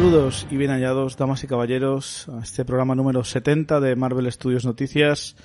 Saludos 0.00 0.46
y 0.50 0.56
bien 0.56 0.70
hallados, 0.70 1.18
damas 1.18 1.44
y 1.44 1.46
caballeros, 1.46 2.26
a 2.30 2.40
este 2.42 2.64
programa 2.64 2.94
número 2.94 3.22
70 3.22 3.80
de 3.80 3.96
Marvel 3.96 4.32
Studios 4.32 4.64
Noticias. 4.64 5.36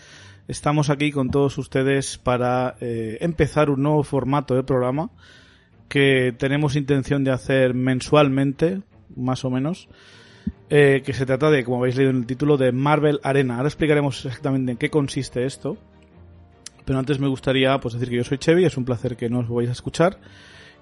Estamos 0.47 0.89
aquí 0.89 1.11
con 1.11 1.29
todos 1.29 1.57
ustedes 1.57 2.17
para 2.17 2.77
eh, 2.79 3.17
empezar 3.19 3.69
un 3.69 3.83
nuevo 3.83 4.01
formato 4.03 4.55
de 4.55 4.63
programa 4.63 5.09
que 5.89 6.33
tenemos 6.37 6.77
intención 6.77 7.25
de 7.25 7.31
hacer 7.31 7.73
mensualmente, 7.73 8.81
más 9.13 9.43
o 9.43 9.49
menos, 9.49 9.89
eh, 10.69 11.01
que 11.05 11.11
se 11.11 11.25
trata 11.25 11.51
de, 11.51 11.65
como 11.65 11.79
habéis 11.79 11.97
leído 11.97 12.11
en 12.11 12.19
el 12.19 12.25
título, 12.25 12.55
de 12.55 12.71
Marvel 12.71 13.19
Arena. 13.23 13.57
Ahora 13.57 13.67
explicaremos 13.67 14.25
exactamente 14.25 14.71
en 14.71 14.77
qué 14.77 14.89
consiste 14.89 15.45
esto, 15.45 15.77
pero 16.85 16.97
antes 16.97 17.19
me 17.19 17.27
gustaría 17.27 17.77
pues, 17.81 17.95
decir 17.95 18.07
que 18.07 18.15
yo 18.15 18.23
soy 18.23 18.37
Chevy, 18.37 18.63
es 18.63 18.77
un 18.77 18.85
placer 18.85 19.17
que 19.17 19.29
nos 19.29 19.49
vais 19.49 19.67
a 19.67 19.73
escuchar 19.73 20.17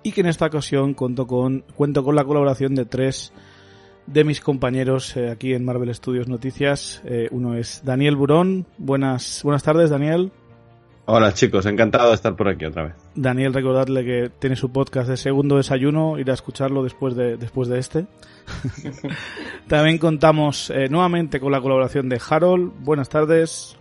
y 0.03 0.11
que 0.11 0.21
en 0.21 0.27
esta 0.27 0.45
ocasión 0.45 0.93
cuento 0.93 1.25
con 1.25 1.63
la 1.75 2.23
colaboración 2.23 2.75
de 2.75 2.85
tres 2.85 3.33
de 4.05 4.23
mis 4.23 4.41
compañeros 4.41 5.15
eh, 5.15 5.31
aquí 5.31 5.53
en 5.53 5.65
Marvel 5.65 5.93
Studios 5.93 6.27
Noticias. 6.27 7.01
Eh, 7.05 7.27
uno 7.31 7.55
es 7.55 7.83
Daniel 7.83 8.15
Burón. 8.15 8.65
Buenas, 8.77 9.41
buenas 9.43 9.63
tardes, 9.63 9.89
Daniel. 9.89 10.31
Hola 11.05 11.33
chicos, 11.33 11.65
encantado 11.65 12.09
de 12.09 12.15
estar 12.15 12.33
por 12.35 12.47
aquí 12.47 12.63
otra 12.63 12.83
vez. 12.83 12.93
Daniel, 13.13 13.53
recordarle 13.53 14.05
que 14.05 14.31
tiene 14.39 14.55
su 14.55 14.71
podcast 14.71 15.09
de 15.09 15.17
Segundo 15.17 15.57
Desayuno, 15.57 16.17
ir 16.17 16.31
a 16.31 16.33
escucharlo 16.33 16.81
después 16.81 17.13
de, 17.15 17.35
después 17.35 17.67
de 17.67 17.79
este. 17.79 18.05
También 19.67 19.97
contamos 19.97 20.69
eh, 20.69 20.87
nuevamente 20.89 21.41
con 21.41 21.51
la 21.51 21.59
colaboración 21.59 22.07
de 22.07 22.21
Harold. 22.29 22.71
Buenas 22.79 23.09
tardes. 23.09 23.77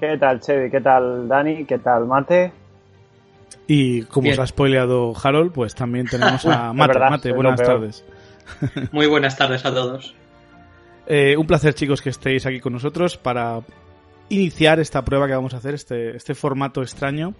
¿Qué 0.00 0.18
tal, 0.18 0.40
Chevy? 0.40 0.68
¿Qué 0.68 0.80
tal, 0.80 1.28
Dani? 1.28 1.64
¿Qué 1.64 1.78
tal, 1.78 2.06
Mate? 2.06 2.52
Y 3.68 4.02
como 4.02 4.30
os 4.30 4.38
ha 4.40 4.46
spoileado 4.46 5.14
Harold, 5.22 5.52
pues 5.52 5.76
también 5.76 6.06
tenemos 6.06 6.44
a 6.46 6.72
Mate. 6.72 6.98
Mate, 6.98 7.32
buenas 7.32 7.62
tardes. 7.62 8.04
Muy 8.92 9.06
buenas 9.06 9.36
tardes 9.36 9.64
a 9.64 9.74
todos. 9.74 10.14
Eh, 11.06 11.36
un 11.36 11.46
placer, 11.46 11.74
chicos, 11.74 12.02
que 12.02 12.10
estéis 12.10 12.46
aquí 12.46 12.60
con 12.60 12.72
nosotros 12.72 13.16
para 13.16 13.60
iniciar 14.28 14.80
esta 14.80 15.04
prueba 15.04 15.26
que 15.26 15.34
vamos 15.34 15.54
a 15.54 15.58
hacer, 15.58 15.74
este, 15.74 16.16
este 16.16 16.34
formato 16.34 16.82
extraño. 16.82 17.34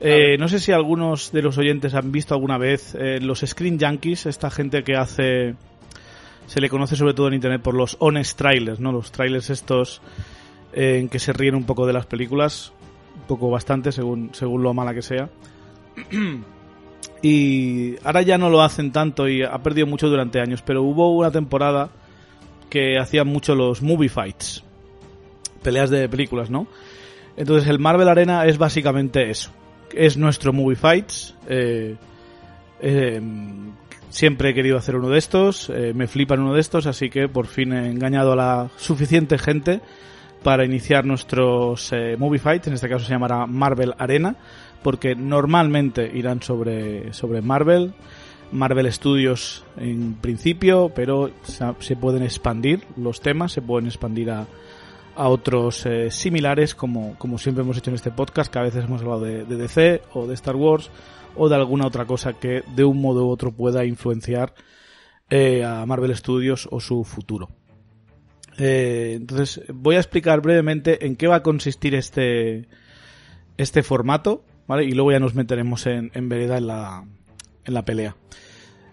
Eh, 0.00 0.36
no 0.38 0.48
sé 0.48 0.58
si 0.58 0.72
algunos 0.72 1.32
de 1.32 1.42
los 1.42 1.58
oyentes 1.58 1.94
han 1.94 2.12
visto 2.12 2.34
alguna 2.34 2.58
vez 2.58 2.94
eh, 2.94 3.18
los 3.20 3.40
Screen 3.40 3.78
Junkies, 3.80 4.26
esta 4.26 4.50
gente 4.50 4.82
que 4.82 4.96
hace. 4.96 5.54
Se 6.46 6.60
le 6.60 6.68
conoce 6.68 6.94
sobre 6.94 7.12
todo 7.12 7.28
en 7.28 7.34
internet 7.34 7.60
por 7.60 7.74
los 7.74 7.96
honest 7.98 8.38
trailers, 8.38 8.78
¿no? 8.78 8.92
Los 8.92 9.10
trailers 9.10 9.50
estos 9.50 10.00
en 10.72 11.08
que 11.08 11.18
se 11.18 11.32
ríen 11.32 11.56
un 11.56 11.64
poco 11.64 11.86
de 11.86 11.92
las 11.92 12.06
películas, 12.06 12.72
un 13.16 13.22
poco 13.22 13.50
bastante 13.50 13.90
según, 13.90 14.30
según 14.32 14.62
lo 14.62 14.72
mala 14.72 14.94
que 14.94 15.02
sea. 15.02 15.28
Y 17.22 17.96
ahora 18.04 18.22
ya 18.22 18.38
no 18.38 18.50
lo 18.50 18.62
hacen 18.62 18.92
tanto 18.92 19.28
y 19.28 19.42
ha 19.42 19.58
perdido 19.58 19.86
mucho 19.86 20.08
durante 20.08 20.40
años, 20.40 20.62
pero 20.62 20.82
hubo 20.82 21.16
una 21.16 21.30
temporada 21.30 21.90
que 22.68 22.98
hacían 22.98 23.26
mucho 23.26 23.54
los 23.54 23.82
movie 23.82 24.08
fights, 24.08 24.64
peleas 25.62 25.90
de 25.90 26.08
películas, 26.08 26.50
¿no? 26.50 26.66
Entonces 27.36 27.68
el 27.68 27.78
Marvel 27.78 28.08
Arena 28.08 28.44
es 28.46 28.58
básicamente 28.58 29.30
eso, 29.30 29.50
es 29.94 30.16
nuestro 30.16 30.52
movie 30.52 30.76
fights. 30.76 31.34
Eh, 31.48 31.96
eh, 32.80 33.20
siempre 34.10 34.50
he 34.50 34.54
querido 34.54 34.76
hacer 34.76 34.96
uno 34.96 35.08
de 35.08 35.18
estos, 35.18 35.70
eh, 35.70 35.92
me 35.94 36.06
flipan 36.06 36.40
uno 36.40 36.54
de 36.54 36.60
estos, 36.60 36.86
así 36.86 37.10
que 37.10 37.28
por 37.28 37.46
fin 37.46 37.72
he 37.72 37.90
engañado 37.90 38.32
a 38.32 38.36
la 38.36 38.70
suficiente 38.76 39.38
gente 39.38 39.80
para 40.46 40.64
iniciar 40.64 41.04
nuestros 41.04 41.92
movie 42.18 42.38
fights, 42.38 42.68
en 42.68 42.74
este 42.74 42.88
caso 42.88 43.04
se 43.04 43.10
llamará 43.10 43.46
Marvel 43.46 43.94
Arena 43.98 44.36
porque 44.80 45.16
normalmente 45.16 46.08
irán 46.14 46.40
sobre, 46.40 47.12
sobre 47.12 47.42
Marvel, 47.42 47.94
Marvel 48.52 48.92
Studios 48.92 49.64
en 49.76 50.14
principio, 50.14 50.92
pero 50.94 51.32
se 51.80 51.96
pueden 51.96 52.22
expandir 52.22 52.84
los 52.96 53.20
temas, 53.20 53.50
se 53.50 53.60
pueden 53.60 53.88
expandir 53.88 54.30
a, 54.30 54.46
a 55.16 55.28
otros 55.28 55.84
eh, 55.86 56.12
similares, 56.12 56.76
como, 56.76 57.18
como 57.18 57.38
siempre 57.38 57.64
hemos 57.64 57.78
hecho 57.78 57.90
en 57.90 57.96
este 57.96 58.12
podcast, 58.12 58.52
que 58.52 58.60
a 58.60 58.62
veces 58.62 58.84
hemos 58.84 59.02
hablado 59.02 59.22
de, 59.22 59.44
DC 59.44 60.02
o 60.12 60.28
de 60.28 60.34
Star 60.34 60.54
Wars 60.54 60.92
o 61.34 61.48
de 61.48 61.56
alguna 61.56 61.88
otra 61.88 62.04
cosa 62.04 62.34
que 62.34 62.62
de 62.76 62.84
un 62.84 63.00
modo 63.00 63.26
u 63.26 63.30
otro 63.30 63.50
pueda 63.50 63.84
influenciar 63.84 64.54
eh, 65.28 65.64
a 65.64 65.84
Marvel 65.84 66.14
Studios 66.14 66.68
o 66.70 66.78
su 66.78 67.02
futuro. 67.02 67.48
Eh, 68.58 69.14
entonces, 69.16 69.62
voy 69.72 69.96
a 69.96 69.98
explicar 69.98 70.40
brevemente 70.40 71.06
en 71.06 71.16
qué 71.16 71.26
va 71.26 71.36
a 71.36 71.42
consistir 71.42 71.94
este, 71.94 72.66
este 73.56 73.82
formato 73.82 74.44
y 74.68 74.92
luego 74.92 75.12
ya 75.12 75.20
nos 75.20 75.34
meteremos 75.34 75.86
en, 75.86 76.10
en 76.14 76.28
vereda 76.28 76.58
en 76.58 76.66
la, 76.66 77.04
en 77.64 77.74
la 77.74 77.84
pelea. 77.84 78.16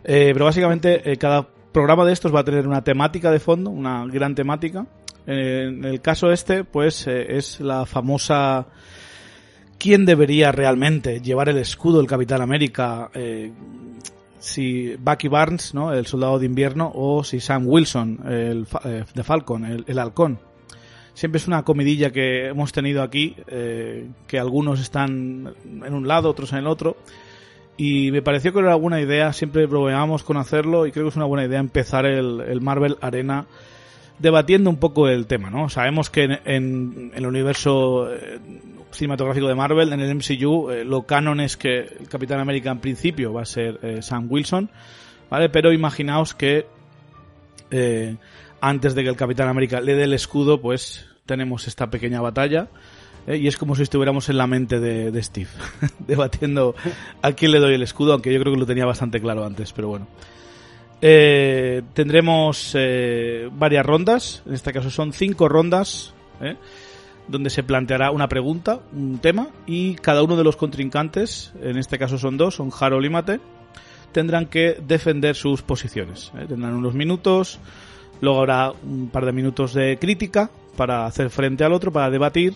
Eh, 0.03 0.31
pero 0.33 0.45
básicamente 0.45 1.11
eh, 1.11 1.17
cada 1.17 1.47
programa 1.71 2.05
de 2.05 2.13
estos 2.13 2.33
va 2.33 2.41
a 2.41 2.43
tener 2.43 2.67
una 2.67 2.83
temática 2.83 3.31
de 3.31 3.39
fondo, 3.39 3.69
una 3.69 4.05
gran 4.05 4.35
temática. 4.35 4.85
en 5.25 5.83
el 5.85 6.01
caso 6.01 6.31
este, 6.31 6.63
pues 6.63 7.07
eh, 7.07 7.37
es 7.37 7.59
la 7.59 7.85
famosa 7.85 8.67
quién 9.79 10.05
debería 10.05 10.51
realmente 10.51 11.21
llevar 11.21 11.49
el 11.49 11.57
escudo 11.57 11.97
del 11.97 12.07
Capitán 12.07 12.41
América, 12.41 13.09
si 14.43 14.95
Bucky 14.97 15.27
Barnes, 15.27 15.73
¿no? 15.73 15.93
el 15.93 16.05
soldado 16.05 16.37
de 16.39 16.45
invierno, 16.45 16.91
o 16.93 17.23
si 17.23 17.39
Sam 17.39 17.67
Wilson, 17.67 18.19
el 18.29 18.67
de 19.13 19.23
Falcon, 19.23 19.65
el, 19.65 19.85
el 19.87 19.99
halcón 19.99 20.39
siempre 21.13 21.37
es 21.37 21.47
una 21.47 21.63
comidilla 21.63 22.11
que 22.11 22.47
hemos 22.47 22.71
tenido 22.71 23.03
aquí, 23.03 23.35
eh, 23.47 24.07
que 24.27 24.39
algunos 24.39 24.79
están 24.79 25.53
en 25.65 25.93
un 25.93 26.07
lado, 26.07 26.29
otros 26.29 26.51
en 26.53 26.59
el 26.59 26.67
otro. 26.67 26.97
Y 27.75 28.11
me 28.11 28.21
pareció 28.21 28.53
que 28.53 28.59
era 28.59 28.69
una 28.69 28.75
buena 28.75 29.01
idea, 29.01 29.33
siempre 29.33 29.67
probamos 29.67 30.23
con 30.23 30.37
hacerlo 30.37 30.85
y 30.85 30.91
creo 30.91 31.05
que 31.05 31.09
es 31.09 31.15
una 31.15 31.25
buena 31.25 31.45
idea 31.45 31.59
empezar 31.59 32.05
el, 32.05 32.61
Marvel 32.61 32.97
Arena 33.01 33.47
debatiendo 34.19 34.69
un 34.69 34.77
poco 34.77 35.07
el 35.07 35.27
tema, 35.27 35.49
¿no? 35.49 35.69
Sabemos 35.69 36.09
que 36.09 36.39
en, 36.45 37.11
el 37.15 37.25
universo 37.25 38.13
eh, 38.13 38.39
cinematográfico 38.91 39.47
de 39.47 39.55
Marvel, 39.55 39.93
en 39.93 39.99
el 39.99 40.15
MCU, 40.15 40.69
eh, 40.69 40.85
lo 40.85 41.03
canon 41.03 41.39
es 41.39 41.57
que 41.57 41.79
el 41.79 42.07
Capitán 42.09 42.39
América 42.39 42.71
en 42.71 42.79
principio 42.79 43.33
va 43.33 43.41
a 43.41 43.45
ser 43.45 44.01
Sam 44.03 44.27
Wilson, 44.29 44.69
¿vale? 45.29 45.49
Pero 45.49 45.73
imaginaos 45.73 46.33
que 46.33 46.65
antes 48.61 48.95
de 48.95 49.03
que 49.03 49.09
el 49.09 49.17
Capitán 49.17 49.49
América 49.49 49.81
le 49.81 49.95
dé 49.95 50.03
el 50.03 50.13
escudo, 50.13 50.61
pues 50.61 51.05
tenemos 51.25 51.67
esta 51.67 51.89
pequeña 51.89 52.21
batalla. 52.21 52.69
¿eh? 53.27 53.37
Y 53.37 53.47
es 53.47 53.57
como 53.57 53.75
si 53.75 53.83
estuviéramos 53.83 54.29
en 54.29 54.37
la 54.37 54.47
mente 54.47 54.79
de, 54.79 55.23
Steve, 55.23 55.49
debatiendo 55.99 56.75
a 57.21 57.33
quién 57.33 57.51
le 57.51 57.59
doy 57.59 57.75
el 57.75 57.83
escudo, 57.83 58.13
aunque 58.13 58.33
yo 58.33 58.39
creo 58.39 58.53
que 58.53 58.59
lo 58.59 58.65
tenía 58.65 58.85
bastante 58.85 59.19
claro 59.19 59.45
antes, 59.45 59.73
pero 59.73 59.89
bueno. 59.89 60.07
Eh, 61.05 61.81
tendremos 61.93 62.71
eh, 62.75 63.49
varias 63.51 63.85
rondas, 63.85 64.41
en 64.45 64.53
este 64.53 64.71
caso 64.71 64.89
son 64.89 65.11
cinco 65.11 65.49
rondas, 65.49 66.13
donde 67.27 67.49
se 67.49 67.63
planteará 67.63 68.11
una 68.11 68.29
pregunta, 68.29 68.79
un 68.93 69.19
tema, 69.19 69.49
y 69.65 69.95
cada 69.95 70.23
uno 70.23 70.37
de 70.37 70.45
los 70.45 70.55
contrincantes, 70.55 71.51
en 71.61 71.77
este 71.77 71.99
caso 71.99 72.17
son 72.17 72.37
dos, 72.37 72.55
son 72.55 72.69
Harold 72.77 73.05
y 73.05 73.09
Mate, 73.09 73.39
tendrán 74.13 74.45
que 74.45 74.77
defender 74.85 75.35
sus 75.35 75.61
posiciones. 75.61 76.31
Tendrán 76.47 76.73
unos 76.73 76.93
minutos 76.93 77.59
Luego 78.23 78.39
habrá 78.39 78.71
un 78.71 79.09
par 79.09 79.25
de 79.25 79.33
minutos 79.33 79.73
de 79.73 79.97
crítica 79.99 80.49
para 80.77 81.05
hacer 81.05 81.29
frente 81.29 81.65
al 81.65 81.73
otro, 81.73 81.91
para 81.91 82.09
debatir. 82.09 82.55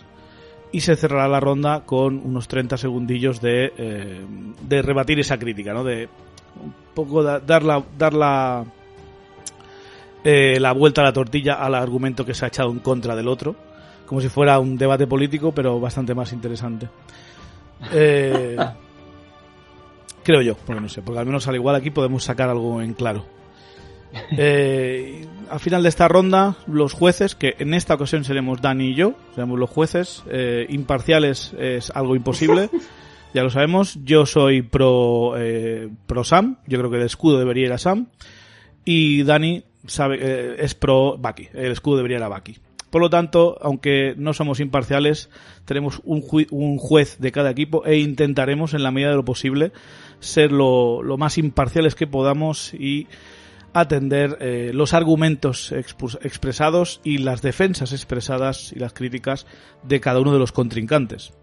y 0.69 0.81
se 0.81 0.97
cerrará 0.97 1.29
la 1.29 1.39
ronda 1.39 1.85
con 1.85 2.17
unos 2.17 2.49
30 2.49 2.75
segundillos 2.77 3.39
de, 3.39 3.71
eh, 3.77 4.21
de 4.61 4.81
rebatir 4.81 5.17
esa 5.17 5.37
crítica, 5.39 5.73
¿no? 5.73 5.83
De 5.83 6.09
un 6.61 6.73
poco 6.93 7.23
dar 7.23 7.63
la, 7.63 7.83
dar 7.97 8.13
la, 8.13 8.65
eh, 10.23 10.59
la 10.59 10.71
vuelta 10.73 11.01
a 11.01 11.05
la 11.05 11.13
tortilla 11.13 11.53
al 11.55 11.75
argumento 11.75 12.25
que 12.25 12.33
se 12.33 12.45
ha 12.45 12.47
echado 12.49 12.69
en 12.71 12.79
contra 12.79 13.15
del 13.15 13.27
otro, 13.27 13.55
como 14.05 14.21
si 14.21 14.29
fuera 14.29 14.59
un 14.59 14.77
debate 14.77 15.07
político, 15.07 15.51
pero 15.51 15.79
bastante 15.79 16.13
más 16.15 16.33
interesante. 16.33 16.89
Eh, 17.93 18.57
creo 20.23 20.41
yo, 20.41 20.55
porque 20.55 20.81
no 20.81 20.89
sé, 20.89 21.01
porque 21.01 21.19
al 21.19 21.25
menos 21.25 21.47
al 21.47 21.55
igual 21.55 21.75
aquí 21.75 21.91
podemos 21.91 22.23
sacar 22.23 22.49
algo 22.49 22.81
en 22.81 22.93
claro. 22.93 23.25
Eh, 24.31 25.27
al 25.49 25.59
final 25.59 25.83
de 25.83 25.89
esta 25.89 26.07
ronda, 26.07 26.55
los 26.65 26.93
jueces, 26.93 27.35
que 27.35 27.55
en 27.59 27.73
esta 27.73 27.95
ocasión 27.95 28.23
seremos 28.23 28.61
Dani 28.61 28.89
y 28.89 28.95
yo, 28.95 29.13
seremos 29.35 29.59
los 29.59 29.69
jueces, 29.69 30.23
eh, 30.29 30.65
imparciales 30.69 31.53
es 31.59 31.91
algo 31.91 32.15
imposible, 32.15 32.69
ya 33.33 33.43
lo 33.43 33.49
sabemos. 33.49 33.99
Yo 34.03 34.25
soy 34.25 34.61
pro, 34.61 35.33
eh, 35.37 35.89
pro 36.05 36.23
Sam, 36.23 36.57
yo 36.67 36.77
creo 36.79 36.89
que 36.89 36.97
el 36.97 37.03
escudo 37.03 37.39
debería 37.39 37.67
ir 37.67 37.73
a 37.73 37.77
Sam, 37.77 38.07
y 38.85 39.23
Dani 39.23 39.63
sabe, 39.85 40.17
eh, 40.21 40.55
es 40.59 40.75
pro 40.75 41.17
Baki, 41.17 41.49
el 41.53 41.71
escudo 41.71 41.97
debería 41.97 42.17
ir 42.17 42.23
a 42.23 42.29
Baki. 42.29 42.57
Por 42.89 43.01
lo 43.01 43.09
tanto, 43.09 43.57
aunque 43.61 44.13
no 44.17 44.33
somos 44.33 44.61
imparciales, 44.61 45.29
tenemos 45.65 46.01
un, 46.05 46.23
un, 46.51 46.77
juez 46.77 47.17
de 47.19 47.33
cada 47.33 47.49
equipo 47.49 47.85
e 47.85 47.97
intentaremos, 47.97 48.73
en 48.73 48.81
la 48.81 48.91
medida 48.91 49.09
de 49.09 49.17
lo 49.17 49.25
posible, 49.25 49.73
ser 50.19 50.53
lo, 50.53 51.03
lo 51.03 51.17
más 51.17 51.37
imparciales 51.37 51.95
que 51.95 52.07
podamos 52.07 52.73
y 52.73 53.07
atender 53.73 54.37
eh, 54.39 54.71
los 54.73 54.93
argumentos 54.93 55.71
expresados 55.71 57.01
y 57.03 57.19
las 57.19 57.41
defensas 57.41 57.91
expresadas 57.91 58.71
y 58.73 58.79
las 58.79 58.93
críticas 58.93 59.45
de 59.83 59.99
cada 59.99 60.19
uno 60.19 60.33
de 60.33 60.39
los 60.39 60.51
contrincantes. 60.51 61.33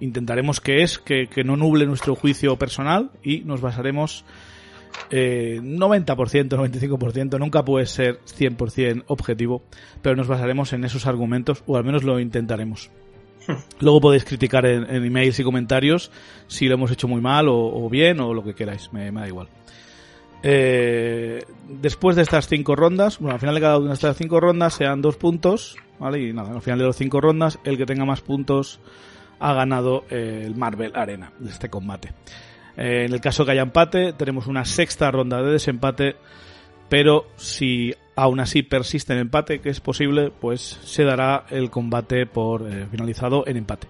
Intentaremos 0.00 0.60
que 0.60 0.82
es 0.82 0.98
que, 0.98 1.26
que 1.26 1.44
no 1.44 1.56
nuble 1.56 1.86
nuestro 1.86 2.14
juicio 2.14 2.56
personal 2.56 3.10
y 3.22 3.40
nos 3.40 3.60
basaremos 3.60 4.24
eh, 5.10 5.60
90%, 5.62 6.48
95%, 6.48 7.38
nunca 7.38 7.64
puede 7.64 7.86
ser 7.86 8.20
100% 8.24 9.04
objetivo, 9.06 9.62
pero 10.02 10.16
nos 10.16 10.28
basaremos 10.28 10.72
en 10.72 10.84
esos 10.84 11.06
argumentos 11.06 11.62
o 11.66 11.76
al 11.76 11.84
menos 11.84 12.04
lo 12.04 12.20
intentaremos. 12.20 12.90
Luego 13.80 14.00
podéis 14.00 14.24
criticar 14.24 14.66
en, 14.66 14.84
en 14.84 15.04
emails 15.04 15.38
y 15.38 15.44
comentarios 15.44 16.10
si 16.48 16.66
lo 16.66 16.74
hemos 16.74 16.90
hecho 16.90 17.08
muy 17.08 17.20
mal 17.20 17.48
o, 17.48 17.56
o 17.56 17.88
bien 17.88 18.20
o 18.20 18.34
lo 18.34 18.42
que 18.42 18.54
queráis, 18.54 18.92
me, 18.92 19.10
me 19.12 19.20
da 19.20 19.28
igual. 19.28 19.48
Eh, 20.42 21.44
después 21.68 22.14
de 22.16 22.22
estas 22.22 22.46
cinco 22.46 22.76
rondas, 22.76 23.18
bueno, 23.18 23.34
al 23.34 23.40
final 23.40 23.54
de 23.54 23.60
cada 23.60 23.78
una 23.78 23.88
de 23.88 23.94
estas 23.94 24.16
cinco 24.16 24.40
rondas 24.40 24.74
sean 24.74 25.02
dos 25.02 25.16
puntos, 25.16 25.76
¿vale? 25.98 26.20
Y 26.22 26.32
nada, 26.32 26.52
al 26.52 26.62
final 26.62 26.78
de 26.78 26.86
las 26.86 26.96
cinco 26.96 27.20
rondas, 27.20 27.58
el 27.64 27.76
que 27.76 27.86
tenga 27.86 28.04
más 28.04 28.20
puntos 28.20 28.80
ha 29.38 29.52
ganado 29.52 30.04
eh, 30.10 30.42
el 30.44 30.56
Marvel 30.56 30.92
Arena 30.94 31.32
este 31.46 31.68
combate. 31.68 32.12
Eh, 32.76 33.04
en 33.06 33.12
el 33.12 33.20
caso 33.20 33.44
que 33.44 33.52
haya 33.52 33.62
empate, 33.62 34.12
tenemos 34.12 34.46
una 34.46 34.64
sexta 34.64 35.10
ronda 35.10 35.42
de 35.42 35.52
desempate, 35.52 36.16
pero 36.88 37.26
si 37.36 37.94
aún 38.14 38.40
así 38.40 38.62
persiste 38.62 39.12
el 39.14 39.20
empate, 39.20 39.60
que 39.60 39.70
es 39.70 39.80
posible, 39.80 40.30
pues 40.30 40.60
se 40.84 41.04
dará 41.04 41.46
el 41.50 41.70
combate 41.70 42.26
por 42.26 42.70
eh, 42.70 42.86
finalizado 42.90 43.46
en 43.46 43.56
empate. 43.56 43.88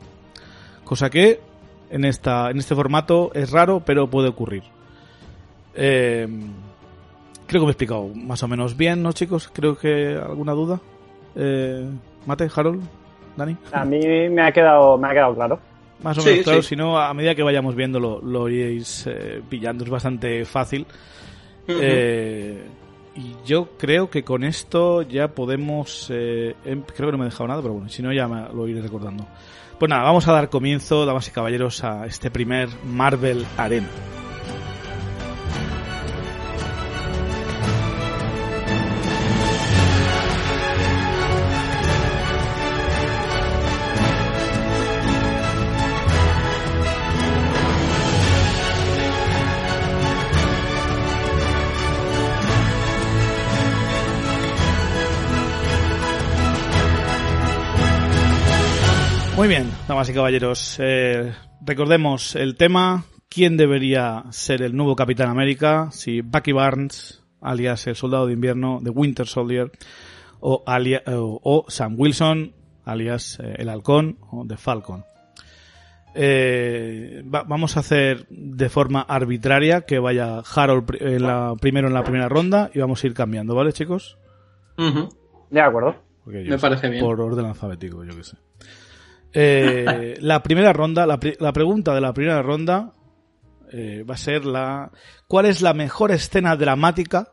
Cosa 0.85 1.11
que 1.11 1.41
en, 1.91 2.05
esta, 2.05 2.51
en 2.51 2.59
este 2.59 2.75
formato 2.75 3.33
es 3.35 3.51
raro, 3.51 3.83
pero 3.85 4.09
puede 4.09 4.29
ocurrir. 4.29 4.63
Eh, 5.75 6.27
creo 7.47 7.61
que 7.61 7.67
me 7.67 7.71
he 7.71 7.73
explicado 7.73 8.09
más 8.15 8.43
o 8.43 8.49
menos 8.49 8.77
bien, 8.77 9.03
¿no, 9.03 9.13
chicos? 9.13 9.51
Creo 9.53 9.77
que 9.77 10.17
alguna 10.17 10.53
duda. 10.53 10.81
Mate, 12.25 12.49
Harold, 12.55 12.83
Dani. 13.37 13.57
A 13.73 13.85
mí 13.85 14.01
me 14.29 14.43
ha 14.43 14.53
quedado, 14.53 14.97
me 14.99 15.09
ha 15.09 15.13
quedado 15.13 15.35
claro. 15.35 15.61
Más 16.03 16.19
o 16.19 16.23
menos 16.23 16.39
sí, 16.39 16.45
claro, 16.45 16.63
sí. 16.63 16.69
si 16.69 16.77
no, 16.77 16.99
a 16.99 17.13
medida 17.15 17.35
que 17.35 17.43
vayamos 17.43 17.75
viendo 17.75 17.99
lo, 17.99 18.49
iréis 18.49 19.07
eh, 19.07 19.43
pillando, 19.49 19.85
es 19.85 19.91
bastante 19.91 20.45
fácil. 20.45 20.87
Uh 21.69 21.73
-huh. 21.73 21.79
eh, 21.81 22.65
y 23.17 23.35
yo 23.47 23.71
creo 23.79 24.11
que 24.11 24.23
con 24.23 24.45
esto 24.45 25.03
ya 25.03 25.29
podemos. 25.29 26.11
Eh, 26.13 26.55
em, 26.65 26.83
creo 26.83 27.09
que 27.09 27.13
no 27.13 27.19
me 27.19 27.25
he 27.25 27.31
dejado 27.31 27.49
nada, 27.49 27.63
pero 27.63 27.75
bueno, 27.75 27.89
si 27.89 28.03
no, 28.03 28.13
ya 28.13 28.29
me, 28.29 28.49
lo 28.53 28.69
iré 28.69 28.83
recordando. 28.83 29.27
Pues 29.79 29.89
nada, 29.89 30.03
vamos 30.05 30.27
a 30.29 30.33
dar 30.33 30.49
comienzo, 30.49 31.07
damas 31.07 31.29
y 31.29 31.31
caballeros, 31.31 31.83
a 31.83 32.07
este 32.07 32.31
primer 32.31 32.69
Marvel 32.85 33.45
Arena. 33.57 33.89
Muy 59.47 59.55
bien, 59.55 59.71
damas 59.87 60.11
y 60.11 60.13
caballeros. 60.13 60.77
Eh, 60.81 61.33
recordemos 61.61 62.35
el 62.35 62.57
tema. 62.57 63.05
¿Quién 63.29 63.57
debería 63.57 64.25
ser 64.31 64.61
el 64.61 64.75
nuevo 64.75 64.97
Capitán 64.97 65.29
América? 65.29 65.89
Si 65.93 66.21
Bucky 66.21 66.51
Barnes, 66.51 67.23
alias 67.41 67.87
el 67.87 67.95
Soldado 67.95 68.27
de 68.27 68.33
Invierno 68.33 68.81
de 68.83 68.91
Winter 68.91 69.29
Soldier, 69.29 69.71
o, 70.41 70.65
alia, 70.67 71.05
o, 71.07 71.39
o 71.45 71.65
Sam 71.71 71.95
Wilson, 71.97 72.55
alias 72.85 73.39
eh, 73.39 73.55
el 73.59 73.69
Halcón 73.69 74.19
o 74.33 74.45
The 74.45 74.57
Falcon. 74.57 75.05
Eh, 76.17 77.23
va, 77.33 77.45
vamos 77.45 77.77
a 77.77 77.81
hacer 77.81 78.27
de 78.29 78.69
forma 78.69 79.03
arbitraria 79.03 79.83
que 79.83 80.01
vaya 80.01 80.41
Harold 80.41 80.91
en 80.99 81.23
la, 81.23 81.55
primero 81.61 81.87
en 81.87 81.95
la 81.95 82.03
primera 82.03 82.29
ronda 82.29 82.69
y 82.75 82.81
vamos 82.81 83.05
a 83.05 83.07
ir 83.07 83.15
cambiando, 83.15 83.55
¿vale, 83.55 83.73
chicos? 83.73 84.19
Uh 84.77 84.83
-huh. 84.83 85.09
De 85.51 85.61
acuerdo. 85.61 85.95
Me 86.25 86.59
parece 86.59 86.89
bien. 86.89 87.05
Por 87.05 87.21
orden 87.21 87.47
alfabético, 87.47 88.03
yo 88.03 88.17
que 88.17 88.25
sé. 88.25 88.37
Eh, 89.39 90.17
la 90.21 90.43
primera 90.43 90.73
ronda, 90.73 91.05
la, 91.07 91.21
la, 91.41 91.53
pregunta 91.53 91.95
de 91.95 92.01
la 92.01 92.15
primera 92.15 92.41
ronda 92.41 92.93
eh, 93.71 94.03
va 94.09 94.15
a 94.15 94.17
ser 94.17 94.47
la 94.47 94.91
¿cuál 95.29 95.45
es 95.45 95.61
la 95.61 95.75
mejor 95.75 96.11
escena 96.11 96.57
dramática 96.57 97.29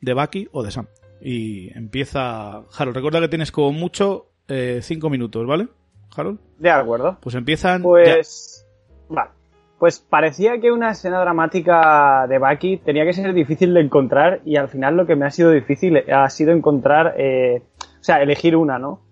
de 0.00 0.12
Bucky 0.12 0.48
o 0.50 0.64
de 0.64 0.72
Sam? 0.72 0.88
Y 1.20 1.76
empieza 1.78 2.64
Harold. 2.76 2.96
Recuerda 2.96 3.20
que 3.20 3.28
tienes 3.28 3.52
como 3.52 3.70
mucho 3.70 4.32
eh, 4.48 4.80
cinco 4.82 5.08
minutos, 5.08 5.46
¿vale? 5.46 5.68
Harold. 6.16 6.40
De 6.58 6.70
acuerdo. 6.70 7.18
Pues 7.20 7.36
empiezan. 7.36 7.82
Pues. 7.82 8.66
Ya. 9.08 9.14
Vale. 9.14 9.30
Pues 9.78 10.00
parecía 10.00 10.60
que 10.60 10.72
una 10.72 10.90
escena 10.90 11.20
dramática 11.20 12.26
de 12.28 12.40
Bucky 12.40 12.78
tenía 12.78 13.04
que 13.04 13.12
ser 13.12 13.32
difícil 13.32 13.72
de 13.72 13.82
encontrar 13.82 14.40
y 14.44 14.56
al 14.56 14.68
final 14.68 14.96
lo 14.96 15.06
que 15.06 15.14
me 15.14 15.26
ha 15.26 15.30
sido 15.30 15.52
difícil 15.52 15.96
ha 16.10 16.28
sido 16.30 16.50
encontrar, 16.50 17.14
eh, 17.16 17.62
o 17.78 18.02
sea, 18.02 18.20
elegir 18.20 18.56
una, 18.56 18.80
¿no? 18.80 19.07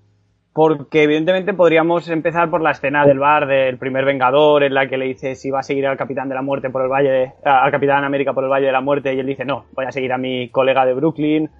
Porque 0.56 1.02
evidentemente 1.02 1.52
podríamos 1.52 2.08
empezar 2.08 2.48
por 2.48 2.62
la 2.62 2.70
escena 2.70 3.04
del 3.04 3.18
bar 3.18 3.46
del 3.46 3.76
primer 3.76 4.06
Vengador 4.06 4.62
en 4.62 4.72
la 4.72 4.88
que 4.88 4.96
le 4.96 5.04
dice 5.04 5.34
si 5.34 5.50
va 5.50 5.58
a 5.58 5.62
seguir 5.62 5.86
al 5.86 5.98
Capitán 5.98 6.30
de 6.30 6.34
la 6.34 6.40
Muerte 6.40 6.70
por 6.70 6.80
el 6.80 6.88
Valle 6.88 7.34
al 7.44 7.70
Capitán 7.70 8.04
América 8.04 8.32
por 8.32 8.42
el 8.42 8.48
Valle 8.48 8.64
de 8.64 8.72
la 8.72 8.80
Muerte 8.80 9.12
y 9.12 9.18
él 9.18 9.26
dice 9.26 9.44
no, 9.44 9.66
voy 9.74 9.84
a 9.84 9.92
seguir 9.92 10.14
a 10.14 10.16
mi 10.16 10.48
colega 10.48 10.86
de 10.86 10.94
Brooklyn 10.94 11.50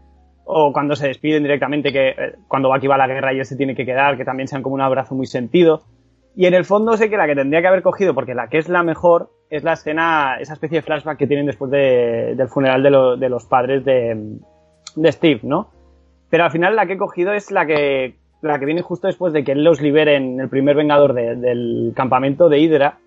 o 0.47 0.73
cuando 0.73 0.97
se 0.97 1.09
despiden 1.09 1.43
directamente 1.43 1.93
que 1.93 2.09
eh, 2.09 2.15
cuando 2.49 2.71
va 2.71 2.77
a 2.77 2.97
la 2.97 3.07
guerra 3.07 3.35
y 3.35 3.39
él 3.41 3.45
se 3.45 3.59
tiene 3.59 3.75
que 3.75 3.85
quedar 3.85 4.17
que 4.17 4.25
también 4.25 4.49
sean 4.49 4.63
como 4.63 4.77
un 4.77 4.81
abrazo 4.81 5.15
muy 5.15 5.27
sentido 5.27 5.83
y 6.35 6.47
en 6.47 6.55
el 6.55 6.65
fondo 6.65 6.97
sé 6.97 7.11
que 7.11 7.19
la 7.19 7.27
que 7.27 7.35
tendría 7.35 7.61
que 7.61 7.69
haber 7.69 7.83
cogido 7.83 8.15
porque 8.15 8.35
la 8.35 8.49
que 8.49 8.57
es 8.57 8.71
la 8.71 8.83
mejor 8.83 9.29
es 9.51 9.63
la 9.63 9.75
escena 9.75 10.39
esa 10.41 10.55
especie 10.55 10.79
de 10.79 10.83
flashback 10.83 11.19
que 11.19 11.27
tienen 11.27 11.45
después 11.45 11.71
de, 11.71 12.35
del 12.35 12.49
funeral 12.49 12.83
de, 12.83 12.91
lo, 12.91 13.19
de 13.19 13.29
los 13.29 13.45
padres 13.45 13.85
de 13.85 15.13
Steve, 15.13 15.41
¿no? 15.43 15.69
Pero 16.31 16.45
al 16.45 16.51
final 16.51 16.75
la 16.75 16.87
que 16.87 16.95
he 16.95 16.99
cogido 16.99 17.35
es 17.35 17.51
la 17.51 17.67
que 17.67 18.17
la 18.43 18.59
que 18.59 18.67
viene 18.67 18.83
justo 18.83 19.07
después 19.07 19.33
de 19.33 19.45
que 19.45 19.53
él 19.53 19.65
los 19.65 19.81
libere 19.81 20.17
en 20.17 20.41
el 20.41 20.49
primer 20.49 20.77
Vengador 20.77 21.15
de, 21.15 21.37
del 21.37 21.93
campamento 21.95 22.49
de 22.49 22.61
Hydra, 22.61 22.99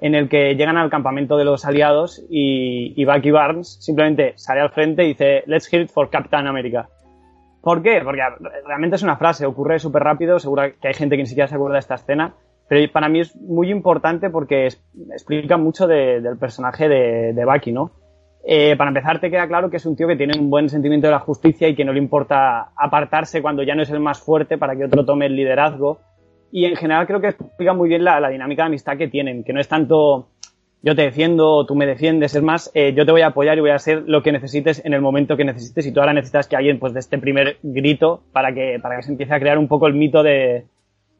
en 0.00 0.14
el 0.14 0.28
que 0.28 0.56
llegan 0.56 0.76
al 0.76 0.90
campamento 0.90 1.36
de 1.36 1.44
los 1.44 1.64
aliados 1.64 2.24
y, 2.28 3.04
Bucky 3.04 3.30
Barnes 3.30 3.78
simplemente 3.80 4.32
sale 4.36 4.60
al 4.60 4.70
frente 4.70 5.04
y 5.04 5.08
dice 5.08 5.44
Let's 5.46 5.72
hear 5.72 5.82
it 5.82 5.90
for 5.90 6.10
Captain 6.10 6.46
America. 6.46 6.88
¿Por 7.60 7.82
qué? 7.82 8.00
Porque 8.02 8.20
realmente 8.66 8.96
es 8.96 9.02
una 9.04 9.16
frase, 9.16 9.46
ocurre 9.46 9.78
súper 9.78 10.02
rápido, 10.02 10.40
seguro 10.40 10.62
que 10.80 10.88
hay 10.88 10.94
gente 10.94 11.16
que 11.16 11.22
ni 11.22 11.28
siquiera 11.28 11.46
se 11.46 11.54
acuerda 11.54 11.74
de 11.74 11.80
esta 11.80 11.94
escena, 11.94 12.34
pero 12.68 12.90
para 12.90 13.08
mí 13.08 13.20
es 13.20 13.36
muy 13.36 13.70
importante 13.70 14.30
porque 14.30 14.66
explica 14.66 15.56
mucho 15.56 15.86
de, 15.86 16.20
del 16.20 16.36
personaje 16.36 16.88
de 16.88 17.44
Bucky, 17.44 17.70
¿no? 17.70 17.92
Eh, 18.44 18.74
para 18.76 18.88
empezar, 18.88 19.20
te 19.20 19.30
queda 19.30 19.46
claro 19.46 19.70
que 19.70 19.76
es 19.76 19.86
un 19.86 19.94
tío 19.94 20.08
que 20.08 20.16
tiene 20.16 20.38
un 20.38 20.50
buen 20.50 20.68
sentimiento 20.68 21.06
de 21.06 21.12
la 21.12 21.20
justicia 21.20 21.68
y 21.68 21.74
que 21.74 21.84
no 21.84 21.92
le 21.92 21.98
importa 21.98 22.72
apartarse 22.76 23.40
cuando 23.40 23.62
ya 23.62 23.74
no 23.74 23.82
es 23.82 23.90
el 23.90 24.00
más 24.00 24.20
fuerte 24.20 24.58
para 24.58 24.74
que 24.74 24.84
otro 24.84 25.04
tome 25.04 25.26
el 25.26 25.36
liderazgo. 25.36 26.00
Y 26.50 26.64
en 26.64 26.76
general 26.76 27.06
creo 27.06 27.20
que 27.20 27.28
explica 27.28 27.72
muy 27.72 27.88
bien 27.88 28.04
la, 28.04 28.28
dinámica 28.28 28.62
de 28.62 28.66
amistad 28.66 28.98
que 28.98 29.08
tienen, 29.08 29.44
que 29.44 29.52
no 29.52 29.60
es 29.60 29.68
tanto 29.68 30.28
yo 30.82 30.96
te 30.96 31.02
defiendo 31.02 31.48
o 31.52 31.64
tú 31.64 31.76
me 31.76 31.86
defiendes, 31.86 32.34
es 32.34 32.42
más, 32.42 32.70
eh, 32.74 32.92
yo 32.92 33.06
te 33.06 33.12
voy 33.12 33.20
a 33.20 33.28
apoyar 33.28 33.56
y 33.56 33.60
voy 33.60 33.70
a 33.70 33.76
hacer 33.76 34.02
lo 34.06 34.20
que 34.24 34.32
necesites 34.32 34.84
en 34.84 34.92
el 34.94 35.00
momento 35.00 35.36
que 35.36 35.44
necesites 35.44 35.86
y 35.86 35.92
tú 35.92 36.00
ahora 36.00 36.12
necesitas 36.12 36.48
que 36.48 36.56
alguien 36.56 36.80
pues 36.80 36.92
de 36.92 36.98
este 36.98 37.18
primer 37.18 37.58
grito 37.62 38.24
para 38.32 38.52
que, 38.52 38.80
para 38.82 38.96
que 38.96 39.04
se 39.04 39.12
empiece 39.12 39.32
a 39.32 39.38
crear 39.38 39.58
un 39.58 39.68
poco 39.68 39.86
el 39.86 39.94
mito 39.94 40.24
de, 40.24 40.66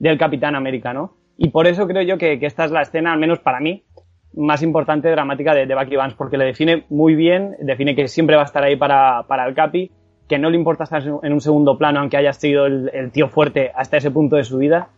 del 0.01 0.19
Capitán 0.19 0.57
América, 0.57 0.93
¿no? 0.93 1.15
Y 1.39 1.51
por 1.51 1.69
eso 1.69 1.87
creo 1.87 2.03
yo 2.03 2.19
que, 2.19 2.39
esta 2.43 2.65
es 2.65 2.73
la 2.73 2.83
escena, 2.83 3.13
al 3.13 3.19
menos 3.19 3.39
para 3.39 3.61
mí, 3.61 3.85
más 4.35 4.63
importante 4.63 5.11
dramática 5.11 5.55
de, 5.55 5.67
de, 5.67 5.75
Bucky 5.75 5.97
Vance, 5.97 6.17
porque 6.17 6.39
le 6.39 6.47
define 6.47 6.85
muy 6.89 7.15
bien, 7.15 7.57
define 7.61 7.95
que 7.95 8.09
siempre 8.09 8.37
va 8.37 8.43
a 8.43 8.47
estar 8.47 8.63
ahí 8.63 8.77
para, 8.77 9.25
para 9.29 9.47
el 9.47 9.55
Capi, 9.55 9.91
que 10.29 10.39
no 10.39 10.51
le 10.51 10.57
importa 10.57 10.85
estar 10.85 11.03
en 11.03 11.33
un 11.33 11.41
segundo 11.41 11.77
plano, 11.77 12.01
aunque 12.01 12.17
haya 12.17 12.33
sido 12.33 12.67
el, 12.67 13.11
tío 13.13 13.29
fuerte 13.29 13.71
hasta 13.75 13.99
ese 13.99 14.11
punto 14.11 14.37
de 14.37 14.45
su 14.45 14.59
vida. 14.59 14.89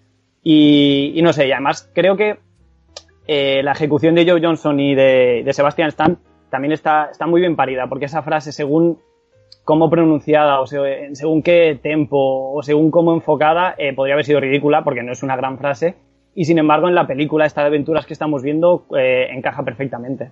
Y, 0.42 1.18
no 1.22 1.32
sé, 1.32 1.48
y 1.48 1.52
además 1.52 1.90
creo 1.94 2.16
que 2.16 2.38
eh, 3.26 3.62
la 3.62 3.72
ejecución 3.72 4.14
de 4.14 4.28
Joe 4.28 4.40
Johnson 4.40 4.78
y 4.78 4.94
de, 4.94 5.42
de 5.44 5.52
Sebastian 5.52 5.88
Stan 5.88 6.18
también 6.50 6.72
está, 6.72 7.08
está 7.10 7.26
muy 7.26 7.40
bien 7.40 7.56
parida, 7.56 7.88
porque 7.88 8.04
esa 8.04 8.22
frase, 8.22 8.52
según 8.52 9.00
cómo 9.64 9.88
pronunciada 9.90 10.60
o 10.60 10.66
según 10.66 11.42
qué 11.42 11.78
tempo 11.82 12.52
o 12.52 12.62
según 12.62 12.90
cómo 12.90 13.12
enfocada, 13.14 13.74
eh, 13.78 13.94
podría 13.94 14.14
haber 14.14 14.26
sido 14.26 14.40
ridícula, 14.40 14.84
porque 14.84 15.02
no 15.02 15.10
es 15.10 15.22
una 15.22 15.36
gran 15.36 15.58
frase, 15.58 15.96
y 16.34 16.44
sin 16.44 16.58
embargo 16.58 16.88
en 16.88 16.94
la 16.94 17.06
película, 17.06 17.46
esta 17.46 17.62
de 17.62 17.68
aventuras 17.68 18.06
que 18.06 18.12
estamos 18.12 18.42
viendo, 18.42 18.86
eh, 18.96 19.28
encaja 19.30 19.64
perfectamente. 19.64 20.30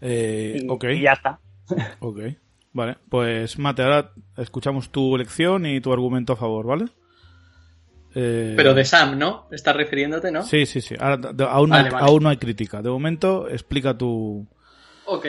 Eh, 0.00 0.56
y, 0.62 0.86
y 0.86 1.02
ya 1.02 1.12
está. 1.12 1.38
Ok. 2.00 2.20
Vale, 2.72 2.96
pues 3.08 3.58
Mate, 3.58 3.82
ahora 3.82 4.12
escuchamos 4.36 4.90
tu 4.90 5.16
elección 5.16 5.66
y 5.66 5.80
tu 5.80 5.92
argumento 5.92 6.34
a 6.34 6.36
favor, 6.36 6.66
¿vale? 6.66 6.86
Eh... 8.14 8.54
Pero 8.56 8.74
de 8.74 8.84
Sam, 8.84 9.18
¿no? 9.18 9.46
¿Estás 9.50 9.76
refiriéndote, 9.76 10.30
no? 10.30 10.42
Sí, 10.42 10.66
sí, 10.66 10.80
sí. 10.80 10.94
aún, 11.00 11.70
no 12.22 12.28
hay 12.28 12.36
crítica. 12.36 12.82
De 12.82 12.90
momento, 12.90 13.48
explica 13.48 13.96
tu, 13.96 14.46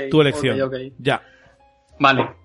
tu 0.09 0.21
elección. 0.21 0.57
Ya. 0.99 1.21
Vale. 1.99 2.40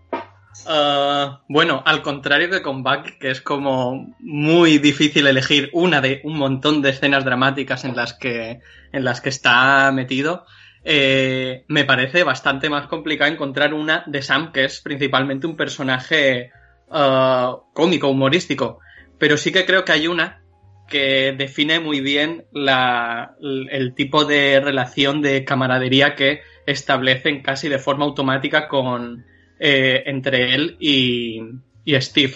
Uh, 0.65 1.39
bueno, 1.49 1.83
al 1.85 2.03
contrario 2.03 2.51
que 2.51 2.63
con 2.63 2.83
Buck, 2.83 3.19
que 3.21 3.31
es 3.31 3.41
como 3.41 4.15
muy 4.19 4.79
difícil 4.79 5.27
elegir 5.27 5.71
una 5.73 6.01
de 6.01 6.21
un 6.25 6.39
montón 6.39 6.83
de 6.83 6.91
escenas 6.91 7.25
dramáticas 7.25 7.85
en 7.85 7.95
las 7.95 8.15
que, 8.15 8.61
en 8.93 9.05
las 9.05 9.21
que 9.21 9.29
está 9.29 9.93
metido, 9.93 10.45
eh, 10.85 11.65
me 11.69 11.85
parece 11.85 12.25
bastante 12.25 12.71
más 12.71 12.87
complicado 12.87 13.31
encontrar 13.31 13.75
una 13.75 14.05
de 14.07 14.23
Sam, 14.23 14.53
que 14.53 14.65
es 14.65 14.81
principalmente 14.81 15.47
un 15.47 15.57
personaje 15.57 16.51
uh, 16.89 17.59
cómico, 17.73 18.09
humorístico. 18.09 18.81
Pero 19.19 19.37
sí 19.37 19.53
que 19.53 19.67
creo 19.67 19.85
que 19.85 19.93
hay 19.93 20.09
una 20.09 20.43
que 20.89 21.35
define 21.37 21.81
muy 21.81 22.01
bien 22.01 22.47
la, 22.53 23.35
el 23.41 23.95
tipo 23.95 24.25
de 24.25 24.61
relación 24.61 25.23
de 25.23 25.45
camaradería 25.45 26.15
que 26.15 26.43
establecen 26.67 27.43
casi 27.43 27.69
de 27.69 27.79
forma 27.79 28.05
automática 28.05 28.69
con, 28.69 29.25
eh, 29.59 30.03
entre 30.07 30.55
él 30.55 30.77
y, 30.79 31.41
y, 31.85 32.01
Steve, 32.01 32.35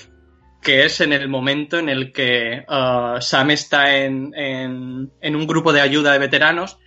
que 0.62 0.84
es 0.84 1.00
en 1.00 1.12
el 1.12 1.28
momento 1.28 1.78
en 1.78 1.88
el 1.90 2.12
que 2.12 2.64
uh, 2.68 3.20
Sam 3.20 3.50
está 3.50 3.96
en, 3.96 4.32
en, 4.34 5.36
un 5.36 5.46
grupo 5.46 5.72
de 5.72 5.82
ayuda 5.82 6.12
de 6.12 6.18
veteranos 6.18 6.78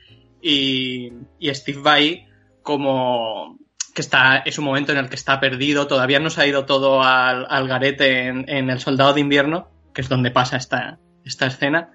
y, 0.41 1.11
Steve 1.41 1.81
va 1.81 1.93
ahí 1.93 2.25
como 2.63 3.59
que 3.93 4.01
está, 4.01 4.37
es 4.37 4.57
un 4.57 4.65
momento 4.65 4.91
en 4.91 4.97
el 4.97 5.09
que 5.09 5.15
está 5.15 5.39
perdido, 5.39 5.85
todavía 5.85 6.19
no 6.19 6.31
se 6.31 6.41
ha 6.41 6.47
ido 6.47 6.65
todo 6.65 7.03
al, 7.03 7.45
al 7.47 7.67
garete 7.67 8.27
en, 8.27 8.69
El 8.69 8.79
Soldado 8.79 9.13
de 9.13 9.21
Invierno, 9.21 9.69
que 9.93 10.01
es 10.01 10.09
donde 10.09 10.31
pasa 10.31 10.57
esta, 10.57 10.97
esta 11.23 11.45
escena, 11.45 11.91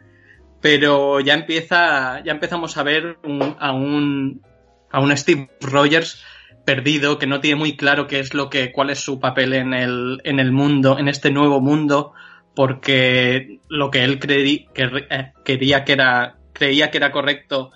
pero 0.61 1.19
ya 1.19 1.35
empieza, 1.35 2.23
ya 2.23 2.31
empezamos 2.31 2.77
a 2.77 2.85
ver 2.85 3.19
a 3.59 3.73
un, 3.73 4.43
a 4.91 5.01
un 5.01 5.17
Steve 5.17 5.51
Rogers 5.61 6.23
perdido, 6.69 7.19
que 7.19 7.27
no 7.27 7.41
tiene 7.41 7.57
muy 7.57 7.79
claro 7.79 8.07
qué 8.07 8.21
es 8.21 8.35
lo 8.35 8.51
que, 8.51 8.73
cuál 8.73 8.91
es 8.91 9.01
su 9.01 9.21
papel 9.21 9.55
en 9.55 9.73
el, 9.73 10.21
en 10.25 10.39
el 10.39 10.53
mundo, 10.53 10.99
en 10.99 11.09
este 11.09 11.31
nuevo 11.31 11.63
mundo, 11.63 12.13
porque 12.55 13.59
lo 13.71 13.91
que 13.91 14.05
él 14.05 14.21
eh, 14.29 15.33
quería 15.47 15.85
que 15.85 15.93
era, 15.93 16.37
creía 16.53 16.91
que 16.91 16.99
era 16.99 17.11
correcto, 17.11 17.71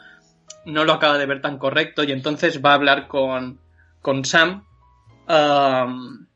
no 0.67 0.85
lo 0.85 0.93
acaba 0.93 1.17
de 1.17 1.25
ver 1.25 1.41
tan 1.41 1.57
correcto, 1.57 2.05
y 2.05 2.13
entonces 2.13 2.61
va 2.63 2.73
a 2.73 2.75
hablar 2.75 3.09
con, 3.09 3.61
con 4.03 4.27
Sam. 4.27 4.67
Um, 5.27 6.27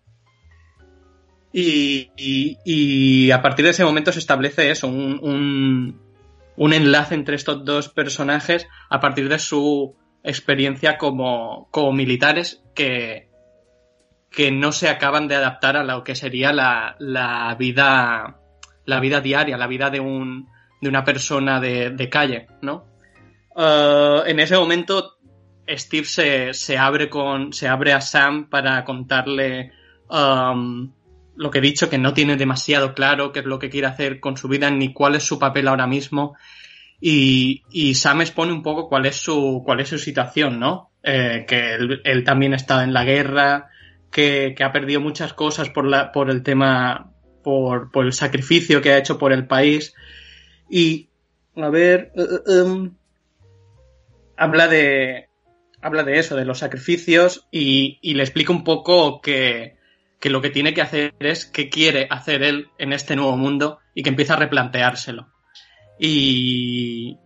y, 1.53 2.11
y, 2.17 2.57
y, 2.65 3.31
a 3.33 3.43
partir 3.43 3.67
de 3.67 3.73
ese 3.73 3.85
momento 3.85 4.13
se 4.13 4.19
establece 4.19 4.71
eso, 4.71 4.89
un, 4.89 5.21
un, 5.21 6.01
un 6.57 6.73
enlace 6.73 7.15
entre 7.15 7.37
estos 7.37 7.67
dos 7.67 7.91
personajes 7.91 8.67
a 8.89 8.99
partir 8.99 9.29
de 9.29 9.39
su 9.39 9.95
experiencia 10.26 10.99
como, 10.99 11.68
como 11.71 11.92
militares 11.92 12.62
que, 12.75 13.30
no 14.52 14.73
se 14.73 14.90
acaban 14.90 15.28
de 15.28 15.37
adaptar 15.37 15.78
a 15.78 15.85
lo 15.85 16.04
que 16.04 16.14
sería 16.14 16.52
la, 16.52 17.56
vida 17.59 18.38
la 18.85 19.00
vida 19.00 19.21
diaria, 19.23 19.56
la 19.56 19.66
vida 19.66 19.88
de 19.88 20.00
un 20.00 20.49
de 20.83 20.90
una 20.90 21.04
persona 21.04 21.59
de, 21.59 22.09
calle, 22.11 22.49
¿no? 22.61 22.85
Uh, 23.54 24.26
en 24.26 24.38
ese 24.38 24.59
momento 24.59 25.16
Steve 25.66 26.04
se, 26.04 26.52
se, 26.52 26.76
abre 26.76 27.09
con 27.09 27.54
se 27.54 27.66
abre 27.66 27.95
a 27.95 28.02
Sam 28.02 28.50
para 28.50 28.85
contarle 28.85 29.73
um, 30.11 30.92
lo 31.35 31.50
que 31.50 31.59
he 31.59 31.62
dicho 31.62 31.88
que 31.88 31.97
no 31.97 32.12
tiene 32.12 32.37
demasiado 32.37 32.92
claro 32.92 33.33
qué 33.33 33.40
es 33.40 33.47
lo 33.47 33.59
que 33.59 33.71
quiere 33.71 33.87
hacer 33.87 34.21
con 34.21 34.37
su 34.37 34.49
vida 34.49 34.71
ni 34.71 34.92
cuál 34.92 35.14
es 35.14 35.25
su 35.25 35.38
papel 35.38 35.68
ahora 35.68 35.87
mismo 35.87 36.37
y, 37.00 37.95
Sam 37.95 38.23
expone 38.23 38.53
un 38.53 38.62
poco 38.62 38.88
cuál 38.88 39.07
es 39.07 39.17
su, 39.17 39.62
cuál 39.65 39.81
es 39.81 39.88
su 39.88 39.99
situación, 39.99 40.59
¿no? 40.59 40.91
Eh, 41.03 41.45
que 41.47 41.75
él, 41.75 42.25
también 42.25 42.55
está 42.55 42.83
en 42.83 42.93
la 42.93 43.05
guerra, 43.05 43.69
que, 44.11 44.55
ha 44.61 44.73
perdido 44.73 45.00
muchas 45.00 45.33
cosas 45.33 45.71
por, 45.71 45.87
la, 45.87 46.12
por 46.12 46.31
el 46.31 46.43
tema, 46.43 47.12
por, 47.45 47.91
el 47.95 48.12
sacrificio 48.12 48.81
que 48.81 48.93
ha 48.93 48.99
hecho 48.99 49.19
por 49.19 49.33
el 49.33 49.47
país. 49.47 49.95
Y, 50.71 51.09
a 51.57 51.69
ver, 51.69 52.12
um, 52.47 52.95
habla 54.37 54.69
de, 54.69 55.29
habla 55.81 56.03
de 56.03 56.19
eso, 56.19 56.37
de 56.37 56.45
los 56.45 56.59
sacrificios 56.59 57.47
y, 57.50 57.99
y 58.00 58.15
le 58.15 58.23
explica 58.23 58.53
un 58.53 58.65
poco 58.65 59.21
que, 59.21 59.76
que 60.19 60.31
lo 60.31 60.41
que 60.41 60.50
tiene 60.50 60.75
que 60.75 60.83
hacer 60.83 61.15
es 61.21 61.47
qué 61.47 61.69
quiere 61.69 62.09
hacer 62.11 62.43
él 62.43 62.71
en 62.79 62.93
este 62.93 63.17
nuevo 63.17 63.37
mundo 63.37 63.79
y 63.95 64.03
que 64.03 64.11
empieza 64.11 64.35
a 64.35 64.38
replanteárselo. 64.38 65.29
Y 65.99 67.19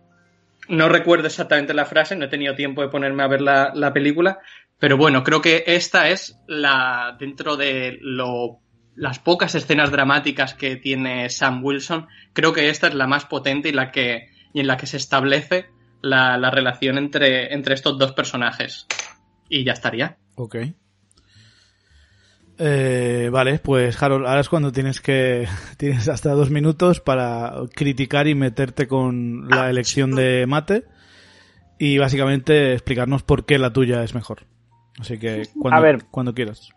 no 0.69 0.89
recuerdo 0.89 1.27
exactamente 1.27 1.73
la 1.73 1.85
frase, 1.85 2.15
no 2.15 2.25
he 2.25 2.29
tenido 2.29 2.55
tiempo 2.55 2.81
de 2.81 2.89
ponerme 2.89 3.23
a 3.23 3.27
ver 3.27 3.41
la, 3.41 3.71
la 3.75 3.93
película, 3.93 4.39
pero 4.79 4.97
bueno, 4.97 5.23
creo 5.23 5.41
que 5.41 5.63
esta 5.67 6.09
es 6.09 6.39
la, 6.47 7.15
dentro 7.19 7.57
de 7.57 7.97
lo, 8.01 8.59
las 8.95 9.19
pocas 9.19 9.53
escenas 9.55 9.91
dramáticas 9.91 10.53
que 10.53 10.75
tiene 10.75 11.29
Sam 11.29 11.63
Wilson, 11.63 12.07
creo 12.33 12.53
que 12.53 12.69
esta 12.69 12.87
es 12.87 12.95
la 12.95 13.07
más 13.07 13.25
potente 13.25 13.69
y 13.69 13.73
la 13.73 13.91
que, 13.91 14.29
y 14.53 14.59
en 14.59 14.67
la 14.67 14.77
que 14.77 14.87
se 14.87 14.97
establece 14.97 15.67
la, 16.01 16.37
la 16.37 16.49
relación 16.49 16.97
entre, 16.97 17.53
entre 17.53 17.75
estos 17.75 17.97
dos 17.97 18.13
personajes. 18.13 18.87
Y 19.49 19.63
ya 19.63 19.73
estaría. 19.73 20.17
Ok. 20.35 20.55
Eh, 22.63 23.29
vale, 23.31 23.57
pues 23.57 24.01
Harold, 24.01 24.27
ahora 24.27 24.41
es 24.41 24.47
cuando 24.47 24.71
tienes 24.71 25.01
que 25.01 25.47
tienes 25.77 26.07
hasta 26.07 26.29
dos 26.33 26.51
minutos 26.51 26.99
para 26.99 27.53
criticar 27.73 28.27
y 28.27 28.35
meterte 28.35 28.87
con 28.87 29.47
la 29.49 29.67
elección 29.67 30.11
de 30.11 30.45
Mate 30.47 30.83
y 31.79 31.97
básicamente 31.97 32.73
explicarnos 32.73 33.23
por 33.23 33.45
qué 33.45 33.57
la 33.57 33.73
tuya 33.73 34.03
es 34.03 34.13
mejor. 34.13 34.43
Así 34.99 35.17
que 35.17 35.47
cuando, 35.59 35.81
ver, 35.81 36.03
cuando 36.11 36.35
quieras. 36.35 36.69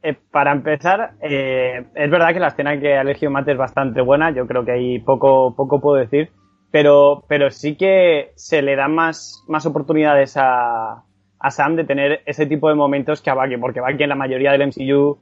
Eh, 0.00 0.16
para 0.30 0.52
empezar, 0.52 1.14
eh, 1.22 1.84
es 1.96 2.10
verdad 2.10 2.32
que 2.32 2.38
la 2.38 2.48
escena 2.48 2.78
que 2.78 2.96
ha 2.96 3.00
elegido 3.00 3.32
Mate 3.32 3.52
es 3.52 3.58
bastante 3.58 4.00
buena, 4.00 4.30
yo 4.30 4.46
creo 4.46 4.64
que 4.64 4.70
ahí 4.70 5.00
poco, 5.00 5.56
poco 5.56 5.80
puedo 5.80 5.96
decir, 5.96 6.30
pero, 6.70 7.24
pero 7.28 7.50
sí 7.50 7.76
que 7.76 8.30
se 8.36 8.62
le 8.62 8.76
dan 8.76 8.94
más, 8.94 9.44
más 9.48 9.66
oportunidades 9.66 10.36
a, 10.36 11.02
a 11.40 11.50
Sam 11.50 11.76
de 11.76 11.84
tener 11.84 12.22
ese 12.26 12.46
tipo 12.46 12.68
de 12.68 12.74
momentos 12.74 13.22
que 13.22 13.30
a 13.30 13.34
Bucky, 13.34 13.56
porque 13.56 13.80
Bucky 13.80 14.02
en 14.02 14.08
la 14.08 14.14
mayoría 14.14 14.52
del 14.52 14.66
MCU 14.68 15.18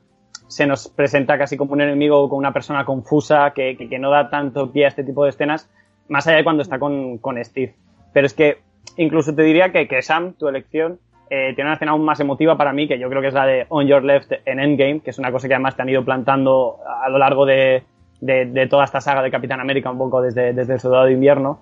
se 0.49 0.67
nos 0.67 0.89
presenta 0.89 1.39
casi 1.39 1.57
como 1.57 1.73
un 1.73 1.81
enemigo, 1.81 2.29
como 2.29 2.39
una 2.39 2.53
persona 2.53 2.85
confusa, 2.85 3.53
que, 3.53 3.77
que, 3.77 3.99
no 3.99 4.11
da 4.11 4.31
tanto 4.31 4.71
pie 4.73 4.85
a 4.85 4.89
este 4.89 5.05
tipo 5.05 5.25
de 5.25 5.31
escenas, 5.31 5.69
más 6.09 6.27
allá 6.27 6.39
de 6.39 6.45
cuando 6.45 6.63
está 6.63 6.79
con, 6.79 7.19
con 7.19 7.43
Steve. 7.45 7.75
Pero 8.13 8.27
es 8.27 8.35
que 8.35 8.59
incluso 8.97 9.35
te 9.35 9.43
diría 9.43 9.73
que, 9.73 9.89
que 9.89 10.03
Sam, 10.03 10.35
tu 10.35 10.49
elección, 10.49 11.01
eh, 11.29 11.53
tiene 11.55 11.69
una 11.69 11.75
escena 11.75 11.93
aún 11.93 12.05
más 12.05 12.21
emotiva 12.21 12.57
para 12.57 12.73
mí, 12.73 12.87
que 12.87 12.99
yo 12.99 13.09
creo 13.09 13.21
que 13.21 13.29
es 13.29 13.35
la 13.35 13.47
de 13.47 13.67
On 13.69 13.87
Your 13.87 14.05
Left 14.05 14.33
en 14.45 14.61
Endgame, 14.61 15.01
que 15.01 15.11
es 15.11 15.19
una 15.19 15.33
cosa 15.33 15.49
que 15.49 15.55
además 15.55 15.75
te 15.75 15.83
han 15.83 15.89
ido 15.89 16.05
plantando 16.05 16.79
a 16.87 17.09
lo 17.09 17.19
largo 17.19 17.45
de, 17.45 17.83
de, 18.21 18.47
de 18.47 18.67
toda 18.69 18.85
esta 18.85 19.01
saga 19.01 19.23
de 19.23 19.31
Capitán 19.31 19.61
América, 19.61 19.91
un 19.91 19.99
poco 19.99 20.23
desde, 20.23 20.53
desde 20.53 20.75
el 20.75 20.81
Soldado 20.81 21.07
de 21.07 21.13
Invierno. 21.13 21.61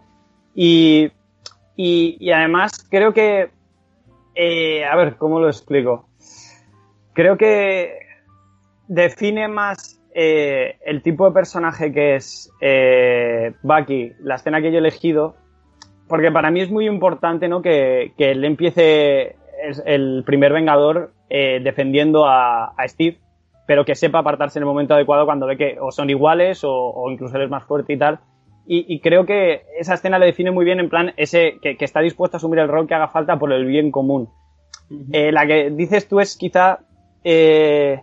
Y, 0.54 1.10
y, 1.76 2.18
y 2.20 2.30
además 2.30 2.86
creo 2.90 3.14
que 3.14 3.50
eh, 4.34 4.84
a 4.84 4.96
ver, 4.96 5.16
¿cómo 5.16 5.40
lo 5.40 5.46
explico? 5.48 6.08
Creo 7.12 7.36
que 7.36 7.98
define 8.88 9.48
más 9.48 10.00
eh, 10.14 10.78
el 10.84 11.02
tipo 11.02 11.26
de 11.26 11.32
personaje 11.32 11.92
que 11.92 12.16
es 12.16 12.50
eh, 12.60 13.54
Bucky, 13.62 14.12
la 14.20 14.36
escena 14.36 14.60
que 14.60 14.70
yo 14.70 14.76
he 14.76 14.80
elegido, 14.80 15.36
porque 16.08 16.32
para 16.32 16.50
mí 16.50 16.60
es 16.60 16.70
muy 16.70 16.86
importante 16.86 17.48
¿no? 17.48 17.62
que, 17.62 18.12
que 18.16 18.32
él 18.32 18.44
empiece 18.44 19.36
el, 19.86 20.24
primer 20.26 20.52
Vengador 20.52 21.12
defendiendo 21.28 22.26
a, 22.26 22.74
Steve 22.86 23.18
pero 23.66 23.84
que 23.84 23.94
sepa 23.94 24.18
apartarse 24.18 24.58
en 24.58 24.62
el 24.62 24.66
momento 24.66 24.94
adecuado 24.94 25.24
cuando 25.24 25.46
ve 25.46 25.56
que 25.56 25.78
o 25.80 25.90
son 25.90 26.10
iguales 26.10 26.60
o, 26.64 27.10
incluso 27.10 27.36
él 27.36 27.44
es 27.44 27.50
más 27.50 27.64
fuerte 27.64 27.94
y 27.94 27.98
tal. 27.98 28.20
Y, 28.66 29.00
creo 29.00 29.26
que 29.26 29.62
esa 29.78 29.94
escena 29.94 30.18
le 30.18 30.26
define 30.26 30.50
muy 30.50 30.64
bien 30.64 30.80
en 30.80 30.88
plan 30.88 31.12
ese 31.18 31.58
que, 31.60 31.76
está 31.80 32.00
dispuesto 32.00 32.36
a 32.36 32.38
asumir 32.38 32.60
el 32.60 32.68
rol 32.68 32.86
que 32.86 32.94
haga 32.94 33.08
falta 33.08 33.38
por 33.38 33.52
el 33.52 33.66
bien 33.66 33.90
común. 33.90 34.30
Eh, 35.12 35.32
la 35.32 35.46
que 35.46 35.70
dices 35.70 36.08
tú 36.08 36.20
es 36.20 36.36
quizá 36.36 36.78
eh, 37.24 38.02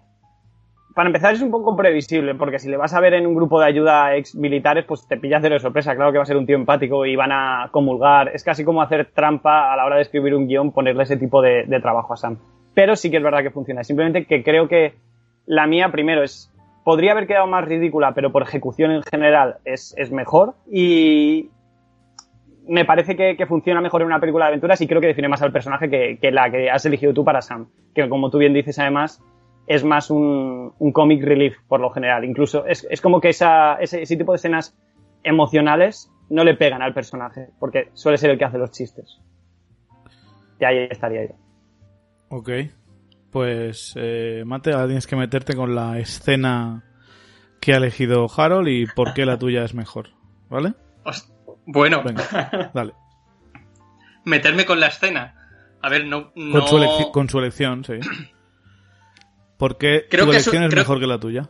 para 0.94 1.08
empezar 1.08 1.34
es 1.34 1.42
un 1.42 1.52
poco 1.52 1.76
previsible, 1.76 2.36
porque 2.36 2.60
si 2.60 2.70
le 2.70 2.78
vas 2.78 2.94
a 2.94 3.00
ver 3.00 3.14
en 3.14 3.26
un 3.26 3.36
grupo 3.36 3.60
de 3.60 3.66
ayuda 3.66 4.16
ex 4.16 4.36
militares, 4.36 4.86
pues 4.86 5.08
te 5.08 5.18
pillas 5.18 5.42
de 5.42 5.60
sorpresa. 5.60 5.96
Claro 5.96 6.12
que 6.12 6.18
va 6.18 6.24
a 6.24 6.28
ser 6.28 6.38
un 6.38 6.46
tío 6.46 6.56
empático 6.56 7.06
y 7.06 7.16
van 7.16 7.32
a 7.32 7.70
comulgar. 7.72 8.30
Es 8.34 8.44
casi 8.44 8.66
como 8.66 8.82
hacer 8.82 9.12
trampa 9.14 9.72
a 9.72 9.78
la 9.78 9.86
hora 9.86 9.96
de 9.96 10.02
escribir 10.02 10.36
un 10.36 10.48
guion, 10.48 10.72
ponerle 10.72 11.04
ese 11.04 11.18
tipo 11.18 11.42
de, 11.42 11.66
trabajo 11.82 12.14
a 12.14 12.18
Sam. 12.18 12.40
Pero 12.74 12.96
sí 12.96 13.10
que 13.10 13.18
es 13.18 13.24
verdad 13.24 13.42
que 13.42 13.52
funciona. 13.52 13.84
Simplemente 13.84 14.26
que 14.26 14.44
creo 14.44 14.68
que 14.68 14.96
la 15.46 15.66
mía, 15.66 15.92
primero, 15.92 16.24
es. 16.24 16.51
Podría 16.92 17.14
haber 17.14 17.26
quedado 17.26 17.48
más 17.48 17.64
ridícula, 17.64 18.14
pero 18.14 18.34
por 18.34 18.44
ejecución 18.44 18.92
en 18.92 19.02
general 19.02 19.60
es, 19.64 19.96
mejor. 20.12 20.56
Y 20.70 21.50
me 22.68 22.84
parece 22.84 23.16
que, 23.16 23.46
funciona 23.46 23.80
mejor 23.80 24.02
en 24.02 24.08
una 24.08 24.20
película 24.20 24.44
de 24.44 24.50
aventuras 24.50 24.82
y 24.82 24.88
creo 24.88 25.00
que 25.00 25.08
define 25.08 25.30
más 25.30 25.42
al 25.42 25.54
personaje 25.54 25.90
que, 25.90 26.18
que 26.22 26.32
la 26.32 26.52
que 26.52 26.70
has 26.70 26.86
elegido 26.86 27.14
tú 27.14 27.24
para 27.24 27.42
Sam. 27.42 27.70
Que 27.96 28.10
como 28.10 28.30
tú 28.30 28.40
bien 28.40 28.52
dices, 28.54 28.78
además, 28.78 29.24
es 29.68 29.86
más 29.86 30.12
un, 30.12 30.74
un 30.78 30.92
comic 30.92 31.24
relief 31.24 31.56
por 31.70 31.80
lo 31.80 31.92
general. 31.92 32.26
Incluso 32.26 32.66
es, 32.66 32.86
es 32.90 33.00
como 33.00 33.22
que 33.22 33.30
esa, 33.30 33.76
ese, 33.76 34.02
ese, 34.02 34.18
tipo 34.18 34.34
de 34.34 34.36
escenas 34.36 34.78
emocionales 35.24 36.12
no 36.30 36.44
le 36.44 36.56
pegan 36.56 36.82
al 36.82 36.94
personaje, 36.94 37.52
porque 37.58 37.88
suele 37.94 38.18
ser 38.18 38.32
el 38.32 38.38
que 38.38 38.44
hace 38.44 38.58
los 38.58 38.72
chistes. 38.72 39.22
Y 40.60 40.66
ahí 40.66 40.90
estaría 40.92 41.24
yo. 41.24 41.36
Ok. 42.32 42.50
Pues, 43.32 43.94
eh, 43.96 44.44
Mate, 44.46 44.74
ahora 44.74 44.88
tienes 44.88 45.08
que 45.08 45.16
meterte 45.16 45.56
con 45.56 45.74
la 45.74 46.00
escena 46.00 46.84
que 47.62 47.74
ha 47.74 47.78
elegido 47.78 48.28
Harold 48.36 48.68
y 48.68 48.86
por 48.88 49.14
qué 49.14 49.26
la 49.26 49.40
tuya 49.40 49.64
es 49.64 49.74
mejor. 49.74 50.10
¿Vale? 50.50 50.74
Bueno. 51.66 52.04
Venga, 52.04 52.72
dale. 52.74 52.94
Meterme 54.26 54.66
con 54.66 54.80
la 54.80 54.88
escena. 54.88 55.36
A 55.82 55.90
ver, 55.90 56.06
no. 56.06 56.34
Con, 56.34 56.68
su 56.68 57.12
con 57.12 57.30
su 57.30 57.40
elección, 57.40 57.86
sí. 57.86 57.94
Porque 59.58 60.06
creo 60.10 60.26
tu 60.26 60.32
elección 60.32 60.64
es, 60.64 60.76
mejor 60.76 61.00
que 61.00 61.08
la 61.08 61.20
tuya. 61.20 61.50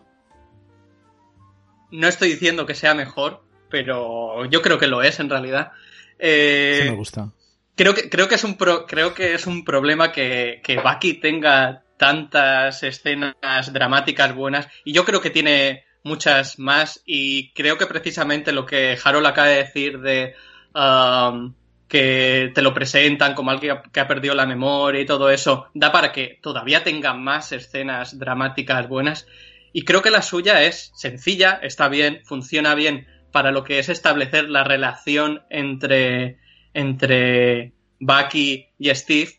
No 1.90 2.08
estoy 2.08 2.30
diciendo 2.30 2.66
que 2.66 2.76
sea 2.76 2.94
mejor, 2.94 3.44
pero 3.70 4.46
yo 4.46 4.62
creo 4.62 4.78
que 4.78 4.88
lo 4.88 5.02
es 5.02 5.20
en 5.20 5.30
realidad. 5.30 5.72
Eh, 6.20 6.82
sí 6.84 6.90
me 6.90 6.96
gusta. 6.96 7.32
Creo 7.76 7.94
que, 7.94 8.10
creo 8.10 8.28
que, 8.28 8.36
es, 8.36 8.44
un 8.44 8.56
creo 8.56 9.14
que 9.14 9.34
es 9.34 9.48
un 9.48 9.64
problema 9.64 10.12
que, 10.12 10.62
que 10.64 10.78
Bucky 10.78 11.16
tenga 11.16 11.84
tantas 11.98 12.84
escenas 12.84 13.36
dramáticas 13.72 14.36
buenas 14.36 14.68
y 14.84 14.94
yo 14.94 15.06
creo 15.06 15.22
que 15.22 15.30
tiene 15.30 15.86
muchas 16.04 16.60
más 16.60 17.02
y 17.06 17.52
creo 17.54 17.78
que 17.78 17.86
precisamente 17.86 18.52
lo 18.52 18.66
que 18.66 18.98
Harold 19.04 19.28
acaba 19.28 19.48
de 19.48 19.58
decir 19.58 20.00
de 20.00 20.34
um, 20.74 21.54
que 21.88 22.52
te 22.56 22.62
lo 22.62 22.74
presentan 22.74 23.34
como 23.34 23.52
alguien 23.52 23.78
que 23.92 24.00
ha 24.00 24.08
perdido 24.08 24.34
la 24.34 24.46
memoria 24.46 25.02
y 25.02 25.06
todo 25.06 25.30
eso, 25.30 25.68
da 25.74 25.92
para 25.92 26.12
que 26.12 26.40
todavía 26.42 26.84
tenga 26.84 27.14
más 27.14 27.52
escenas 27.52 28.18
dramáticas 28.18 28.88
buenas. 28.88 29.28
Y 29.74 29.84
creo 29.84 30.02
que 30.02 30.10
la 30.10 30.22
suya 30.22 30.64
es 30.64 30.92
sencilla, 30.96 31.60
está 31.62 31.90
bien, 31.90 32.22
funciona 32.24 32.76
bien 32.76 33.08
para 33.34 33.52
lo 33.52 33.64
que 33.64 33.80
es 33.80 33.90
establecer 33.90 34.50
la 34.50 34.64
relación 34.64 35.44
entre, 35.50 36.40
entre 36.74 37.74
Bucky 38.00 38.68
y 38.78 38.90
Steve, 38.96 39.32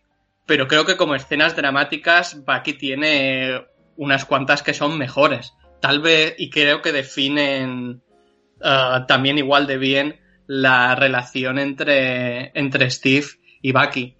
pero 0.47 0.69
creo 0.69 0.85
que 0.85 0.97
como 0.97 1.15
escenas 1.15 1.57
dramáticas 1.57 2.45
Bucky 2.45 2.75
tiene 2.75 3.63
unas 3.97 4.25
cuantas 4.25 4.63
que 4.63 4.75
son 4.75 4.99
mejores. 4.99 5.55
Tal 5.81 6.01
vez, 6.01 6.35
y 6.39 6.51
creo 6.51 6.83
que 6.83 6.93
definen 6.93 8.03
uh, 8.61 9.07
también 9.07 9.39
igual 9.39 9.67
de 9.67 9.79
bien 9.79 10.21
la 10.47 10.95
relación 10.95 11.59
entre, 11.59 12.53
entre 12.59 12.91
Steve 12.91 13.27
y 13.61 13.73
Bucky. 13.73 14.17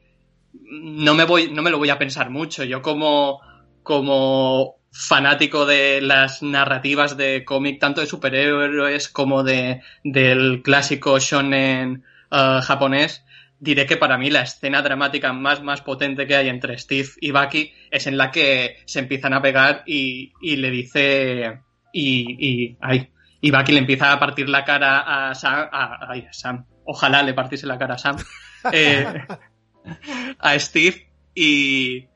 No 0.53 1.15
me, 1.15 1.25
voy, 1.25 1.51
no 1.51 1.63
me 1.63 1.71
lo 1.71 1.79
voy 1.79 1.91
a 1.91 1.99
pensar 1.99 2.31
mucho. 2.31 2.65
Yo 2.65 2.83
como, 2.83 3.41
como 3.83 4.77
fanático 4.91 5.67
de 5.67 6.01
las 6.01 6.43
narrativas 6.43 7.17
de 7.17 7.45
cómic, 7.45 7.81
tanto 7.81 8.01
de 8.01 8.07
superhéroes 8.07 9.09
como 9.09 9.43
de, 9.43 9.83
del 10.05 10.63
clásico 10.63 11.19
shonen 11.19 12.05
uh, 12.33 12.61
japonés, 12.63 13.25
diré 13.63 13.87
que 13.87 13.97
para 13.97 14.19
mí 14.19 14.29
la 14.29 14.43
escena 14.43 14.83
dramática 14.83 15.33
más, 15.33 15.63
más 15.63 15.83
potente 15.83 16.27
que 16.27 16.35
hay 16.35 16.49
entre 16.49 16.77
Steve 16.79 17.09
y 17.21 17.31
Bucky 17.31 17.73
es 17.93 18.09
en 18.09 18.19
la 18.19 18.33
que 18.33 18.79
se 18.87 18.99
empiezan 18.99 19.35
a 19.35 19.41
pegar 19.41 19.85
y, 19.87 20.33
y 20.43 20.57
le 20.57 20.71
dice 20.71 21.61
y, 21.93 22.37
y 22.39 22.77
ay, 22.81 23.13
y 23.41 23.51
Bucky 23.51 23.73
le 23.73 23.79
empieza 23.79 24.13
a 24.13 24.19
partir 24.19 24.49
la 24.49 24.65
cara 24.65 25.29
a 25.29 25.35
Sam, 25.35 25.69
a, 25.71 26.15
Sam. 26.33 26.67
ojalá 26.85 27.23
le 27.23 27.35
partiese 27.35 27.67
la 27.67 27.79
cara 27.79 27.95
a 27.95 27.99
Sam, 27.99 28.17
eh, 28.73 29.07
a 30.39 30.59
Steve 30.59 31.13
y, 31.33 32.09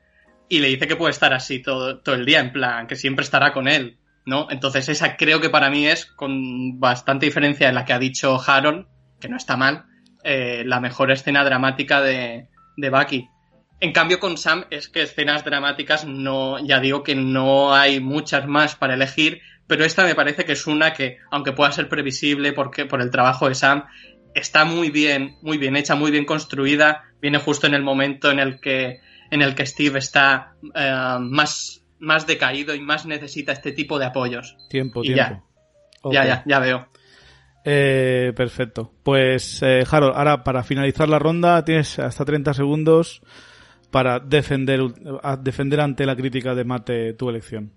y 0.49 0.59
le 0.59 0.67
dice 0.67 0.87
que 0.87 0.95
puede 0.95 1.11
estar 1.11 1.33
así 1.33 1.61
todo, 1.61 1.99
todo 1.99 2.15
el 2.15 2.25
día, 2.25 2.39
en 2.39 2.51
plan, 2.51 2.87
que 2.87 2.95
siempre 2.95 3.23
estará 3.23 3.53
con 3.53 3.67
él, 3.67 3.99
¿no? 4.25 4.47
Entonces 4.49 4.89
esa 4.89 5.15
creo 5.15 5.39
que 5.39 5.49
para 5.49 5.69
mí 5.69 5.87
es, 5.87 6.05
con 6.05 6.79
bastante 6.79 7.25
diferencia 7.25 7.67
de 7.67 7.73
la 7.73 7.85
que 7.85 7.93
ha 7.93 7.99
dicho 7.99 8.37
Harold, 8.45 8.87
que 9.19 9.29
no 9.29 9.37
está 9.37 9.57
mal, 9.57 9.85
eh, 10.29 10.63
la 10.65 10.81
mejor 10.81 11.09
escena 11.09 11.45
dramática 11.45 12.01
de, 12.01 12.49
de 12.75 12.89
Bucky. 12.89 13.29
En 13.79 13.93
cambio, 13.93 14.19
con 14.19 14.37
Sam 14.37 14.65
es 14.71 14.89
que 14.89 15.03
escenas 15.03 15.45
dramáticas 15.45 16.03
no, 16.03 16.59
ya 16.59 16.81
digo 16.81 17.01
que 17.01 17.15
no 17.15 17.73
hay 17.73 18.01
muchas 18.01 18.45
más 18.45 18.75
para 18.75 18.95
elegir, 18.95 19.39
pero 19.67 19.85
esta 19.85 20.03
me 20.03 20.15
parece 20.15 20.43
que 20.43 20.51
es 20.51 20.67
una 20.67 20.91
que, 20.91 21.19
aunque 21.31 21.53
pueda 21.53 21.71
ser 21.71 21.87
previsible 21.87 22.51
porque, 22.51 22.85
por 22.85 23.01
el 23.01 23.09
trabajo 23.09 23.47
de 23.47 23.55
Sam, 23.55 23.85
está 24.35 24.65
muy 24.65 24.89
bien, 24.89 25.37
muy 25.41 25.57
bien 25.57 25.77
hecha, 25.77 25.95
muy 25.95 26.11
bien 26.11 26.25
construida, 26.25 27.05
viene 27.21 27.37
justo 27.37 27.65
en 27.65 27.73
el 27.73 27.83
momento 27.83 28.29
en 28.29 28.39
el 28.39 28.59
que, 28.59 28.99
en 29.31 29.41
el 29.41 29.55
que 29.55 29.65
Steve 29.65 29.97
está 29.97 30.55
eh, 30.75 31.17
más, 31.21 31.85
más 31.99 32.27
decaído 32.27 32.75
y 32.75 32.81
más 32.81 33.05
necesita 33.05 33.53
este 33.53 33.71
tipo 33.71 33.97
de 33.97 34.07
apoyos. 34.07 34.57
Tiempo, 34.69 35.03
tiempo. 35.03 35.41
Ya, 36.11 36.25
ya, 36.25 36.43
ya, 36.45 36.59
veo. 36.59 36.89
Eh, 37.63 38.33
perfecto. 38.35 38.93
Pues, 39.03 39.61
eh, 39.61 39.83
Harold, 39.89 40.15
ahora 40.15 40.43
para 40.43 40.63
finalizar 40.63 41.09
la 41.09 41.19
ronda 41.19 41.63
tienes 41.65 41.99
hasta 41.99 42.23
30 42.23 42.53
segundos 42.53 43.21
para 43.91 44.19
defender, 44.19 44.79
defender 45.41 45.81
ante 45.81 46.05
la 46.05 46.15
crítica 46.15 46.55
de 46.55 46.63
Mate 46.63 47.13
tu 47.13 47.29
elección. 47.29 47.71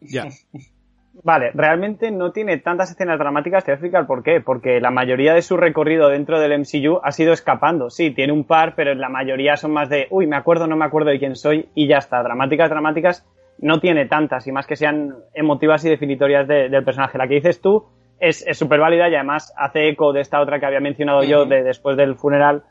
Ya. 0.00 0.26
Vale, 1.22 1.50
realmente 1.54 2.10
no 2.10 2.30
tiene 2.30 2.58
tantas 2.58 2.90
escenas 2.90 3.18
dramáticas, 3.18 3.64
te 3.64 3.70
voy 3.70 3.72
a 3.72 3.76
explicar 3.76 4.06
por 4.06 4.22
qué. 4.22 4.40
Porque 4.40 4.80
la 4.80 4.90
mayoría 4.90 5.34
de 5.34 5.42
su 5.42 5.56
recorrido 5.56 6.08
dentro 6.08 6.38
del 6.38 6.58
MCU 6.60 7.00
ha 7.02 7.10
sido 7.10 7.32
escapando. 7.32 7.90
Sí, 7.90 8.10
tiene 8.10 8.32
un 8.32 8.44
par, 8.44 8.74
pero 8.74 8.94
la 8.94 9.08
mayoría 9.08 9.56
son 9.56 9.72
más 9.72 9.88
de, 9.88 10.08
uy, 10.10 10.26
me 10.26 10.36
acuerdo, 10.36 10.66
no 10.66 10.76
me 10.76 10.84
acuerdo 10.84 11.10
de 11.10 11.18
quién 11.18 11.34
soy 11.34 11.68
y 11.74 11.88
ya 11.88 11.98
está. 11.98 12.22
Dramáticas, 12.22 12.68
dramáticas, 12.68 13.26
no 13.58 13.80
tiene 13.80 14.06
tantas 14.06 14.46
y 14.46 14.52
más 14.52 14.66
que 14.66 14.76
sean 14.76 15.14
emotivas 15.32 15.84
y 15.84 15.88
definitorias 15.88 16.46
del 16.46 16.84
personaje. 16.84 17.16
La 17.16 17.26
que 17.26 17.36
dices 17.36 17.60
tú 17.60 17.86
es 18.20 18.44
súper 18.56 18.80
válida 18.80 19.08
y 19.08 19.14
además 19.14 19.52
hace 19.56 19.88
eco 19.88 20.12
de 20.12 20.20
esta 20.20 20.40
otra 20.40 20.58
que 20.58 20.66
había 20.66 20.80
mencionado 20.80 21.22
yo 21.22 21.44
de 21.44 21.62
después 21.62 21.96
del 21.96 22.16
funeral. 22.16 22.64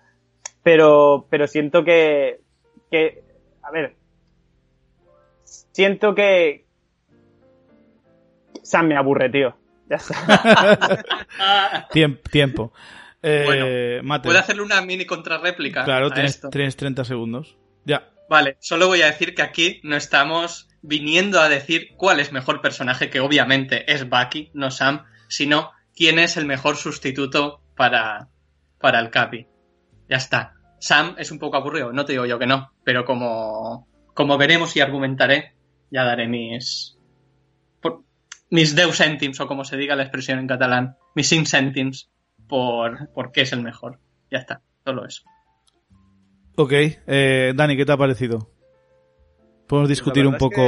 Pero, 0.63 1.27
pero 1.29 1.47
siento 1.47 1.83
que, 1.83 2.39
que, 2.89 3.23
a 3.61 3.71
ver, 3.71 3.95
siento 5.43 6.15
que, 6.15 6.65
Sam 8.63 8.87
me 8.87 8.97
aburre, 8.97 9.29
tío. 9.29 9.55
Ya 9.89 9.97
está. 9.97 11.87
tiempo. 12.31 12.73
Eh, 13.21 14.01
¿Puedo 14.23 14.39
hacerle 14.39 14.61
una 14.63 14.81
mini 14.81 15.05
contrarréplica? 15.05 15.83
Claro, 15.83 16.11
tienes, 16.11 16.39
30 16.75 17.05
segundos. 17.05 17.57
Ya. 17.83 18.09
Vale, 18.29 18.57
solo 18.59 18.87
voy 18.87 19.01
a 19.01 19.07
decir 19.07 19.35
que 19.35 19.43
aquí 19.43 19.79
no 19.83 19.95
estamos 19.95 20.67
viniendo 20.81 21.39
a 21.39 21.49
decir 21.49 21.93
cuál 21.95 22.19
es 22.19 22.31
mejor 22.31 22.61
personaje, 22.61 23.09
que 23.09 23.19
obviamente 23.19 23.91
es 23.91 24.09
Bucky, 24.09 24.51
no 24.53 24.71
Sam, 24.71 25.05
sino 25.35 25.71
quién 25.95 26.19
es 26.19 26.37
el 26.37 26.45
mejor 26.45 26.77
sustituto 26.77 27.61
para, 27.75 28.29
para 28.79 28.99
el 28.99 29.09
Capi. 29.09 29.47
Ya 30.09 30.17
está. 30.17 30.53
Sam 30.79 31.15
es 31.17 31.31
un 31.31 31.39
poco 31.39 31.57
aburrido, 31.57 31.91
no 31.91 32.05
te 32.05 32.13
digo 32.13 32.25
yo 32.25 32.37
que 32.37 32.45
no, 32.45 32.71
pero 32.83 33.05
como, 33.05 33.87
como 34.13 34.37
veremos 34.37 34.75
y 34.75 34.81
argumentaré, 34.81 35.55
ya 35.91 36.03
daré 36.03 36.27
mis, 36.27 36.97
mis 38.49 38.75
deus 38.75 38.97
centims, 38.97 39.39
o 39.39 39.47
como 39.47 39.63
se 39.63 39.77
diga 39.77 39.95
la 39.95 40.03
expresión 40.03 40.39
en 40.39 40.47
catalán, 40.47 40.97
mis 41.15 41.27
cinc 41.27 41.47
centims, 41.47 42.09
por, 42.47 43.09
por 43.13 43.31
qué 43.31 43.41
es 43.41 43.53
el 43.53 43.61
mejor. 43.61 43.99
Ya 44.31 44.39
está, 44.39 44.61
solo 44.83 45.05
eso. 45.05 45.23
Ok, 46.55 46.71
eh, 46.73 47.53
Dani, 47.55 47.75
¿qué 47.75 47.85
te 47.85 47.91
ha 47.91 47.97
parecido? 47.97 48.51
Podemos 49.67 49.89
discutir 49.89 50.27
un 50.27 50.37
poco. 50.37 50.61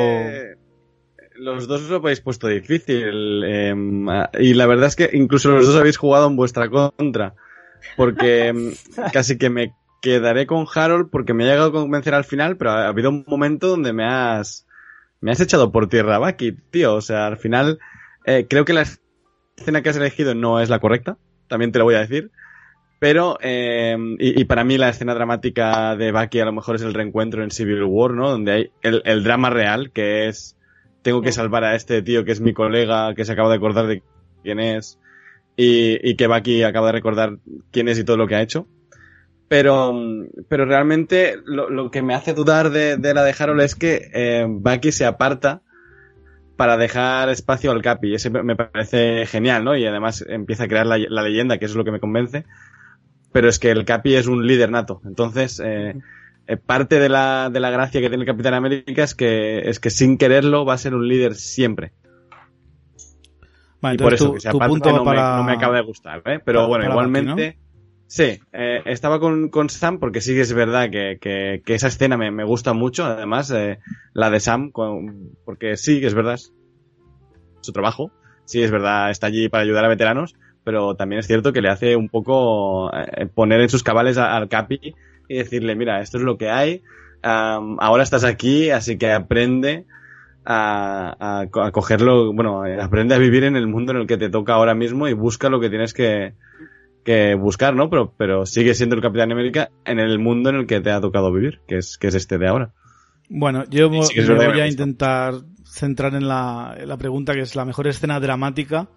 Los 1.39 1.67
dos 1.67 1.83
os 1.83 1.89
lo 1.89 1.97
habéis 1.97 2.21
puesto 2.21 2.47
difícil. 2.47 3.43
Em, 3.43 4.07
y 4.39 4.53
la 4.53 4.65
verdad 4.65 4.87
es 4.87 4.95
que 4.95 5.09
incluso 5.13 5.51
los 5.51 5.67
dos 5.67 5.75
habéis 5.75 5.97
jugado 5.97 6.27
en 6.27 6.35
vuestra 6.35 6.69
contra. 6.69 7.35
Porque 7.95 8.47
em, 8.47 8.73
casi 9.13 9.37
que 9.37 9.49
me 9.49 9.73
quedaré 10.01 10.47
con 10.47 10.65
Harold 10.73 11.09
porque 11.09 11.33
me 11.33 11.43
ha 11.43 11.47
llegado 11.47 11.69
a 11.69 11.71
convencer 11.71 12.13
al 12.13 12.23
final, 12.23 12.57
pero 12.57 12.71
ha 12.71 12.87
habido 12.87 13.09
un 13.09 13.23
momento 13.27 13.67
donde 13.67 13.93
me 13.93 14.05
has 14.05 14.67
me 15.21 15.31
has 15.31 15.39
echado 15.39 15.71
por 15.71 15.89
tierra, 15.89 16.19
Bucky, 16.19 16.53
tío. 16.71 16.95
O 16.95 17.01
sea, 17.01 17.27
al 17.27 17.37
final, 17.37 17.79
eh, 18.25 18.45
creo 18.49 18.65
que 18.65 18.73
la 18.73 18.85
escena 19.57 19.81
que 19.81 19.89
has 19.89 19.97
elegido 19.97 20.35
no 20.35 20.59
es 20.59 20.69
la 20.69 20.79
correcta, 20.79 21.17
también 21.47 21.71
te 21.71 21.79
lo 21.79 21.85
voy 21.85 21.95
a 21.95 21.99
decir. 21.99 22.31
Pero, 22.99 23.37
eh, 23.41 23.95
y, 24.17 24.41
y, 24.41 24.45
para 24.45 24.63
mí 24.63 24.77
la 24.77 24.89
escena 24.89 25.13
dramática 25.13 25.95
de 25.95 26.11
Bucky 26.11 26.39
a 26.39 26.45
lo 26.45 26.51
mejor 26.51 26.77
es 26.77 26.81
el 26.81 26.95
reencuentro 26.95 27.43
en 27.43 27.51
Civil 27.51 27.83
War, 27.83 28.11
¿no? 28.11 28.31
Donde 28.31 28.51
hay 28.51 28.71
el, 28.81 29.03
el 29.05 29.23
drama 29.23 29.51
real, 29.51 29.91
que 29.91 30.27
es, 30.27 30.56
tengo 31.07 31.21
que 31.21 31.31
salvar 31.31 31.63
a 31.63 31.73
este 31.73 32.01
tío 32.01 32.25
que 32.25 32.33
es 32.33 32.41
mi 32.41 32.51
colega, 32.51 33.15
que 33.15 33.23
se 33.23 33.31
acaba 33.31 33.47
de 33.47 33.55
acordar 33.55 33.87
de 33.87 34.03
quién 34.43 34.59
es, 34.59 34.99
y, 35.55 35.97
y 36.05 36.17
que 36.17 36.27
Bucky 36.27 36.63
acaba 36.63 36.87
de 36.87 36.91
recordar 36.91 37.37
quién 37.71 37.87
es 37.87 37.97
y 37.97 38.03
todo 38.03 38.17
lo 38.17 38.27
que 38.27 38.35
ha 38.35 38.41
hecho. 38.41 38.67
Pero, 39.47 39.95
pero 40.49 40.65
realmente 40.65 41.37
lo, 41.45 41.69
lo 41.69 41.91
que 41.91 42.01
me 42.01 42.13
hace 42.13 42.33
dudar 42.33 42.71
de, 42.71 42.97
de 42.97 43.13
la 43.13 43.23
de 43.23 43.33
Harold 43.39 43.61
es 43.61 43.75
que 43.75 44.11
eh, 44.13 44.45
Bucky 44.49 44.91
se 44.91 45.05
aparta 45.05 45.61
para 46.57 46.75
dejar 46.75 47.29
espacio 47.29 47.71
al 47.71 47.81
Capi. 47.81 48.13
Ese 48.13 48.29
me 48.29 48.57
parece 48.57 49.25
genial, 49.27 49.63
¿no? 49.63 49.77
Y 49.77 49.85
además 49.85 50.25
empieza 50.27 50.65
a 50.65 50.67
crear 50.67 50.85
la, 50.85 50.97
la, 50.97 51.21
leyenda, 51.21 51.57
que 51.57 51.63
eso 51.63 51.75
es 51.75 51.77
lo 51.77 51.85
que 51.85 51.91
me 51.91 52.01
convence. 52.01 52.43
Pero 53.31 53.47
es 53.47 53.59
que 53.59 53.71
el 53.71 53.85
Capi 53.85 54.15
es 54.15 54.27
un 54.27 54.45
líder 54.45 54.71
nato. 54.71 55.01
Entonces, 55.05 55.61
eh, 55.63 55.91
eh, 55.91 56.01
parte 56.65 56.99
de 56.99 57.09
la, 57.09 57.49
de 57.51 57.59
la 57.59 57.69
gracia 57.69 57.99
que 57.99 58.07
tiene 58.07 58.23
el 58.23 58.27
Capitán 58.27 58.53
América 58.53 59.03
es 59.03 59.15
que, 59.15 59.69
es 59.69 59.79
que 59.79 59.89
sin 59.89 60.17
quererlo 60.17 60.63
va 60.65 60.75
a 60.75 60.77
ser 60.77 60.95
un 60.95 61.07
líder 61.07 61.35
siempre. 61.35 61.91
Vale, 63.81 63.95
y 63.95 63.97
por 63.97 64.13
eso 64.13 64.27
tu, 64.27 64.33
que 64.35 64.39
se 64.39 64.49
tu 64.49 64.59
punto 64.59 64.91
no, 64.91 65.03
para... 65.03 65.31
me, 65.31 65.37
no 65.37 65.43
me 65.43 65.51
acaba 65.53 65.75
de 65.75 65.83
gustar, 65.83 66.19
¿eh? 66.25 66.39
Pero 66.43 66.59
para, 66.59 66.67
bueno, 66.67 66.83
para 66.83 66.91
igualmente... 66.91 67.57
Sí, 68.09 68.39
eh, 68.53 68.81
estaba 68.85 69.19
con, 69.19 69.49
con, 69.49 69.69
Sam 69.69 69.99
porque 69.99 70.21
sí 70.21 70.33
que 70.33 70.39
es 70.39 70.53
verdad 70.53 70.89
que, 70.89 71.17
que, 71.19 71.61
que 71.65 71.73
esa 71.73 71.87
escena 71.87 72.15
me, 72.15 72.31
me, 72.31 72.45
gusta 72.45 72.71
mucho, 72.71 73.03
además, 73.03 73.51
eh, 73.51 73.79
la 74.13 74.29
de 74.29 74.39
Sam, 74.39 74.71
con, 74.71 75.31
porque 75.43 75.75
sí 75.75 75.99
que 75.99 76.07
es 76.07 76.13
verdad, 76.13 76.39
su 77.59 77.73
trabajo, 77.73 78.11
sí 78.45 78.63
es 78.63 78.71
verdad, 78.71 79.11
está 79.11 79.27
allí 79.27 79.49
para 79.49 79.63
ayudar 79.63 79.83
a 79.83 79.89
veteranos, 79.89 80.35
pero 80.63 80.95
también 80.95 81.19
es 81.19 81.27
cierto 81.27 81.51
que 81.51 81.61
le 81.61 81.67
hace 81.67 81.97
un 81.97 82.07
poco 82.07 82.89
eh, 82.93 83.25
poner 83.25 83.59
en 83.59 83.69
sus 83.69 83.83
cabales 83.83 84.17
al 84.17 84.47
Capi 84.47 84.95
y 85.27 85.37
decirle, 85.37 85.75
mira, 85.75 86.01
esto 86.01 86.17
es 86.17 86.23
lo 86.23 86.37
que 86.37 86.49
hay, 86.49 86.83
um, 87.23 87.77
ahora 87.79 88.03
estás 88.03 88.23
aquí, 88.23 88.69
así 88.69 88.97
que 88.97 89.11
aprende 89.11 89.85
a, 90.45 91.15
a, 91.19 91.41
a, 91.41 91.71
cogerlo, 91.71 92.33
bueno, 92.33 92.63
aprende 92.81 93.15
a 93.15 93.17
vivir 93.17 93.43
en 93.43 93.55
el 93.55 93.67
mundo 93.67 93.91
en 93.91 93.99
el 93.99 94.07
que 94.07 94.17
te 94.17 94.29
toca 94.29 94.53
ahora 94.53 94.75
mismo 94.75 95.07
y 95.07 95.13
busca 95.13 95.49
lo 95.49 95.59
que 95.59 95.69
tienes 95.69 95.93
que, 95.93 96.33
que 97.07 97.35
buscar, 97.35 97.73
¿no? 97.73 97.89
Pero, 97.89 98.13
pero 98.17 98.45
sigue 98.45 98.73
siendo 98.73 98.95
el 98.95 99.01
Capitán 99.01 99.31
América 99.31 99.71
en 99.85 99.99
el 99.99 100.19
mundo 100.19 100.49
en 100.49 100.57
el 100.57 100.67
que 100.67 100.81
te 100.81 100.91
ha 100.91 100.99
tocado 100.99 101.31
vivir, 101.31 101.61
que 101.65 101.77
es, 101.77 101.97
que 101.97 102.07
es 102.07 102.15
este 102.15 102.37
de 102.37 102.47
ahora. 102.47 102.73
Bueno, 103.29 103.63
yo 103.69 103.89
sí, 104.03 104.21
voy 104.21 104.59
a 104.59 104.67
intentar 104.67 105.35
centrar 105.65 106.15
en 106.15 106.27
la, 106.27 106.75
en 106.77 106.87
la, 106.87 106.97
pregunta 106.97 107.33
que 107.33 107.41
es 107.41 107.55
la 107.55 107.63
mejor 107.65 107.87
escena 107.87 108.19
dramática. 108.19 108.89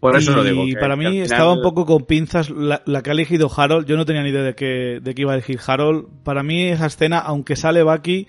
Por 0.00 0.16
eso 0.16 0.32
y 0.32 0.34
lo 0.34 0.44
digo. 0.44 0.64
Y 0.64 0.74
para 0.74 0.96
mí 0.96 1.04
final... 1.04 1.22
estaba 1.22 1.52
un 1.52 1.62
poco 1.62 1.84
con 1.84 2.04
pinzas 2.04 2.50
la, 2.50 2.82
la, 2.86 3.02
que 3.02 3.10
ha 3.10 3.12
elegido 3.12 3.50
Harold. 3.54 3.86
Yo 3.86 3.96
no 3.96 4.04
tenía 4.04 4.22
ni 4.22 4.30
idea 4.30 4.42
de 4.42 4.54
que, 4.54 5.00
de 5.02 5.14
que 5.14 5.22
iba 5.22 5.32
a 5.32 5.34
elegir 5.34 5.58
Harold. 5.66 6.06
Para 6.22 6.42
mí 6.42 6.68
esa 6.68 6.86
escena, 6.86 7.18
aunque 7.18 7.56
sale 7.56 7.82
Bucky, 7.82 8.26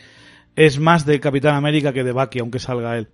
es 0.56 0.80
más 0.80 1.06
de 1.06 1.20
Capitán 1.20 1.56
América 1.56 1.94
que 1.94 2.04
de 2.04 2.12
Bucky, 2.12 2.40
aunque 2.40 2.60
salga 2.60 2.98
él. 2.98 3.10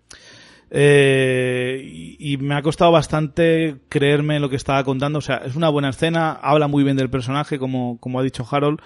Eh, 0.72 1.82
y, 1.84 2.34
y, 2.34 2.38
me 2.38 2.56
ha 2.56 2.62
costado 2.62 2.92
bastante 2.92 3.78
creerme 3.88 4.40
lo 4.40 4.50
que 4.50 4.56
estaba 4.56 4.84
contando. 4.84 5.20
O 5.20 5.22
sea, 5.22 5.38
es 5.38 5.56
una 5.56 5.70
buena 5.70 5.90
escena, 5.90 6.32
habla 6.32 6.68
muy 6.68 6.84
bien 6.84 6.98
del 6.98 7.10
personaje, 7.10 7.60
como, 7.60 8.00
como 8.00 8.20
ha 8.20 8.24
dicho 8.24 8.48
Harold, 8.50 8.80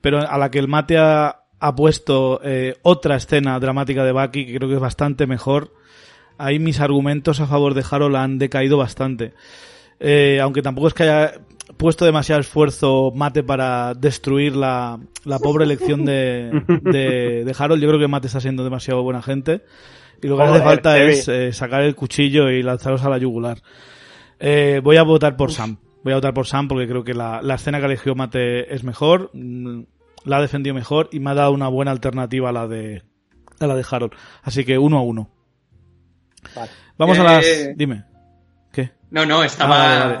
pero 0.00 0.18
a 0.18 0.38
la 0.38 0.50
que 0.50 0.58
el 0.58 0.68
mate 0.68 0.96
ha, 0.98 1.44
ha 1.58 1.74
puesto 1.74 2.40
eh, 2.44 2.76
otra 2.82 3.16
escena 3.16 3.58
dramática 3.58 4.04
de 4.04 4.12
Bucky 4.12 4.46
que 4.46 4.54
creo 4.56 4.68
que 4.68 4.74
es 4.74 4.80
bastante 4.80 5.26
mejor. 5.26 5.72
Ahí 6.38 6.58
mis 6.58 6.80
argumentos 6.80 7.40
a 7.40 7.46
favor 7.46 7.74
de 7.74 7.84
Harold 7.88 8.16
han 8.16 8.38
decaído 8.38 8.76
bastante. 8.78 9.34
Eh, 10.00 10.40
aunque 10.40 10.62
tampoco 10.62 10.88
es 10.88 10.94
que 10.94 11.04
haya 11.04 11.34
puesto 11.76 12.04
demasiado 12.04 12.40
esfuerzo 12.40 13.12
Mate 13.14 13.42
para 13.42 13.94
destruir 13.94 14.54
la, 14.56 14.98
la 15.24 15.38
pobre 15.38 15.64
elección 15.64 16.04
de, 16.04 16.62
de, 16.82 17.44
de 17.44 17.54
Harold, 17.56 17.82
yo 17.82 17.88
creo 17.88 18.00
que 18.00 18.08
Mate 18.08 18.26
está 18.26 18.40
siendo 18.40 18.64
demasiado 18.64 19.02
buena 19.02 19.22
gente. 19.22 19.62
Y 20.22 20.26
lo 20.28 20.36
que 20.36 20.42
Joder, 20.42 20.54
hace 20.56 20.64
falta 20.64 21.02
es 21.02 21.28
eh, 21.28 21.52
sacar 21.52 21.82
el 21.82 21.94
cuchillo 21.94 22.50
y 22.50 22.62
lanzaros 22.62 23.02
a 23.04 23.10
la 23.10 23.18
yugular. 23.18 23.58
Eh, 24.40 24.80
voy 24.82 24.96
a 24.96 25.02
votar 25.02 25.36
por 25.36 25.50
Uf. 25.50 25.56
Sam. 25.56 25.78
Voy 26.02 26.12
a 26.12 26.16
votar 26.16 26.34
por 26.34 26.46
Sam 26.46 26.68
porque 26.68 26.86
creo 26.86 27.04
que 27.04 27.14
la, 27.14 27.40
la 27.42 27.54
escena 27.54 27.78
que 27.80 27.86
eligió 27.86 28.14
Mate 28.14 28.74
es 28.74 28.84
mejor, 28.84 29.30
mm, 29.32 29.82
la 30.24 30.38
ha 30.38 30.42
defendido 30.42 30.74
mejor 30.74 31.08
y 31.12 31.20
me 31.20 31.30
ha 31.30 31.34
dado 31.34 31.52
una 31.52 31.68
buena 31.68 31.90
alternativa 31.90 32.50
a 32.50 32.52
la 32.52 32.66
de, 32.68 33.02
a 33.58 33.66
la 33.66 33.74
de 33.74 33.84
Harold. 33.90 34.12
Así 34.42 34.64
que 34.64 34.78
uno 34.78 34.98
a 34.98 35.02
uno. 35.02 35.30
Vale. 36.54 36.70
Vamos 36.96 37.18
eh... 37.18 37.20
a 37.20 37.24
las... 37.24 37.46
Dime. 37.76 38.04
¿Qué? 38.72 38.90
No, 39.10 39.24
no, 39.24 39.44
estaba... 39.44 40.20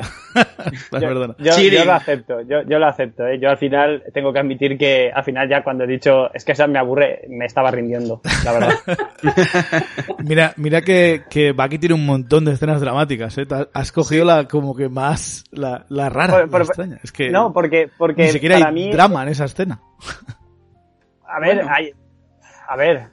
vale, 0.90 1.06
vale. 1.14 1.34
yo, 1.38 1.50
yo, 1.50 1.68
yo, 1.68 1.84
lo 1.84 1.92
acepto, 1.92 2.40
yo, 2.42 2.62
yo 2.62 2.78
lo 2.78 2.86
acepto. 2.86 3.26
¿eh? 3.26 3.38
Yo 3.40 3.50
al 3.50 3.58
final 3.58 4.02
tengo 4.12 4.32
que 4.32 4.40
admitir 4.40 4.76
que 4.76 5.10
al 5.12 5.24
final 5.24 5.48
ya 5.48 5.62
cuando 5.62 5.84
he 5.84 5.86
dicho 5.86 6.32
es 6.32 6.44
que 6.44 6.54
Sam 6.54 6.72
me 6.72 6.78
aburre, 6.78 7.22
me 7.28 7.46
estaba 7.46 7.70
rindiendo, 7.70 8.20
la 8.44 8.52
verdad. 8.52 8.74
mira, 10.24 10.52
mira 10.56 10.82
que, 10.82 11.22
que 11.30 11.52
Bucky 11.52 11.78
tiene 11.78 11.94
un 11.94 12.06
montón 12.06 12.44
de 12.44 12.52
escenas 12.52 12.80
dramáticas, 12.80 13.36
¿eh? 13.38 13.46
Has 13.72 13.92
cogido 13.92 14.24
la 14.24 14.48
como 14.48 14.74
que 14.74 14.88
más, 14.88 15.44
la, 15.52 15.86
la 15.88 16.08
rara, 16.08 16.40
por, 16.40 16.50
por, 16.50 16.60
la 16.60 16.64
extraña. 16.66 16.98
Es 17.02 17.12
que 17.12 17.30
no, 17.30 17.52
porque, 17.52 17.88
porque 17.96 18.24
ni 18.24 18.28
siquiera 18.30 18.58
para 18.58 18.68
hay 18.68 18.74
mí... 18.74 18.92
drama 18.92 19.22
en 19.22 19.28
esa 19.28 19.44
escena. 19.44 19.80
A 21.26 21.40
ver, 21.40 21.56
bueno. 21.56 21.70
hay, 21.72 21.90
a 22.68 22.76
ver, 22.76 23.08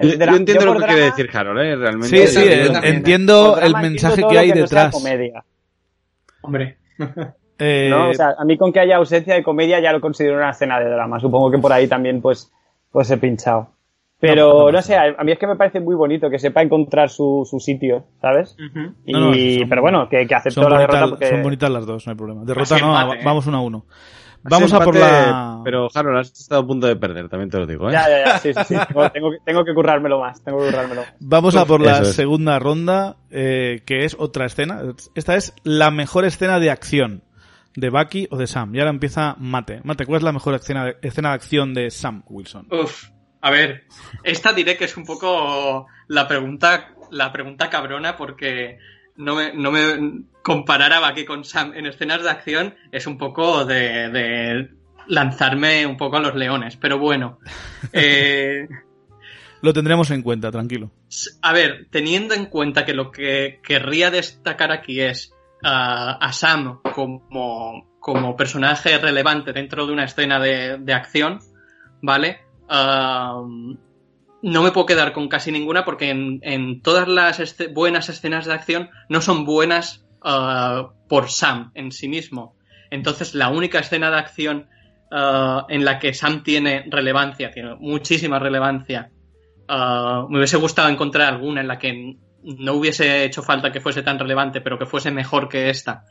yo, 0.00 0.08
yo 0.14 0.36
entiendo 0.36 0.64
yo 0.64 0.66
lo 0.66 0.72
que 0.72 0.78
drama... 0.78 0.86
quiere 0.86 1.02
decir 1.04 1.30
Harold, 1.32 1.60
¿eh? 1.60 1.76
Realmente. 1.76 2.26
Sí, 2.26 2.26
sí, 2.26 2.48
entiendo 2.82 3.58
el 3.58 3.74
mensaje 3.74 4.22
que 4.28 4.38
hay 4.38 4.52
que 4.52 4.60
detrás. 4.60 4.92
No 4.92 5.00
comedia. 5.00 5.44
Hombre. 6.42 6.78
eh... 7.58 7.88
no, 7.90 8.10
o 8.10 8.14
sea, 8.14 8.34
a 8.38 8.44
mí 8.44 8.56
con 8.56 8.72
que 8.72 8.80
haya 8.80 8.96
ausencia 8.96 9.34
de 9.34 9.42
comedia 9.42 9.80
ya 9.80 9.92
lo 9.92 10.00
considero 10.00 10.36
una 10.36 10.50
escena 10.50 10.78
de 10.80 10.90
drama. 10.90 11.20
Supongo 11.20 11.50
que 11.50 11.58
por 11.58 11.72
ahí 11.72 11.86
también 11.86 12.20
pues, 12.20 12.52
pues 12.90 13.10
he 13.10 13.16
pinchado. 13.16 13.70
Pero 14.18 14.48
no, 14.48 14.58
no, 14.64 14.72
no, 14.72 14.82
sé, 14.82 14.96
a 14.96 15.22
mí 15.22 15.32
es 15.32 15.38
que 15.38 15.46
me 15.46 15.56
parece 15.56 15.78
muy 15.78 15.94
bonito 15.94 16.30
que 16.30 16.38
sepa 16.38 16.62
encontrar 16.62 17.10
su, 17.10 17.46
su 17.48 17.60
sitio, 17.60 18.06
¿sabes? 18.18 18.56
Uh 18.58 18.78
-huh. 18.78 18.94
Y, 19.36 19.58
son, 19.58 19.68
pero 19.68 19.82
bueno, 19.82 20.08
que, 20.08 20.26
que 20.26 20.34
aceptó 20.34 20.70
la 20.70 20.78
derrota 20.78 21.08
porque... 21.08 21.26
Son 21.26 21.42
bonitas 21.42 21.70
las 21.70 21.84
dos, 21.84 22.06
no 22.06 22.12
hay 22.12 22.16
problema. 22.16 22.42
Derrota 22.44 22.78
no, 22.78 22.98
empate, 22.98 23.24
vamos 23.24 23.46
uno 23.46 23.58
a 23.58 23.60
uno. 23.60 23.84
Vamos 24.48 24.72
a 24.72 24.80
por 24.80 24.96
la. 24.96 25.60
Pero, 25.64 25.88
Harold, 25.94 26.18
has 26.18 26.32
estado 26.32 26.62
a 26.62 26.66
punto 26.66 26.86
de 26.86 26.96
perder, 26.96 27.28
también 27.28 27.50
te 27.50 27.58
lo 27.58 27.66
digo, 27.66 27.88
¿eh? 27.88 27.92
Ya, 27.92 28.08
ya, 28.08 28.24
ya, 28.24 28.38
sí, 28.38 28.52
sí, 28.54 28.60
sí. 28.68 28.74
tengo, 28.88 29.10
tengo, 29.10 29.30
que, 29.30 29.38
tengo 29.44 29.64
que 29.64 29.74
currármelo 29.74 30.20
más, 30.20 30.42
tengo 30.42 30.58
que 30.58 30.66
currármelo. 30.66 31.04
Vamos 31.20 31.56
a 31.56 31.64
por 31.64 31.80
la 31.80 31.98
es. 31.98 32.14
segunda 32.14 32.58
ronda, 32.58 33.16
eh, 33.30 33.82
que 33.86 34.04
es 34.04 34.16
otra 34.18 34.46
escena. 34.46 34.82
Esta 35.14 35.36
es 35.36 35.54
la 35.64 35.90
mejor 35.90 36.24
escena 36.24 36.58
de 36.60 36.70
acción 36.70 37.22
de 37.74 37.90
Bucky 37.90 38.26
o 38.30 38.36
de 38.36 38.46
Sam. 38.46 38.74
Y 38.74 38.78
ahora 38.78 38.90
empieza 38.90 39.36
Mate. 39.38 39.80
Mate, 39.84 40.06
¿cuál 40.06 40.18
es 40.18 40.22
la 40.24 40.32
mejor 40.32 40.54
escena 40.54 40.84
de, 40.84 40.96
escena 41.02 41.30
de 41.30 41.34
acción 41.34 41.74
de 41.74 41.90
Sam 41.90 42.22
Wilson? 42.28 42.68
Uf, 42.70 43.10
a 43.40 43.50
ver, 43.50 43.84
esta 44.24 44.52
diré 44.52 44.76
que 44.76 44.86
es 44.86 44.96
un 44.96 45.04
poco 45.04 45.86
la 46.08 46.26
pregunta, 46.26 46.94
la 47.10 47.32
pregunta 47.32 47.70
cabrona 47.70 48.16
porque 48.16 48.78
no 49.16 49.34
me, 49.34 49.52
no 49.54 49.70
me 49.70 50.24
comparar 50.46 50.92
a 50.92 51.00
Bucky 51.00 51.24
con 51.24 51.42
Sam 51.42 51.72
en 51.74 51.86
escenas 51.86 52.22
de 52.22 52.30
acción 52.30 52.76
es 52.92 53.08
un 53.08 53.18
poco 53.18 53.64
de, 53.64 54.10
de 54.10 54.70
lanzarme 55.08 55.84
un 55.84 55.96
poco 55.96 56.18
a 56.18 56.20
los 56.20 56.36
leones, 56.36 56.76
pero 56.76 57.00
bueno. 57.00 57.40
Eh, 57.92 58.68
lo 59.60 59.72
tendremos 59.72 60.10
en 60.12 60.22
cuenta, 60.22 60.52
tranquilo. 60.52 60.92
A 61.42 61.52
ver, 61.52 61.88
teniendo 61.90 62.34
en 62.34 62.46
cuenta 62.46 62.84
que 62.84 62.94
lo 62.94 63.10
que 63.10 63.60
querría 63.62 64.12
destacar 64.12 64.70
aquí 64.70 65.00
es 65.00 65.32
uh, 65.64 66.14
a 66.20 66.30
Sam 66.32 66.80
como, 66.94 67.88
como 67.98 68.36
personaje 68.36 68.98
relevante 68.98 69.52
dentro 69.52 69.84
de 69.86 69.92
una 69.92 70.04
escena 70.04 70.38
de, 70.38 70.78
de 70.78 70.92
acción, 70.94 71.40
¿vale? 72.02 72.42
Uh, 72.70 73.76
no 74.42 74.62
me 74.62 74.70
puedo 74.70 74.86
quedar 74.86 75.12
con 75.12 75.28
casi 75.28 75.50
ninguna 75.50 75.84
porque 75.84 76.10
en, 76.10 76.38
en 76.42 76.82
todas 76.82 77.08
las 77.08 77.56
buenas 77.72 78.08
escenas 78.08 78.46
de 78.46 78.52
acción 78.52 78.90
no 79.08 79.20
son 79.20 79.44
buenas 79.44 80.05
uh, 80.24 80.88
por 81.08 81.30
Sam 81.30 81.70
en 81.74 81.92
sí 81.92 82.08
mismo. 82.08 82.56
Entonces 82.90 83.34
la 83.34 83.48
única 83.48 83.78
escena 83.78 84.10
de 84.10 84.16
acción 84.18 84.68
uh, 85.10 85.62
en 85.68 85.84
la 85.84 85.98
que 85.98 86.14
Sam 86.14 86.42
tiene 86.42 86.84
relevancia, 86.88 87.50
tiene 87.50 87.74
muchísima 87.76 88.38
relevancia, 88.38 89.10
uh, 89.68 90.28
me 90.28 90.38
hubiese 90.38 90.56
gustado 90.56 90.88
encontrar 90.88 91.32
alguna 91.32 91.60
en 91.60 91.68
la 91.68 91.78
que 91.78 92.16
no 92.42 92.72
hubiese 92.74 93.24
hecho 93.24 93.42
falta 93.42 93.72
que 93.72 93.80
fuese 93.80 94.02
tan 94.02 94.18
relevante, 94.18 94.60
pero 94.60 94.78
que 94.78 94.86
fuese 94.86 95.10
mejor 95.10 95.48
que 95.48 95.70
esta. 95.70 96.04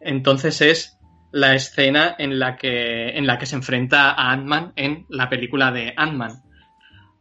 entonces 0.00 0.60
es 0.60 0.96
la 1.32 1.54
escena 1.54 2.14
en 2.18 2.38
la 2.38 2.56
que 2.56 3.10
en 3.10 3.26
la 3.26 3.38
que 3.38 3.46
se 3.46 3.56
enfrenta 3.56 4.10
a 4.10 4.32
Ant-Man 4.32 4.72
en 4.76 5.06
la 5.08 5.28
película 5.28 5.70
de 5.72 5.92
Ant-Man. 5.96 6.42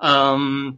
Um, 0.01 0.77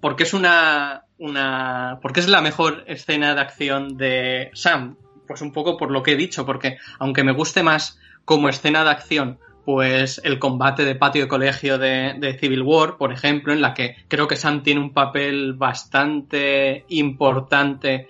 porque 0.00 0.24
es 0.24 0.34
una, 0.34 1.04
una. 1.22 1.98
porque 2.02 2.20
es 2.20 2.28
la 2.28 2.40
mejor 2.40 2.84
escena 2.86 3.34
de 3.34 3.40
acción 3.40 3.96
de 3.96 4.50
Sam. 4.54 4.96
Pues 5.26 5.40
un 5.40 5.52
poco 5.52 5.76
por 5.76 5.90
lo 5.90 6.02
que 6.02 6.12
he 6.12 6.16
dicho, 6.16 6.44
porque 6.44 6.76
aunque 6.98 7.24
me 7.24 7.32
guste 7.32 7.62
más 7.62 7.98
como 8.24 8.48
escena 8.48 8.84
de 8.84 8.90
acción 8.90 9.38
pues 9.64 10.20
el 10.24 10.38
combate 10.38 10.84
de 10.84 10.94
patio 10.94 11.22
de 11.22 11.28
colegio 11.28 11.78
de, 11.78 12.36
Civil 12.40 12.62
War, 12.62 12.96
por 12.96 13.12
ejemplo, 13.12 13.52
en 13.52 13.60
la 13.60 13.74
que 13.74 13.96
creo 14.08 14.26
que 14.26 14.36
Sam 14.36 14.62
tiene 14.62 14.80
un 14.80 14.92
papel 14.92 15.52
bastante 15.54 16.84
importante, 16.88 18.08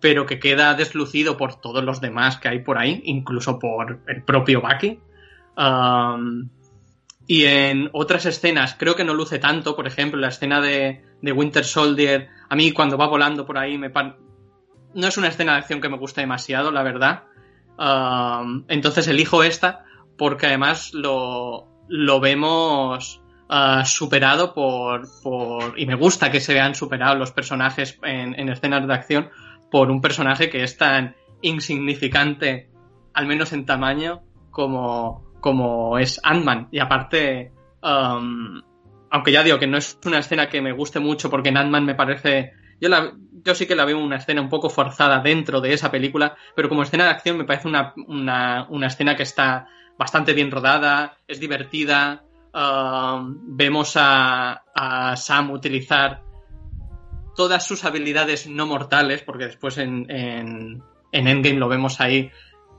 pero 0.00 0.24
que 0.24 0.38
queda 0.38 0.74
deslucido 0.74 1.36
por 1.36 1.60
todos 1.60 1.84
los 1.84 2.00
demás 2.00 2.38
que 2.38 2.48
hay 2.48 2.60
por 2.60 2.78
ahí, 2.78 3.02
incluso 3.04 3.58
por 3.58 4.00
el 4.08 4.22
propio 4.22 4.62
Bucky. 4.62 4.98
Um, 5.56 6.48
y 7.26 7.44
en 7.46 7.88
otras 7.92 8.26
escenas 8.26 8.76
creo 8.78 8.96
que 8.96 9.04
no 9.04 9.14
luce 9.14 9.38
tanto, 9.38 9.76
por 9.76 9.86
ejemplo, 9.86 10.20
la 10.20 10.28
escena 10.28 10.60
de, 10.60 11.02
de 11.22 11.32
Winter 11.32 11.64
Soldier, 11.64 12.28
a 12.48 12.56
mí 12.56 12.72
cuando 12.72 12.98
va 12.98 13.06
volando 13.06 13.46
por 13.46 13.58
ahí 13.58 13.78
me 13.78 13.90
no 14.94 15.08
es 15.08 15.16
una 15.16 15.28
escena 15.28 15.52
de 15.52 15.58
acción 15.58 15.80
que 15.80 15.88
me 15.88 15.98
gusta 15.98 16.20
demasiado, 16.20 16.70
la 16.70 16.82
verdad. 16.82 17.24
Um, 17.76 18.64
entonces 18.68 19.08
elijo 19.08 19.42
esta 19.42 19.84
porque 20.16 20.46
además 20.46 20.94
lo, 20.94 21.66
lo 21.88 22.20
vemos 22.20 23.20
uh, 23.50 23.84
superado 23.84 24.54
por, 24.54 25.08
por, 25.22 25.78
Y 25.78 25.86
me 25.86 25.96
gusta 25.96 26.30
que 26.30 26.40
se 26.40 26.54
vean 26.54 26.74
superados 26.74 27.18
los 27.18 27.32
personajes 27.32 27.98
en, 28.04 28.38
en, 28.38 28.48
escenas 28.48 28.86
de 28.86 28.94
acción 28.94 29.30
por 29.70 29.90
un 29.90 30.00
personaje 30.00 30.50
que 30.50 30.62
es 30.62 30.76
tan 30.76 31.16
insignificante, 31.42 32.70
al 33.12 33.26
menos 33.26 33.52
en 33.52 33.66
tamaño, 33.66 34.22
como, 34.50 35.33
como 35.44 35.98
es 35.98 36.18
Ant-Man. 36.22 36.68
Y 36.72 36.78
aparte, 36.78 37.52
um, 37.82 38.62
aunque 39.10 39.30
ya 39.30 39.42
digo 39.42 39.58
que 39.58 39.66
no 39.66 39.76
es 39.76 39.98
una 40.06 40.20
escena 40.20 40.48
que 40.48 40.62
me 40.62 40.72
guste 40.72 41.00
mucho 41.00 41.28
porque 41.28 41.50
en 41.50 41.58
Ant-Man 41.58 41.84
me 41.84 41.94
parece... 41.94 42.54
Yo, 42.80 43.54
sí 43.54 43.66
que 43.66 43.76
la 43.76 43.84
veo 43.84 43.98
una 43.98 44.16
escena 44.16 44.40
un 44.40 44.48
poco 44.48 44.70
forzada 44.70 45.20
dentro 45.20 45.60
de 45.60 45.74
esa 45.74 45.90
película, 45.90 46.34
pero 46.56 46.70
como 46.70 46.82
escena 46.82 47.04
de 47.04 47.10
acción 47.10 47.36
me 47.36 47.44
parece 47.44 47.68
una, 47.68 47.92
una, 48.08 48.66
una 48.70 48.86
escena 48.86 49.16
que 49.16 49.24
está 49.24 49.68
bastante 49.98 50.32
bien 50.32 50.50
rodada, 50.50 51.18
es 51.28 51.40
divertida. 51.40 52.24
Um, 52.54 53.54
vemos 53.54 53.98
a, 53.98 54.62
a, 54.74 55.14
Sam 55.16 55.50
utilizar 55.50 56.22
todas 57.36 57.66
sus 57.66 57.84
habilidades 57.84 58.46
no 58.46 58.66
mortales, 58.66 59.22
porque 59.22 59.44
después 59.44 59.76
en, 59.76 60.10
en, 60.10 60.82
en, 61.12 61.28
Endgame 61.28 61.58
lo 61.58 61.68
vemos 61.68 62.00
ahí 62.00 62.30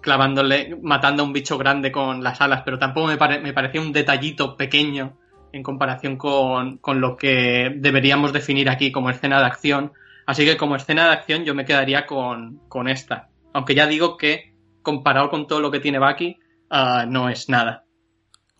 clavándole, 0.06 0.78
matando 0.84 1.24
a 1.24 1.26
un 1.26 1.34
bicho 1.34 1.58
grande 1.58 1.92
con 1.92 2.24
las 2.24 2.40
alas, 2.40 2.62
pero 2.64 2.78
tampoco 2.78 3.08
me, 3.08 3.18
pare, 3.18 3.40
me 3.40 3.54
parecía 3.54 3.82
un 3.82 3.92
detallito 3.92 4.56
pequeño 4.56 5.18
en 5.52 5.64
comparación 5.64 6.16
con, 6.16 6.78
con, 6.78 7.02
lo 7.02 7.18
que 7.18 7.74
deberíamos 7.76 8.32
definir 8.32 8.70
aquí 8.70 8.92
como 8.92 9.10
escena 9.10 9.40
de 9.40 9.46
acción. 9.48 9.94
Así 10.28 10.46
que 10.46 10.58
como 10.58 10.76
escena 10.76 11.06
de 11.06 11.14
acción 11.14 11.44
yo 11.44 11.56
me 11.56 11.66
quedaría 11.66 12.06
con, 12.06 12.62
con 12.70 12.88
esta. 12.88 13.30
Aunque 13.52 13.74
ya 13.74 13.88
digo 13.88 14.16
que 14.16 14.54
comparado 14.84 15.32
con 15.32 15.48
todo 15.48 15.60
lo 15.60 15.72
que 15.72 15.80
tiene 15.80 15.98
Bucky, 15.98 16.38
uh, 16.70 17.10
no 17.10 17.28
es 17.30 17.50
nada. 17.50 17.84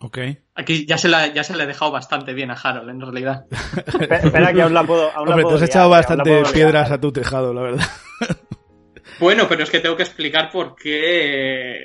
Ok. 0.00 0.18
Aquí 0.56 0.84
ya 0.84 0.98
se, 0.98 1.08
la, 1.08 1.28
ya 1.28 1.44
se 1.44 1.56
le 1.56 1.62
he 1.62 1.66
dejado 1.68 1.92
bastante 1.92 2.34
bien 2.34 2.50
a 2.50 2.54
Harold, 2.54 2.90
en 2.90 3.00
realidad. 3.00 3.44
Espera, 3.86 4.52
que 4.52 4.62
aún 4.62 4.74
la 4.74 4.82
puedo. 4.82 5.12
Aún 5.12 5.28
Hombre, 5.28 5.36
la 5.36 5.42
puedo 5.42 5.48
te 5.48 5.54
has 5.54 5.60
liar, 5.60 5.70
echado 5.70 5.90
bastante 5.90 6.30
liar. 6.30 6.52
piedras 6.52 6.90
a 6.90 7.00
tu 7.00 7.12
tejado, 7.12 7.54
la 7.54 7.62
verdad. 7.62 7.86
Bueno, 9.18 9.46
pero 9.48 9.62
es 9.62 9.70
que 9.70 9.80
tengo 9.80 9.96
que 9.96 10.02
explicar 10.02 10.50
por 10.50 10.76
qué 10.76 11.80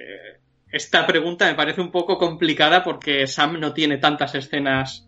esta 0.72 1.06
pregunta 1.06 1.48
me 1.48 1.56
parece 1.56 1.82
un 1.82 1.92
poco 1.92 2.18
complicada 2.18 2.84
porque 2.84 3.28
Sam 3.28 3.60
no 3.60 3.74
tiene 3.74 3.98
tantas 3.98 4.36
escenas. 4.36 5.08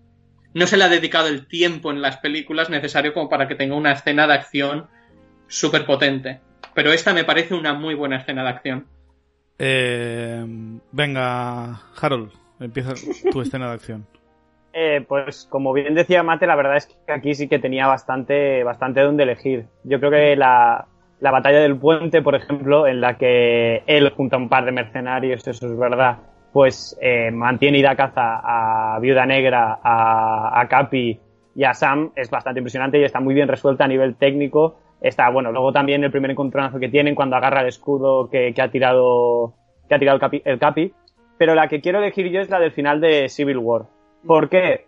No 0.53 0.67
se 0.67 0.77
le 0.77 0.83
ha 0.83 0.89
dedicado 0.89 1.27
el 1.27 1.47
tiempo 1.47 1.91
en 1.91 2.01
las 2.01 2.17
películas 2.17 2.69
necesario 2.69 3.13
como 3.13 3.29
para 3.29 3.47
que 3.47 3.55
tenga 3.55 3.75
una 3.75 3.93
escena 3.93 4.27
de 4.27 4.33
acción 4.33 4.87
súper 5.47 5.85
potente. 5.85 6.41
Pero 6.73 6.91
esta 6.91 7.13
me 7.13 7.23
parece 7.23 7.55
una 7.55 7.73
muy 7.73 7.95
buena 7.95 8.17
escena 8.17 8.43
de 8.43 8.49
acción. 8.49 8.87
Eh, 9.57 10.43
venga, 10.91 11.81
Harold, 11.99 12.31
empieza 12.59 12.93
tu 13.31 13.41
escena 13.41 13.67
de 13.67 13.73
acción. 13.73 14.07
Eh, 14.75 15.05
pues 15.07 15.45
como 15.51 15.71
bien 15.71 15.93
decía 15.93 16.23
Mate, 16.23 16.47
la 16.47 16.55
verdad 16.55 16.77
es 16.77 16.87
que 16.87 17.13
aquí 17.13 17.35
sí 17.35 17.47
que 17.47 17.59
tenía 17.59 17.85
bastante, 17.85 18.63
bastante 18.63 19.01
donde 19.01 19.21
elegir. 19.21 19.67
Yo 19.83 19.99
creo 19.99 20.09
que 20.09 20.35
la, 20.35 20.87
la 21.23 21.31
batalla 21.31 21.61
del 21.61 21.77
puente, 21.77 22.21
por 22.21 22.35
ejemplo, 22.35 22.85
en 22.85 22.99
la 22.99 23.17
que 23.17 23.81
él 23.87 24.09
junto 24.09 24.35
a 24.35 24.39
un 24.39 24.49
par 24.49 24.65
de 24.65 24.73
mercenarios, 24.73 25.47
eso 25.47 25.67
es 25.67 25.77
verdad, 25.77 26.17
pues 26.51 26.97
eh, 27.01 27.31
mantiene 27.31 27.77
y 27.77 27.81
da 27.81 27.95
caza 27.95 28.41
a 28.43 28.99
Viuda 28.99 29.25
Negra, 29.25 29.79
a, 29.81 30.59
a 30.59 30.67
Capi 30.67 31.17
y 31.55 31.63
a 31.63 31.73
Sam, 31.73 32.11
es 32.17 32.29
bastante 32.29 32.59
impresionante 32.59 32.99
y 32.99 33.05
está 33.05 33.21
muy 33.21 33.33
bien 33.33 33.47
resuelta 33.47 33.85
a 33.85 33.87
nivel 33.87 34.17
técnico. 34.17 34.75
Está, 34.99 35.29
bueno, 35.29 35.53
luego 35.53 35.71
también 35.71 36.03
el 36.03 36.11
primer 36.11 36.31
encontronazo 36.31 36.77
que 36.77 36.89
tienen 36.89 37.15
cuando 37.15 37.37
agarra 37.37 37.61
el 37.61 37.67
escudo 37.67 38.29
que, 38.29 38.53
ha 38.61 38.67
tirado, 38.69 39.53
que 39.87 39.95
ha 39.95 39.99
tirado 39.99 40.17
el 40.17 40.21
Capi, 40.21 40.41
el 40.43 40.59
Capi. 40.59 40.93
Pero 41.37 41.55
la 41.55 41.69
que 41.69 41.79
quiero 41.79 41.99
elegir 41.99 42.29
yo 42.31 42.41
es 42.41 42.49
la 42.49 42.59
del 42.59 42.73
final 42.73 42.99
de 42.99 43.29
Civil 43.29 43.59
War. 43.59 43.83
¿Por 44.27 44.49
qué? 44.49 44.87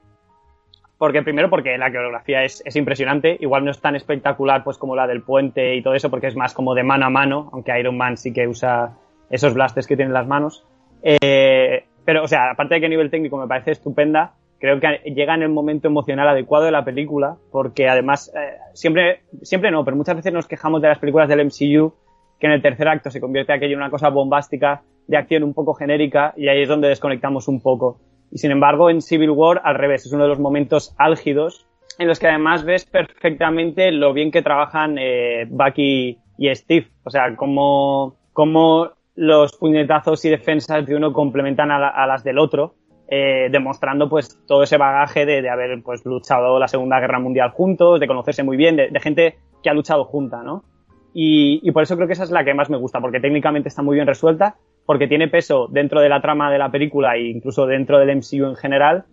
Porque 0.98 1.22
primero 1.24 1.50
porque 1.50 1.78
la 1.78 1.92
coreografía 1.92 2.44
es, 2.44 2.62
es, 2.66 2.76
impresionante, 2.76 3.38
igual 3.42 3.66
no 3.66 3.72
es 3.72 3.82
tan 3.82 3.96
espectacular 3.96 4.64
pues 4.64 4.78
como 4.78 4.96
la 4.96 5.08
del 5.08 5.24
puente 5.24 5.76
y 5.76 5.82
todo 5.82 5.94
eso, 5.94 6.10
porque 6.10 6.28
es 6.28 6.36
más 6.36 6.54
como 6.54 6.74
de 6.74 6.84
mano 6.84 7.06
a 7.06 7.10
mano, 7.10 7.50
aunque 7.52 7.78
Iron 7.78 7.98
Man 7.98 8.16
sí 8.16 8.32
que 8.32 8.48
usa 8.48 8.98
esos 9.30 9.54
blasters 9.54 9.88
que 9.88 9.96
tiene 9.96 10.10
en 10.10 10.14
las 10.14 10.28
manos. 10.28 10.66
Eh, 11.02 11.84
pero, 12.06 12.24
o 12.24 12.28
sea, 12.28 12.52
aparte 12.52 12.76
de 12.76 12.80
que 12.80 12.86
a 12.86 12.90
nivel 12.90 13.10
técnico 13.10 13.38
me 13.38 13.48
parece 13.48 13.72
estupenda, 13.72 14.34
creo 14.60 14.80
que 14.80 15.12
llega 15.12 15.36
en 15.36 15.42
el 15.42 15.50
momento 15.50 15.88
emocional 15.88 16.28
adecuado 16.30 16.66
de 16.66 16.72
la 16.72 16.86
película, 16.86 17.36
porque 17.52 17.90
además, 17.90 18.32
eh, 18.36 18.58
siempre, 18.74 19.22
siempre 19.42 19.72
no, 19.72 19.84
pero 19.84 19.98
muchas 19.98 20.16
veces 20.16 20.32
nos 20.32 20.48
quejamos 20.48 20.82
de 20.82 20.90
las 20.90 21.00
películas 21.00 21.28
del 21.28 21.46
MCU, 21.46 21.94
que 22.40 22.48
en 22.48 22.54
el 22.54 22.62
tercer 22.62 22.88
acto 22.88 23.10
se 23.10 23.20
convierte 23.20 23.54
aquello 23.54 23.74
en 23.74 23.80
una 23.80 23.90
cosa 23.90 24.10
bombástica, 24.10 24.84
de 25.08 25.18
acción 25.18 25.44
un 25.44 25.54
poco 25.54 25.74
genérica, 25.74 26.34
y 26.38 26.48
ahí 26.48 26.62
es 26.62 26.70
donde 26.70 26.88
desconectamos 26.88 27.48
un 27.48 27.62
poco. 27.62 28.00
Y 28.36 28.38
sin 28.38 28.52
embargo, 28.52 28.90
en 28.90 29.02
Civil 29.02 29.30
War, 29.30 29.62
al 29.64 29.76
revés, 29.76 30.06
es 30.06 30.12
uno 30.12 30.24
de 30.24 30.28
los 30.28 30.42
momentos 30.42 30.94
álgidos 30.98 31.66
en 31.98 32.10
los 32.10 32.20
que 32.20 32.28
además 32.28 32.66
ves 32.66 32.84
perfectamente 32.84 33.94
lo 33.94 34.12
bien 34.12 34.30
que 34.30 34.42
trabajan 34.42 34.98
eh, 35.00 35.46
Bucky 35.50 36.20
y 36.38 36.54
Steve. 36.54 36.90
O 37.06 37.10
sea, 37.10 37.34
cómo, 37.38 38.18
cómo 38.34 38.90
los 39.16 39.56
puñetazos 39.56 40.26
y 40.26 40.30
defensas 40.30 40.86
de 40.86 40.98
uno 40.98 41.14
complementan 41.14 41.72
a, 41.72 41.80
la, 41.80 41.88
a 41.88 42.06
las 42.08 42.26
del 42.26 42.38
otro, 42.38 42.76
eh, 43.08 43.48
demostrando 43.50 44.10
pues 44.10 44.46
todo 44.46 44.64
ese 44.64 44.76
bagaje 44.76 45.26
de, 45.26 45.42
de, 45.42 45.50
haber 45.50 45.82
pues 45.82 46.06
luchado 46.06 46.60
la 46.60 46.68
Segunda 46.68 47.00
Guerra 47.00 47.22
Mundial 47.22 47.52
juntos, 47.52 48.02
de 48.02 48.08
conocerse 48.08 48.44
muy 48.44 48.58
bien, 48.58 48.76
de, 48.76 48.90
de 48.90 49.00
gente 49.00 49.38
que 49.64 49.70
ha 49.70 49.74
luchado 49.74 50.04
junta, 50.04 50.44
¿no? 50.44 50.66
Y, 51.14 51.62
y 51.64 51.72
por 51.72 51.84
eso 51.84 51.96
creo 51.96 52.08
que 52.08 52.14
esa 52.14 52.26
es 52.26 52.32
la 52.32 52.44
que 52.44 52.54
más 52.54 52.70
me 52.70 52.76
gusta, 52.76 53.00
porque 53.00 53.22
técnicamente 53.22 53.70
está 53.70 53.82
muy 53.82 53.96
bien 53.96 54.08
resuelta 54.08 54.58
porque 54.86 55.08
tiene 55.08 55.28
peso 55.28 55.68
dentro 55.70 56.02
de 56.02 56.10
la 56.10 56.22
trama 56.22 56.52
de 56.52 56.58
la 56.58 56.72
película 56.72 57.16
e 57.16 57.30
incluso 57.30 57.66
dentro 57.66 58.00
del 58.00 58.18
MCU 58.18 58.46
en 58.46 58.56
general 58.56 59.06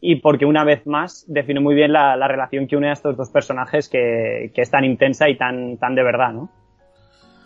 y 0.00 0.16
porque 0.16 0.44
una 0.44 0.64
vez 0.64 0.86
más 0.86 1.24
define 1.28 1.60
muy 1.60 1.74
bien 1.74 1.92
la, 1.92 2.14
la 2.16 2.28
relación 2.28 2.66
que 2.66 2.76
une 2.76 2.90
a 2.90 2.92
estos 2.92 3.16
dos 3.16 3.30
personajes 3.30 3.88
que, 3.88 4.52
que, 4.54 4.60
es 4.60 4.70
tan 4.70 4.84
intensa 4.84 5.30
y 5.30 5.38
tan, 5.38 5.78
tan 5.78 5.94
de 5.94 6.02
verdad, 6.02 6.32
¿no? 6.32 6.52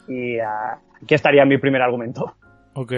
Y 0.09 0.38
uh, 0.41 0.79
aquí 1.01 1.14
estaría 1.14 1.45
mi 1.45 1.59
primer 1.59 1.83
argumento. 1.83 2.35
Ok. 2.75 2.93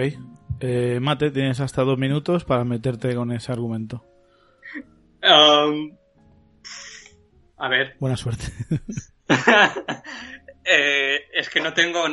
Eh, 0.61 0.99
Mate, 0.99 1.29
tienes 1.29 1.59
hasta 1.59 1.83
dos 1.83 1.99
minutos 1.99 2.43
para 2.43 2.63
meterte 2.63 3.13
con 3.13 3.31
ese 3.31 3.51
argumento. 3.51 4.03
Um, 5.21 5.95
a 7.57 7.69
ver. 7.69 7.95
Buena 7.99 8.17
suerte. 8.17 8.45
eh, 10.65 11.19
es 11.35 11.49
que 11.51 11.61
no 11.61 11.73
tengo 11.73 12.07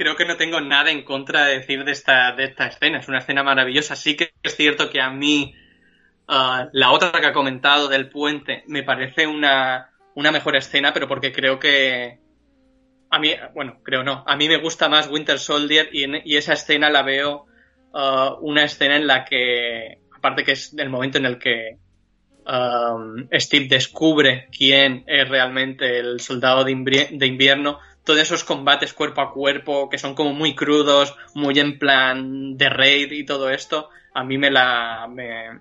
creo 0.00 0.16
que 0.16 0.24
no 0.24 0.38
tengo 0.38 0.62
nada 0.62 0.90
en 0.90 1.02
contra 1.02 1.44
de 1.44 1.58
decir 1.58 1.84
de 1.84 1.92
esta, 1.92 2.32
de 2.32 2.44
esta 2.44 2.68
escena. 2.68 3.00
Es 3.00 3.08
una 3.08 3.18
escena 3.18 3.42
maravillosa. 3.42 3.94
Sí 3.96 4.16
que 4.16 4.32
es 4.42 4.56
cierto 4.56 4.88
que 4.88 4.98
a 4.98 5.10
mí 5.10 5.54
uh, 6.26 6.70
la 6.72 6.90
otra 6.92 7.20
que 7.20 7.26
ha 7.26 7.34
comentado 7.34 7.86
del 7.86 8.08
puente 8.08 8.64
me 8.66 8.82
parece 8.82 9.26
una, 9.26 9.90
una 10.14 10.32
mejor 10.32 10.56
escena, 10.56 10.94
pero 10.94 11.06
porque 11.06 11.32
creo 11.32 11.58
que 11.58 12.18
a 13.10 13.18
mí, 13.18 13.34
bueno, 13.54 13.80
creo 13.82 14.02
no, 14.02 14.24
a 14.26 14.36
mí 14.36 14.48
me 14.48 14.56
gusta 14.56 14.88
más 14.88 15.06
Winter 15.06 15.38
Soldier 15.38 15.90
y, 15.92 16.34
esa 16.34 16.54
escena 16.54 16.88
la 16.88 17.02
veo 17.02 17.44
uh, 17.92 18.38
una 18.40 18.64
escena 18.64 18.96
en 18.96 19.06
la 19.06 19.26
que, 19.26 19.98
aparte 20.16 20.44
que 20.44 20.52
es 20.52 20.72
el 20.78 20.88
momento 20.88 21.18
en 21.18 21.26
el 21.26 21.38
que 21.38 21.76
um, 22.46 23.28
Steve 23.34 23.66
descubre 23.68 24.48
quién 24.56 25.04
es 25.06 25.28
realmente 25.28 25.98
el 25.98 26.20
soldado 26.20 26.64
de 26.64 26.72
invierno, 26.72 27.80
todos 28.10 28.22
esos 28.22 28.42
combates 28.42 28.92
cuerpo 28.92 29.20
a 29.20 29.32
cuerpo 29.32 29.88
que 29.88 29.96
son 29.96 30.16
como 30.16 30.32
muy 30.32 30.56
crudos, 30.56 31.14
muy 31.32 31.60
en 31.60 31.78
plan 31.78 32.56
de 32.56 32.68
raid 32.68 33.12
y 33.12 33.24
todo 33.24 33.50
esto, 33.50 33.88
a 34.12 34.24
mí 34.24 34.36
me 34.36 34.50
la 34.50 35.06
me, 35.08 35.60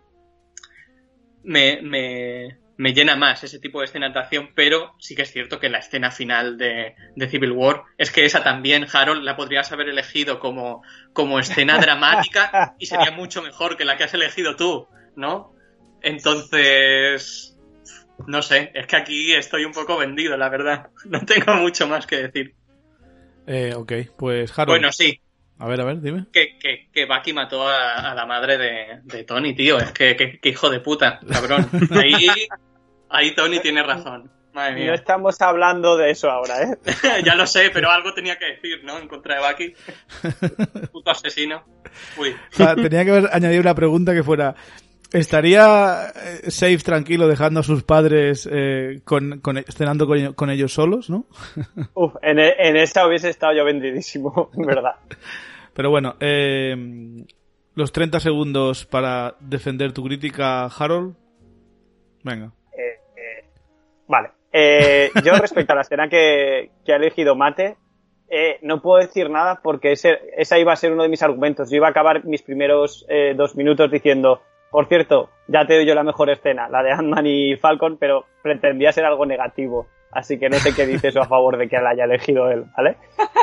me, 1.43 1.79
me, 1.83 2.57
me 2.75 2.93
llena 2.93 3.15
más 3.15 3.43
ese 3.43 3.59
tipo 3.59 3.79
de 3.79 3.85
escena 3.85 4.09
de 4.09 4.17
acción, 4.17 4.49
pero 4.55 4.95
sí 4.97 5.15
que 5.15 5.21
es 5.21 5.31
cierto 5.31 5.59
que 5.59 5.69
la 5.69 5.77
escena 5.77 6.09
final 6.09 6.57
de, 6.57 6.95
de, 7.15 7.29
Civil 7.29 7.51
War 7.51 7.83
es 7.99 8.09
que 8.09 8.25
esa 8.25 8.43
también, 8.43 8.87
Harold, 8.91 9.23
la 9.23 9.35
podrías 9.35 9.71
haber 9.71 9.89
elegido 9.89 10.39
como, 10.39 10.81
como 11.13 11.37
escena 11.37 11.77
dramática 11.79 12.75
y 12.79 12.87
sería 12.87 13.11
mucho 13.11 13.43
mejor 13.43 13.77
que 13.77 13.85
la 13.85 13.95
que 13.95 14.05
has 14.05 14.13
elegido 14.15 14.55
tú, 14.55 14.87
¿no? 15.15 15.53
Entonces, 16.01 17.58
no 18.27 18.41
sé, 18.41 18.71
es 18.73 18.85
que 18.87 18.95
aquí 18.95 19.33
estoy 19.33 19.65
un 19.65 19.71
poco 19.73 19.97
vendido, 19.97 20.35
la 20.37 20.49
verdad. 20.49 20.89
No 21.05 21.21
tengo 21.25 21.55
mucho 21.55 21.87
más 21.87 22.05
que 22.07 22.17
decir. 22.27 22.55
Eh, 23.47 23.73
ok, 23.75 23.91
pues 24.17 24.51
Harold. 24.57 24.79
Bueno, 24.79 24.91
sí. 24.91 25.19
A 25.57 25.67
ver, 25.67 25.81
a 25.81 25.83
ver, 25.83 25.99
dime. 26.01 26.25
Que, 26.31 26.57
que, 26.57 26.87
que 26.93 27.05
Bucky 27.05 27.33
mató 27.33 27.67
a, 27.67 28.11
a 28.11 28.15
la 28.15 28.25
madre 28.25 28.57
de, 28.57 28.99
de 29.03 29.23
Tony, 29.25 29.53
tío. 29.55 29.77
Es 29.77 29.91
que, 29.91 30.15
que, 30.15 30.39
que 30.39 30.49
hijo 30.49 30.69
de 30.69 30.79
puta, 30.79 31.19
cabrón. 31.29 31.67
Ahí, 31.91 32.27
ahí 33.09 33.35
Tony 33.35 33.59
tiene 33.59 33.83
razón. 33.83 34.31
Madre 34.53 34.71
No 34.73 34.77
mía. 34.79 34.93
estamos 34.93 35.41
hablando 35.41 35.97
de 35.97 36.11
eso 36.11 36.29
ahora, 36.31 36.61
¿eh? 36.63 36.77
ya 37.25 37.35
lo 37.35 37.45
sé, 37.45 37.71
pero 37.73 37.89
algo 37.91 38.13
tenía 38.13 38.37
que 38.37 38.45
decir, 38.53 38.83
¿no? 38.83 38.97
En 38.99 39.07
contra 39.07 39.35
de 39.35 39.47
Bucky. 39.47 39.73
Puto 40.91 41.11
asesino. 41.11 41.63
Uy. 42.17 42.29
O 42.53 42.55
sea, 42.55 42.75
tenía 42.75 43.03
que 43.03 43.11
haber 43.11 43.29
añadido 43.33 43.61
una 43.61 43.75
pregunta 43.75 44.13
que 44.13 44.23
fuera, 44.23 44.55
¿estaría 45.11 46.07
eh, 46.43 46.51
safe 46.51 46.77
tranquilo 46.79 47.27
dejando 47.27 47.59
a 47.59 47.63
sus 47.63 47.83
padres 47.83 48.47
eh, 48.51 49.01
con, 49.03 49.39
con- 49.39 49.63
cenando 49.69 50.07
con, 50.07 50.17
ello- 50.17 50.35
con 50.35 50.49
ellos 50.49 50.73
solos, 50.73 51.09
no? 51.09 51.25
Uf, 51.93 52.15
en, 52.21 52.39
e- 52.39 52.55
en 52.59 52.77
esa 52.77 53.07
hubiese 53.07 53.29
estado 53.29 53.53
yo 53.53 53.65
vendidísimo, 53.65 54.49
en 54.57 54.65
verdad. 54.65 54.95
Pero 55.73 55.89
bueno, 55.89 56.15
eh, 56.19 56.75
los 57.75 57.91
30 57.91 58.19
segundos 58.19 58.85
para 58.85 59.35
defender 59.39 59.93
tu 59.93 60.03
crítica, 60.03 60.65
Harold. 60.65 61.15
Venga. 62.23 62.51
Eh, 62.73 63.45
vale. 64.07 64.29
Yo 65.23 65.33
respecto 65.33 65.73
a 65.73 65.75
la 65.75 65.81
escena 65.83 66.09
que, 66.09 66.71
que 66.85 66.91
ha 66.91 66.97
elegido 66.97 67.35
Mate, 67.35 67.77
eh, 68.29 68.59
no 68.63 68.81
puedo 68.81 68.99
decir 68.99 69.29
nada 69.29 69.59
porque 69.63 69.91
ese, 69.93 70.19
esa 70.37 70.59
iba 70.59 70.73
a 70.73 70.75
ser 70.75 70.91
uno 70.91 71.03
de 71.03 71.09
mis 71.09 71.23
argumentos. 71.23 71.69
Yo 71.69 71.77
iba 71.77 71.87
a 71.87 71.91
acabar 71.91 72.25
mis 72.25 72.41
primeros 72.41 73.05
eh, 73.09 73.33
dos 73.37 73.55
minutos 73.55 73.89
diciendo, 73.89 74.41
por 74.71 74.87
cierto, 74.87 75.29
ya 75.47 75.65
te 75.65 75.75
doy 75.75 75.85
yo 75.85 75.95
la 75.95 76.03
mejor 76.03 76.29
escena, 76.29 76.69
la 76.69 76.83
de 76.83 76.91
Ant-Man 76.91 77.25
y 77.25 77.55
Falcon, 77.57 77.97
pero 77.97 78.25
pretendía 78.41 78.91
ser 78.91 79.05
algo 79.05 79.25
negativo. 79.25 79.87
Así 80.11 80.39
que 80.39 80.49
no 80.49 80.57
sé 80.57 80.73
qué 80.75 80.87
dice 80.87 81.09
eso 81.09 81.21
a 81.21 81.27
favor 81.27 81.57
de 81.57 81.67
que 81.67 81.77
la 81.77 81.91
haya 81.91 82.05
elegido 82.05 82.49
él, 82.49 82.65
¿vale? 82.75 82.97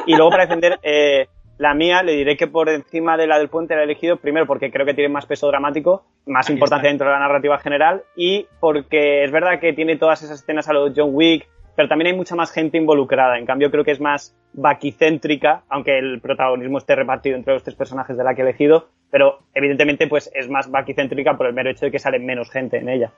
Y 0.07 0.17
luego 0.17 0.31
para 0.31 0.47
defender 0.47 0.79
eh, 0.83 1.29
la 1.59 1.75
mía, 1.75 2.03
le 2.03 2.12
diré 2.12 2.37
que 2.37 2.49
por 2.49 2.69
encima 2.69 3.17
de 3.17 3.27
la 3.27 3.39
del 3.39 3.49
puente 3.49 3.75
la 3.75 3.83
he 3.83 3.85
elegido, 3.85 4.17
primero 4.17 4.47
porque 4.47 4.71
creo 4.71 4.85
que 4.85 4.95
tiene 4.95 5.09
más 5.12 5.27
peso 5.27 5.47
dramático, 5.47 6.05
más 6.27 6.49
Ahí 6.49 6.55
importancia 6.55 6.89
está. 6.89 6.93
dentro 6.93 7.07
de 7.07 7.12
la 7.15 7.21
narrativa 7.21 7.59
general, 7.59 8.03
y 8.17 8.47
porque 8.61 9.25
es 9.25 9.31
verdad 9.31 9.61
que 9.61 9.73
tiene 9.73 9.97
todas 9.97 10.23
esas 10.23 10.41
escenas 10.41 10.69
a 10.69 10.73
lo 10.73 10.93
John 10.95 11.11
Wick, 11.12 11.49
pero 11.77 11.89
también 11.89 12.11
hay 12.12 12.17
mucha 12.17 12.35
más 12.35 12.51
gente 12.51 12.79
involucrada. 12.79 13.39
En 13.39 13.47
cambio, 13.47 13.71
creo 13.71 13.85
que 13.85 13.93
es 13.93 14.01
más 14.01 14.35
vaquicéntrica, 14.55 15.62
aunque 15.69 15.99
el 15.99 16.21
protagonismo 16.21 16.79
esté 16.79 16.95
repartido 16.97 17.37
entre 17.37 17.53
los 17.55 17.62
tres 17.62 17.77
personajes 17.77 18.17
de 18.17 18.25
la 18.25 18.35
que 18.35 18.41
he 18.41 18.45
elegido, 18.45 18.89
pero 19.11 19.41
evidentemente 19.55 20.07
pues 20.09 20.31
es 20.35 20.49
más 20.49 20.71
vaquicéntrica 20.71 21.37
por 21.37 21.47
el 21.47 21.53
mero 21.53 21.71
hecho 21.71 21.85
de 21.87 21.93
que 21.93 21.99
sale 21.99 22.19
menos 22.19 22.51
gente 22.51 22.79
en 22.79 22.89
ella. 22.89 23.12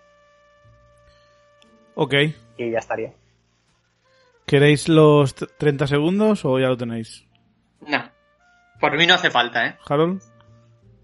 Ok. 1.94 2.14
Y 2.56 2.70
ya 2.70 2.78
estaría. 2.78 3.12
¿Queréis 4.46 4.88
los 4.88 5.34
t- 5.34 5.46
30 5.58 5.86
segundos 5.86 6.44
o 6.44 6.58
ya 6.58 6.68
lo 6.68 6.76
tenéis? 6.76 7.24
No. 7.86 8.10
Por 8.80 8.96
mí 8.96 9.06
no 9.06 9.14
hace 9.14 9.30
falta, 9.30 9.66
¿eh? 9.66 9.76
Harold. 9.88 10.22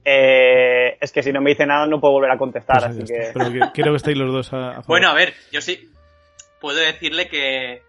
Eh, 0.05 0.97
es 1.01 1.13
que 1.13 1.23
si 1.23 1.33
no 1.33 1.41
me 1.41 1.51
dice 1.51 1.67
nada 1.67 1.87
no 1.87 1.99
puedo 2.01 2.13
volver 2.15 2.31
a 2.31 2.39
contestar, 2.39 2.77
Pues 2.79 2.91
así 2.91 3.05
que... 3.05 3.31
Pero 3.33 3.53
que- 3.53 3.73
quiero 3.73 3.93
que 3.93 3.97
estéis 3.97 4.19
los 4.19 4.33
dos 4.33 4.53
a, 4.53 4.69
a 4.69 4.73
favor. 4.75 4.87
Bueno, 4.87 5.09
a 5.09 5.15
ver, 5.15 5.35
yo 5.51 5.61
sí 5.61 5.91
puedo 6.65 6.79
decirle 6.79 7.29
que 7.29 7.83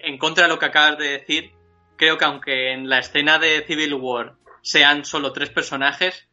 en 0.00 0.18
contra 0.18 0.46
de 0.46 0.48
lo 0.48 0.58
que 0.58 0.66
acabas 0.66 0.98
de 0.98 1.10
decir, 1.10 1.52
creo 1.96 2.18
que 2.18 2.24
aunque 2.24 2.72
en 2.72 2.88
la 2.88 2.98
escena 2.98 3.38
de 3.38 3.62
Civil 3.64 3.94
War 3.94 4.34
sean 4.60 5.04
solo 5.04 5.32
tres 5.32 5.50
personajes, 5.50 6.28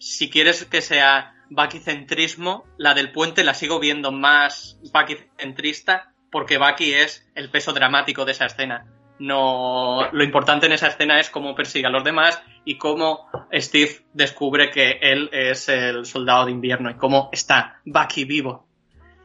si 0.00 0.28
quieres 0.28 0.64
que 0.64 0.82
sea 0.82 1.36
Bucky-centrismo, 1.48 2.64
la 2.76 2.94
del 2.94 3.12
puente 3.12 3.44
la 3.44 3.54
sigo 3.54 3.78
viendo 3.78 4.10
más 4.10 4.80
Bucky-centrista 4.92 6.12
porque 6.32 6.58
Bucky 6.58 6.92
es 6.92 7.30
el 7.36 7.50
peso 7.50 7.72
dramático 7.72 8.24
de 8.24 8.32
esa 8.32 8.46
escena. 8.46 8.86
No, 9.20 10.10
lo 10.10 10.24
importante 10.24 10.66
en 10.66 10.72
esa 10.72 10.88
escena 10.88 11.20
es 11.20 11.30
cómo 11.30 11.54
persigue 11.54 11.86
a 11.86 11.90
los 11.90 12.02
demás 12.02 12.42
y 12.64 12.78
cómo 12.78 13.28
Steve 13.52 14.04
descubre 14.12 14.72
que 14.72 14.98
él 15.00 15.30
es 15.32 15.68
el 15.68 16.04
soldado 16.04 16.46
de 16.46 16.50
invierno 16.50 16.90
y 16.90 16.96
cómo 16.96 17.28
está 17.30 17.80
Bucky 17.84 18.24
vivo 18.24 18.66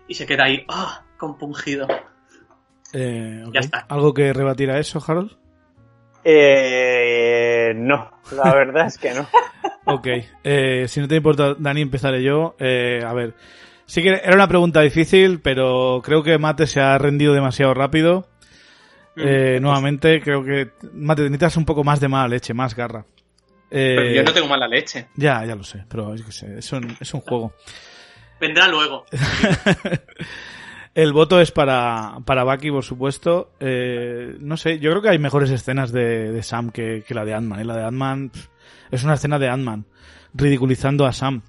y 0.07 0.13
se 0.13 0.27
queda 0.27 0.43
ahí, 0.45 0.63
ah, 0.69 1.06
compungido. 1.17 1.87
Eh. 2.93 3.43
Ya 3.53 3.59
está. 3.59 3.79
¿Algo 3.89 4.13
que 4.13 4.31
rebatir 4.33 4.71
a 4.71 4.79
eso, 4.79 5.03
Harold? 5.05 5.37
Eh, 6.23 7.73
no, 7.75 8.11
la 8.35 8.53
verdad 8.53 8.87
es 8.87 8.97
que 8.97 9.13
no. 9.13 9.27
Ok. 9.89 10.07
Eh, 10.43 10.85
si 10.89 10.99
no 10.99 11.07
te 11.07 11.15
importa, 11.15 11.55
Dani, 11.57 11.81
empezaré 11.81 12.21
yo. 12.21 12.57
Eh, 12.59 13.01
a 13.05 13.13
ver. 13.13 13.35
Sí 13.85 14.03
que 14.03 14.09
era 14.09 14.35
una 14.35 14.49
pregunta 14.49 14.81
difícil, 14.81 15.39
pero 15.39 16.01
creo 16.03 16.23
que 16.23 16.37
Mate 16.37 16.67
se 16.67 16.81
ha 16.81 16.97
rendido 16.97 17.33
demasiado 17.33 17.73
rápido. 17.73 18.27
Eh, 19.15 19.59
nuevamente, 19.61 20.21
creo 20.21 20.43
que 20.43 20.71
Mate, 20.91 21.21
necesitas 21.23 21.55
un 21.55 21.63
poco 21.63 21.85
más 21.85 22.01
de 22.01 22.09
mala 22.09 22.27
leche, 22.27 22.53
más 22.53 22.75
garra. 22.75 23.05
Eh, 23.71 23.95
Pero 23.97 24.11
yo 24.11 24.23
no 24.23 24.33
tengo 24.33 24.47
mala 24.47 24.67
leche. 24.67 25.07
Ya, 25.15 25.45
ya 25.45 25.55
lo 25.55 25.63
sé, 25.63 25.85
pero 25.89 26.13
es 26.13 26.21
que 26.21 26.31
sé, 26.33 26.59
es 26.59 26.71
un, 26.73 26.97
es 26.99 27.13
un 27.13 27.21
juego. 27.21 27.53
Vendrá 28.39 28.67
luego. 28.67 29.05
El 30.97 31.13
voto 31.13 31.39
es 31.39 31.51
para, 31.51 32.21
para 32.25 32.43
Bucky, 32.43 32.71
por 32.71 32.83
supuesto. 32.83 33.51
Eh, 33.59 34.35
no 34.39 34.57
sé, 34.57 34.79
yo 34.79 34.89
creo 34.89 35.03
que 35.03 35.09
hay 35.09 35.19
mejores 35.19 35.51
escenas 35.51 35.91
de, 35.91 36.31
de 36.31 36.41
Sam 36.41 36.71
que, 36.71 37.03
que 37.07 37.13
la 37.13 37.23
de 37.23 37.35
Ant-Man. 37.35 37.59
¿eh? 37.59 37.65
La 37.65 37.77
de 37.77 37.83
Ant-Man 37.83 38.31
es 38.89 39.03
una 39.03 39.13
escena 39.13 39.37
de 39.37 39.47
Ant-Man, 39.47 39.85
ridiculizando 40.33 41.05
a 41.05 41.13
Sam. 41.13 41.43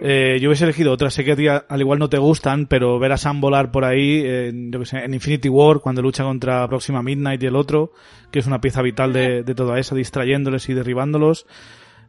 Eh, 0.00 0.38
yo 0.40 0.48
hubiese 0.48 0.64
elegido 0.64 0.92
otras, 0.92 1.12
sé 1.12 1.26
que 1.26 1.32
a 1.32 1.36
ti 1.36 1.46
al 1.46 1.78
igual 1.78 1.98
no 1.98 2.08
te 2.08 2.16
gustan, 2.16 2.64
pero 2.64 2.98
ver 2.98 3.12
a 3.12 3.18
Sam 3.18 3.42
volar 3.42 3.70
por 3.70 3.84
ahí, 3.84 4.22
en, 4.24 4.72
yo 4.72 4.80
que 4.80 4.86
sé, 4.86 4.96
en 5.04 5.12
Infinity 5.12 5.50
War, 5.50 5.80
cuando 5.80 6.00
lucha 6.00 6.24
contra 6.24 6.66
Próxima 6.66 7.02
Midnight 7.02 7.42
y 7.42 7.46
el 7.46 7.56
otro, 7.56 7.92
que 8.30 8.38
es 8.38 8.46
una 8.46 8.62
pieza 8.62 8.80
vital 8.80 9.12
de, 9.12 9.42
de 9.42 9.54
toda 9.54 9.78
esa, 9.78 9.94
distrayéndoles 9.94 10.70
y 10.70 10.72
derribándolos. 10.72 11.44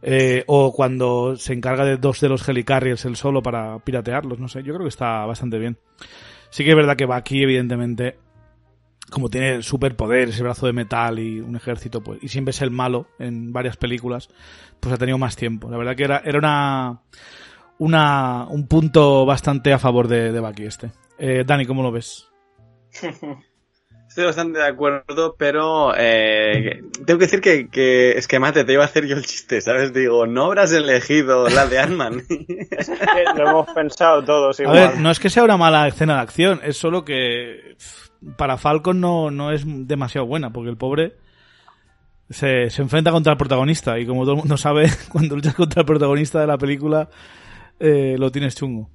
Eh, 0.01 0.45
o 0.47 0.71
cuando 0.71 1.35
se 1.35 1.51
encarga 1.51 1.83
de 1.83 1.97
dos 1.97 2.21
de 2.21 2.29
los 2.29 2.47
helicarriers 2.47 3.03
él 3.05 3.15
solo 3.15 3.41
para 3.41 3.79
piratearlos, 3.79 4.39
no 4.39 4.47
sé, 4.47 4.63
yo 4.63 4.73
creo 4.73 4.85
que 4.85 4.89
está 4.89 5.25
bastante 5.25 5.57
bien. 5.59 5.77
Sí 6.55 6.63
que 6.63 6.69
es 6.69 6.75
verdad 6.77 6.95
que 6.95 7.03
Bucky, 7.03 7.43
evidentemente, 7.43 8.17
como 9.09 9.29
tiene 9.29 9.61
superpoder, 9.61 10.29
ese 10.29 10.41
brazo 10.41 10.67
de 10.67 10.71
metal 10.71 11.19
y 11.19 11.41
un 11.41 11.57
ejército, 11.57 12.01
pues, 12.01 12.23
y 12.23 12.29
siempre 12.29 12.51
es 12.51 12.61
el 12.61 12.71
malo 12.71 13.09
en 13.19 13.51
varias 13.51 13.75
películas, 13.75 14.29
pues 14.79 14.95
ha 14.95 14.97
tenido 14.97 15.17
más 15.17 15.35
tiempo. 15.35 15.69
La 15.69 15.75
verdad 15.75 15.97
que 15.97 16.05
era, 16.05 16.21
era 16.23 16.39
una, 16.39 17.01
una, 17.77 18.47
un 18.47 18.67
punto 18.67 19.25
bastante 19.25 19.73
a 19.73 19.79
favor 19.79 20.07
de, 20.07 20.31
de 20.31 20.39
Bucky 20.39 20.63
este. 20.63 20.91
Eh, 21.17 21.43
Dani, 21.45 21.65
¿cómo 21.65 21.83
lo 21.83 21.91
ves? 21.91 22.29
Estoy 24.15 24.27
bastante 24.27 24.59
de 24.59 24.67
acuerdo, 24.67 25.35
pero 25.37 25.93
eh, 25.97 26.81
tengo 27.05 27.19
que 27.19 27.25
decir 27.25 27.41
que, 27.41 27.67
que 27.67 28.11
es 28.11 28.29
que 28.29 28.39
mate, 28.39 28.63
te 28.63 28.71
iba 28.71 28.81
a 28.81 28.85
hacer 28.85 29.05
yo 29.07 29.17
el 29.17 29.25
chiste, 29.25 29.59
¿sabes? 29.59 29.91
Digo, 29.91 30.25
no 30.25 30.45
habrás 30.45 30.71
elegido 30.71 31.49
la 31.49 31.67
de 31.67 31.79
Ant-Man. 31.79 32.23
Lo 33.35 33.49
hemos 33.49 33.69
pensado 33.71 34.23
todos 34.23 34.57
A 34.57 34.63
igual. 34.63 34.77
ver, 34.77 34.99
no 35.01 35.11
es 35.11 35.19
que 35.19 35.29
sea 35.29 35.43
una 35.43 35.57
mala 35.57 35.85
escena 35.89 36.15
de 36.15 36.21
acción, 36.21 36.61
es 36.63 36.77
solo 36.77 37.03
que 37.03 37.75
para 38.37 38.55
Falcon 38.55 39.01
no, 39.01 39.31
no 39.31 39.51
es 39.51 39.65
demasiado 39.65 40.25
buena, 40.25 40.53
porque 40.53 40.69
el 40.69 40.77
pobre 40.77 41.17
se, 42.29 42.69
se 42.69 42.81
enfrenta 42.83 43.11
contra 43.11 43.33
el 43.33 43.37
protagonista 43.37 43.99
y 43.99 44.05
como 44.05 44.21
todo 44.21 44.35
el 44.35 44.39
mundo 44.39 44.55
sabe, 44.55 44.89
cuando 45.11 45.35
luchas 45.35 45.55
contra 45.55 45.81
el 45.81 45.85
protagonista 45.85 46.39
de 46.39 46.47
la 46.47 46.57
película, 46.57 47.09
eh, 47.81 48.15
lo 48.17 48.31
tienes 48.31 48.55
chungo. 48.55 48.89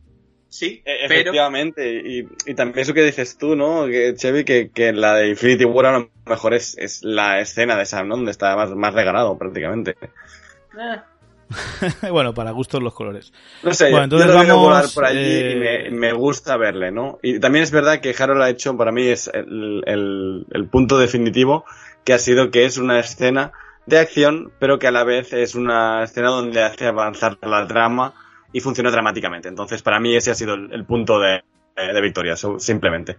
Sí, 0.52 0.82
Eh, 0.84 0.96
pero 1.06 1.14
Efectivamente, 1.14 2.02
y, 2.04 2.28
y 2.44 2.54
también 2.54 2.80
eso 2.80 2.92
que 2.92 3.04
dices 3.04 3.38
tú, 3.38 3.54
¿no? 3.56 3.86
Que, 3.86 4.14
Chevy, 4.16 4.44
que, 4.44 4.70
que 4.70 4.92
la 4.92 5.14
de 5.14 5.28
Infinity 5.28 5.64
War 5.64 5.86
a 5.86 5.98
lo 6.00 6.10
mejor 6.26 6.54
es, 6.54 6.76
es 6.76 7.02
la 7.04 7.38
escena 7.40 7.76
de 7.76 7.86
Sam, 7.86 8.08
¿no? 8.08 8.16
Donde 8.16 8.32
está 8.32 8.56
más, 8.56 8.70
más 8.70 8.92
regalado 8.92 9.38
prácticamente. 9.38 9.96
eh, 10.02 11.00
bueno, 12.10 12.32
para 12.32 12.52
gustos 12.52 12.82
los 12.82 12.94
colores. 12.94 13.32
No 13.62 13.74
sé, 13.74 13.90
Bueno, 13.90 14.06
yo- 14.08 14.18
entonces 14.22 14.28
yo 14.28 14.34
vamos, 14.48 14.56
volar 14.68 14.84
por 14.94 15.04
allí 15.04 15.18
eh, 15.20 15.52
y 15.52 15.90
me, 15.90 15.98
me 15.98 16.12
gusta 16.12 16.56
verle, 16.56 16.92
¿no? 16.92 17.18
Y 17.22 17.40
también 17.40 17.62
es 17.64 17.70
verdad 17.72 18.00
que 18.00 18.14
Harold 18.16 18.42
ha 18.42 18.50
hecho, 18.50 18.76
para 18.76 18.92
mí, 18.92 19.06
es 19.08 19.28
el, 19.32 19.82
el, 19.86 20.46
el 20.50 20.68
punto 20.68 20.98
definitivo, 20.98 21.64
que 22.04 22.12
ha 22.12 22.18
sido 22.18 22.50
que 22.50 22.66
es 22.66 22.78
una 22.78 23.00
escena 23.00 23.52
de 23.86 23.98
acción, 23.98 24.52
pero 24.60 24.78
que 24.78 24.86
a 24.86 24.92
la 24.92 25.02
vez 25.04 25.32
es 25.32 25.54
una 25.56 26.04
escena 26.04 26.28
donde 26.28 26.62
hace 26.62 26.86
avanzar 26.86 27.36
la 27.42 27.66
trama 27.66 28.14
y 28.52 28.60
funciona 28.60 28.90
dramáticamente. 28.90 29.48
Entonces, 29.48 29.82
para 29.82 30.00
mí 30.00 30.14
ese 30.14 30.30
ha 30.30 30.34
sido 30.34 30.54
el, 30.54 30.72
el 30.72 30.84
punto 30.84 31.18
de, 31.20 31.42
de 31.76 32.00
victoria, 32.00 32.36
so- 32.36 32.58
simplemente. 32.58 33.18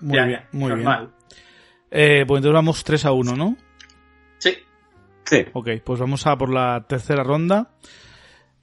Muy 0.00 0.16
ya, 0.16 0.24
bien, 0.24 0.40
muy 0.52 0.72
bien. 0.72 0.88
Eh, 1.90 2.24
pues 2.26 2.38
entonces 2.38 2.52
vamos 2.54 2.84
3 2.84 3.04
a 3.06 3.12
1, 3.12 3.36
¿no? 3.36 3.56
Sí, 4.38 4.56
Sí. 5.24 5.44
Ok, 5.52 5.68
pues 5.84 6.00
vamos 6.00 6.26
a 6.26 6.36
por 6.36 6.50
la 6.50 6.84
tercera 6.88 7.22
ronda. 7.22 7.70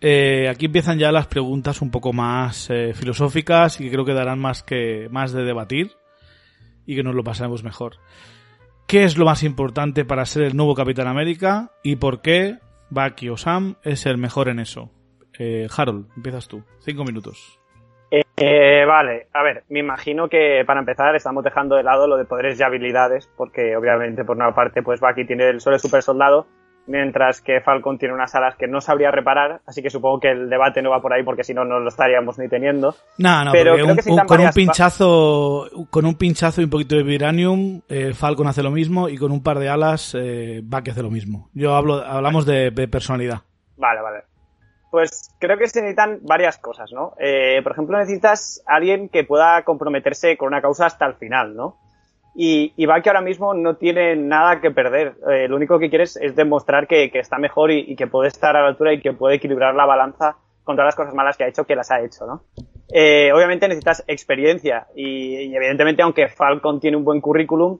Eh, 0.01 0.47
aquí 0.49 0.65
empiezan 0.67 0.97
ya 0.99 1.11
las 1.11 1.27
preguntas 1.27 1.81
un 1.81 1.91
poco 1.91 2.13
más 2.13 2.69
eh, 2.69 2.93
filosóficas 2.93 3.79
y 3.79 3.85
que 3.85 3.91
creo 3.91 4.05
que 4.05 4.13
darán 4.13 4.39
más 4.39 4.63
que 4.63 5.07
más 5.11 5.31
de 5.33 5.43
debatir 5.43 5.91
y 6.85 6.95
que 6.95 7.03
nos 7.03 7.15
lo 7.15 7.23
pasaremos 7.23 7.63
mejor. 7.63 7.97
¿Qué 8.87 9.03
es 9.03 9.17
lo 9.17 9.25
más 9.25 9.43
importante 9.43 10.05
para 10.05 10.25
ser 10.25 10.43
el 10.43 10.55
nuevo 10.55 10.73
Capitán 10.75 11.07
América 11.07 11.71
y 11.83 11.95
por 11.97 12.21
qué 12.21 12.59
Bucky 12.89 13.29
o 13.29 13.37
Sam 13.37 13.75
es 13.83 14.05
el 14.05 14.17
mejor 14.17 14.49
en 14.49 14.59
eso? 14.59 14.91
Eh, 15.39 15.67
Harold, 15.75 16.05
empiezas 16.15 16.47
tú. 16.47 16.61
Cinco 16.79 17.03
minutos. 17.05 17.59
Eh, 18.41 18.85
vale, 18.87 19.27
a 19.33 19.43
ver, 19.43 19.63
me 19.69 19.79
imagino 19.79 20.29
que 20.29 20.63
para 20.65 20.79
empezar 20.79 21.15
estamos 21.15 21.43
dejando 21.43 21.75
de 21.75 21.83
lado 21.83 22.07
lo 22.07 22.17
de 22.17 22.25
poderes 22.25 22.59
y 22.59 22.63
habilidades, 22.63 23.29
porque 23.37 23.75
obviamente 23.75 24.23
por 24.25 24.35
una 24.37 24.53
parte 24.55 24.81
pues 24.81 24.99
Bucky 24.99 25.25
tiene 25.25 25.49
el 25.49 25.61
solo 25.61 25.77
super 25.77 26.01
soldado 26.01 26.47
mientras 26.87 27.41
que 27.41 27.61
Falcon 27.61 27.99
tiene 27.99 28.15
unas 28.15 28.33
alas 28.33 28.55
que 28.55 28.67
no 28.67 28.81
sabría 28.81 29.11
reparar, 29.11 29.61
así 29.67 29.83
que 29.83 29.91
supongo 29.91 30.19
que 30.21 30.31
el 30.31 30.49
debate 30.49 30.81
no 30.81 30.89
va 30.89 31.01
por 31.03 31.13
ahí 31.13 31.21
porque 31.21 31.43
si 31.43 31.53
no, 31.53 31.63
no 31.65 31.79
lo 31.79 31.89
estaríamos 31.89 32.39
ni 32.39 32.47
teniendo. 32.49 32.95
No, 33.19 33.45
no, 33.45 33.51
Pero 33.51 33.73
creo 33.75 33.85
un- 33.85 33.95
que 33.97 34.09
un- 34.09 34.17
con 34.25 34.39
un 34.41 34.49
pinchazo, 34.51 35.69
con 35.91 36.05
un 36.05 36.15
pinchazo 36.15 36.61
y 36.61 36.63
un 36.63 36.69
poquito 36.71 36.95
de 36.95 37.03
vibranium, 37.03 37.81
eh, 37.89 38.13
Falcon 38.15 38.47
hace 38.47 38.63
lo 38.63 38.71
mismo 38.71 39.07
y 39.07 39.17
con 39.17 39.31
un 39.31 39.43
par 39.43 39.59
de 39.59 39.69
alas, 39.69 40.15
eh, 40.19 40.61
Bucky 40.63 40.89
hace 40.89 41.03
lo 41.03 41.11
mismo. 41.11 41.49
Yo 41.53 41.75
hablo, 41.75 42.03
hablamos 42.03 42.47
de, 42.47 42.71
de 42.71 42.87
personalidad. 42.87 43.41
Vale, 43.77 44.01
vale. 44.01 44.23
Pues 44.91 45.35
creo 45.39 45.57
que 45.57 45.67
se 45.67 45.81
necesitan 45.81 46.19
varias 46.23 46.57
cosas, 46.57 46.91
¿no? 46.91 47.13
Eh, 47.19 47.61
por 47.61 47.73
ejemplo, 47.73 47.97
necesitas 47.97 48.63
alguien 48.65 49.09
que 49.09 49.23
pueda 49.23 49.63
comprometerse 49.63 50.35
con 50.35 50.47
una 50.47 50.61
causa 50.61 50.87
hasta 50.87 51.05
el 51.05 51.13
final, 51.15 51.55
¿no? 51.55 51.77
Y, 52.35 52.73
y 52.75 52.85
Bucky 52.85 53.09
ahora 53.09 53.21
mismo 53.21 53.53
no 53.53 53.75
tiene 53.75 54.15
nada 54.15 54.61
que 54.61 54.71
perder. 54.71 55.15
Eh, 55.29 55.47
lo 55.47 55.55
único 55.55 55.77
que 55.77 55.89
quiere 55.89 56.05
es, 56.05 56.17
demostrar 56.35 56.87
que, 56.87 57.11
que 57.11 57.19
está 57.19 57.37
mejor 57.37 57.71
y, 57.71 57.95
que 57.95 58.07
puede 58.07 58.29
estar 58.29 58.55
a 58.55 58.61
la 58.61 58.67
altura 58.69 58.93
y 58.93 59.01
que 59.01 59.13
puede 59.13 59.35
equilibrar 59.35 59.75
la 59.75 59.85
balanza 59.85 60.37
con 60.63 60.75
todas 60.75 60.87
las 60.87 60.95
cosas 60.95 61.13
malas 61.13 61.37
que 61.37 61.43
ha 61.43 61.47
hecho, 61.47 61.65
que 61.65 61.75
las 61.75 61.91
ha 61.91 62.01
hecho, 62.01 62.25
¿no? 62.25 62.43
Eh, 62.91 63.31
obviamente 63.33 63.67
necesitas 63.67 64.03
experiencia 64.07 64.87
y, 64.95 65.53
evidentemente 65.55 66.01
aunque 66.01 66.27
Falcon 66.27 66.79
tiene 66.79 66.97
un 66.97 67.03
buen 67.03 67.21
currículum, 67.21 67.79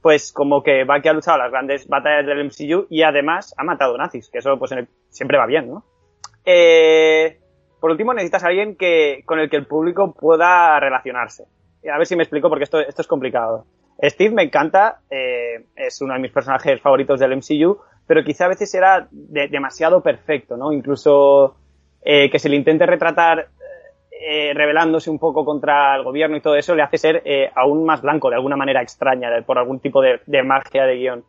pues 0.00 0.32
como 0.32 0.62
que 0.62 0.84
Bucky 0.84 1.08
ha 1.08 1.12
luchado 1.12 1.38
las 1.38 1.50
grandes 1.50 1.88
batallas 1.88 2.24
del 2.24 2.44
MCU 2.44 2.86
y 2.88 3.02
además 3.02 3.54
ha 3.58 3.64
matado 3.64 3.98
nazis, 3.98 4.30
que 4.30 4.38
eso 4.38 4.58
pues 4.58 4.74
siempre 5.10 5.38
va 5.38 5.46
bien, 5.46 5.68
¿no? 5.68 5.84
Eh, 6.50 7.38
por 7.78 7.90
último, 7.90 8.14
necesitas 8.14 8.42
a 8.42 8.46
alguien 8.48 8.74
que, 8.74 9.22
con 9.26 9.38
el 9.38 9.50
que 9.50 9.56
el 9.56 9.66
público 9.66 10.14
pueda 10.14 10.80
relacionarse. 10.80 11.44
A 11.92 11.98
ver 11.98 12.06
si 12.06 12.16
me 12.16 12.22
explico 12.22 12.48
porque 12.48 12.64
esto, 12.64 12.80
esto 12.80 13.02
es 13.02 13.06
complicado. 13.08 13.66
Steve 14.02 14.34
me 14.34 14.44
encanta, 14.44 15.00
eh, 15.10 15.66
es 15.76 16.00
uno 16.00 16.14
de 16.14 16.20
mis 16.20 16.32
personajes 16.32 16.80
favoritos 16.80 17.20
del 17.20 17.32
MCU, 17.36 17.78
pero 18.06 18.24
quizá 18.24 18.46
a 18.46 18.48
veces 18.48 18.72
era 18.74 19.08
de- 19.10 19.48
demasiado 19.48 20.02
perfecto, 20.02 20.56
¿no? 20.56 20.72
Incluso 20.72 21.56
eh, 22.02 22.30
que 22.30 22.38
se 22.38 22.48
le 22.48 22.56
intente 22.56 22.86
retratar 22.86 23.48
eh, 24.10 24.52
rebelándose 24.54 25.10
un 25.10 25.18
poco 25.18 25.44
contra 25.44 25.96
el 25.96 26.02
gobierno 26.04 26.36
y 26.36 26.40
todo 26.40 26.56
eso, 26.56 26.74
le 26.74 26.82
hace 26.82 26.96
ser 26.96 27.22
eh, 27.26 27.50
aún 27.54 27.84
más 27.84 28.00
blanco 28.00 28.30
de 28.30 28.36
alguna 28.36 28.56
manera 28.56 28.80
extraña, 28.80 29.28
por 29.44 29.58
algún 29.58 29.80
tipo 29.80 30.00
de, 30.00 30.18
magia 30.44 30.84
de 30.84 30.96
guion. 30.96 31.24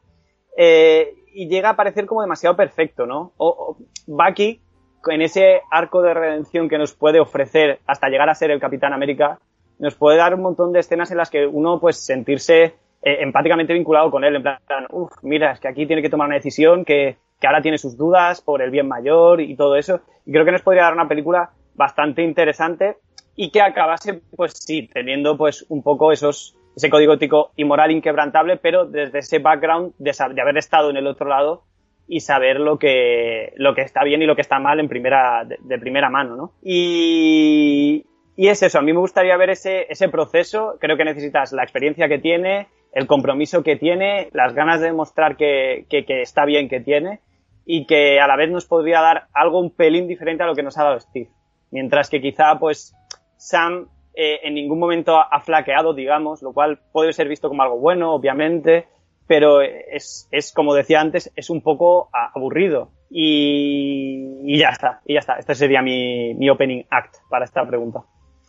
Y 1.31 1.47
llega 1.49 1.71
a 1.71 1.75
parecer 1.75 2.05
como 2.05 2.21
demasiado 2.21 2.55
perfecto, 2.55 3.05
¿no? 3.05 3.33
O, 3.37 3.47
o 3.47 3.77
Bucky, 4.07 4.61
en 5.07 5.21
ese 5.21 5.61
arco 5.71 6.01
de 6.01 6.13
redención 6.13 6.69
que 6.69 6.77
nos 6.77 6.93
puede 6.93 7.19
ofrecer 7.19 7.79
hasta 7.87 8.09
llegar 8.09 8.29
a 8.29 8.35
ser 8.35 8.51
el 8.51 8.59
Capitán 8.59 8.93
América, 8.93 9.39
nos 9.79 9.95
puede 9.95 10.17
dar 10.17 10.35
un 10.35 10.41
montón 10.41 10.73
de 10.73 10.79
escenas 10.79 11.11
en 11.11 11.17
las 11.17 11.29
que 11.29 11.45
uno, 11.45 11.79
pues, 11.79 11.97
sentirse 11.97 12.63
eh, 12.63 13.17
empáticamente 13.21 13.73
vinculado 13.73 14.11
con 14.11 14.23
él, 14.23 14.35
en 14.35 14.41
plan, 14.41 14.59
uff, 14.91 15.13
mira, 15.21 15.51
es 15.53 15.59
que 15.59 15.69
aquí 15.69 15.85
tiene 15.85 16.01
que 16.01 16.09
tomar 16.09 16.27
una 16.27 16.35
decisión 16.35 16.83
que, 16.83 17.17
que 17.39 17.47
ahora 17.47 17.61
tiene 17.61 17.77
sus 17.77 17.97
dudas 17.97 18.41
por 18.41 18.61
el 18.61 18.71
bien 18.71 18.87
mayor 18.87 19.39
y 19.41 19.55
todo 19.55 19.75
eso. 19.75 20.01
Y 20.25 20.31
creo 20.31 20.45
que 20.45 20.51
nos 20.51 20.61
podría 20.61 20.83
dar 20.83 20.93
una 20.93 21.07
película 21.07 21.51
bastante 21.75 22.21
interesante 22.23 22.97
y 23.35 23.51
que 23.51 23.61
acabase, 23.61 24.21
pues 24.35 24.53
sí, 24.53 24.89
teniendo 24.93 25.37
pues 25.37 25.65
un 25.69 25.81
poco 25.81 26.11
esos, 26.11 26.57
ese 26.75 26.89
código 26.89 27.13
ético 27.13 27.51
y 27.55 27.63
moral 27.63 27.91
inquebrantable, 27.91 28.57
pero 28.57 28.85
desde 28.85 29.19
ese 29.19 29.39
background 29.39 29.93
de, 29.97 30.13
de 30.33 30.41
haber 30.41 30.57
estado 30.57 30.89
en 30.89 30.97
el 30.97 31.07
otro 31.07 31.29
lado 31.29 31.63
y 32.11 32.21
saber 32.21 32.59
lo 32.59 32.79
que, 32.79 33.53
lo 33.55 33.75
que 33.75 33.81
está 33.81 34.03
bien 34.03 34.23
y 34.23 34.25
lo 34.25 34.35
que 34.35 34.41
está 34.41 34.57
mal 34.59 34.79
en 34.79 34.89
primera, 34.89 35.45
de, 35.45 35.77
primera 35.77 36.09
mano, 36.09 36.35
¿no? 36.35 36.53
Y, 36.63 38.03
y 38.35 38.47
es 38.47 38.63
eso, 38.63 38.79
a 38.79 38.81
mí 38.81 38.91
me 38.91 38.99
gustaría 38.99 39.37
ver 39.37 39.51
ese, 39.51 39.85
ese 39.89 40.09
proceso, 40.09 40.77
creo 40.79 40.97
que 40.97 41.05
necesitas 41.05 41.53
la 41.53 41.61
experiencia 41.61 42.09
que 42.09 42.17
tiene, 42.17 42.67
el 42.93 43.05
compromiso 43.05 43.61
que 43.61 43.75
tiene, 43.75 44.29
las 44.33 44.55
ganas 44.55 44.81
de 44.81 44.87
demostrar 44.87 45.37
que, 45.37 45.85
que, 45.87 46.03
está 46.23 46.45
bien 46.45 46.67
que 46.67 46.79
tiene 46.79 47.19
y 47.63 47.85
que 47.85 48.19
a 48.19 48.25
la 48.25 48.35
vez 48.35 48.49
nos 48.49 48.65
podría 48.65 49.01
dar 49.01 49.27
algo 49.31 49.59
un 49.59 49.69
pelín 49.69 50.07
diferente 50.07 50.41
a 50.41 50.47
lo 50.47 50.55
que 50.55 50.63
nos 50.63 50.79
ha 50.79 50.85
dado 50.85 50.99
Steve. 50.99 51.29
Mientras 51.69 52.09
que 52.09 52.21
quizá, 52.21 52.57
pues, 52.57 52.95
Sam 53.37 53.87
eh, 54.15 54.39
en 54.41 54.55
ningún 54.55 54.79
momento 54.79 55.15
ha 55.19 55.39
flaqueado, 55.41 55.93
digamos, 55.93 56.41
lo 56.41 56.53
cual 56.53 56.79
puede 56.91 57.13
ser 57.13 57.27
visto 57.27 57.49
como 57.49 57.61
algo 57.61 57.77
bueno, 57.77 58.15
obviamente, 58.15 58.87
pero 59.29 59.61
es, 59.61 60.27
es 60.31 60.51
como 60.51 60.73
decía 60.73 60.99
antes, 60.99 61.31
es 61.35 61.51
un 61.51 61.61
poco 61.61 62.09
a- 62.11 62.31
aburrido. 62.35 62.91
Y, 63.11 64.41
y 64.43 64.57
ya 64.57 64.69
está, 64.69 65.01
y 65.05 65.13
ya 65.13 65.19
está. 65.19 65.35
Este 65.37 65.53
sería 65.55 65.81
mi, 65.83 66.33
mi 66.33 66.49
opening 66.49 66.83
act 66.89 67.17
para 67.29 67.45
esta 67.45 67.65
pregunta. 67.65 68.03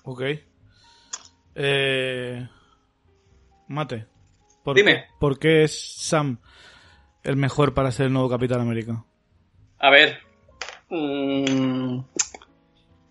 Ok. 0.05 0.23
Eh, 1.55 2.49
Mate. 3.69 4.07
¿por 4.65 4.75
Dime. 4.77 4.95
Qué, 4.95 5.05
¿Por 5.19 5.39
qué 5.39 5.65
es 5.65 5.97
Sam 5.99 6.39
el 7.23 7.37
mejor 7.37 7.75
para 7.75 7.91
ser 7.93 8.07
el 8.07 8.13
nuevo 8.13 8.29
Capitán 8.31 8.61
América? 8.63 9.05
A 9.79 9.91
ver. 9.91 10.19
mm, 10.89 11.99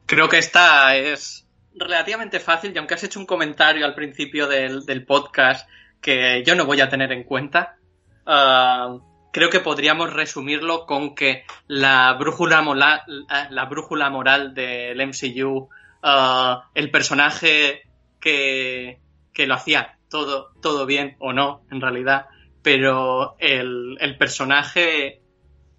creo 0.07 0.28
que 0.28 0.38
esta 0.39 0.95
es 0.95 1.47
relativamente 1.76 2.39
fácil 2.39 2.72
y 2.74 2.78
aunque 2.80 2.95
has 2.95 3.03
hecho 3.03 3.20
un 3.20 3.26
comentario 3.28 3.86
al 3.86 3.93
principio 3.95 4.47
del, 4.47 4.86
del 4.86 5.05
podcast 5.05 5.70
que 6.02 6.43
yo 6.45 6.56
no 6.56 6.66
voy 6.66 6.82
a 6.82 6.89
tener 6.89 7.12
en 7.12 7.24
cuenta, 7.24 7.78
ah, 8.26 8.97
creo 9.32 9.50
que 9.50 9.60
podríamos 9.60 10.14
resumirlo 10.14 10.86
con 10.86 11.16
que 11.16 11.43
la 11.68 12.14
brújula, 12.14 12.62
la, 12.76 13.04
la 13.50 13.66
brújula 13.66 14.10
moral 14.10 14.54
del 14.54 15.00
MCU, 15.08 15.70
ah, 16.04 16.70
el 16.74 16.91
personaje 16.91 17.84
que, 18.20 19.00
que 19.34 19.47
lo 19.47 19.56
hacía 19.56 19.97
todo, 20.10 20.52
todo 20.62 20.86
bien 20.86 21.16
o 21.20 21.34
no, 21.34 21.62
en 21.72 21.82
realidad, 21.82 22.28
pero 22.62 23.36
el, 23.39 23.97
el 24.00 24.18
personaje 24.18 25.22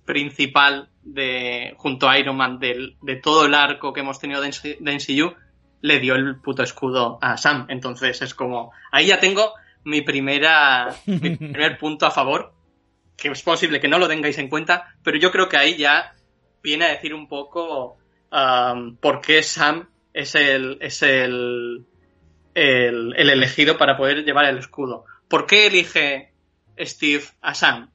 principal 0.05 0.89
de 1.03 1.75
junto 1.77 2.09
a 2.09 2.19
Iron 2.19 2.37
Man 2.37 2.59
del, 2.59 2.97
de 3.03 3.17
todo 3.17 3.47
el 3.47 3.55
arco 3.55 3.93
que 3.93 4.01
hemos 4.01 4.19
tenido 4.19 4.41
de, 4.41 4.51
de 4.81 4.95
NCU 4.95 5.35
le 5.83 5.99
dio 5.99 6.15
el 6.15 6.37
puto 6.41 6.63
escudo 6.63 7.19
a 7.21 7.37
Sam. 7.37 7.67
Entonces 7.69 8.21
es 8.23 8.35
como, 8.35 8.73
ahí 8.91 9.07
ya 9.07 9.21
tengo 9.21 9.53
mi 9.85 10.03
primera, 10.03 10.95
mi 11.07 11.37
primer 11.37 11.79
punto 11.79 12.07
a 12.07 12.11
favor, 12.11 12.53
que 13.17 13.29
es 13.29 13.43
posible 13.43 13.81
que 13.81 13.89
no 13.89 13.99
lo 13.99 14.09
tengáis 14.09 14.39
en 14.39 14.49
cuenta, 14.49 14.95
pero 15.03 15.19
yo 15.19 15.31
creo 15.31 15.49
que 15.49 15.57
ahí 15.57 15.77
ya 15.77 16.15
viene 16.63 16.87
a 16.87 16.91
decir 16.91 17.15
un 17.15 17.29
poco 17.29 17.99
um, 18.33 18.97
por 18.97 19.21
qué 19.21 19.43
Sam 19.43 19.89
es 20.13 20.35
el, 20.35 20.79
es 20.81 21.03
el, 21.03 21.87
el, 22.55 23.15
el 23.17 23.31
elegido 23.31 23.79
para 23.79 23.97
poder 23.97 24.25
llevar 24.25 24.47
el 24.47 24.59
escudo. 24.59 25.05
¿Por 25.29 25.47
qué 25.47 25.67
elige 25.67 26.33
Steve 26.79 27.25
a 27.41 27.55
Sam? 27.55 27.91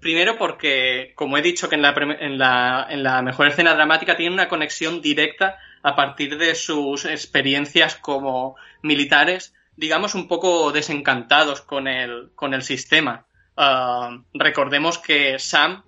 Primero 0.00 0.36
porque, 0.36 1.12
como 1.14 1.38
he 1.38 1.42
dicho 1.42 1.68
que 1.68 1.76
en 1.76 1.82
la, 1.82 1.94
en 2.20 2.38
la, 2.38 2.86
en 2.90 3.02
la 3.02 3.22
mejor 3.22 3.48
escena 3.48 3.74
dramática 3.74 4.16
tiene 4.16 4.34
una 4.34 4.48
conexión 4.48 5.00
directa 5.00 5.58
a 5.82 5.96
partir 5.96 6.36
de 6.36 6.54
sus 6.54 7.06
experiencias 7.06 7.96
como 7.96 8.56
militares, 8.82 9.54
digamos 9.76 10.14
un 10.14 10.28
poco 10.28 10.72
desencantados 10.72 11.60
con 11.60 11.88
el, 11.88 12.30
con 12.34 12.54
el 12.54 12.62
sistema. 12.62 13.26
Ah, 13.56 14.18
recordemos 14.34 14.98
que 14.98 15.38
Sam 15.38 15.84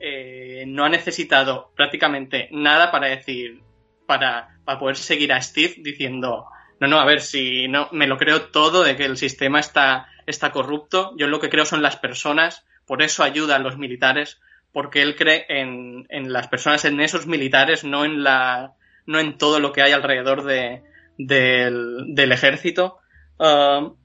eh, 0.00 0.64
no 0.66 0.84
ha 0.84 0.88
necesitado 0.88 1.72
prácticamente 1.76 2.48
nada 2.50 2.90
para 2.90 3.08
decir, 3.08 3.62
para, 4.06 4.58
para 4.64 4.78
poder 4.78 4.96
seguir 4.96 5.32
a 5.32 5.40
Steve 5.40 5.74
diciendo, 5.78 6.46
no, 6.80 6.88
no, 6.88 6.98
a 6.98 7.04
ver, 7.04 7.20
si 7.20 7.68
no, 7.68 7.88
me 7.92 8.06
lo 8.06 8.16
creo 8.16 8.46
todo 8.46 8.82
de 8.82 8.96
que 8.96 9.04
el 9.04 9.16
sistema 9.16 9.60
está, 9.60 10.08
está 10.26 10.50
corrupto, 10.50 11.14
yo 11.16 11.28
lo 11.28 11.38
que 11.38 11.50
creo 11.50 11.64
son 11.64 11.82
las 11.82 11.96
personas, 11.96 12.66
por 12.86 13.02
eso 13.02 13.22
ayuda 13.22 13.56
a 13.56 13.60
los 13.60 13.78
militares, 13.78 14.40
porque 14.72 15.02
él 15.02 15.14
cree 15.14 15.46
en, 15.48 16.06
en 16.08 16.32
las 16.32 16.48
personas, 16.48 16.84
en 16.84 17.00
esos 17.00 17.26
militares, 17.26 17.84
no 17.84 18.04
en 18.04 18.24
la, 18.24 18.72
no 19.06 19.20
en 19.20 19.38
todo 19.38 19.60
lo 19.60 19.72
que 19.72 19.82
hay 19.82 19.92
alrededor 19.92 20.42
de, 20.42 20.82
del, 21.18 22.14
del 22.14 22.32
ejército. 22.32 22.98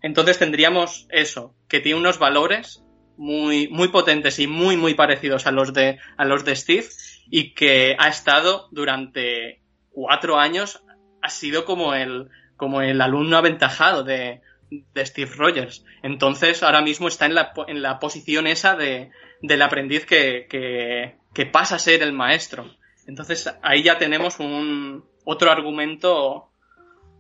Entonces 0.01 0.39
tendríamos 0.39 1.07
eso, 1.11 1.53
que 1.67 1.79
tiene 1.79 1.99
unos 1.99 2.17
valores 2.17 2.83
muy, 3.17 3.67
muy 3.67 3.89
potentes 3.89 4.39
y 4.39 4.47
muy, 4.47 4.77
muy 4.77 4.93
parecidos 4.93 5.45
a 5.45 5.51
los 5.51 5.73
de, 5.73 5.99
a 6.17 6.25
los 6.25 6.43
de 6.43 6.55
Steve 6.55 6.87
y 7.29 7.53
que 7.53 7.95
ha 7.99 8.07
estado 8.07 8.67
durante 8.71 9.61
cuatro 9.91 10.39
años, 10.39 10.83
ha 11.21 11.29
sido 11.29 11.65
como 11.65 11.93
el, 11.93 12.29
como 12.55 12.81
el 12.81 13.01
alumno 13.01 13.37
aventajado 13.37 14.03
de, 14.03 14.41
de 14.69 15.05
Steve 15.05 15.31
Rogers. 15.35 15.83
Entonces 16.01 16.63
ahora 16.63 16.81
mismo 16.81 17.07
está 17.07 17.25
en 17.25 17.35
la, 17.35 17.53
en 17.67 17.81
la 17.81 17.99
posición 17.99 18.47
esa 18.47 18.75
de, 18.75 19.11
del 19.41 19.61
aprendiz 19.61 20.05
que, 20.05 20.47
que, 20.49 21.17
que 21.33 21.45
pasa 21.45 21.75
a 21.75 21.79
ser 21.79 22.01
el 22.01 22.13
maestro. 22.13 22.71
Entonces 23.07 23.53
ahí 23.61 23.83
ya 23.83 23.97
tenemos 23.97 24.39
un 24.39 25.05
otro 25.25 25.51
argumento 25.51 26.46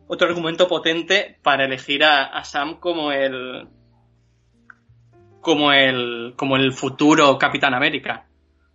otro 0.07 0.27
argumento 0.27 0.67
potente 0.67 1.37
para 1.43 1.65
elegir 1.65 2.03
a, 2.03 2.43
Sam 2.43 2.79
como 2.79 3.11
el 3.11 3.67
como 5.41 5.71
el 5.71 6.33
como 6.35 6.55
el 6.55 6.73
futuro 6.73 7.37
Capitán 7.37 7.73
América. 7.73 8.25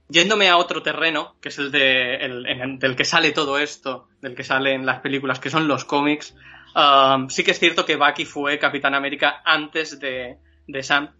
Yéndome 0.09 0.51
a 0.51 0.59
otro 0.59 0.83
terreno, 0.83 1.37
que 1.41 1.49
es 1.49 1.59
el, 1.59 1.71
de, 1.71 2.17
el, 2.17 2.47
el 2.47 2.79
del 2.79 2.97
que 2.97 3.05
sale 3.05 3.33
todo 3.33 3.59
esto, 3.59 4.09
del 4.21 4.35
que 4.35 4.45
salen 4.45 4.85
las 4.85 5.01
películas, 5.01 5.41
que 5.41 5.49
son 5.49 5.69
los 5.69 5.87
cómics, 5.87 6.37
um, 6.77 7.31
sí 7.31 7.43
que 7.45 7.53
es 7.53 7.59
cierto 7.59 7.87
que 7.87 7.97
Bucky 7.97 8.27
fue 8.27 8.59
Capitán 8.59 8.95
América 8.95 9.41
antes 9.43 9.99
de, 10.01 10.37
de 10.67 10.83
Sam, 10.83 11.15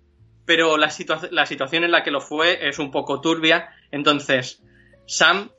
pero 0.45 0.77
la, 0.77 0.93
la 1.31 1.47
situación 1.47 1.85
en 1.85 1.91
la 1.91 2.03
que 2.03 2.11
lo 2.11 2.21
fue 2.21 2.69
es 2.69 2.79
un 2.79 2.91
poco 2.91 3.23
turbia. 3.23 3.71
Entonces, 3.91 4.63
Sam 5.07 5.51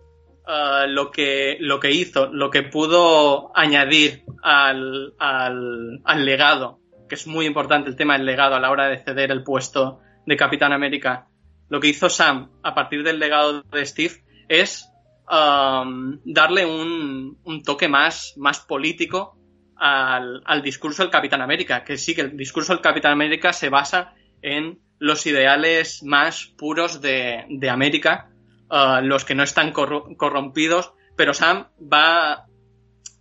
uh, 0.47 0.87
lo, 0.87 1.11
que, 1.11 1.57
lo 1.59 1.79
que 1.79 1.91
hizo, 1.91 2.27
lo 2.31 2.49
que 2.49 2.63
pudo 2.63 3.51
añadir 3.55 4.23
al, 4.41 5.13
al, 5.19 6.01
al, 6.03 6.25
legado, 6.25 6.79
que 7.07 7.15
es 7.15 7.27
muy 7.27 7.45
importante 7.45 7.89
el 7.89 7.95
tema 7.95 8.17
del 8.17 8.25
legado 8.25 8.55
a 8.55 8.59
la 8.59 8.71
hora 8.71 8.87
de 8.87 8.97
ceder 8.97 9.31
el 9.31 9.43
puesto 9.43 9.99
de 10.25 10.37
Capitán 10.37 10.73
América, 10.73 11.27
lo 11.69 11.79
que 11.79 11.87
hizo 11.87 12.09
Sam 12.09 12.51
a 12.61 12.75
partir 12.75 13.03
del 13.03 13.19
legado 13.19 13.63
de 13.63 13.85
Steve 13.85 14.23
es 14.47 14.89
um, 15.29 16.19
darle 16.23 16.65
un, 16.65 17.39
un, 17.43 17.63
toque 17.63 17.87
más, 17.87 18.33
más 18.37 18.59
político 18.59 19.37
al, 19.75 20.41
al, 20.45 20.61
discurso 20.61 21.03
del 21.03 21.11
Capitán 21.11 21.41
América, 21.41 21.83
que 21.83 21.97
sí 21.97 22.13
que 22.13 22.21
el 22.21 22.37
discurso 22.37 22.73
del 22.73 22.81
Capitán 22.81 23.13
América 23.13 23.53
se 23.53 23.69
basa 23.69 24.13
en 24.41 24.79
los 24.99 25.25
ideales 25.25 26.03
más 26.03 26.53
puros 26.57 27.01
de, 27.01 27.45
de 27.49 27.69
América, 27.69 28.29
uh, 28.73 29.01
los 29.01 29.23
que 29.23 29.35
no 29.35 29.43
están 29.43 29.71
corrompidos, 29.71 30.93
pero 31.15 31.33
Sam 31.33 31.67
va 31.79 32.47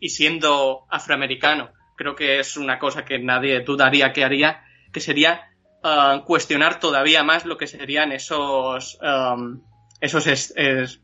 y 0.00 0.09
siendo 0.09 0.86
afroamericano, 0.90 1.70
creo 1.96 2.16
que 2.16 2.40
es 2.40 2.57
una 2.57 2.78
cosa 2.78 3.05
que 3.05 3.18
nadie 3.18 3.61
dudaría 3.61 4.12
que 4.12 4.24
haría, 4.24 4.64
que 4.92 5.00
sería 5.00 5.53
uh, 5.84 6.24
cuestionar 6.24 6.80
todavía 6.80 7.22
más 7.22 7.44
lo 7.44 7.59
que 7.59 7.66
serían 7.66 8.12
esos, 8.12 8.98
um, 9.03 9.61
esos 10.00 10.26
es, 10.26 10.55
es, 10.57 11.03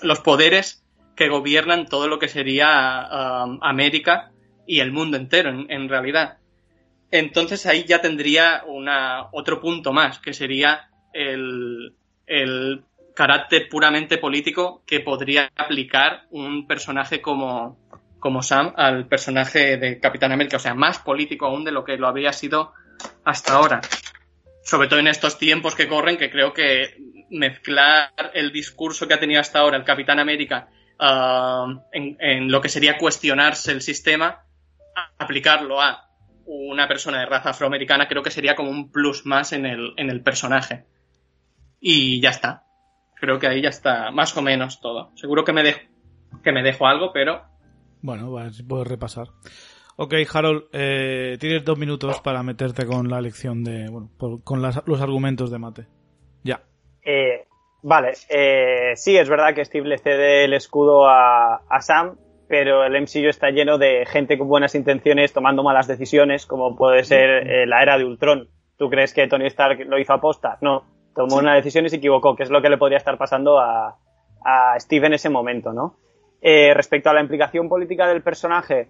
los 0.00 0.20
poderes 0.20 0.84
que 1.16 1.28
gobiernan 1.28 1.86
todo 1.86 2.06
lo 2.06 2.18
que 2.20 2.28
sería 2.28 3.08
um, 3.44 3.58
América 3.62 4.30
y 4.66 4.80
el 4.80 4.92
mundo 4.92 5.16
entero, 5.16 5.50
en, 5.50 5.70
en 5.70 5.88
realidad. 5.88 6.38
Entonces 7.10 7.66
ahí 7.66 7.84
ya 7.84 8.00
tendría 8.00 8.62
una, 8.66 9.28
otro 9.32 9.60
punto 9.60 9.92
más, 9.92 10.20
que 10.20 10.32
sería 10.32 10.90
el, 11.12 11.96
el 12.26 12.84
carácter 13.18 13.68
puramente 13.68 14.16
político 14.16 14.84
que 14.86 15.00
podría 15.00 15.50
aplicar 15.56 16.28
un 16.30 16.68
personaje 16.68 17.20
como, 17.20 17.76
como 18.20 18.44
Sam 18.44 18.72
al 18.76 19.08
personaje 19.08 19.76
de 19.76 19.98
Capitán 19.98 20.30
América, 20.30 20.58
o 20.58 20.60
sea, 20.60 20.74
más 20.74 21.00
político 21.00 21.46
aún 21.46 21.64
de 21.64 21.72
lo 21.72 21.82
que 21.82 21.96
lo 21.96 22.06
habría 22.06 22.32
sido 22.32 22.74
hasta 23.24 23.54
ahora. 23.54 23.80
Sobre 24.62 24.86
todo 24.86 25.00
en 25.00 25.08
estos 25.08 25.36
tiempos 25.36 25.74
que 25.74 25.88
corren, 25.88 26.16
que 26.16 26.30
creo 26.30 26.52
que 26.52 26.96
mezclar 27.28 28.12
el 28.34 28.52
discurso 28.52 29.08
que 29.08 29.14
ha 29.14 29.20
tenido 29.20 29.40
hasta 29.40 29.58
ahora 29.58 29.78
el 29.78 29.84
Capitán 29.84 30.20
América 30.20 30.68
uh, 31.00 31.72
en, 31.90 32.16
en, 32.20 32.52
lo 32.52 32.60
que 32.60 32.68
sería 32.68 32.98
cuestionarse 32.98 33.72
el 33.72 33.82
sistema, 33.82 34.44
aplicarlo 35.18 35.80
a 35.82 36.08
una 36.46 36.86
persona 36.86 37.18
de 37.18 37.26
raza 37.26 37.50
afroamericana 37.50 38.06
creo 38.06 38.22
que 38.22 38.30
sería 38.30 38.54
como 38.54 38.70
un 38.70 38.92
plus 38.92 39.26
más 39.26 39.52
en 39.52 39.66
el, 39.66 39.92
en 39.96 40.08
el 40.08 40.22
personaje. 40.22 40.84
Y 41.80 42.20
ya 42.20 42.30
está. 42.30 42.67
Creo 43.20 43.38
que 43.38 43.46
ahí 43.46 43.62
ya 43.62 43.70
está 43.70 44.10
más 44.10 44.36
o 44.36 44.42
menos 44.42 44.80
todo. 44.80 45.10
Seguro 45.16 45.44
que 45.44 45.52
me 45.52 45.62
dejo, 45.62 45.80
que 46.42 46.52
me 46.52 46.62
dejo 46.62 46.86
algo, 46.86 47.12
pero... 47.12 47.42
Bueno, 48.00 48.50
si 48.50 48.62
puedo 48.62 48.84
repasar. 48.84 49.28
Ok, 49.96 50.14
Harold, 50.32 50.66
eh, 50.72 51.36
tienes 51.40 51.64
dos 51.64 51.76
minutos 51.76 52.20
para 52.20 52.42
meterte 52.42 52.86
con 52.86 53.08
la 53.08 53.20
lección 53.20 53.64
de... 53.64 53.88
Bueno, 53.90 54.10
por, 54.16 54.44
con 54.44 54.62
las, 54.62 54.80
los 54.86 55.00
argumentos 55.00 55.50
de 55.50 55.58
mate. 55.58 55.86
Ya. 56.44 56.62
Eh, 57.04 57.46
vale, 57.82 58.12
eh, 58.28 58.92
sí, 58.94 59.16
es 59.16 59.28
verdad 59.28 59.54
que 59.54 59.64
Steve 59.64 59.88
le 59.88 59.98
cede 59.98 60.44
el 60.44 60.54
escudo 60.54 61.08
a, 61.08 61.62
a 61.68 61.80
Sam, 61.80 62.16
pero 62.48 62.84
el 62.84 63.00
MCU 63.00 63.28
está 63.28 63.50
lleno 63.50 63.76
de 63.78 64.06
gente 64.06 64.38
con 64.38 64.48
buenas 64.48 64.74
intenciones 64.74 65.32
tomando 65.32 65.62
malas 65.62 65.86
decisiones, 65.86 66.46
como 66.46 66.76
puede 66.76 67.04
ser 67.04 67.48
eh, 67.48 67.66
la 67.66 67.82
era 67.82 67.98
de 67.98 68.04
Ultron. 68.04 68.48
¿Tú 68.76 68.88
crees 68.88 69.12
que 69.12 69.26
Tony 69.26 69.46
Stark 69.46 69.84
lo 69.86 69.98
hizo 69.98 70.12
aposta? 70.12 70.58
No, 70.60 70.84
tomó 71.18 71.38
una 71.38 71.56
decisión 71.56 71.84
y 71.84 71.88
se 71.88 71.96
equivocó, 71.96 72.36
que 72.36 72.44
es 72.44 72.50
lo 72.50 72.62
que 72.62 72.68
le 72.68 72.78
podría 72.78 72.98
estar 72.98 73.18
pasando 73.18 73.58
a, 73.58 73.96
a 74.44 74.78
Steve 74.78 75.08
en 75.08 75.14
ese 75.14 75.28
momento, 75.28 75.72
¿no? 75.72 75.96
Eh, 76.40 76.72
respecto 76.74 77.10
a 77.10 77.14
la 77.14 77.20
implicación 77.20 77.68
política 77.68 78.06
del 78.06 78.22
personaje, 78.22 78.88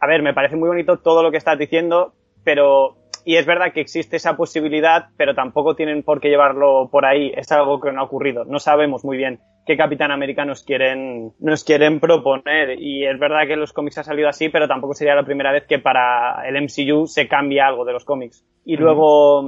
a 0.00 0.06
ver, 0.06 0.22
me 0.22 0.32
parece 0.32 0.54
muy 0.54 0.68
bonito 0.68 0.98
todo 0.98 1.24
lo 1.24 1.32
que 1.32 1.38
estás 1.38 1.58
diciendo, 1.58 2.12
pero 2.44 2.94
y 3.24 3.34
es 3.34 3.44
verdad 3.44 3.72
que 3.74 3.80
existe 3.80 4.14
esa 4.14 4.36
posibilidad, 4.36 5.06
pero 5.16 5.34
tampoco 5.34 5.74
tienen 5.74 6.04
por 6.04 6.20
qué 6.20 6.28
llevarlo 6.28 6.88
por 6.92 7.04
ahí. 7.04 7.32
Es 7.34 7.50
algo 7.50 7.80
que 7.80 7.90
no 7.90 8.00
ha 8.00 8.04
ocurrido. 8.04 8.44
No 8.44 8.60
sabemos 8.60 9.04
muy 9.04 9.16
bien 9.16 9.40
qué 9.66 9.76
Capitán 9.76 10.12
América 10.12 10.44
nos 10.44 10.62
quieren, 10.62 11.32
nos 11.40 11.64
quieren 11.64 11.98
proponer. 11.98 12.80
Y 12.80 13.04
es 13.04 13.18
verdad 13.18 13.48
que 13.48 13.56
los 13.56 13.72
cómics 13.72 13.98
ha 13.98 14.04
salido 14.04 14.28
así, 14.28 14.48
pero 14.48 14.68
tampoco 14.68 14.94
sería 14.94 15.16
la 15.16 15.24
primera 15.24 15.50
vez 15.50 15.66
que 15.66 15.80
para 15.80 16.48
el 16.48 16.54
MCU 16.62 17.08
se 17.08 17.26
cambia 17.26 17.66
algo 17.66 17.84
de 17.84 17.94
los 17.94 18.04
cómics. 18.04 18.46
Y 18.64 18.76
luego, 18.76 19.42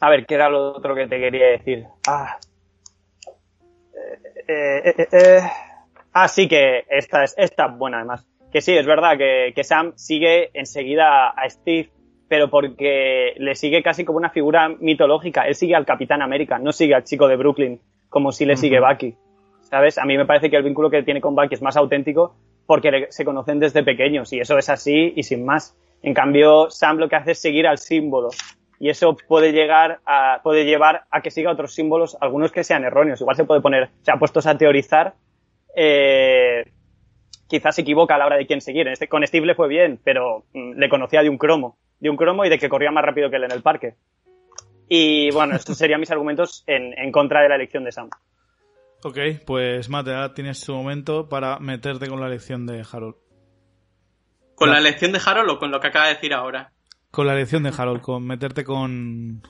a 0.00 0.10
ver, 0.10 0.26
¿qué 0.26 0.34
era 0.34 0.48
lo 0.48 0.72
otro 0.76 0.94
que 0.94 1.06
te 1.06 1.18
quería 1.18 1.48
decir? 1.48 1.84
Ah. 2.08 2.38
Eh, 4.48 4.82
eh, 4.84 5.08
eh, 5.12 5.40
ah, 6.12 6.28
sí 6.28 6.48
que 6.48 6.84
esta 6.88 7.22
es, 7.22 7.34
esta 7.36 7.68
buena 7.68 7.98
además. 7.98 8.26
Que 8.50 8.60
sí, 8.60 8.76
es 8.76 8.86
verdad 8.86 9.16
que, 9.16 9.52
que 9.54 9.62
Sam 9.62 9.92
sigue 9.96 10.50
enseguida 10.54 11.28
a 11.28 11.48
Steve 11.48 11.90
pero 12.30 12.48
porque 12.48 13.34
le 13.38 13.56
sigue 13.56 13.82
casi 13.82 14.04
como 14.04 14.18
una 14.18 14.30
figura 14.30 14.68
mitológica. 14.68 15.48
Él 15.48 15.56
sigue 15.56 15.74
al 15.74 15.84
Capitán 15.84 16.22
América, 16.22 16.60
no 16.60 16.70
sigue 16.70 16.94
al 16.94 17.02
chico 17.02 17.26
de 17.26 17.34
Brooklyn, 17.34 17.80
como 18.08 18.30
si 18.30 18.46
le 18.46 18.56
sigue 18.56 18.78
Bucky. 18.78 19.16
¿Sabes? 19.62 19.98
A 19.98 20.04
mí 20.04 20.16
me 20.16 20.26
parece 20.26 20.48
que 20.48 20.56
el 20.56 20.62
vínculo 20.62 20.90
que 20.90 21.02
tiene 21.02 21.20
con 21.20 21.34
Bucky 21.34 21.54
es 21.54 21.62
más 21.62 21.76
auténtico 21.76 22.36
porque 22.66 23.08
se 23.10 23.24
conocen 23.24 23.58
desde 23.58 23.82
pequeños 23.82 24.32
y 24.32 24.38
eso 24.38 24.56
es 24.56 24.68
así 24.68 25.12
y 25.16 25.24
sin 25.24 25.44
más. 25.44 25.76
En 26.04 26.14
cambio, 26.14 26.70
Sam 26.70 26.98
lo 26.98 27.08
que 27.08 27.16
hace 27.16 27.32
es 27.32 27.40
seguir 27.40 27.66
al 27.66 27.78
símbolo 27.78 28.28
y 28.80 28.88
eso 28.88 29.16
puede 29.28 29.52
llegar 29.52 30.00
a, 30.04 30.40
puede 30.42 30.64
llevar 30.64 31.04
a 31.10 31.20
que 31.20 31.30
siga 31.30 31.52
otros 31.52 31.72
símbolos, 31.72 32.16
algunos 32.20 32.50
que 32.50 32.64
sean 32.64 32.82
erróneos. 32.82 33.20
Igual 33.20 33.36
se 33.36 33.44
puede 33.44 33.60
poner, 33.60 33.90
se 34.02 34.10
ha 34.10 34.18
puesto 34.18 34.40
a 34.44 34.58
teorizar, 34.58 35.14
eh, 35.76 36.64
quizás 37.46 37.76
se 37.76 37.82
equivoca 37.82 38.16
a 38.16 38.18
la 38.18 38.26
hora 38.26 38.36
de 38.36 38.46
quién 38.46 38.60
seguir. 38.60 38.88
Este, 38.88 39.06
con 39.06 39.24
Steve 39.24 39.46
le 39.46 39.54
fue 39.54 39.68
bien, 39.68 40.00
pero 40.02 40.44
mm, 40.52 40.72
le 40.72 40.88
conocía 40.88 41.22
de 41.22 41.28
un 41.28 41.38
cromo 41.38 41.76
de 42.00 42.10
un 42.10 42.16
cromo 42.16 42.44
y 42.44 42.48
de 42.48 42.58
que 42.58 42.68
corría 42.68 42.90
más 42.90 43.04
rápido 43.04 43.30
que 43.30 43.36
él 43.36 43.44
en 43.44 43.52
el 43.52 43.62
parque. 43.62 43.94
Y 44.88 45.30
bueno, 45.30 45.54
estos 45.54 45.78
serían 45.78 46.00
mis 46.00 46.10
argumentos 46.10 46.64
en, 46.66 46.98
en 46.98 47.12
contra 47.12 47.42
de 47.42 47.48
la 47.48 47.54
elección 47.54 47.84
de 47.84 47.92
Sam. 47.92 48.10
Ok, 49.04 49.18
pues 49.46 49.88
Mate, 49.88 50.10
ahora 50.10 50.34
tienes 50.34 50.64
tu 50.64 50.74
momento 50.74 51.28
para 51.28 51.58
meterte 51.58 52.08
con 52.08 52.20
la 52.20 52.26
elección 52.26 52.66
de 52.66 52.84
Harold. 52.90 53.14
¿Con 54.56 54.70
la 54.70 54.78
elección 54.78 55.12
de 55.12 55.20
Harold 55.24 55.50
o 55.50 55.58
con 55.58 55.70
lo 55.70 55.80
que 55.80 55.86
acaba 55.86 56.08
de 56.08 56.14
decir 56.14 56.34
ahora? 56.34 56.72
Con 57.10 57.26
la 57.26 57.34
elección 57.34 57.62
de 57.62 57.72
Harold, 57.76 58.00
con 58.00 58.26
meterte 58.26 58.64
con. 58.64 59.42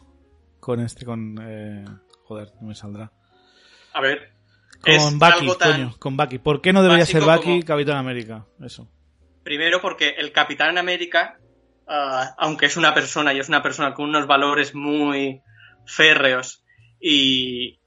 con 0.61 0.81
este, 0.81 1.05
con. 1.05 1.39
Eh, 1.43 1.85
joder, 2.25 2.53
no 2.61 2.69
me 2.69 2.75
saldrá. 2.75 3.13
A 3.93 4.01
ver. 4.01 4.33
Con 4.81 5.19
Bucky, 5.19 5.47
coño, 5.47 5.95
con 5.99 6.17
Bucky. 6.17 6.39
¿Por 6.39 6.63
qué 6.63 6.73
no 6.73 6.83
debería 6.83 7.05
ser 7.05 7.23
Bucky 7.23 7.43
como... 7.43 7.65
Capitán 7.65 7.97
América? 7.99 8.47
Eso. 8.65 8.89
Primero 9.43 9.81
porque 9.83 10.15
el 10.17 10.33
Capitán 10.33 10.79
América 10.79 11.39
uh, 11.91 12.33
aunque 12.39 12.67
es 12.67 12.77
una 12.77 12.95
persona 12.95 13.35
y 13.35 13.41
es 13.41 13.49
una 13.49 13.63
persona 13.63 13.95
con 13.95 14.09
unos 14.09 14.27
valores 14.27 14.75
muy 14.75 15.43
férreos 15.85 16.65
y, 17.01 17.81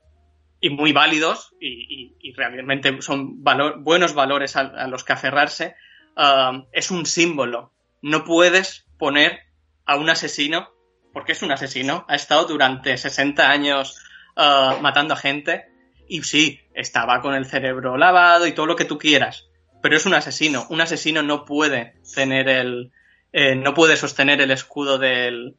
y 0.59 0.69
muy 0.69 0.91
válidos 0.91 1.55
y, 1.59 1.67
y, 1.67 2.15
y, 2.19 2.33
realmente 2.33 3.01
son 3.01 3.41
valor, 3.43 3.81
buenos 3.81 4.13
valores 4.13 4.55
a, 4.55 4.61
a, 4.61 4.87
los 4.87 5.03
que 5.03 5.13
aferrarse, 5.13 5.75
uh, 6.17 6.63
es 6.71 6.91
un 6.91 7.05
símbolo. 7.05 7.71
No 8.01 8.25
puedes 8.25 8.85
poner 8.99 9.39
a 9.85 9.95
un 9.97 10.09
asesino, 10.09 10.69
porque 11.11 11.33
es 11.33 11.41
un 11.41 11.51
asesino, 11.51 12.05
ha 12.07 12.15
estado 12.15 12.45
durante 12.45 12.97
60 12.97 13.49
años 13.49 14.01
uh, 14.35 14.81
matando 14.81 15.13
a 15.13 15.17
gente 15.17 15.65
y 16.07 16.23
sí, 16.23 16.59
estaba 16.73 17.21
con 17.21 17.35
el 17.35 17.45
cerebro 17.45 17.97
lavado 17.97 18.47
y 18.47 18.53
todo 18.53 18.65
lo 18.65 18.75
que 18.75 18.85
tú 18.85 18.97
quieras, 18.97 19.49
pero 19.81 19.95
es 19.95 20.05
un 20.05 20.13
asesino. 20.13 20.65
Un 20.69 20.81
asesino 20.81 21.21
no 21.21 21.45
puede 21.45 21.95
tener 22.13 22.49
el, 22.49 22.91
eh, 23.31 23.55
no 23.55 23.73
puede 23.73 23.95
sostener 23.95 24.41
el 24.41 24.51
escudo 24.51 24.97
del, 24.97 25.57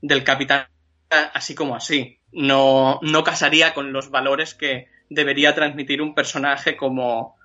del 0.00 0.24
capitán 0.24 0.66
así 1.10 1.54
como 1.54 1.74
así. 1.74 2.20
No, 2.32 3.00
no 3.02 3.24
casaría 3.24 3.74
con 3.74 3.92
los 3.92 4.10
valores 4.10 4.54
que 4.54 4.88
debería 5.08 5.54
transmitir 5.54 6.02
un 6.02 6.14
personaje 6.14 6.76
como, 6.76 7.36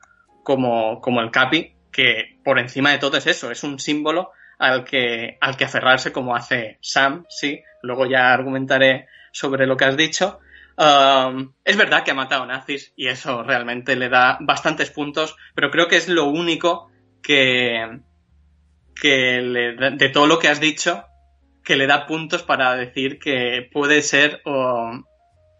como, 0.43 1.01
como 1.01 1.21
el 1.21 1.32
Capi, 1.32 1.76
que 1.91 2.39
por 2.43 2.59
encima 2.59 2.91
de 2.91 2.99
todo 2.99 3.17
es 3.17 3.26
eso, 3.26 3.51
es 3.51 3.63
un 3.63 3.80
símbolo 3.80 4.32
al 4.58 4.84
que, 4.84 5.38
al 5.41 5.58
que 5.58 5.66
aferrarse 5.66 6.12
como 6.12 6.36
hace 6.36 6.78
Sam, 6.82 7.26
sí. 7.30 7.62
Luego 7.82 8.06
ya 8.06 8.34
argumentaré 8.34 9.08
sobre 9.32 9.68
lo 9.68 9.78
que 9.78 9.86
has 9.86 9.97
dicho. 9.97 10.39
Um, 10.78 11.53
es 11.64 11.78
verdad 11.78 12.03
que 12.03 12.12
ha 12.12 12.16
matado 12.16 12.45
nazis 12.45 12.91
y 12.97 13.08
eso 13.08 13.43
realmente 13.43 13.95
le 13.95 14.10
da 14.10 14.38
bastantes 14.41 14.89
puntos, 14.89 15.38
pero 15.53 15.72
creo 15.72 15.88
que 15.88 15.95
es 15.95 16.10
lo 16.10 16.26
único 16.26 16.91
que, 17.22 17.99
que 18.99 19.41
le, 19.41 19.91
de 19.91 20.10
todo 20.10 20.28
lo 20.28 20.38
que 20.38 20.49
has 20.49 20.60
dicho, 20.60 21.06
que 21.64 21.78
le 21.78 21.88
da 21.88 22.06
puntos 22.06 22.43
para 22.43 22.76
decir 22.76 23.20
que 23.20 23.70
puede 23.72 24.01
ser 24.01 24.41
oh, 24.45 24.99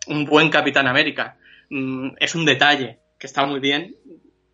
un 0.08 0.26
buen 0.26 0.50
Capitán 0.50 0.88
América. 0.88 1.38
Mm, 1.70 2.12
es 2.20 2.36
un 2.36 2.46
detalle 2.46 3.00
que 3.18 3.28
está 3.28 3.46
muy 3.46 3.60
bien. 3.60 3.96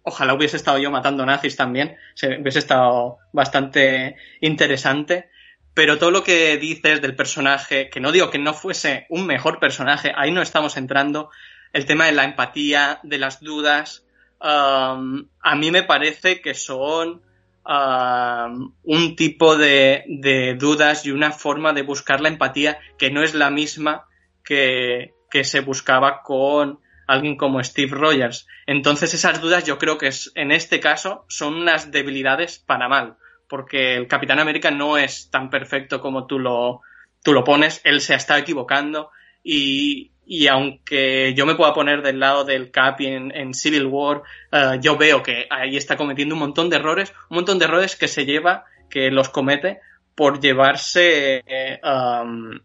Ojalá 0.04 0.34
hubiese 0.34 0.58
estado 0.58 0.78
yo 0.80 0.89
matando 0.91 1.26
nazis 1.26 1.56
también, 1.56 1.95
se, 2.16 2.39
hubiese 2.39 2.60
estado 2.60 3.18
bastante 3.32 4.16
interesante, 4.39 5.30
Pero 5.74 5.97
todo 5.97 6.12
lo 6.12 6.24
que 6.24 6.58
dices 6.58 7.02
del 7.02 7.16
personaje, 7.16 7.89
que 7.89 8.02
no 8.02 8.12
digo 8.12 8.30
que 8.30 8.38
no 8.38 8.54
fuese 8.54 9.06
un 9.10 9.26
mejor 9.26 9.60
personaje, 9.60 10.12
ahí 10.16 10.32
no 10.32 10.41
estamos 10.41 10.76
entrando, 10.76 11.30
el 11.72 11.86
tema 11.86 12.08
de 12.08 12.12
la 12.12 12.26
empatía, 12.26 12.99
de 13.04 13.18
las 13.18 13.39
dudas, 13.39 14.06
um, 14.41 15.28
a 15.41 15.56
mí 15.56 15.72
me 15.72 15.84
parece 15.84 16.41
que 16.41 16.54
son 16.54 17.22
um, 17.66 18.74
un 18.84 19.16
tipo 19.16 19.56
de, 19.56 20.04
de, 20.08 20.56
dudas 20.56 21.06
y 21.06 21.12
una 21.12 21.32
forma 21.32 21.72
de 21.74 21.84
buscar 21.84 22.20
la 22.20 22.30
empatía 22.30 22.80
que 22.97 23.10
no 23.10 23.24
es 23.24 23.34
la 23.34 23.49
misma 23.49 24.08
que, 24.43 25.14
que 25.30 25.43
se 25.43 25.62
buscaba 25.62 26.22
con 26.24 26.80
alguien 27.14 27.36
como 27.36 27.64
Steve 27.64 27.95
Rogers. 27.95 28.47
Entonces 28.66 29.14
esas 29.14 29.41
dudas 29.41 29.64
yo 29.64 29.78
creo 29.78 29.97
que 29.97 30.07
es, 30.07 30.32
en 30.36 30.51
este 30.51 30.80
caso 30.80 31.26
son 31.28 31.55
unas 31.55 31.91
debilidades 31.91 32.59
para 32.59 32.88
mal 32.88 33.18
porque 33.51 33.97
el 33.97 34.07
Capitán 34.07 34.39
América 34.39 34.72
no 34.72 34.97
es 34.97 35.30
tan 35.30 35.49
perfecto 35.49 35.99
como 35.99 36.26
tú 36.26 36.39
lo, 36.39 36.80
tú 37.22 37.34
lo 37.34 37.43
pones, 37.43 37.82
él 37.84 37.99
se 37.99 38.14
ha 38.14 38.16
estado 38.16 38.39
equivocando 38.39 39.12
y, 39.43 40.14
y 40.26 40.47
aunque 40.47 41.34
yo 41.36 41.45
me 41.45 41.55
pueda 41.55 41.74
poner 41.74 42.01
del 42.01 42.22
lado 42.22 42.45
del 42.45 42.72
Cap 42.72 43.01
en, 43.01 43.53
Civil 43.53 43.88
War, 43.88 44.22
uh, 44.53 44.80
yo 44.80 44.95
veo 44.95 45.22
que 45.22 45.47
ahí 45.49 45.76
está 45.76 45.97
cometiendo 45.97 46.34
un 46.34 46.39
montón 46.39 46.70
de 46.70 46.78
errores, 46.78 47.14
un 47.30 47.36
montón 47.36 47.59
de 47.59 47.66
errores 47.66 47.97
que 47.97 48.07
se 48.07 48.26
lleva, 48.26 48.64
que 48.89 49.12
los 49.12 49.28
comete 49.28 49.82
por 50.16 50.39
llevarse, 50.39 51.43
eh, 51.45 51.82
um, 51.84 52.57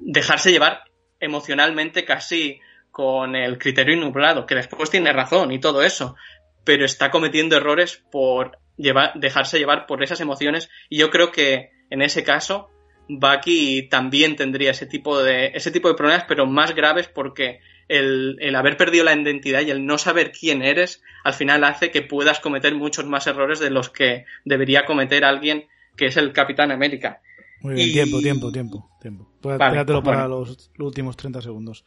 dejarse 0.00 0.50
llevar 0.50 0.82
emocionalmente 1.20 2.04
casi 2.04 2.58
con 2.92 3.34
el 3.34 3.58
criterio 3.58 3.96
nublado, 3.96 4.46
que 4.46 4.54
después 4.54 4.90
tiene 4.90 5.12
razón 5.12 5.50
y 5.50 5.58
todo 5.58 5.82
eso, 5.82 6.14
pero 6.62 6.84
está 6.84 7.10
cometiendo 7.10 7.56
errores 7.56 8.04
por 8.12 8.58
llevar, 8.76 9.14
dejarse 9.14 9.58
llevar 9.58 9.86
por 9.86 10.04
esas 10.04 10.20
emociones 10.20 10.70
y 10.88 10.98
yo 10.98 11.10
creo 11.10 11.32
que 11.32 11.70
en 11.90 12.02
ese 12.02 12.22
caso 12.22 12.68
Bucky 13.08 13.88
también 13.88 14.36
tendría 14.36 14.70
ese 14.70 14.86
tipo 14.86 15.22
de, 15.22 15.46
ese 15.54 15.70
tipo 15.70 15.88
de 15.88 15.94
problemas, 15.94 16.24
pero 16.28 16.46
más 16.46 16.74
graves 16.74 17.08
porque 17.08 17.60
el, 17.88 18.36
el, 18.40 18.54
haber 18.54 18.76
perdido 18.76 19.04
la 19.04 19.14
identidad 19.14 19.62
y 19.62 19.70
el 19.70 19.84
no 19.84 19.98
saber 19.98 20.30
quién 20.30 20.62
eres 20.62 21.02
al 21.24 21.34
final 21.34 21.64
hace 21.64 21.90
que 21.90 22.02
puedas 22.02 22.40
cometer 22.40 22.74
muchos 22.74 23.06
más 23.06 23.26
errores 23.26 23.58
de 23.58 23.70
los 23.70 23.90
que 23.90 24.26
debería 24.44 24.84
cometer 24.84 25.24
alguien 25.24 25.66
que 25.96 26.06
es 26.06 26.16
el 26.16 26.32
Capitán 26.32 26.70
América. 26.70 27.20
Muy 27.60 27.74
bien, 27.74 27.88
y... 27.88 27.92
tiempo, 27.92 28.20
tiempo, 28.20 28.52
tiempo, 28.52 28.90
tiempo. 29.00 29.28
Pues 29.40 29.58
vale, 29.58 29.70
Espératelo 29.70 30.02
para 30.02 30.26
bueno. 30.26 30.40
los, 30.40 30.70
los, 30.76 30.86
últimos 30.86 31.16
30 31.16 31.42
segundos. 31.42 31.84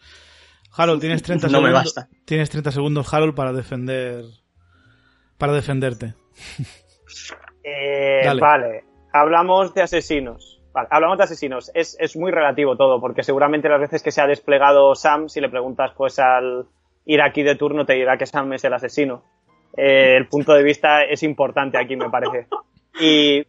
Harold, 0.76 1.02
tienes 1.02 1.24
30 1.24 1.48
no 1.48 1.52
segundos. 1.52 1.70
Me 1.70 1.74
basta. 1.74 2.08
Tienes 2.26 2.50
30 2.50 2.72
segundos, 2.72 3.14
Harold, 3.14 3.36
para 3.36 3.54
defender 3.54 4.24
para 5.38 5.54
defenderte. 5.54 6.14
Eh, 7.68 8.22
vale, 8.40 8.84
hablamos 9.12 9.74
de 9.74 9.82
asesinos. 9.82 10.62
Vale, 10.72 10.88
hablamos 10.92 11.18
de 11.18 11.24
asesinos. 11.24 11.72
Es, 11.74 11.98
es, 12.00 12.16
muy 12.16 12.32
relativo 12.32 12.78
todo, 12.78 13.02
porque 13.02 13.24
seguramente 13.24 13.70
las 13.70 13.80
veces 13.80 14.04
que 14.04 14.12
se 14.12 14.22
ha 14.22 14.28
desplegado 14.28 14.94
Sam, 14.94 15.30
si 15.30 15.42
le 15.42 15.50
preguntas 15.50 15.92
pues 15.98 16.20
al 16.20 16.68
iraquí 17.06 17.42
de 17.42 17.56
turno, 17.56 17.84
te 17.84 17.94
dirá 17.94 18.18
que 18.18 18.28
Sam 18.28 18.54
es 18.54 18.64
el 18.66 18.74
asesino. 18.74 19.24
Eh, 19.76 20.16
el 20.16 20.28
punto 20.28 20.54
de 20.54 20.62
vista 20.62 21.02
es 21.02 21.24
importante 21.24 21.80
aquí, 21.80 21.96
me 21.96 22.12
parece. 22.12 22.46
Y, 23.00 23.48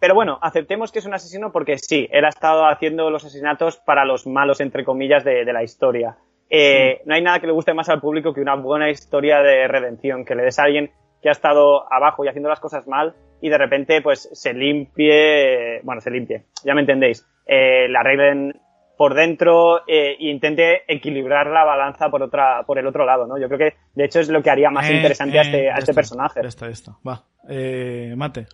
pero 0.00 0.14
bueno, 0.14 0.38
aceptemos 0.40 0.90
que 0.90 1.00
es 1.00 1.04
un 1.04 1.12
asesino 1.12 1.52
porque 1.52 1.76
sí, 1.76 2.08
él 2.10 2.24
ha 2.24 2.30
estado 2.30 2.66
haciendo 2.66 3.10
los 3.10 3.22
asesinatos 3.22 3.76
para 3.76 4.06
los 4.06 4.26
malos, 4.26 4.62
entre 4.62 4.82
comillas, 4.86 5.24
de, 5.24 5.44
de 5.44 5.52
la 5.52 5.62
historia. 5.62 6.16
Eh, 6.54 7.00
no 7.06 7.14
hay 7.14 7.22
nada 7.22 7.40
que 7.40 7.46
le 7.46 7.54
guste 7.54 7.72
más 7.72 7.88
al 7.88 8.02
público 8.02 8.34
que 8.34 8.42
una 8.42 8.56
buena 8.56 8.90
historia 8.90 9.40
de 9.40 9.66
redención, 9.66 10.22
que 10.26 10.34
le 10.34 10.42
des 10.42 10.58
a 10.58 10.64
alguien 10.64 10.90
que 11.22 11.30
ha 11.30 11.32
estado 11.32 11.90
abajo 11.90 12.24
y 12.24 12.28
haciendo 12.28 12.50
las 12.50 12.60
cosas 12.60 12.86
mal 12.86 13.14
y 13.40 13.48
de 13.48 13.56
repente 13.56 14.02
pues 14.02 14.28
se 14.32 14.52
limpie, 14.52 15.80
bueno, 15.82 16.02
se 16.02 16.10
limpie, 16.10 16.44
ya 16.62 16.74
me 16.74 16.82
entendéis, 16.82 17.26
eh, 17.46 17.88
la 17.88 18.00
arreglen 18.00 18.60
por 18.98 19.14
dentro 19.14 19.78
eh, 19.88 20.16
e 20.20 20.30
intente 20.30 20.82
equilibrar 20.86 21.46
la 21.46 21.64
balanza 21.64 22.10
por 22.10 22.22
otra 22.22 22.64
por 22.66 22.78
el 22.78 22.86
otro 22.86 23.06
lado, 23.06 23.26
¿no? 23.26 23.38
Yo 23.40 23.48
creo 23.48 23.58
que 23.58 23.76
de 23.94 24.04
hecho 24.04 24.20
es 24.20 24.28
lo 24.28 24.42
que 24.42 24.50
haría 24.50 24.70
más 24.70 24.90
Eh, 24.90 24.96
interesante 24.96 25.36
eh, 25.36 25.40
a 25.40 25.42
este, 25.42 25.70
a 25.70 25.78
este 25.78 25.90
está, 25.90 25.94
personaje. 25.94 26.40
Ya 26.42 26.48
está, 26.48 26.66
ya 26.66 26.72
está. 26.72 26.98
Va. 27.08 27.24
Eh, 27.48 28.12
mate, 28.14 28.46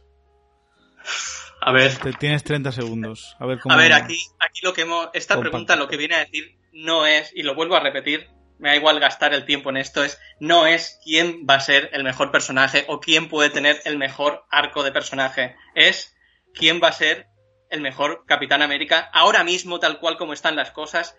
A 1.60 1.72
ver, 1.72 1.96
te 1.96 2.12
tienes 2.12 2.44
30 2.44 2.70
segundos. 2.70 3.36
A 3.40 3.46
ver 3.46 3.58
cómo. 3.58 3.74
a 3.74 3.78
ver, 3.78 3.92
aquí, 3.92 4.16
aquí 4.38 4.60
lo 4.62 4.72
que 4.72 4.82
hemos, 4.82 5.08
esta 5.14 5.38
pregunta 5.40 5.74
lo 5.74 5.88
que 5.88 5.96
viene 5.96 6.14
a 6.14 6.20
decir 6.20 6.57
no 6.78 7.06
es, 7.06 7.32
y 7.34 7.42
lo 7.42 7.56
vuelvo 7.56 7.74
a 7.74 7.80
repetir, 7.80 8.28
me 8.58 8.70
da 8.70 8.76
igual 8.76 9.00
gastar 9.00 9.34
el 9.34 9.44
tiempo 9.44 9.70
en 9.70 9.76
esto, 9.76 10.04
es 10.04 10.20
no 10.38 10.66
es 10.66 11.00
quién 11.02 11.44
va 11.48 11.54
a 11.54 11.60
ser 11.60 11.90
el 11.92 12.04
mejor 12.04 12.30
personaje 12.30 12.84
o 12.88 13.00
quién 13.00 13.28
puede 13.28 13.50
tener 13.50 13.80
el 13.84 13.98
mejor 13.98 14.44
arco 14.48 14.84
de 14.84 14.92
personaje, 14.92 15.56
es 15.74 16.16
quién 16.54 16.80
va 16.82 16.88
a 16.88 16.92
ser 16.92 17.26
el 17.70 17.80
mejor 17.80 18.24
Capitán 18.26 18.62
América 18.62 19.10
ahora 19.12 19.44
mismo 19.44 19.80
tal 19.80 19.98
cual 19.98 20.16
como 20.16 20.32
están 20.32 20.56
las 20.56 20.70
cosas 20.70 21.16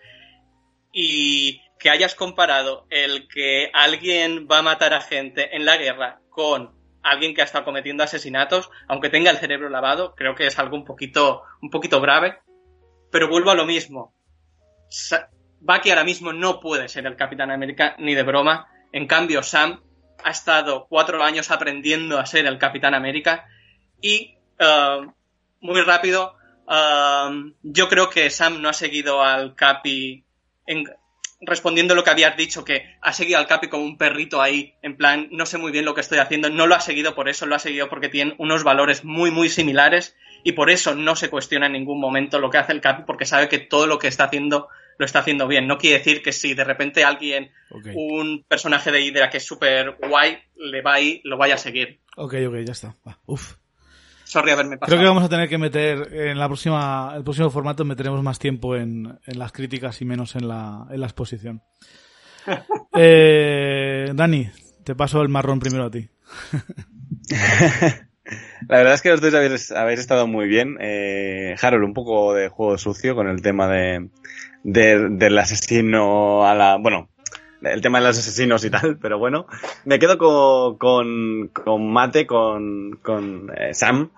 y 0.92 1.60
que 1.78 1.90
hayas 1.90 2.14
comparado 2.14 2.86
el 2.90 3.28
que 3.28 3.70
alguien 3.72 4.48
va 4.50 4.58
a 4.58 4.62
matar 4.62 4.94
a 4.94 5.00
gente 5.00 5.54
en 5.54 5.64
la 5.64 5.76
guerra 5.76 6.20
con 6.30 6.74
alguien 7.02 7.34
que 7.34 7.42
ha 7.42 7.44
estado 7.44 7.64
cometiendo 7.64 8.02
asesinatos, 8.02 8.70
aunque 8.88 9.10
tenga 9.10 9.30
el 9.30 9.38
cerebro 9.38 9.68
lavado, 9.68 10.14
creo 10.14 10.34
que 10.34 10.46
es 10.46 10.58
algo 10.58 10.76
un 10.76 10.84
poquito, 10.84 11.42
un 11.62 11.70
poquito 11.70 12.00
grave. 12.00 12.38
Pero 13.10 13.28
vuelvo 13.28 13.50
a 13.50 13.54
lo 13.54 13.64
mismo. 13.64 14.14
Bucky 15.60 15.90
ahora 15.90 16.04
mismo 16.04 16.32
no 16.32 16.60
puede 16.60 16.88
ser 16.88 17.06
el 17.06 17.16
Capitán 17.16 17.50
América 17.50 17.94
ni 17.98 18.14
de 18.14 18.22
broma. 18.22 18.68
En 18.92 19.06
cambio, 19.06 19.42
Sam 19.42 19.80
ha 20.24 20.30
estado 20.30 20.86
cuatro 20.88 21.22
años 21.22 21.50
aprendiendo 21.50 22.18
a 22.18 22.26
ser 22.26 22.46
el 22.46 22.58
Capitán 22.58 22.94
América 22.94 23.46
y 24.00 24.36
uh, 24.58 25.10
muy 25.60 25.80
rápido, 25.82 26.34
uh, 26.66 27.52
yo 27.62 27.88
creo 27.88 28.10
que 28.10 28.30
Sam 28.30 28.60
no 28.60 28.68
ha 28.68 28.72
seguido 28.72 29.22
al 29.22 29.54
Capi 29.54 30.24
en, 30.66 30.84
respondiendo 31.40 31.94
lo 31.94 32.04
que 32.04 32.10
habías 32.10 32.36
dicho, 32.36 32.64
que 32.64 32.96
ha 33.00 33.12
seguido 33.12 33.38
al 33.38 33.46
Capi 33.46 33.68
como 33.68 33.84
un 33.84 33.96
perrito 33.96 34.42
ahí, 34.42 34.74
en 34.82 34.96
plan, 34.96 35.28
no 35.30 35.46
sé 35.46 35.58
muy 35.58 35.72
bien 35.72 35.84
lo 35.84 35.94
que 35.94 36.00
estoy 36.00 36.18
haciendo, 36.18 36.50
no 36.50 36.66
lo 36.66 36.74
ha 36.74 36.80
seguido 36.80 37.14
por 37.14 37.28
eso, 37.28 37.46
lo 37.46 37.54
ha 37.54 37.58
seguido 37.58 37.88
porque 37.88 38.08
tienen 38.08 38.34
unos 38.38 38.64
valores 38.64 39.04
muy, 39.04 39.30
muy 39.30 39.48
similares 39.48 40.16
y 40.44 40.52
por 40.52 40.70
eso 40.70 40.94
no 40.94 41.16
se 41.16 41.30
cuestiona 41.30 41.66
en 41.66 41.72
ningún 41.72 42.00
momento 42.00 42.38
lo 42.38 42.50
que 42.50 42.58
hace 42.58 42.72
el 42.72 42.80
Capi 42.80 43.04
porque 43.06 43.26
sabe 43.26 43.48
que 43.48 43.58
todo 43.58 43.86
lo 43.86 43.98
que 43.98 44.08
está 44.08 44.24
haciendo 44.24 44.68
lo 45.00 45.06
está 45.06 45.20
haciendo 45.20 45.48
bien. 45.48 45.66
No 45.66 45.78
quiere 45.78 45.96
decir 45.96 46.22
que 46.22 46.30
si 46.30 46.52
de 46.52 46.62
repente 46.62 47.04
alguien, 47.04 47.50
un 47.94 48.44
personaje 48.46 48.92
de 48.92 49.00
Hydra 49.00 49.30
que 49.30 49.38
es 49.38 49.46
súper 49.46 49.96
guay, 49.98 50.36
le 50.56 50.82
va 50.82 50.92
ahí, 50.92 51.22
lo 51.24 51.38
vaya 51.38 51.54
a 51.54 51.58
seguir. 51.58 52.00
ok, 52.18 52.34
ok, 52.46 52.56
ya 52.66 52.72
está. 52.72 52.96
Va. 53.08 53.18
Uf. 53.24 53.54
Sorry 54.24 54.50
haberme 54.50 54.76
pasado. 54.76 54.94
Creo 54.94 55.00
que 55.00 55.08
vamos 55.08 55.24
a 55.24 55.30
tener 55.30 55.48
que 55.48 55.56
meter 55.56 56.12
en 56.12 56.38
la 56.38 56.48
próxima, 56.48 57.14
el 57.16 57.24
próximo 57.24 57.48
formato 57.48 57.82
meteremos 57.86 58.22
más 58.22 58.38
tiempo 58.38 58.76
en, 58.76 59.18
en 59.24 59.38
las 59.38 59.52
críticas 59.52 60.02
y 60.02 60.04
menos 60.04 60.36
en 60.36 60.46
la, 60.46 60.86
en 60.90 61.00
la 61.00 61.06
exposición. 61.06 61.62
eh, 62.94 64.10
Dani, 64.12 64.50
te 64.84 64.94
paso 64.94 65.22
el 65.22 65.30
marrón 65.30 65.60
primero 65.60 65.86
a 65.86 65.90
ti. 65.90 66.10
La 68.68 68.76
verdad 68.76 68.94
es 68.94 69.02
que 69.02 69.08
los 69.08 69.20
dos 69.20 69.34
habéis, 69.34 69.72
habéis 69.72 69.98
estado 69.98 70.26
muy 70.26 70.46
bien. 70.46 70.76
Eh, 70.78 71.56
Harold, 71.60 71.84
un 71.84 71.94
poco 71.94 72.34
de 72.34 72.48
juego 72.48 72.78
sucio 72.78 73.16
con 73.16 73.26
el 73.28 73.42
tema 73.42 73.66
de, 73.66 74.10
de, 74.62 75.08
del 75.10 75.38
asesino 75.38 76.46
a 76.46 76.54
la... 76.54 76.76
Bueno, 76.76 77.08
el 77.62 77.80
tema 77.80 78.00
de 78.00 78.06
los 78.06 78.18
asesinos 78.18 78.64
y 78.64 78.70
tal, 78.70 78.98
pero 79.02 79.18
bueno. 79.18 79.46
Me 79.84 79.98
quedo 79.98 80.18
con, 80.18 80.76
con, 80.78 81.48
con 81.48 81.92
Mate, 81.92 82.26
con, 82.26 82.98
con 83.02 83.50
eh, 83.56 83.74
Sam, 83.74 84.10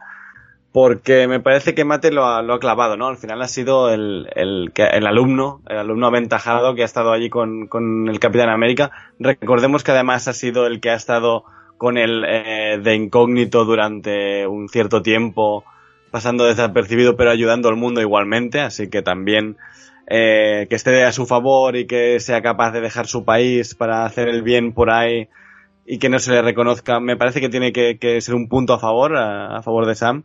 porque 0.72 1.28
me 1.28 1.40
parece 1.40 1.74
que 1.74 1.84
Mate 1.84 2.12
lo 2.12 2.26
ha, 2.26 2.42
lo 2.42 2.54
ha 2.54 2.60
clavado, 2.60 2.96
¿no? 2.96 3.08
Al 3.08 3.16
final 3.16 3.42
ha 3.42 3.48
sido 3.48 3.92
el, 3.92 4.28
el, 4.34 4.72
el 4.74 5.06
alumno, 5.06 5.60
el 5.68 5.78
alumno 5.78 6.06
aventajado 6.06 6.74
que 6.74 6.82
ha 6.82 6.86
estado 6.86 7.12
allí 7.12 7.28
con, 7.28 7.66
con 7.66 8.08
el 8.08 8.18
Capitán 8.20 8.48
América. 8.48 8.90
Recordemos 9.18 9.84
que 9.84 9.92
además 9.92 10.28
ha 10.28 10.32
sido 10.32 10.66
el 10.66 10.80
que 10.80 10.90
ha 10.90 10.94
estado 10.94 11.44
con 11.76 11.98
el 11.98 12.24
eh, 12.24 12.78
de 12.82 12.94
incógnito 12.94 13.64
durante 13.64 14.46
un 14.46 14.68
cierto 14.68 15.02
tiempo, 15.02 15.64
pasando 16.12 16.44
desapercibido 16.44 17.16
pero 17.16 17.30
ayudando 17.30 17.68
al 17.68 17.76
mundo 17.76 18.00
igualmente, 18.00 18.60
así 18.60 18.88
que 18.88 19.02
también 19.02 19.56
eh, 20.14 20.66
que 20.68 20.76
esté 20.76 21.04
a 21.04 21.12
su 21.12 21.24
favor 21.24 21.74
y 21.74 21.86
que 21.86 22.20
sea 22.20 22.42
capaz 22.42 22.72
de 22.72 22.82
dejar 22.82 23.06
su 23.06 23.24
país 23.24 23.74
para 23.74 24.04
hacer 24.04 24.28
el 24.28 24.42
bien 24.42 24.74
por 24.74 24.90
ahí 24.90 25.30
y 25.86 25.98
que 25.98 26.10
no 26.10 26.18
se 26.18 26.32
le 26.32 26.42
reconozca, 26.42 27.00
me 27.00 27.16
parece 27.16 27.40
que 27.40 27.48
tiene 27.48 27.72
que, 27.72 28.20
ser 28.20 28.34
un 28.34 28.46
punto 28.46 28.74
a 28.74 28.78
favor, 28.78 29.16
a, 29.16 29.56
a 29.56 29.62
favor 29.62 29.86
de 29.86 29.94
Sam. 29.94 30.24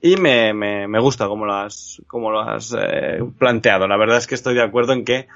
Y 0.00 0.18
me, 0.18 0.54
me, 0.54 0.86
me 0.86 1.00
gusta 1.00 1.26
cómo 1.26 1.46
lo 1.46 1.54
has, 1.54 2.00
cómo 2.06 2.30
lo 2.30 2.42
has 2.42 2.76
eh, 2.78 3.24
planteado. 3.36 3.88
La 3.88 3.96
verdad 3.96 4.18
es 4.18 4.28
que 4.28 4.36
estoy 4.36 4.54
de 4.54 4.62
acuerdo 4.62 4.92
en 4.92 5.04
que 5.04 5.26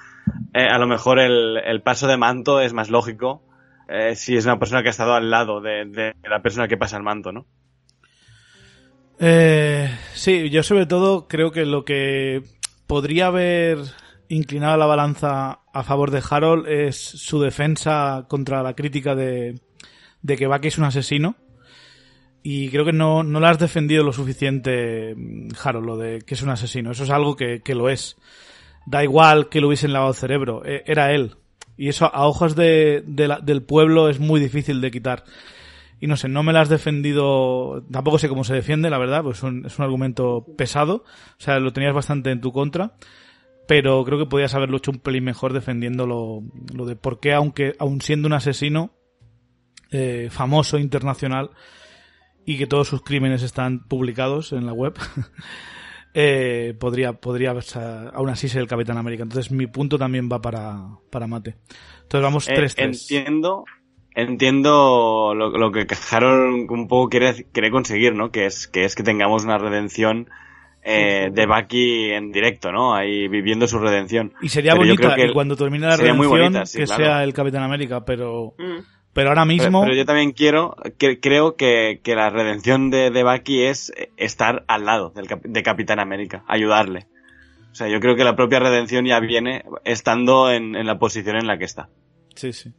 eh, 0.55 0.68
a 0.70 0.78
lo 0.78 0.86
mejor 0.86 1.18
el, 1.18 1.57
el 1.57 1.82
paso 1.82 2.07
de 2.07 2.18
manto 2.18 2.61
es 2.61 2.72
más 2.72 2.90
lógico 2.90 3.42
eh, 3.88 4.14
si 4.14 4.36
es 4.36 4.44
una 4.44 4.61
persona 4.61 4.82
que 4.82 4.88
ha 4.88 4.90
estado 4.90 5.14
al 5.14 5.28
lado 5.28 5.61
de, 5.61 5.86
de 5.86 6.14
la 6.28 6.40
persona 6.40 6.68
que 6.68 6.76
pasa 6.76 6.99
el 6.99 7.03
manto, 7.03 7.32
¿no? 7.32 7.46
Eh, 9.18 9.90
sí, 10.14 10.51
yo 10.51 10.62
sobre 10.62 10.86
todo 10.86 11.26
creo 11.26 11.51
que 11.51 11.64
lo 11.64 11.84
que 11.84 12.42
podría 12.89 13.28
haber 13.28 13.78
inclinado 14.28 14.76
la 14.76 14.86
balanza 14.86 15.61
a 15.72 15.82
favor 15.84 16.11
de 16.11 16.22
Harold 16.28 16.66
es 16.66 16.97
su 16.97 17.41
defensa 17.41 18.26
contra 18.28 18.62
la 18.64 18.74
crítica 18.74 19.14
de, 19.14 19.61
de 20.22 20.36
que 20.36 20.49
Bucky 20.49 20.68
es 20.68 20.78
un 20.78 20.84
asesino 20.84 21.36
Y 22.43 22.68
creo 22.70 22.84
que 22.84 22.93
no, 22.93 23.22
no 23.22 23.41
lo 23.41 23.47
has 23.47 23.59
defendido 23.59 24.03
lo 24.05 24.12
suficiente, 24.12 25.14
mm, 25.16 25.49
Harold, 25.62 25.86
lo 25.86 25.97
de 25.97 26.20
que 26.22 26.34
es 26.34 26.43
un 26.43 26.51
asesino. 26.51 26.91
Eso 26.91 27.05
es 27.05 27.11
algo 27.11 27.36
que, 27.36 27.61
que 27.62 27.74
lo 27.74 27.89
es. 27.89 28.16
Da 28.86 29.03
igual 29.05 29.49
que 29.49 29.61
lo 29.61 29.66
hubiesen 29.68 29.93
lavado 29.93 30.12
el 30.12 30.16
cerebro, 30.16 30.62
e- 30.64 30.82
era 30.86 31.12
él. 31.12 31.36
Y 31.76 31.89
eso 31.89 32.07
a 32.12 32.26
ojos 32.26 32.55
de, 32.57 33.03
de 33.07 33.28
la- 33.28 33.41
del 33.41 33.62
pueblo 33.62 34.09
es 34.09 34.18
muy 34.18 34.41
difícil 34.41 34.80
de 34.80 34.91
quitar. 34.91 35.24
Y 36.01 36.07
no 36.07 36.16
sé, 36.16 36.28
no 36.28 36.42
me 36.42 36.53
la 36.53 36.61
has 36.61 36.68
defendido, 36.68 37.84
tampoco 37.90 38.18
sé 38.18 38.28
cómo 38.28 38.44
se 38.44 38.55
defiende, 38.55 38.88
la 38.90 38.99
verdad, 38.99 39.22
pues 39.22 39.38
es 39.38 39.42
un, 39.42 39.66
es 39.66 39.78
un 39.78 39.84
argumento 39.84 40.46
pesado. 40.57 41.05
O 41.05 41.40
sea, 41.40 41.59
lo 41.59 41.72
tenías 41.72 41.94
bastante 41.94 42.30
en 42.30 42.40
tu 42.40 42.53
contra. 42.53 42.94
Pero 43.66 44.03
creo 44.05 44.18
que 44.18 44.24
podías 44.26 44.55
haberlo 44.55 44.78
hecho 44.78 44.90
un 44.92 44.99
pelín 45.01 45.24
mejor 45.24 45.53
defendiendo 45.53 46.07
lo, 46.07 46.42
lo 46.72 46.86
de 46.86 46.96
por 46.96 47.20
qué, 47.20 47.34
aunque, 47.34 47.74
aun 47.78 48.01
siendo 48.01 48.26
un 48.26 48.32
asesino 48.32 48.92
eh, 49.90 50.28
famoso 50.30 50.78
internacional 50.78 51.51
y 52.46 52.57
que 52.57 52.66
todos 52.66 52.88
sus 52.88 53.03
crímenes 53.03 53.42
están 53.42 53.80
publicados 53.86 54.53
en 54.53 54.64
la 54.64 54.72
web, 54.72 54.94
eh, 56.14 56.74
podría, 56.78 57.12
podría 57.14 57.53
haberse- 57.53 58.11
aún 58.14 58.30
así 58.30 58.49
ser 58.49 58.62
el 58.62 58.68
Capitán 58.68 58.96
América. 58.96 59.22
Entonces 59.24 59.53
mi 59.53 59.66
punto 59.66 59.99
también 59.99 60.28
va 60.32 60.40
para, 60.40 60.78
para 61.11 61.26
Mate. 61.26 61.57
Entonces 62.03 62.22
vamos 62.22 62.49
Eh, 62.49 62.55
3-3. 62.55 62.74
entiendo, 62.84 63.64
entiendo 64.23 65.33
lo, 65.35 65.51
lo 65.51 65.71
que 65.73 65.87
Harold 66.11 66.71
un 66.71 66.89
poco 66.89 67.09
quiere, 67.09 67.47
quiere 67.53 67.71
conseguir, 67.71 68.14
¿no? 68.14 68.31
Que 68.31 68.47
es, 68.47 68.66
que 68.69 68.85
es 68.85 68.95
que 68.95 69.03
tengamos 69.03 69.45
una 69.45 69.59
redención 69.59 70.29
eh, 70.83 71.29
de 71.33 71.47
Bucky 71.47 72.11
en 72.12 72.33
directo, 72.33 72.73
¿no? 72.73 72.95
Ahí 72.95 73.29
viviendo 73.29 73.66
su 73.66 73.79
redención. 73.79 74.33
y 74.41 74.49
sería 74.49 74.73
pero 74.73 74.85
bonita, 74.87 75.14
que 75.14 75.27
y 75.27 75.33
cuando 75.33 75.57
termine 75.57 75.87
la 75.87 75.97
muy 75.97 76.05
redención, 76.07 76.29
bonita, 76.31 76.66
sí, 76.66 76.79
que 76.79 76.85
claro. 76.85 77.05
sea 77.05 77.25
el 77.25 77.33
Capitán 77.35 77.62
América, 77.62 78.05
pero, 78.05 78.55
Mm. 78.59 78.79
pero 79.12 79.29
ahora 79.31 79.45
mismo... 79.45 79.83
pero 79.83 79.95
yo 79.95 80.05
también 80.07 80.33
quiero, 80.33 80.77
que, 80.99 81.21
creo 81.21 81.57
que, 81.57 82.01
que 82.03 82.14
la 82.14 82.31
redención 82.31 82.91
de, 82.91 83.11
de 83.11 83.23
Bucky 83.25 83.64
es 83.64 83.93
estar 84.16 84.64
al 84.69 84.85
lado 84.87 85.11
del, 85.11 85.27
cap- 85.27 85.43
de 85.45 85.62
Capitán 85.62 86.01
América, 86.01 86.45
ayudarle. 86.49 87.07
O 87.71 87.75
sea, 87.75 87.89
yo 87.89 88.01
creo 88.01 88.16
que 88.16 88.25
la 88.25 88.35
propia 88.35 88.59
redención 88.61 89.05
ya 89.05 89.21
viene 89.21 89.64
estando 89.85 90.51
en, 90.51 90.75
en 90.75 90.87
la 90.87 90.99
posición 90.99 91.37
en 91.37 91.47
la 91.47 91.59
que 91.59 91.64
está. 91.64 91.89
Sí, 92.35 92.53
sí. 92.53 92.73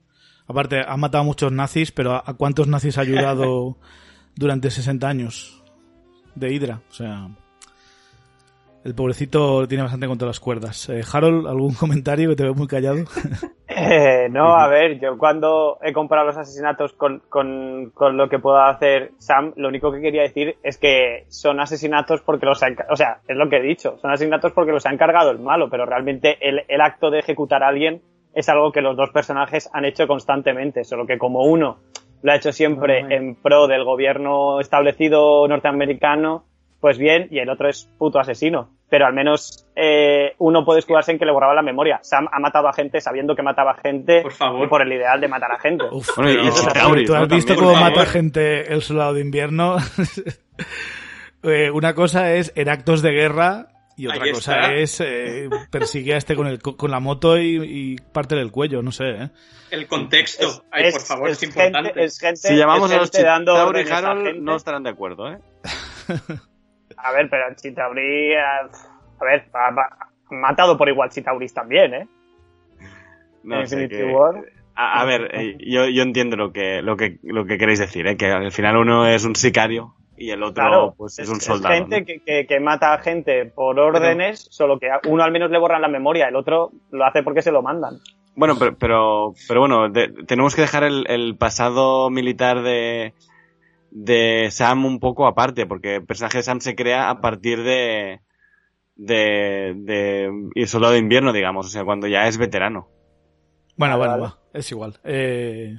Aparte, 0.49 0.81
ha 0.85 0.97
matado 0.97 1.21
a 1.21 1.25
muchos 1.25 1.51
nazis, 1.51 1.91
pero 1.91 2.15
¿a 2.15 2.33
cuántos 2.35 2.67
nazis 2.67 2.97
ha 2.97 3.01
ayudado 3.01 3.77
durante 4.35 4.71
60 4.71 5.07
años 5.07 5.63
de 6.33 6.51
Hydra? 6.51 6.81
O 6.89 6.93
sea, 6.93 7.27
el 8.83 8.95
pobrecito 8.95 9.67
tiene 9.67 9.83
bastante 9.83 10.07
contra 10.07 10.27
las 10.27 10.39
cuerdas. 10.39 10.89
Eh, 10.89 11.03
Harold, 11.13 11.45
¿algún 11.47 11.73
comentario 11.79 12.29
que 12.29 12.35
te 12.35 12.43
veo 12.43 12.55
muy 12.55 12.67
callado? 12.67 12.97
Eh, 13.81 14.27
no, 14.29 14.55
a 14.55 14.67
ver, 14.67 14.99
yo 14.99 15.17
cuando 15.17 15.77
he 15.81 15.93
comparado 15.93 16.27
los 16.27 16.37
asesinatos 16.37 16.91
con, 16.93 17.21
con, 17.29 17.91
con 17.93 18.17
lo 18.17 18.27
que 18.27 18.39
pueda 18.39 18.67
hacer 18.67 19.11
Sam, 19.19 19.53
lo 19.55 19.69
único 19.69 19.91
que 19.91 20.01
quería 20.01 20.23
decir 20.23 20.57
es 20.63 20.77
que 20.77 21.25
son 21.29 21.61
asesinatos 21.61 22.21
porque 22.21 22.47
los 22.47 22.61
han, 22.61 22.75
o 22.89 22.95
sea, 22.95 23.21
es 23.27 23.37
lo 23.37 23.47
que 23.47 23.57
he 23.57 23.61
dicho, 23.61 23.97
son 23.99 24.11
asesinatos 24.11 24.51
porque 24.53 24.73
los 24.73 24.85
ha 24.85 24.91
encargado 24.91 25.31
el 25.31 25.39
malo, 25.39 25.69
pero 25.69 25.85
realmente 25.85 26.37
el, 26.41 26.63
el 26.67 26.81
acto 26.81 27.09
de 27.09 27.19
ejecutar 27.19 27.63
a 27.63 27.69
alguien 27.69 28.01
es 28.33 28.49
algo 28.49 28.71
que 28.71 28.81
los 28.81 28.95
dos 28.97 29.09
personajes 29.11 29.69
han 29.73 29.85
hecho 29.85 30.07
constantemente, 30.07 30.83
solo 30.83 31.05
que 31.05 31.17
como 31.17 31.43
uno 31.43 31.79
lo 32.21 32.31
ha 32.31 32.35
hecho 32.35 32.51
siempre 32.51 32.99
en 33.15 33.35
pro 33.35 33.67
del 33.67 33.83
gobierno 33.85 34.59
establecido 34.59 35.47
norteamericano, 35.47 36.43
pues 36.81 36.97
bien, 36.97 37.27
y 37.31 37.39
el 37.39 37.49
otro 37.49 37.69
es 37.69 37.89
puto 37.97 38.19
asesino. 38.19 38.69
Pero 38.89 39.05
al 39.05 39.13
menos 39.13 39.67
eh, 39.75 40.33
uno 40.39 40.65
puede 40.65 40.79
escudarse 40.79 41.11
en 41.11 41.19
que 41.19 41.25
le 41.25 41.31
borraba 41.31 41.53
la 41.53 41.61
memoria. 41.61 41.99
Sam 42.01 42.27
ha 42.31 42.39
matado 42.39 42.67
a 42.67 42.73
gente 42.73 42.99
sabiendo 43.01 43.35
que 43.35 43.43
mataba 43.43 43.75
gente 43.75 44.21
Por 44.23 44.31
favor. 44.31 44.67
por 44.67 44.81
el 44.81 44.91
ideal 44.91 45.21
de 45.21 45.27
matar 45.27 45.51
a 45.51 45.59
gente. 45.59 45.85
Uf, 45.91 46.07
Bueno, 46.17 46.31
y 46.31 46.35
pero- 46.35 46.51
Chitauri, 46.55 47.05
¿Tú 47.05 47.13
has 47.13 47.21
¿no? 47.29 47.35
visto 47.35 47.53
También, 47.53 47.69
cómo 47.73 47.79
mata 47.85 47.95
favor. 47.95 48.07
gente 48.11 48.73
el 48.73 48.81
soldado 48.81 49.13
de 49.13 49.21
invierno? 49.21 49.77
Eh, 51.43 51.71
una 51.71 51.93
cosa 51.95 52.33
es 52.33 52.51
en 52.57 52.67
actos 52.67 53.01
de 53.01 53.11
guerra 53.11 53.67
y 53.99 54.07
otra 54.07 54.23
Ahí 54.23 54.31
cosa 54.31 54.55
está. 54.61 54.73
es 54.75 55.01
eh, 55.01 55.49
persigue 55.71 56.13
a 56.13 56.17
este 56.17 56.35
con, 56.35 56.47
el, 56.47 56.61
con 56.61 56.89
la 56.91 56.99
moto 56.99 57.37
y, 57.37 57.57
y 57.63 57.95
parte 57.97 58.35
del 58.35 58.51
cuello, 58.51 58.81
no 58.81 58.91
sé. 58.91 59.09
¿eh? 59.09 59.29
El 59.71 59.87
contexto. 59.87 60.47
Es- 60.47 60.61
Ay, 60.71 60.85
es- 60.85 60.93
por 60.95 61.01
favor, 61.03 61.29
es, 61.29 61.37
es 61.37 61.49
importante. 61.49 61.89
Gente, 61.89 62.03
es 62.05 62.19
gente, 62.19 62.37
Si 62.37 62.55
llamamos 62.55 62.89
es 62.91 62.97
a 62.97 62.99
los 63.01 63.11
Chitauri 63.11 63.89
Harold, 63.91 64.41
no 64.41 64.55
estarán 64.55 64.83
de 64.83 64.89
acuerdo, 64.89 65.31
¿eh? 65.31 65.37
A 66.97 67.11
ver, 67.11 67.29
pero 67.29 67.43
Chitauri... 67.55 68.31
eh, 68.33 68.37
A 68.39 69.23
ver, 69.25 69.49
ha, 69.53 69.71
matado 70.31 70.77
por 70.77 70.89
igual 70.89 71.09
Chitauris 71.09 71.53
también, 71.53 71.93
¿eh? 71.93 72.07
No 73.43 73.65
sé, 73.65 73.83
Infinity 73.83 73.95
que- 73.97 74.13
War. 74.13 74.35
A, 74.75 75.01
a 75.01 75.05
ver, 75.05 75.29
eh, 75.33 75.57
yo, 75.59 75.87
yo 75.89 76.03
entiendo 76.03 76.37
lo 76.37 76.53
que, 76.53 76.81
lo 76.81 76.95
que, 76.95 77.19
lo 77.23 77.45
que 77.45 77.57
queréis 77.57 77.79
decir, 77.79 78.07
¿eh? 78.07 78.15
que 78.15 78.27
al 78.27 78.51
final 78.53 78.77
uno 78.77 79.05
es 79.07 79.25
un 79.25 79.35
sicario 79.35 79.93
y 80.19 80.31
el 80.31 80.43
otro 80.43 80.63
Claro, 80.65 80.93
pues 80.97 81.17
es, 81.19 81.29
un 81.29 81.39
soldado. 81.41 81.73
gente 81.73 82.01
¿no? 82.01 82.05
que, 82.05 82.19
que- 82.23 82.45
que 82.45 82.59
mata 82.59 82.93
a 82.93 82.99
gente 82.99 83.45
por 83.45 83.79
órdenes, 83.79 84.47
solo 84.51 84.77
que 84.79 84.89
a 84.91 84.99
uno 85.07 85.23
al 85.23 85.31
menos 85.31 85.49
le 85.49 85.57
borran 85.59 85.81
la 85.81 85.87
memoria, 85.87 86.27
el 86.27 86.35
otro 86.35 86.71
lo 86.91 87.05
hace 87.05 87.23
porque 87.23 87.41
se 87.41 87.51
lo 87.51 87.61
mandan. 87.61 87.95
Bueno, 88.35 88.55
pero, 88.59 88.77
pero, 88.77 89.33
pero 89.47 89.59
bueno, 89.61 89.89
de- 89.89 90.09
tenemos 90.27 90.55
que 90.55 90.61
dejar 90.61 90.83
el, 90.83 91.05
el 91.09 91.35
pasado 91.37 92.09
militar 92.09 92.61
de, 92.61 93.13
de 93.91 94.47
Sam 94.51 94.85
un 94.85 94.99
poco 94.99 95.27
aparte, 95.27 95.65
porque 95.65 95.95
el 95.95 96.05
personaje 96.05 96.37
de 96.39 96.43
Sam 96.43 96.59
se 96.61 96.75
crea 96.75 97.09
a 97.09 97.21
partir 97.21 97.63
de, 97.63 98.19
de, 98.95 99.73
de 99.77 100.29
el 100.55 100.67
soldado 100.67 100.93
de 100.93 100.99
invierno, 100.99 101.33
digamos, 101.33 101.65
o 101.65 101.69
sea, 101.69 101.83
cuando 101.83 102.07
ya 102.07 102.27
es 102.27 102.37
veterano. 102.37 102.87
Bueno, 103.77 103.97
Vale, 103.97 104.11
bueno, 104.11 104.23
vale. 104.23 104.23
va, 104.53 104.59
es 104.59 104.71
igual. 104.71 104.99
Eh, 105.03 105.75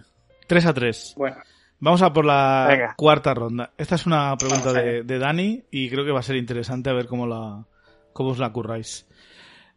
3 0.46 0.66
a 0.66 0.72
3. 0.74 1.14
Bueno, 1.16 1.36
Vamos 1.80 2.02
a 2.02 2.12
por 2.12 2.26
la 2.26 2.66
Venga. 2.68 2.94
cuarta 2.96 3.32
ronda. 3.34 3.72
Esta 3.78 3.94
es 3.94 4.06
una 4.06 4.36
pregunta 4.36 4.72
de, 4.72 5.18
Dani 5.18 5.64
y 5.70 5.88
creo 5.88 6.04
que 6.04 6.12
va 6.12 6.20
a 6.20 6.22
ser 6.22 6.36
interesante 6.36 6.90
a 6.90 6.92
ver 6.92 7.06
cómo 7.06 7.26
la 7.26 7.64
cómo 8.12 8.30
os 8.30 8.38
la 8.38 8.52
curráis. 8.52 9.06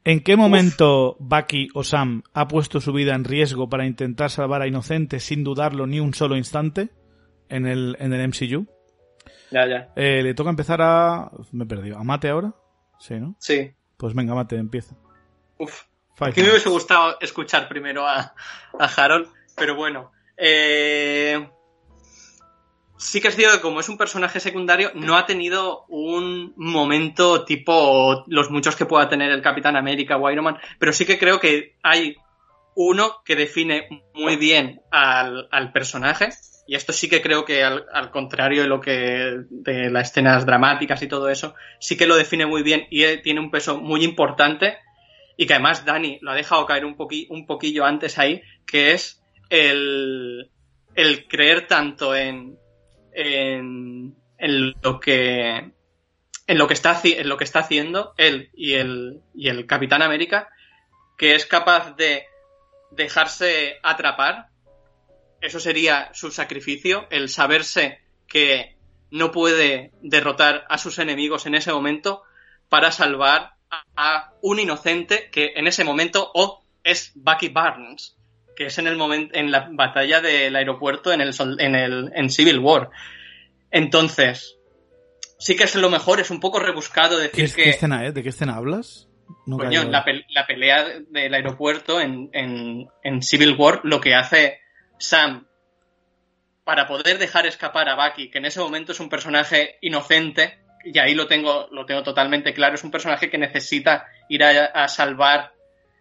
¿En 0.04 0.20
qué 0.22 0.36
momento 0.36 1.16
Bucky 1.20 1.70
o 1.74 1.84
Sam 1.84 2.24
ha 2.34 2.48
puesto 2.50 2.82
su 2.82 2.92
vida 2.92 3.16
en 3.16 3.24
riesgo 3.24 3.70
para 3.70 3.86
intentar 3.86 4.30
salvar 4.30 4.62
a 4.62 4.68
inocentes 4.68 5.24
sin 5.24 5.46
dudarlo 5.46 5.88
ni 5.88 6.02
un 6.02 6.14
solo 6.14 6.36
instante 6.36 6.90
en 7.48 7.66
el, 7.66 7.96
en 8.00 8.12
el 8.12 8.28
MCU? 8.28 8.68
ya, 9.50 9.66
ya. 9.66 9.94
Eh, 9.96 10.22
le 10.22 10.34
toca 10.34 10.50
empezar 10.50 10.82
a... 10.82 11.32
Me 11.54 11.64
he 11.64 11.68
perdido. 11.68 11.98
¿A 11.98 12.04
Mate 12.04 12.28
ahora? 12.28 12.54
Sí, 13.00 13.14
¿no? 13.18 13.36
Sí. 13.40 13.72
Pues 13.96 14.14
venga, 14.14 14.36
Mate, 14.36 14.58
empieza. 14.58 14.96
Uf. 15.58 15.84
Five 16.16 16.32
Aquí 16.32 16.42
me 16.42 16.50
hubiese 16.50 16.70
gustado 16.70 17.18
escuchar 17.22 17.70
primero 17.70 18.06
a, 18.06 18.34
a 18.78 18.86
Harold, 18.98 19.30
pero 19.56 19.76
bueno. 19.76 20.12
Eh, 20.36 21.50
sí 23.04 23.20
que 23.22 23.28
es 23.28 23.36
cierto 23.36 23.58
que 23.58 23.62
como 23.62 23.82
es 23.82 23.90
un 23.90 23.98
personaje 23.98 24.40
secundario, 24.40 24.92
no 24.96 25.18
ha 25.18 25.26
tenido 25.26 25.86
un 25.90 26.54
momento 26.56 27.44
tipo 27.44 28.24
los 28.28 28.50
muchos 28.50 28.76
que 28.76 28.86
pueda 28.86 29.10
tener 29.10 29.32
el 29.32 29.42
Capitán 29.42 29.76
América 29.76 30.18
o 30.18 30.32
Iron 30.32 30.46
Man, 30.46 30.58
pero 30.80 30.94
sí 30.94 31.06
que 31.06 31.20
creo 31.20 31.40
que 31.40 31.76
hay 31.84 32.16
uno 32.76 33.22
que 33.26 33.36
define 33.36 34.06
muy 34.14 34.38
bien 34.38 34.82
al, 34.90 35.48
al 35.52 35.72
personaje. 35.72 36.30
Y 36.66 36.76
esto 36.76 36.94
sí 36.94 37.10
que 37.10 37.22
creo 37.22 37.44
que 37.44 37.62
al, 37.62 37.86
al 37.92 38.10
contrario 38.10 38.62
de 38.62 38.70
lo 38.70 38.80
que 38.80 39.42
de 39.50 39.90
las 39.90 40.10
escenas 40.10 40.46
dramáticas 40.46 41.04
y 41.04 41.08
todo 41.08 41.30
eso, 41.30 41.56
sí 41.80 41.98
que 41.98 42.08
lo 42.08 42.16
define 42.16 42.46
muy 42.46 42.64
bien 42.64 42.88
y 42.90 43.04
eh, 43.04 43.18
tiene 43.18 43.42
un 43.42 43.52
peso 43.52 43.80
muy 43.80 44.06
importante 44.06 44.78
y 45.36 45.46
que 45.46 45.54
además 45.54 45.84
Dani 45.84 46.20
lo 46.22 46.32
ha 46.32 46.36
dejado 46.36 46.66
caer 46.66 46.86
un, 46.86 46.96
un 47.30 47.46
poquillo 47.46 47.84
antes 47.84 48.18
ahí, 48.18 48.42
que 48.66 48.92
es 48.92 49.22
el, 49.50 50.50
el 50.96 51.28
creer 51.28 51.68
tanto 51.68 52.16
en, 52.16 52.58
en, 53.16 54.16
lo 54.38 55.00
que 55.00 55.72
en 56.46 56.58
lo 56.58 56.68
que 56.68 56.74
está 56.74 57.00
en 57.04 57.30
lo 57.30 57.38
que 57.38 57.44
está 57.44 57.60
haciendo 57.60 58.14
él 58.18 58.50
y 58.54 58.74
el, 58.74 59.22
y 59.34 59.50
el 59.50 59.66
Capitán 59.66 60.02
América, 60.02 60.50
que 61.18 61.36
es 61.36 61.46
capaz 61.46 61.96
de 61.96 62.26
dejarse 62.92 63.80
atrapar. 63.84 64.50
Eso 65.42 65.60
sería 65.60 66.10
su 66.14 66.32
sacrificio, 66.32 67.08
el 67.10 67.30
saberse 67.30 68.00
que 68.28 68.78
no 69.12 69.32
puede 69.32 69.92
derrotar 70.02 70.66
a 70.70 70.78
sus 70.78 71.00
enemigos 71.00 71.46
en 71.46 71.56
ese 71.56 71.72
momento 71.72 72.24
para 72.70 72.92
salvar 72.92 73.54
a, 73.96 74.34
un 74.42 74.60
inocente 74.60 75.30
que 75.32 75.54
en 75.56 75.68
ese 75.68 75.84
momento 75.84 76.32
o 76.34 76.64
es 76.84 77.12
Bucky 77.16 77.50
Barnes, 77.50 78.18
que 78.56 78.66
es 78.68 78.78
en 78.78 78.88
el 78.88 78.96
momento 78.96 79.38
en 79.38 79.52
la 79.52 79.68
batalla 79.72 80.22
del 80.22 80.56
aeropuerto 80.56 81.12
en 81.12 81.22
el 81.22 81.34
en 81.60 81.76
el 81.76 82.12
en 82.16 82.30
Civil 82.30 82.60
War. 82.60 82.90
Entonces, 83.72 84.58
sí 85.40 85.56
que 85.56 85.64
es 85.64 85.76
lo 85.76 85.90
mejor, 85.90 86.20
es 86.20 86.30
un 86.32 86.40
poco 86.40 86.60
rebuscado 86.60 87.18
¿Qué, 87.18 87.24
decir 87.24 87.44
es- 87.46 87.56
qué 87.56 87.64
que 87.64 87.70
escena 87.72 88.06
es? 88.06 88.14
¿De 88.14 88.24
qué 88.24 88.30
escena 88.30 88.56
hablas? 88.56 89.08
No 89.46 89.58
Coño, 89.58 89.84
la, 89.86 90.06
la 90.30 90.46
pelea 90.48 90.86
del 91.10 91.34
aeropuerto 91.34 92.00
en, 92.00 92.30
en- 92.34 92.88
en 93.04 93.22
Civil 93.24 93.56
War, 93.58 93.82
lo 93.84 94.00
que 94.00 94.14
hace 94.16 94.60
Sam 95.00 95.48
para 96.64 96.88
poder 96.88 97.18
dejar 97.18 97.46
escapar 97.46 97.90
a 97.90 97.96
Bucky, 97.96 98.30
que 98.30 98.38
en 98.38 98.46
ese 98.46 98.60
momento 98.60 98.92
es 98.94 99.00
un 99.00 99.10
personaje 99.10 99.78
inocente, 99.82 100.60
y 100.86 100.98
ahí 101.00 101.14
lo 101.14 101.28
tengo, 101.28 101.68
lo 101.72 101.86
tengo 101.86 102.04
totalmente 102.04 102.54
claro, 102.54 102.76
es 102.76 102.84
un 102.84 102.92
personaje 102.92 103.30
que 103.30 103.38
necesita 103.38 104.06
ir 104.30 104.44
a, 104.44 104.66
a 104.68 104.88
salvar 104.88 105.53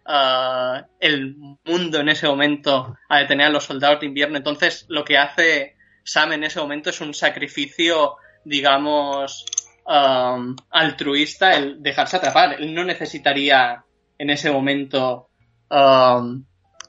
ah, 0.05 0.85
el 0.99 1.35
mundo 1.65 1.99
en 1.99 2.09
ese 2.09 2.27
momento, 2.27 2.97
a 3.09 3.19
detener 3.19 3.47
a 3.47 3.49
los 3.49 3.65
soldados 3.65 3.99
de 3.99 4.07
invierno. 4.07 4.37
Entonces, 4.37 4.85
lo 4.89 5.03
que 5.03 5.17
hace 5.17 5.75
Sam 6.03 6.33
en 6.33 6.43
ese 6.43 6.59
momento 6.59 6.89
es 6.89 7.01
un 7.01 7.13
sacrificio, 7.13 8.15
digamos, 8.43 9.45
um, 9.85 10.55
altruista 10.69 11.51
el 11.51 11.81
dejarse 11.81 12.17
atrapar. 12.17 12.61
Él 12.61 12.73
no 12.73 12.83
necesitaría 12.83 13.83
en 14.17 14.29
ese 14.29 14.51
momento 14.51 15.29
um, 15.69 16.43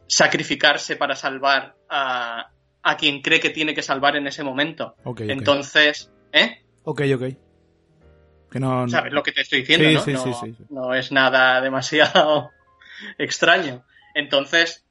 sacrificarse 0.06 0.96
para 0.96 1.16
salvar 1.16 1.76
a, 1.88 2.50
a, 2.82 2.96
quien 2.96 3.22
cree 3.22 3.40
que 3.40 3.50
tiene 3.50 3.74
que 3.74 3.82
salvar 3.82 4.16
en 4.16 4.26
ese 4.26 4.42
momento. 4.42 4.96
Okay, 5.04 5.26
okay. 5.26 5.30
Entonces, 5.30 6.10
¿eh? 6.32 6.62
Ok, 6.82 7.02
ok. 7.14 7.22
Que 8.50 8.60
no, 8.60 8.88
¿Sabes 8.88 9.12
lo 9.12 9.22
que 9.22 9.32
te 9.32 9.40
estoy 9.40 9.60
diciendo? 9.60 10.00
Sí, 10.00 10.12
¿no? 10.12 10.22
sí, 10.22 10.30
no, 10.30 10.40
sí. 10.40 10.64
no 10.70 10.94
es 10.94 11.10
nada 11.10 11.60
demasiado 11.60 12.50
extraño. 13.18 13.84
Entonces, 14.14 14.84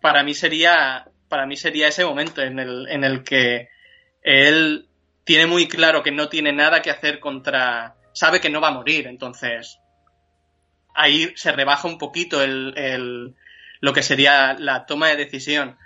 para 0.00 0.22
mí 0.22 0.34
sería, 0.34 1.06
para 1.28 1.46
mí 1.46 1.56
sería 1.56 1.88
ese 1.88 2.04
momento 2.04 2.42
en 2.42 2.58
el, 2.58 2.88
en 2.88 3.04
el 3.04 3.22
que 3.24 3.68
él 4.22 4.88
tiene 5.24 5.46
muy 5.46 5.68
claro 5.68 6.02
que 6.02 6.10
no 6.10 6.28
tiene 6.28 6.52
nada 6.52 6.82
que 6.82 6.90
hacer 6.90 7.20
contra, 7.20 7.96
sabe 8.12 8.40
que 8.40 8.50
no 8.50 8.60
va 8.60 8.68
a 8.68 8.72
morir, 8.72 9.06
entonces 9.06 9.78
ahí 10.94 11.32
se 11.36 11.52
rebaja 11.52 11.88
un 11.88 11.98
poquito 11.98 12.42
el, 12.42 12.74
el, 12.76 13.34
lo 13.80 13.92
que 13.92 14.02
sería 14.02 14.54
la 14.54 14.84
toma 14.84 15.08
de 15.08 15.16
decisión, 15.16 15.78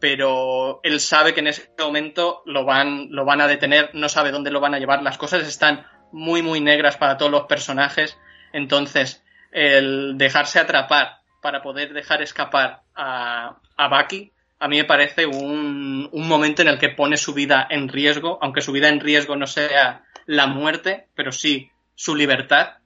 pero 0.00 0.80
él 0.82 1.00
sabe 1.00 1.34
que 1.34 1.40
en 1.40 1.48
ese 1.48 1.70
momento 1.78 2.42
lo 2.44 2.64
van, 2.64 3.08
lo 3.10 3.24
van 3.24 3.40
a 3.40 3.48
detener, 3.48 3.90
no 3.94 4.08
sabe 4.08 4.30
dónde 4.30 4.50
lo 4.50 4.60
van 4.60 4.74
a 4.74 4.78
llevar, 4.78 5.02
las 5.02 5.18
cosas 5.18 5.48
están 5.48 5.86
muy, 6.12 6.42
muy 6.42 6.60
negras 6.60 6.96
para 6.96 7.16
todos 7.16 7.32
los 7.32 7.44
personajes, 7.44 8.18
entonces 8.52 9.23
el 9.54 10.18
dejarse 10.18 10.58
atrapar 10.58 11.20
para 11.40 11.62
poder 11.62 11.94
dejar 11.94 12.20
escapar 12.20 12.82
a, 12.94 13.56
a 13.76 13.88
Bucky, 13.88 14.32
a 14.58 14.68
mí 14.68 14.78
me 14.78 14.84
parece 14.84 15.26
un, 15.26 16.08
un, 16.10 16.28
momento 16.28 16.62
en 16.62 16.68
el 16.68 16.78
que 16.78 16.88
pone 16.88 17.16
su 17.16 17.34
vida 17.34 17.66
en 17.70 17.88
riesgo, 17.88 18.38
aunque 18.42 18.62
su 18.62 18.72
vida 18.72 18.88
en 18.88 19.00
riesgo 19.00 19.36
no 19.36 19.46
sea 19.46 20.04
la 20.26 20.46
muerte, 20.48 21.08
pero 21.14 21.32
sí 21.32 21.70
su 21.94 22.16
libertad. 22.16 22.78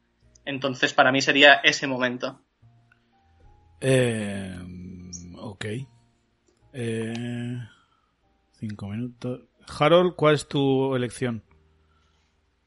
Entonces, 0.44 0.92
para 0.92 1.10
mí 1.10 1.20
sería 1.20 1.54
ese 1.62 1.86
momento. 1.86 2.40
Eh, 3.80 4.56
ok. 5.36 5.64
Eh, 6.72 7.58
cinco 8.52 8.88
minutos. 8.88 9.40
Harold, 9.78 10.14
¿cuál 10.16 10.34
es 10.34 10.48
tu 10.48 10.94
elección? 10.96 11.42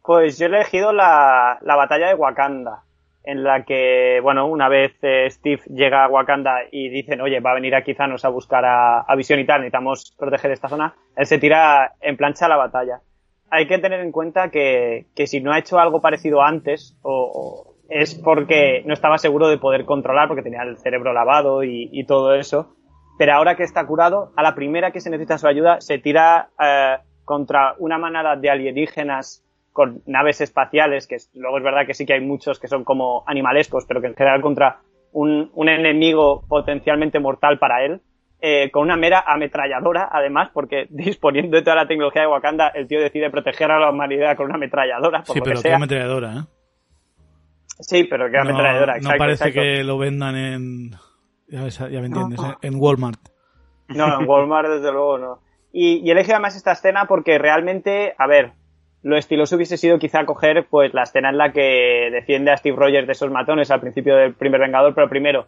Pues 0.03 0.39
yo 0.39 0.45
he 0.45 0.49
elegido 0.49 0.93
la, 0.93 1.59
la 1.61 1.75
batalla 1.75 2.07
de 2.07 2.15
Wakanda 2.15 2.83
en 3.23 3.43
la 3.43 3.63
que, 3.65 4.19
bueno, 4.21 4.47
una 4.47 4.67
vez 4.67 4.93
eh, 5.01 5.29
Steve 5.29 5.61
llega 5.67 6.05
a 6.05 6.09
Wakanda 6.09 6.61
y 6.71 6.89
dicen, 6.89 7.21
oye, 7.21 7.39
va 7.39 7.51
a 7.51 7.55
venir 7.55 7.75
aquí 7.75 7.93
Thanos 7.93 8.25
a 8.25 8.29
buscar 8.29 8.65
a, 8.65 9.01
a 9.01 9.15
Visión 9.15 9.39
y 9.39 9.45
tal, 9.45 9.61
necesitamos 9.61 10.15
proteger 10.17 10.51
esta 10.51 10.69
zona, 10.69 10.95
él 11.15 11.25
se 11.25 11.37
tira 11.37 11.93
en 12.01 12.17
plancha 12.17 12.45
a 12.45 12.49
la 12.49 12.57
batalla. 12.57 13.01
Hay 13.49 13.67
que 13.67 13.79
tener 13.79 13.99
en 13.99 14.11
cuenta 14.11 14.49
que, 14.49 15.07
que 15.15 15.27
si 15.27 15.41
no 15.41 15.51
ha 15.51 15.59
hecho 15.59 15.77
algo 15.77 16.01
parecido 16.01 16.41
antes, 16.41 16.97
o, 17.01 17.31
o, 17.33 17.71
es 17.89 18.15
porque 18.15 18.83
no 18.85 18.93
estaba 18.93 19.17
seguro 19.17 19.49
de 19.49 19.57
poder 19.57 19.85
controlar, 19.85 20.27
porque 20.29 20.43
tenía 20.43 20.63
el 20.63 20.77
cerebro 20.77 21.13
lavado 21.13 21.63
y, 21.63 21.89
y, 21.91 22.05
todo 22.05 22.33
eso. 22.33 22.75
Pero 23.17 23.33
ahora 23.33 23.57
que 23.57 23.63
está 23.63 23.85
curado, 23.85 24.31
a 24.37 24.41
la 24.41 24.55
primera 24.55 24.91
que 24.91 25.01
se 25.01 25.09
necesita 25.09 25.37
su 25.37 25.47
ayuda, 25.47 25.81
se 25.81 25.99
tira 25.99 26.49
eh, 26.57 26.97
contra 27.25 27.75
una 27.79 27.97
manada 27.97 28.37
de 28.37 28.49
alienígenas 28.49 29.43
con 29.71 30.01
naves 30.05 30.41
espaciales, 30.41 31.07
que 31.07 31.17
luego 31.33 31.57
es 31.57 31.63
verdad 31.63 31.85
que 31.85 31.93
sí 31.93 32.05
que 32.05 32.13
hay 32.13 32.21
muchos 32.21 32.59
que 32.59 32.67
son 32.67 32.83
como 32.83 33.23
animalescos, 33.25 33.85
pero 33.87 34.01
que 34.01 34.07
en 34.07 34.15
general 34.15 34.41
contra 34.41 34.79
un, 35.13 35.51
un 35.53 35.69
enemigo 35.69 36.43
potencialmente 36.47 37.19
mortal 37.19 37.57
para 37.59 37.83
él, 37.85 38.01
eh, 38.43 38.71
con 38.71 38.83
una 38.83 38.97
mera 38.97 39.23
ametralladora, 39.25 40.09
además, 40.11 40.49
porque 40.53 40.87
disponiendo 40.89 41.57
de 41.57 41.63
toda 41.63 41.75
la 41.75 41.87
tecnología 41.87 42.23
de 42.23 42.27
Wakanda, 42.27 42.69
el 42.69 42.87
tío 42.87 42.99
decide 42.99 43.29
proteger 43.29 43.71
a 43.71 43.79
la 43.79 43.91
humanidad 43.91 44.35
con 44.35 44.47
una 44.47 44.55
ametralladora. 44.55 45.23
Por 45.23 45.33
sí, 45.33 45.39
lo 45.39 45.45
pero 45.45 45.61
que 45.61 45.69
qué 45.69 45.73
ametralladora, 45.75 46.33
¿eh? 46.33 46.43
Sí, 47.79 48.03
pero 48.03 48.29
qué 48.29 48.37
ametralladora, 48.37 48.93
no, 48.93 48.97
exacto. 48.97 49.17
No 49.17 49.17
parece 49.17 49.47
exacto. 49.47 49.61
que 49.61 49.83
lo 49.83 49.97
vendan 49.97 50.35
en. 50.35 50.91
Ya, 51.47 51.63
ves, 51.63 51.79
ya 51.79 51.99
me 51.99 52.07
entiendes, 52.07 52.39
no. 52.39 52.57
en 52.61 52.75
Walmart. 52.75 53.19
No, 53.89 54.21
en 54.21 54.27
Walmart, 54.27 54.69
desde 54.69 54.91
luego, 54.91 55.17
no. 55.17 55.39
Y, 55.73 55.97
y 55.97 56.11
elegí 56.11 56.31
además 56.31 56.55
esta 56.55 56.71
escena 56.71 57.05
porque 57.07 57.37
realmente, 57.37 58.13
a 58.17 58.27
ver, 58.27 58.53
lo 59.03 59.17
estiloso 59.17 59.55
hubiese 59.55 59.77
sido 59.77 59.99
quizá 59.99 60.25
coger 60.25 60.67
pues 60.69 60.93
la 60.93 61.03
escena 61.03 61.29
en 61.29 61.37
la 61.37 61.51
que 61.51 62.09
defiende 62.11 62.51
a 62.51 62.57
Steve 62.57 62.77
Rogers 62.77 63.07
de 63.07 63.13
esos 63.13 63.31
matones 63.31 63.71
al 63.71 63.81
principio 63.81 64.15
del 64.15 64.33
primer 64.33 64.61
Vengador, 64.61 64.93
pero 64.93 65.09
primero, 65.09 65.47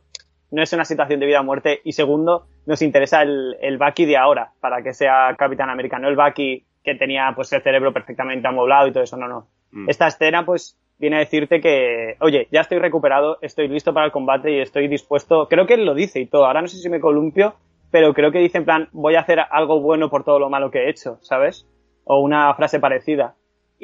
no 0.51 0.61
es 0.61 0.73
una 0.73 0.85
situación 0.85 1.19
de 1.19 1.25
vida 1.25 1.41
o 1.41 1.43
muerte, 1.43 1.81
y 1.83 1.93
segundo, 1.93 2.47
nos 2.65 2.81
interesa 2.81 3.21
el, 3.21 3.55
el 3.61 3.77
Bucky 3.77 4.05
de 4.05 4.17
ahora, 4.17 4.51
para 4.59 4.81
que 4.81 4.93
sea 4.93 5.35
Capitán 5.37 5.69
América, 5.69 5.99
no 5.99 6.09
el 6.09 6.15
Bucky 6.15 6.65
que 6.83 6.95
tenía 6.95 7.31
pues 7.35 7.51
el 7.53 7.61
cerebro 7.61 7.93
perfectamente 7.93 8.47
amoblado 8.47 8.87
y 8.87 8.91
todo 8.91 9.03
eso, 9.03 9.17
no, 9.17 9.27
no. 9.27 9.47
Mm. 9.71 9.89
Esta 9.89 10.07
escena 10.07 10.45
pues 10.45 10.77
viene 10.99 11.17
a 11.17 11.19
decirte 11.19 11.61
que, 11.61 12.15
oye, 12.19 12.47
ya 12.51 12.61
estoy 12.61 12.79
recuperado, 12.79 13.37
estoy 13.41 13.67
listo 13.67 13.93
para 13.93 14.05
el 14.05 14.11
combate 14.11 14.51
y 14.51 14.59
estoy 14.59 14.87
dispuesto, 14.87 15.47
creo 15.47 15.65
que 15.65 15.75
él 15.75 15.85
lo 15.85 15.95
dice 15.95 16.19
y 16.19 16.27
todo, 16.27 16.45
ahora 16.45 16.61
no 16.61 16.67
sé 16.67 16.77
si 16.77 16.89
me 16.89 16.99
columpio, 16.99 17.55
pero 17.91 18.13
creo 18.13 18.31
que 18.31 18.39
dice 18.39 18.57
en 18.57 18.65
plan, 18.65 18.89
voy 18.91 19.15
a 19.15 19.21
hacer 19.21 19.39
algo 19.39 19.79
bueno 19.79 20.09
por 20.09 20.23
todo 20.23 20.39
lo 20.39 20.49
malo 20.49 20.71
que 20.71 20.79
he 20.79 20.89
hecho, 20.89 21.17
¿sabes? 21.21 21.67
O 22.05 22.19
una 22.19 22.53
frase 22.55 22.79
parecida. 22.79 23.35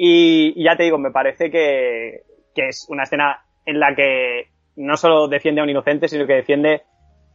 Y, 0.02 0.54
y, 0.56 0.64
ya 0.64 0.76
te 0.76 0.84
digo, 0.84 0.96
me 0.96 1.10
parece 1.10 1.50
que, 1.50 2.22
que, 2.54 2.68
es 2.68 2.86
una 2.88 3.02
escena 3.02 3.44
en 3.66 3.78
la 3.78 3.94
que 3.94 4.48
no 4.76 4.96
solo 4.96 5.28
defiende 5.28 5.60
a 5.60 5.64
un 5.64 5.68
inocente, 5.68 6.08
sino 6.08 6.26
que 6.26 6.36
defiende 6.36 6.84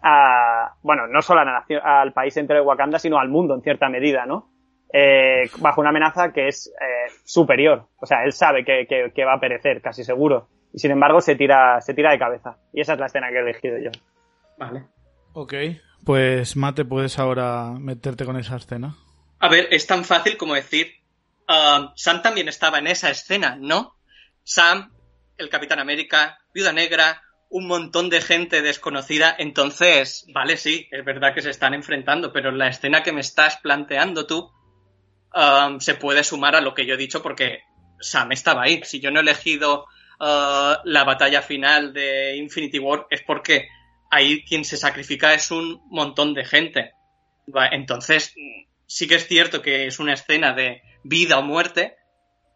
a, 0.02 0.74
bueno, 0.82 1.06
no 1.06 1.22
solo 1.22 1.42
a 1.42 1.46
la 1.46 1.60
nación, 1.60 1.80
al 1.84 2.12
país 2.12 2.36
entero 2.38 2.60
de 2.60 2.66
Wakanda, 2.66 2.98
sino 2.98 3.20
al 3.20 3.30
mundo 3.30 3.54
en 3.54 3.62
cierta 3.62 3.88
medida, 3.88 4.26
¿no? 4.26 4.50
Eh, 4.92 5.48
bajo 5.60 5.82
una 5.82 5.92
amenaza 5.92 6.34
que 6.34 6.48
es 6.48 6.74
eh, 6.82 7.12
superior. 7.24 7.88
O 8.02 8.08
sea, 8.08 8.24
él 8.24 8.34
sabe 8.34 8.66
que, 8.66 8.88
que, 8.90 9.12
que, 9.14 9.26
va 9.26 9.36
a 9.36 9.40
perecer, 9.40 9.80
casi 9.84 10.04
seguro. 10.04 10.50
Y 10.74 10.80
sin 10.80 10.90
embargo 10.90 11.22
se 11.22 11.36
tira, 11.36 11.80
se 11.82 11.94
tira 11.94 12.10
de 12.10 12.18
cabeza. 12.18 12.58
Y 12.74 12.82
esa 12.82 12.94
es 12.94 13.00
la 13.00 13.06
escena 13.06 13.30
que 13.30 13.36
he 13.36 13.42
elegido 13.42 13.78
yo. 13.78 13.92
Vale. 14.58 14.86
Ok, 15.34 15.54
pues 16.04 16.56
Mate, 16.56 16.84
puedes 16.84 17.20
ahora 17.20 17.74
meterte 17.78 18.26
con 18.26 18.38
esa 18.38 18.56
escena. 18.56 18.96
A 19.40 19.50
ver, 19.50 19.68
es 19.70 19.86
tan 19.86 20.04
fácil 20.04 20.36
como 20.38 20.56
decir, 20.56 21.05
Uh, 21.48 21.90
Sam 21.96 22.22
también 22.22 22.48
estaba 22.48 22.80
en 22.80 22.88
esa 22.88 23.10
escena, 23.10 23.56
¿no? 23.60 23.96
Sam, 24.44 24.92
el 25.38 25.50
Capitán 25.50 25.80
América, 25.80 26.40
Viuda 26.54 26.72
Negra, 26.72 27.22
un 27.50 27.68
montón 27.68 28.10
de 28.10 28.22
gente 28.22 28.62
desconocida. 28.62 29.36
Entonces, 29.38 30.26
vale, 30.34 30.58
sí, 30.58 30.88
es 30.92 31.06
verdad 31.06 31.34
que 31.34 31.42
se 31.42 31.50
están 31.50 31.74
enfrentando, 31.74 32.34
pero 32.34 32.52
la 32.52 32.68
escena 32.68 33.04
que 33.04 33.12
me 33.12 33.22
estás 33.22 33.58
planteando 33.58 34.26
tú 34.26 34.52
um, 35.34 35.80
se 35.80 35.96
puede 35.96 36.24
sumar 36.24 36.56
a 36.56 36.62
lo 36.62 36.74
que 36.74 36.86
yo 36.86 36.96
he 36.96 36.98
dicho 36.98 37.22
porque 37.22 37.60
Sam 38.00 38.32
estaba 38.32 38.64
ahí. 38.64 38.82
Si 38.84 39.00
yo 39.00 39.12
no 39.12 39.20
he 39.20 39.24
elegido 39.24 39.86
uh, 40.20 40.76
la 40.84 41.04
batalla 41.06 41.42
final 41.42 41.94
de 41.94 42.36
Infinity 42.38 42.80
War 42.80 43.08
es 43.10 43.22
porque 43.22 43.68
ahí 44.10 44.44
quien 44.44 44.66
se 44.66 44.78
sacrifica 44.78 45.34
es 45.34 45.52
un 45.52 45.82
montón 45.90 46.34
de 46.34 46.46
gente. 46.46 46.92
Entonces, 47.72 48.34
sí 48.88 49.08
que 49.08 49.16
es 49.16 49.28
cierto 49.28 49.62
que 49.62 49.88
es 49.88 50.00
una 50.00 50.14
escena 50.14 50.54
de 50.54 50.82
vida 51.04 51.38
o 51.38 51.42
muerte, 51.42 51.98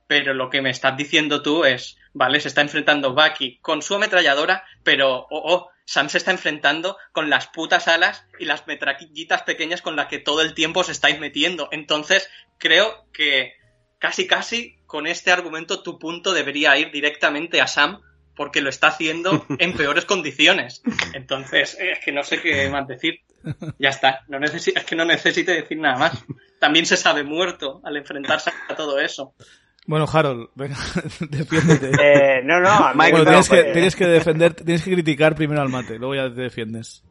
pero 0.07 0.33
lo 0.33 0.49
que 0.49 0.61
me 0.61 0.71
estás 0.71 0.97
diciendo 0.97 1.41
tú 1.43 1.65
es, 1.65 1.97
vale, 2.13 2.39
se 2.39 2.47
está 2.47 2.61
enfrentando 2.61 3.13
Bucky 3.13 3.59
con 3.59 3.81
su 3.81 3.95
ametralladora, 3.95 4.63
pero, 4.83 5.27
oh, 5.29 5.53
oh, 5.53 5.69
Sam 5.85 6.09
se 6.09 6.17
está 6.17 6.31
enfrentando 6.31 6.97
con 7.11 7.29
las 7.29 7.47
putas 7.47 7.87
alas 7.87 8.25
y 8.39 8.45
las 8.45 8.67
metrallitas 8.67 9.43
pequeñas 9.43 9.81
con 9.81 9.95
las 9.95 10.07
que 10.07 10.19
todo 10.19 10.41
el 10.41 10.53
tiempo 10.53 10.81
os 10.81 10.89
estáis 10.89 11.19
metiendo. 11.19 11.69
Entonces, 11.71 12.29
creo 12.57 13.05
que 13.13 13.53
casi 13.99 14.27
casi 14.27 14.77
con 14.85 15.07
este 15.07 15.31
argumento 15.31 15.83
tu 15.83 15.99
punto 15.99 16.33
debería 16.33 16.77
ir 16.77 16.91
directamente 16.91 17.61
a 17.61 17.67
Sam 17.67 18.01
porque 18.35 18.61
lo 18.61 18.69
está 18.69 18.87
haciendo 18.87 19.45
en 19.59 19.73
peores 19.73 20.05
condiciones. 20.05 20.81
Entonces, 21.13 21.77
es 21.79 21.99
que 22.03 22.11
no 22.11 22.23
sé 22.23 22.41
qué 22.41 22.69
más 22.69 22.87
decir. 22.87 23.21
Ya 23.77 23.89
está, 23.89 24.21
no 24.27 24.37
es 24.39 24.85
que 24.85 24.95
no 24.95 25.05
necesite 25.05 25.53
decir 25.53 25.77
nada 25.79 25.97
más. 25.97 26.25
También 26.59 26.85
se 26.85 26.97
sabe 26.97 27.23
muerto 27.23 27.81
al 27.83 27.97
enfrentarse 27.97 28.51
a 28.67 28.75
todo 28.75 28.99
eso. 28.99 29.33
Bueno, 29.87 30.05
Harold, 30.11 30.49
venga, 30.55 30.75
defiéndete. 31.29 31.91
Eh, 31.99 32.41
no, 32.43 32.59
no, 32.59 32.93
bueno, 32.93 33.17
no, 33.19 33.23
tienes, 33.23 33.49
que, 33.49 33.63
tienes 33.73 33.95
que 33.95 34.05
defender, 34.05 34.53
tienes 34.53 34.83
que 34.83 34.91
criticar 34.91 35.35
primero 35.35 35.61
al 35.61 35.69
mate, 35.69 35.97
luego 35.97 36.15
ya 36.15 36.33
te 36.33 36.41
defiendes. 36.41 37.03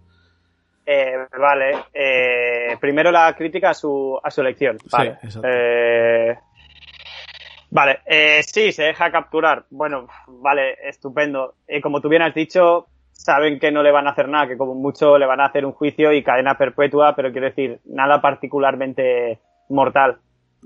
Eh, 0.90 1.26
vale, 1.38 1.84
eh, 1.92 2.76
primero 2.80 3.10
la 3.10 3.34
crítica 3.36 3.70
a 3.70 3.74
su, 3.74 4.18
a 4.22 4.30
su 4.30 4.40
elección. 4.40 4.78
Vale. 4.90 5.18
Sí, 5.20 5.26
exacto. 5.26 5.48
Eh, 5.50 6.38
vale, 7.70 7.98
eh, 8.06 8.42
sí, 8.42 8.72
se 8.72 8.84
deja 8.84 9.10
capturar. 9.10 9.66
Bueno, 9.68 10.08
vale, 10.26 10.78
estupendo. 10.88 11.56
Eh, 11.66 11.82
como 11.82 12.00
tú 12.00 12.08
bien 12.08 12.22
has 12.22 12.34
dicho, 12.34 12.86
saben 13.18 13.58
que 13.58 13.72
no 13.72 13.82
le 13.82 13.90
van 13.90 14.06
a 14.06 14.10
hacer 14.10 14.28
nada, 14.28 14.46
que 14.46 14.56
como 14.56 14.74
mucho 14.74 15.18
le 15.18 15.26
van 15.26 15.40
a 15.40 15.46
hacer 15.46 15.66
un 15.66 15.72
juicio 15.72 16.12
y 16.12 16.22
cadena 16.22 16.56
perpetua, 16.56 17.14
pero 17.16 17.32
quiero 17.32 17.48
decir, 17.48 17.80
nada 17.84 18.20
particularmente 18.20 19.40
mortal. 19.68 20.18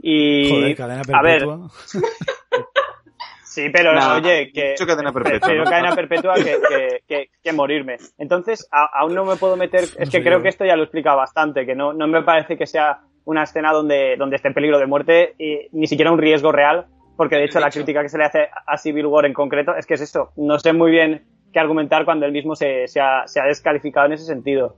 Y 0.03 0.48
Joder, 0.50 0.76
cadena 0.76 1.03
perpetua. 1.03 1.18
a 1.18 1.22
ver, 1.22 1.46
sí, 3.44 3.68
pero 3.72 3.94
Nah, 3.94 4.16
oye, 4.16 4.50
que 4.53 4.70
mucho 4.72 4.86
cadena 4.86 5.12
perpetua, 5.12 5.48
pero 5.48 5.64
¿no? 5.64 5.70
cadena 5.70 5.94
perpetua 5.94 6.34
que, 6.34 6.59
que, 6.68 7.00
que, 7.09 7.30
que 7.42 7.53
morirme. 7.53 7.96
Entonces, 8.18 8.68
a- 8.70 8.90
aún 9.00 9.14
no 9.14 9.24
me 9.24 9.36
puedo 9.36 9.57
meter, 9.57 9.84
es 9.84 9.90
No 9.98 10.05
que 10.05 10.11
sé 10.18 10.22
creo 10.22 10.38
yo. 10.38 10.42
que 10.42 10.48
esto 10.50 10.64
ya 10.64 10.76
lo 10.76 10.82
explica 10.84 11.14
bastante, 11.14 11.64
que 11.66 11.74
no, 11.74 11.92
no 11.92 12.07
me 12.07 12.22
parece 12.22 12.57
que 12.57 12.66
sea 12.66 13.00
una 13.24 13.44
escena 13.44 13.72
donde, 13.72 14.16
donde 14.16 14.36
esté 14.36 14.48
en 14.48 14.55
peligro 14.55 14.78
de 14.78 14.86
muerte 14.86 15.34
y 15.38 15.68
ni 15.72 15.86
siquiera 15.86 16.11
un 16.12 16.18
riesgo 16.18 16.53
real, 16.53 16.86
porque 17.16 17.36
de 17.36 17.44
hecho 17.44 17.61
la 17.61 17.70
crítica 17.70 18.03
que 18.03 18.09
se 18.09 18.18
le 18.18 18.24
hace 18.24 18.48
a 18.66 18.76
Civil 18.76 19.07
War 19.07 19.26
en 19.26 19.32
concreto 19.32 19.74
es 19.76 19.86
que 19.86 19.94
es 19.94 20.00
esto. 20.00 20.32
No 20.36 20.59
sé 20.59 20.72
muy 20.72 20.90
bien 20.90 21.22
qué 21.53 21.61
argumentar 21.61 22.05
cuando 22.05 22.26
él 22.26 22.32
mismo 22.32 22.57
se, 22.57 22.86
se, 22.88 23.00
ha, 23.00 23.26
se 23.26 23.40
ha 23.40 23.44
descalificado 23.44 24.07
en 24.07 24.12
ese 24.12 24.24
sentido. 24.24 24.76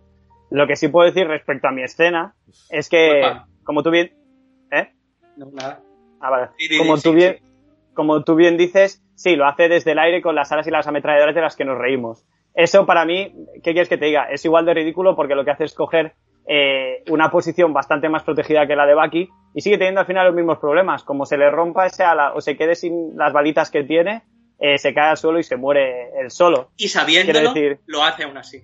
Lo 0.50 0.66
que 0.66 0.76
sí 0.76 0.88
puedo 0.88 1.06
decir 1.06 1.26
respecto 1.26 1.68
a 1.68 1.72
mi 1.72 1.82
escena 1.82 2.34
es 2.70 2.88
que, 2.88 3.20
Opa. 3.20 3.46
como 3.64 3.82
tú 3.82 3.90
bien... 3.90 4.12
¿Eh? 4.70 4.92
No, 5.36 5.46
nada. 5.52 5.80
Ah, 6.20 6.30
vale. 6.30 6.48
Sí, 6.58 6.78
como, 6.78 6.96
sí, 6.96 7.02
tú 7.02 7.10
sí. 7.10 7.16
bien, 7.16 7.36
como 7.94 8.22
tú 8.24 8.34
bien 8.34 8.56
dices, 8.56 9.02
sí, 9.14 9.36
lo 9.36 9.46
hace 9.46 9.68
desde 9.68 9.92
el 9.92 9.98
aire 9.98 10.22
con 10.22 10.34
las 10.34 10.52
alas 10.52 10.66
y 10.66 10.70
las 10.70 10.86
ametralladoras 10.86 11.34
de 11.34 11.40
las 11.40 11.56
que 11.56 11.64
nos 11.64 11.78
reímos. 11.78 12.26
Eso 12.54 12.86
para 12.86 13.04
mí, 13.04 13.34
¿qué 13.62 13.72
quieres 13.72 13.88
que 13.88 13.98
te 13.98 14.06
diga? 14.06 14.28
Es 14.30 14.44
igual 14.44 14.64
de 14.64 14.74
ridículo 14.74 15.16
porque 15.16 15.34
lo 15.34 15.44
que 15.44 15.50
hace 15.50 15.64
es 15.64 15.74
coger 15.74 16.14
eh, 16.46 17.02
una 17.10 17.30
posición 17.30 17.72
bastante 17.72 18.08
más 18.08 18.22
protegida 18.22 18.66
que 18.66 18.76
la 18.76 18.86
de 18.86 18.94
Bucky 18.94 19.28
y 19.54 19.60
sigue 19.60 19.78
teniendo 19.78 20.00
al 20.00 20.06
final 20.06 20.26
los 20.26 20.36
mismos 20.36 20.58
problemas. 20.58 21.02
Como 21.02 21.26
se 21.26 21.36
le 21.36 21.50
rompa 21.50 21.86
ese 21.86 22.04
ala 22.04 22.32
o 22.34 22.40
se 22.40 22.56
quede 22.56 22.76
sin 22.76 23.16
las 23.16 23.32
balitas 23.32 23.70
que 23.70 23.82
tiene, 23.82 24.22
eh, 24.58 24.78
se 24.78 24.94
cae 24.94 25.10
al 25.10 25.16
suelo 25.16 25.38
y 25.38 25.42
se 25.42 25.56
muere 25.56 26.10
él 26.20 26.30
solo. 26.30 26.70
Y 26.76 26.88
sabiéndolo, 26.88 27.52
decir- 27.52 27.78
lo 27.86 28.02
hace 28.04 28.24
aún 28.24 28.36
así. 28.38 28.62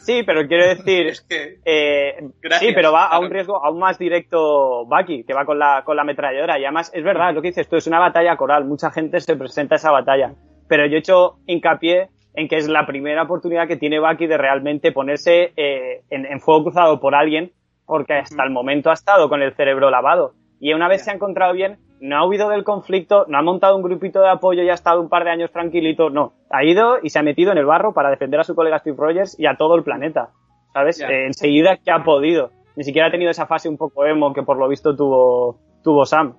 Sí, 0.00 0.22
pero 0.26 0.46
quiero 0.46 0.66
decir, 0.74 1.06
Es 1.06 1.20
que. 1.22 1.58
eh, 1.64 2.16
Gracias, 2.42 2.68
sí, 2.68 2.74
pero 2.74 2.92
va 2.92 3.06
a 3.06 3.18
un 3.20 3.30
riesgo 3.30 3.64
aún 3.64 3.78
más 3.78 3.98
directo 3.98 4.84
Bucky, 4.86 5.24
que 5.24 5.32
va 5.34 5.44
con 5.44 5.58
la, 5.58 5.82
con 5.84 5.96
la 5.96 6.02
ametralladora. 6.02 6.58
Y 6.58 6.64
además, 6.64 6.90
es 6.94 7.02
verdad, 7.04 7.32
lo 7.32 7.40
que 7.40 7.48
dices 7.48 7.68
tú, 7.68 7.76
es 7.76 7.86
una 7.86 7.98
batalla 8.00 8.36
coral. 8.36 8.64
Mucha 8.64 8.90
gente 8.90 9.20
se 9.20 9.36
presenta 9.36 9.76
a 9.76 9.78
esa 9.78 9.90
batalla. 9.90 10.34
Pero 10.68 10.86
yo 10.86 10.96
he 10.96 10.98
hecho 10.98 11.38
hincapié 11.46 12.08
en 12.34 12.48
que 12.48 12.56
es 12.56 12.68
la 12.68 12.86
primera 12.86 13.22
oportunidad 13.22 13.66
que 13.66 13.76
tiene 13.76 13.98
Bucky 14.00 14.26
de 14.26 14.36
realmente 14.36 14.92
ponerse 14.92 15.52
eh, 15.56 16.02
en, 16.10 16.26
en 16.26 16.40
fuego 16.40 16.64
cruzado 16.64 17.00
por 17.00 17.14
alguien, 17.14 17.52
porque 17.86 18.12
hasta 18.14 18.44
el 18.44 18.50
momento 18.50 18.90
ha 18.90 18.94
estado 18.94 19.28
con 19.28 19.40
el 19.42 19.54
cerebro 19.54 19.90
lavado. 19.90 20.34
Y 20.60 20.72
una 20.74 20.88
vez 20.88 21.04
se 21.04 21.10
ha 21.10 21.14
encontrado 21.14 21.52
bien, 21.54 21.78
no 22.00 22.16
ha 22.16 22.26
huido 22.26 22.48
del 22.48 22.64
conflicto, 22.64 23.24
no 23.28 23.38
ha 23.38 23.42
montado 23.42 23.76
un 23.76 23.82
grupito 23.82 24.20
de 24.20 24.30
apoyo 24.30 24.62
y 24.62 24.70
ha 24.70 24.74
estado 24.74 25.00
un 25.00 25.08
par 25.08 25.24
de 25.24 25.30
años 25.30 25.50
tranquilito, 25.50 26.10
no. 26.10 26.32
Ha 26.50 26.64
ido 26.64 26.98
y 27.02 27.10
se 27.10 27.18
ha 27.18 27.22
metido 27.22 27.52
en 27.52 27.58
el 27.58 27.66
barro 27.66 27.94
para 27.94 28.10
defender 28.10 28.40
a 28.40 28.44
su 28.44 28.54
colega 28.54 28.78
Steve 28.78 28.96
Rogers 28.98 29.38
y 29.38 29.46
a 29.46 29.56
todo 29.56 29.74
el 29.74 29.82
planeta. 29.82 30.30
¿Sabes? 30.72 31.00
Eh, 31.00 31.26
enseguida 31.26 31.76
que 31.76 31.90
ha 31.90 32.04
podido. 32.04 32.50
Ni 32.76 32.84
siquiera 32.84 33.08
ha 33.08 33.10
tenido 33.10 33.30
esa 33.30 33.46
fase 33.46 33.68
un 33.68 33.76
poco 33.76 34.04
emo 34.04 34.32
que 34.32 34.42
por 34.42 34.58
lo 34.58 34.68
visto 34.68 34.94
tuvo, 34.94 35.58
tuvo 35.82 36.04
Sam. 36.04 36.34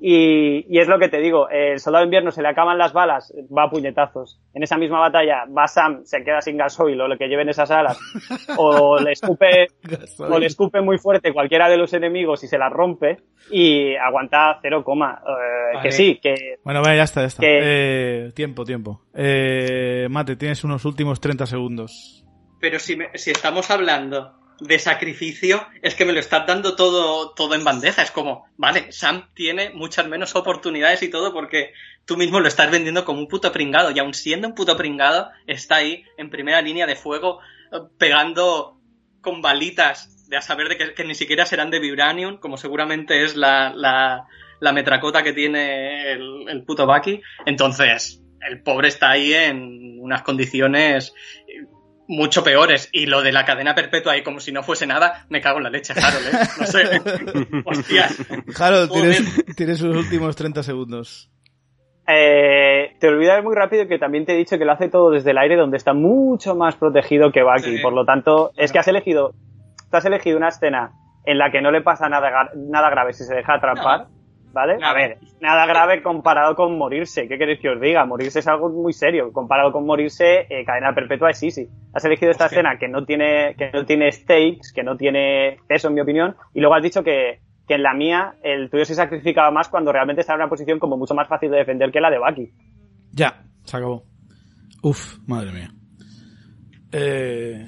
Y, 0.00 0.64
y 0.68 0.78
es 0.78 0.86
lo 0.86 0.98
que 0.98 1.08
te 1.08 1.18
digo, 1.18 1.48
el 1.48 1.80
soldado 1.80 2.02
de 2.02 2.06
invierno 2.06 2.30
se 2.30 2.40
le 2.40 2.48
acaban 2.48 2.78
las 2.78 2.92
balas, 2.92 3.34
va 3.56 3.64
a 3.64 3.70
puñetazos. 3.70 4.40
En 4.54 4.62
esa 4.62 4.76
misma 4.76 5.00
batalla 5.00 5.44
va 5.46 5.66
Sam, 5.66 6.02
se 6.04 6.22
queda 6.22 6.40
sin 6.40 6.56
gasoil 6.56 7.00
o 7.00 7.08
lo 7.08 7.18
que 7.18 7.26
lleven 7.26 7.48
esas 7.48 7.70
alas, 7.72 7.98
o 8.56 8.98
le 9.00 9.12
escupe, 9.12 9.66
o 10.18 10.38
le 10.38 10.46
escupe 10.46 10.80
muy 10.80 10.98
fuerte 10.98 11.32
cualquiera 11.32 11.68
de 11.68 11.76
los 11.78 11.92
enemigos 11.94 12.44
y 12.44 12.46
se 12.46 12.58
la 12.58 12.68
rompe 12.68 13.16
y 13.50 13.96
aguanta 13.96 14.58
cero 14.62 14.84
coma. 14.84 15.20
Eh, 15.26 15.74
Vale. 15.74 15.82
Que 15.88 15.92
sí, 15.92 16.18
que 16.22 16.34
Bueno, 16.64 16.80
vaya, 16.80 16.96
ya 16.98 17.02
está, 17.02 17.20
ya 17.22 17.26
está. 17.26 17.40
Que- 17.40 17.58
Eh, 18.28 18.32
tiempo, 18.34 18.64
tiempo. 18.64 19.02
Eh, 19.14 20.06
Mate, 20.10 20.36
tienes 20.36 20.62
unos 20.64 20.84
últimos 20.84 21.20
30 21.20 21.44
segundos. 21.46 22.24
Pero 22.60 22.78
si, 22.78 22.96
me- 22.96 23.10
si 23.16 23.30
estamos 23.32 23.70
hablando 23.70 24.37
de 24.60 24.78
sacrificio, 24.78 25.66
es 25.82 25.94
que 25.94 26.04
me 26.04 26.12
lo 26.12 26.20
estás 26.20 26.46
dando 26.46 26.74
todo, 26.76 27.30
todo 27.30 27.54
en 27.54 27.64
bandeja. 27.64 28.02
Es 28.02 28.10
como, 28.10 28.46
vale, 28.56 28.90
Sam 28.92 29.28
tiene 29.34 29.70
muchas 29.70 30.06
menos 30.08 30.34
oportunidades 30.34 31.02
y 31.02 31.10
todo 31.10 31.32
porque 31.32 31.72
tú 32.04 32.16
mismo 32.16 32.40
lo 32.40 32.48
estás 32.48 32.70
vendiendo 32.70 33.04
como 33.04 33.20
un 33.20 33.28
puto 33.28 33.52
pringado. 33.52 33.90
Y 33.90 33.98
aun 33.98 34.14
siendo 34.14 34.48
un 34.48 34.54
puto 34.54 34.76
pringado, 34.76 35.30
está 35.46 35.76
ahí 35.76 36.04
en 36.16 36.30
primera 36.30 36.60
línea 36.60 36.86
de 36.86 36.96
fuego 36.96 37.40
eh, 37.72 37.78
pegando 37.98 38.80
con 39.20 39.42
balitas 39.42 40.28
de 40.28 40.36
a 40.36 40.42
saber 40.42 40.68
de 40.68 40.76
que, 40.76 40.94
que 40.94 41.04
ni 41.04 41.14
siquiera 41.14 41.46
serán 41.46 41.70
de 41.70 41.80
Vibranium, 41.80 42.38
como 42.38 42.56
seguramente 42.56 43.24
es 43.24 43.34
la, 43.36 43.72
la, 43.74 44.26
la 44.60 44.72
metracota 44.72 45.22
que 45.22 45.32
tiene 45.32 46.12
el, 46.12 46.48
el 46.48 46.64
puto 46.64 46.86
Bucky. 46.86 47.22
Entonces, 47.46 48.22
el 48.40 48.62
pobre 48.62 48.88
está 48.88 49.10
ahí 49.10 49.32
en 49.32 49.98
unas 50.00 50.22
condiciones 50.22 51.14
mucho 52.08 52.42
peores. 52.42 52.88
Y 52.92 53.06
lo 53.06 53.22
de 53.22 53.30
la 53.30 53.44
cadena 53.44 53.74
perpetua 53.74 54.14
ahí 54.14 54.22
como 54.22 54.40
si 54.40 54.50
no 54.50 54.62
fuese 54.64 54.86
nada, 54.86 55.26
me 55.28 55.40
cago 55.40 55.58
en 55.58 55.64
la 55.64 55.70
leche, 55.70 55.92
Harold, 55.92 56.26
¿eh? 56.26 56.48
No 56.58 56.66
sé. 56.66 57.62
Hostia. 57.64 58.08
Harold, 58.58 58.90
tienes, 58.90 59.44
tienes 59.54 59.82
unos 59.82 59.98
últimos 59.98 60.34
30 60.34 60.62
segundos. 60.64 61.30
eh, 62.08 62.96
te 62.98 63.08
olvidas 63.08 63.44
muy 63.44 63.54
rápido 63.54 63.86
que 63.86 63.98
también 63.98 64.24
te 64.24 64.32
he 64.32 64.36
dicho 64.36 64.58
que 64.58 64.64
lo 64.64 64.72
hace 64.72 64.88
todo 64.88 65.10
desde 65.10 65.30
el 65.30 65.38
aire 65.38 65.56
donde 65.56 65.76
está 65.76 65.92
mucho 65.92 66.56
más 66.56 66.74
protegido 66.76 67.30
que 67.30 67.42
Bucky. 67.42 67.76
Sí. 67.76 67.82
Por 67.82 67.92
lo 67.92 68.04
tanto, 68.04 68.50
es 68.56 68.72
que 68.72 68.78
has 68.78 68.88
elegido, 68.88 69.34
has 69.92 70.04
elegido 70.06 70.38
una 70.38 70.48
escena 70.48 70.92
en 71.24 71.36
la 71.36 71.50
que 71.52 71.60
no 71.60 71.70
le 71.70 71.82
pasa 71.82 72.08
nada, 72.08 72.50
nada 72.56 72.88
grave 72.88 73.12
si 73.12 73.24
se 73.24 73.34
deja 73.34 73.54
atrapar. 73.54 74.06
¿Vale? 74.52 74.78
Nada. 74.78 74.90
A 74.90 74.94
ver, 74.94 75.18
nada 75.40 75.66
grave 75.66 76.02
comparado 76.02 76.54
con 76.56 76.76
morirse. 76.78 77.28
¿Qué 77.28 77.38
queréis 77.38 77.60
que 77.60 77.68
os 77.68 77.80
diga? 77.80 78.04
Morirse 78.06 78.38
es 78.38 78.48
algo 78.48 78.70
muy 78.70 78.92
serio. 78.92 79.32
Comparado 79.32 79.72
con 79.72 79.84
morirse, 79.84 80.46
eh, 80.48 80.64
cadena 80.64 80.94
perpetua 80.94 81.30
es 81.30 81.42
easy. 81.42 81.68
Has 81.92 82.04
elegido 82.04 82.30
esta 82.30 82.46
Hostia. 82.46 82.58
escena 82.60 82.78
que 82.78 82.88
no 82.88 83.04
tiene, 83.04 83.54
que 83.56 83.70
no 83.72 83.84
tiene 83.84 84.10
stakes, 84.10 84.72
que 84.74 84.82
no 84.82 84.96
tiene 84.96 85.58
peso, 85.68 85.88
en 85.88 85.94
mi 85.94 86.00
opinión, 86.00 86.34
y 86.54 86.60
luego 86.60 86.74
has 86.74 86.82
dicho 86.82 87.04
que, 87.04 87.40
que 87.66 87.74
en 87.74 87.82
la 87.82 87.94
mía 87.94 88.34
el 88.42 88.70
tuyo 88.70 88.84
se 88.84 88.94
sacrificaba 88.94 89.50
más 89.50 89.68
cuando 89.68 89.92
realmente 89.92 90.22
estaba 90.22 90.36
en 90.36 90.42
una 90.42 90.50
posición 90.50 90.78
como 90.78 90.96
mucho 90.96 91.14
más 91.14 91.28
fácil 91.28 91.50
de 91.50 91.58
defender 91.58 91.92
que 91.92 92.00
la 92.00 92.10
de 92.10 92.18
Bucky. 92.18 92.50
Ya, 93.12 93.42
se 93.64 93.76
acabó. 93.76 94.04
Uf, 94.82 95.18
madre 95.26 95.52
mía. 95.52 95.70
Eh... 96.92 97.64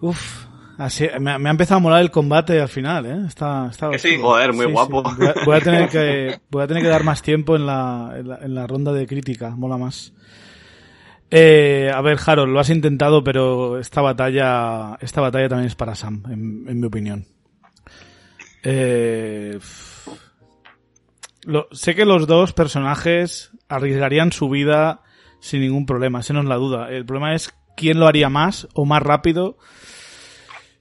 Uf, 0.00 0.46
así, 0.78 1.06
me, 1.20 1.32
ha- 1.32 1.38
me 1.38 1.48
ha 1.48 1.52
empezado 1.52 1.76
a 1.76 1.80
molar 1.82 2.00
el 2.00 2.10
combate 2.10 2.60
al 2.60 2.68
final, 2.68 3.04
¿eh? 3.06 3.18
Está, 3.26 3.68
está 3.70 3.90
Que 3.90 3.98
sí. 3.98 4.16
Joder, 4.20 4.52
muy 4.54 4.66
guapo. 4.66 5.02
Voy, 5.02 5.26
a, 5.26 5.34
voy 5.44 5.56
a 5.56 5.60
tener 5.60 5.88
que, 5.90 6.40
voy 6.50 6.62
a 6.62 6.66
tener 6.66 6.82
que 6.82 6.88
dar 6.88 7.04
más 7.04 7.20
tiempo 7.22 7.54
en 7.56 7.66
la, 7.66 8.14
en 8.16 8.28
la, 8.28 8.36
en 8.42 8.54
la 8.54 8.66
ronda 8.66 8.92
de 8.92 9.06
crítica, 9.06 9.50
mola 9.50 9.76
más. 9.76 10.14
Eh, 11.30 11.90
a 11.94 12.00
ver, 12.00 12.18
Harold, 12.24 12.52
lo 12.54 12.58
has 12.60 12.70
intentado, 12.70 13.22
pero 13.22 13.78
esta 13.78 14.00
batalla, 14.00 14.96
esta 15.00 15.20
batalla 15.20 15.48
también 15.50 15.66
es 15.66 15.74
para 15.74 15.94
Sam, 15.94 16.22
en, 16.30 16.64
en 16.66 16.80
mi 16.80 16.86
opinión. 16.86 17.26
Eh, 18.62 19.58
lo- 21.44 21.68
sé 21.72 21.94
que 21.94 22.04
los 22.04 22.26
dos 22.26 22.52
personajes 22.52 23.50
arriesgarían 23.68 24.32
su 24.32 24.48
vida 24.48 25.02
sin 25.40 25.60
ningún 25.60 25.86
problema, 25.86 26.20
esa 26.20 26.32
no 26.32 26.40
es 26.40 26.46
la 26.46 26.56
duda. 26.56 26.90
El 26.90 27.04
problema 27.06 27.34
es 27.34 27.54
quién 27.76 28.00
lo 28.00 28.06
haría 28.06 28.28
más 28.28 28.66
o 28.74 28.84
más 28.84 29.02
rápido 29.02 29.56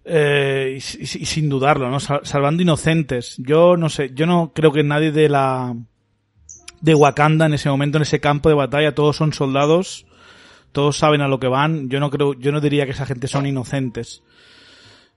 eh, 0.08 0.78
y, 0.78 0.82
sin 0.82 1.50
dudarlo, 1.50 1.90
¿no? 1.90 2.00
Sal- 2.00 2.22
salvando 2.24 2.64
inocentes. 2.64 3.36
Yo 3.38 3.76
no 3.78 3.90
sé, 3.90 4.12
yo 4.14 4.26
no 4.26 4.52
creo 4.54 4.72
que 4.72 4.84
nadie 4.84 5.12
de 5.12 5.30
la 5.30 5.76
de 6.80 6.96
Wakanda 6.96 7.46
en 7.48 7.54
ese 7.54 7.70
momento, 7.70 7.98
en 7.98 8.04
ese 8.04 8.20
campo 8.20 8.50
de 8.50 8.56
batalla, 8.56 8.96
todos 8.96 9.18
son 9.18 9.34
soldados, 9.34 10.06
todos 10.72 10.98
saben 10.98 11.22
a 11.22 11.28
lo 11.28 11.40
que 11.40 11.48
van. 11.48 11.90
Yo 11.90 12.00
no 12.00 12.10
creo, 12.10 12.34
yo 12.34 12.52
no 12.52 12.62
diría 12.62 12.86
que 12.86 12.92
esa 12.92 13.06
gente 13.06 13.28
son 13.28 13.46
inocentes. 13.46 14.24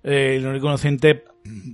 Eh, 0.03 0.37
el 0.37 0.47
único 0.47 0.67
inocente 0.67 1.25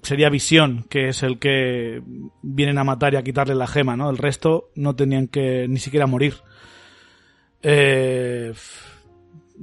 sería 0.02 0.28
Visión, 0.28 0.84
que 0.90 1.08
es 1.08 1.22
el 1.22 1.38
que 1.38 2.02
vienen 2.42 2.78
a 2.78 2.84
matar 2.84 3.14
y 3.14 3.16
a 3.16 3.22
quitarle 3.22 3.54
la 3.54 3.66
gema, 3.66 3.96
¿no? 3.96 4.10
El 4.10 4.18
resto 4.18 4.70
no 4.74 4.94
tenían 4.94 5.28
que 5.28 5.66
ni 5.68 5.78
siquiera 5.78 6.06
morir. 6.06 6.34
Eh, 7.62 8.52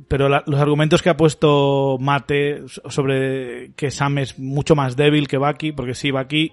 pero 0.08 0.30
la- 0.30 0.44
los 0.48 0.60
argumentos 0.60 1.02
que 1.02 1.10
ha 1.10 1.18
puesto 1.18 1.98
Mate 2.00 2.64
sobre 2.68 3.72
que 3.76 3.92
Sam 3.92 4.18
es 4.20 4.40
mucho 4.40 4.76
más 4.76 4.96
débil 4.96 5.28
que 5.28 5.38
Bucky, 5.38 5.72
porque 5.72 5.94
sí, 5.94 6.12
Bucky 6.12 6.52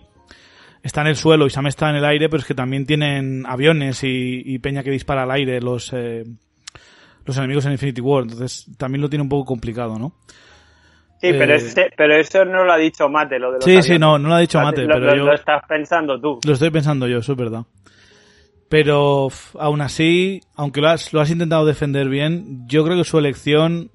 está 0.83 1.01
en 1.03 1.09
el 1.09 1.17
suelo 1.17 1.47
y 1.47 1.51
Sam 1.51 1.67
está 1.67 1.91
en 1.91 1.97
el 1.97 2.05
aire, 2.05 2.29
pero 2.29 2.41
es 2.41 2.47
que 2.47 2.55
también 2.55 2.87
tienen 2.87 3.45
aviones 3.47 4.03
y, 4.05 4.43
y 4.45 4.59
peña 4.59 4.83
que 4.83 4.91
dispara 4.91 5.23
al 5.25 5.31
aire 5.31 5.61
los, 5.61 5.93
eh, 5.93 6.25
los 7.27 7.37
enemigos 7.37 7.67
en 7.67 7.73
Infinity 7.73 8.01
War, 8.01 8.23
entonces 8.25 8.67
también 8.79 9.03
lo 9.03 9.09
tiene 9.09 9.23
un 9.23 9.29
poco 9.29 9.45
complicado, 9.45 9.99
¿no? 9.99 10.13
Sí, 11.21 11.33
pero, 11.35 11.53
Eh, 11.53 11.57
este- 11.57 11.91
pero 11.99 12.15
eso 12.17 12.47
no 12.47 12.65
lo 12.65 12.73
ha 12.73 12.79
dicho 12.79 13.07
Mate, 13.11 13.39
lo 13.39 13.49
de 13.53 13.57
los 13.59 13.65
Sí, 13.65 13.83
sí, 13.83 13.99
no, 13.99 14.19
no 14.19 14.29
lo 14.31 14.35
ha 14.37 14.39
dicho 14.41 14.59
Mate, 14.59 14.85
lo, 14.85 14.95
pero 14.95 15.07
lo- 15.09 15.17
yo... 15.17 15.25
lo 15.27 15.35
estás 15.35 15.63
pensando 15.69 16.19
tú. 16.19 16.41
Lo 16.47 16.53
estoy 16.55 16.71
pensando 16.71 17.07
yo, 17.07 17.19
eso 17.19 17.33
es 17.33 17.39
verdad. 17.39 17.65
Pero 18.71 19.29
aún 19.59 19.81
así, 19.83 20.41
aunque 20.55 20.81
lo 20.81 20.89
has, 20.89 21.13
lo 21.13 21.21
has 21.21 21.31
intentado 21.31 21.67
defender 21.67 22.09
bien, 22.09 22.67
yo 22.67 22.85
creo 22.85 22.97
que 22.97 23.05
su 23.05 23.19
elección, 23.19 23.91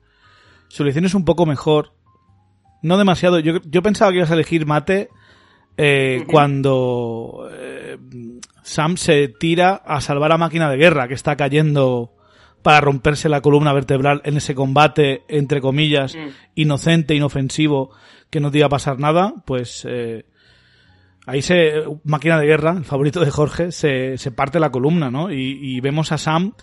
su 0.68 0.84
elección 0.84 1.06
es 1.06 1.16
un 1.16 1.26
poco 1.26 1.46
mejor. 1.48 1.94
No 2.84 2.98
demasiado. 2.98 3.40
Yo, 3.40 3.62
yo 3.64 3.82
pensaba 3.82 4.12
que 4.12 4.18
ibas 4.18 4.30
a 4.32 4.36
elegir 4.36 4.66
mate 4.68 5.10
eh, 5.78 6.26
cuando 6.30 7.50
eh, 7.52 7.98
Sam 8.64 8.98
se 8.98 9.30
tira 9.30 9.76
a 9.76 10.02
salvar 10.02 10.32
a 10.34 10.38
máquina 10.38 10.70
de 10.70 10.78
guerra 10.78 11.08
que 11.08 11.14
está 11.14 11.36
cayendo 11.38 12.12
para 12.62 12.82
romperse 12.82 13.30
la 13.30 13.42
columna 13.42 13.72
vertebral 13.74 14.22
en 14.26 14.38
ese 14.38 14.56
combate, 14.56 15.24
entre 15.30 15.62
comillas, 15.62 16.16
Mm. 16.16 16.30
inocente, 16.56 17.16
inofensivo, 17.16 17.92
que 18.30 18.40
no 18.40 18.52
te 18.52 18.58
iba 18.58 18.68
a 18.68 18.70
pasar 18.70 19.00
nada, 19.00 19.34
pues 19.46 19.86
eh, 19.88 20.26
ahí 21.26 21.42
se, 21.42 21.84
máquina 22.04 22.40
de 22.40 22.48
guerra, 22.48 22.76
el 22.78 22.86
favorito 22.86 23.20
de 23.20 23.32
Jorge, 23.32 23.72
se, 23.72 24.18
se 24.18 24.32
parte 24.32 24.60
la 24.60 24.72
columna, 24.72 25.10
¿no? 25.12 25.32
Y, 25.32 25.60
y 25.62 25.82
vemos 25.82 26.12
a 26.12 26.18
Sam 26.18 26.54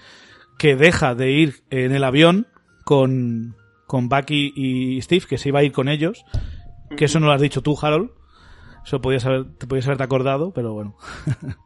que 0.58 0.76
deja 0.76 1.14
de 1.14 1.32
ir 1.32 1.62
en 1.70 1.92
el 1.92 2.04
avión 2.04 2.46
con, 2.84 3.56
con 3.86 4.08
Bucky 4.08 4.52
y 4.54 5.02
Steve, 5.02 5.26
que 5.28 5.38
se 5.38 5.48
iba 5.48 5.60
a 5.60 5.64
ir 5.64 5.72
con 5.72 5.88
ellos, 5.88 6.24
que 6.96 7.06
eso 7.06 7.20
no 7.20 7.26
lo 7.26 7.32
has 7.32 7.40
dicho 7.40 7.62
tú, 7.62 7.76
Harold. 7.80 8.10
Eso 8.84 9.00
podías 9.00 9.24
haber, 9.26 9.44
te 9.58 9.66
podías 9.66 9.86
haberte 9.86 10.04
acordado, 10.04 10.52
pero 10.52 10.72
bueno. 10.72 10.96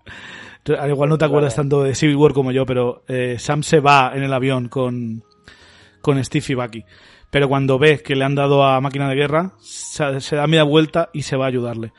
Al 0.78 0.90
igual 0.90 1.08
no 1.08 1.18
te 1.18 1.24
acuerdas 1.24 1.54
tanto 1.54 1.82
de 1.82 1.94
Civil 1.94 2.16
War 2.16 2.32
como 2.32 2.50
yo, 2.50 2.66
pero 2.66 3.04
eh, 3.06 3.36
Sam 3.38 3.62
se 3.62 3.80
va 3.80 4.12
en 4.14 4.24
el 4.24 4.32
avión 4.32 4.68
con, 4.68 5.22
con 6.00 6.22
Steve 6.24 6.44
y 6.48 6.54
Bucky. 6.54 6.84
Pero 7.30 7.48
cuando 7.48 7.78
ve 7.78 8.02
que 8.02 8.16
le 8.16 8.24
han 8.24 8.34
dado 8.34 8.64
a 8.64 8.80
máquina 8.80 9.08
de 9.08 9.14
guerra, 9.14 9.52
se, 9.60 10.20
se 10.20 10.36
da 10.36 10.46
media 10.46 10.64
vuelta 10.64 11.10
y 11.12 11.22
se 11.22 11.36
va 11.36 11.44
a 11.44 11.48
ayudarle. 11.48 11.92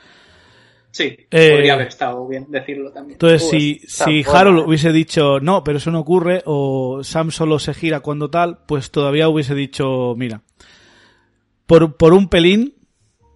Sí, 0.97 1.15
Eh, 1.29 1.51
podría 1.51 1.73
haber 1.73 1.89
estado 1.89 2.27
bien 2.27 2.47
decirlo 2.49 2.91
también. 2.91 3.13
Entonces, 3.21 3.43
Uy, 3.53 3.81
si, 3.85 3.87
si 3.87 4.23
buena, 4.23 4.39
Harold 4.39 4.59
eh. 4.59 4.63
hubiese 4.65 4.91
dicho, 4.91 5.39
no, 5.39 5.63
pero 5.63 5.77
eso 5.77 5.91
no 5.91 5.99
ocurre, 5.99 6.41
o 6.45 7.03
Sam 7.03 7.29
solo 7.29 7.59
se 7.59 7.75
gira 7.75 7.99
cuando 7.99 8.31
tal, 8.31 8.63
pues 8.65 8.89
todavía 8.89 9.29
hubiese 9.29 9.53
dicho, 9.53 10.15
mira, 10.17 10.41
por, 11.67 11.97
por 11.97 12.13
un 12.13 12.29
pelín, 12.29 12.73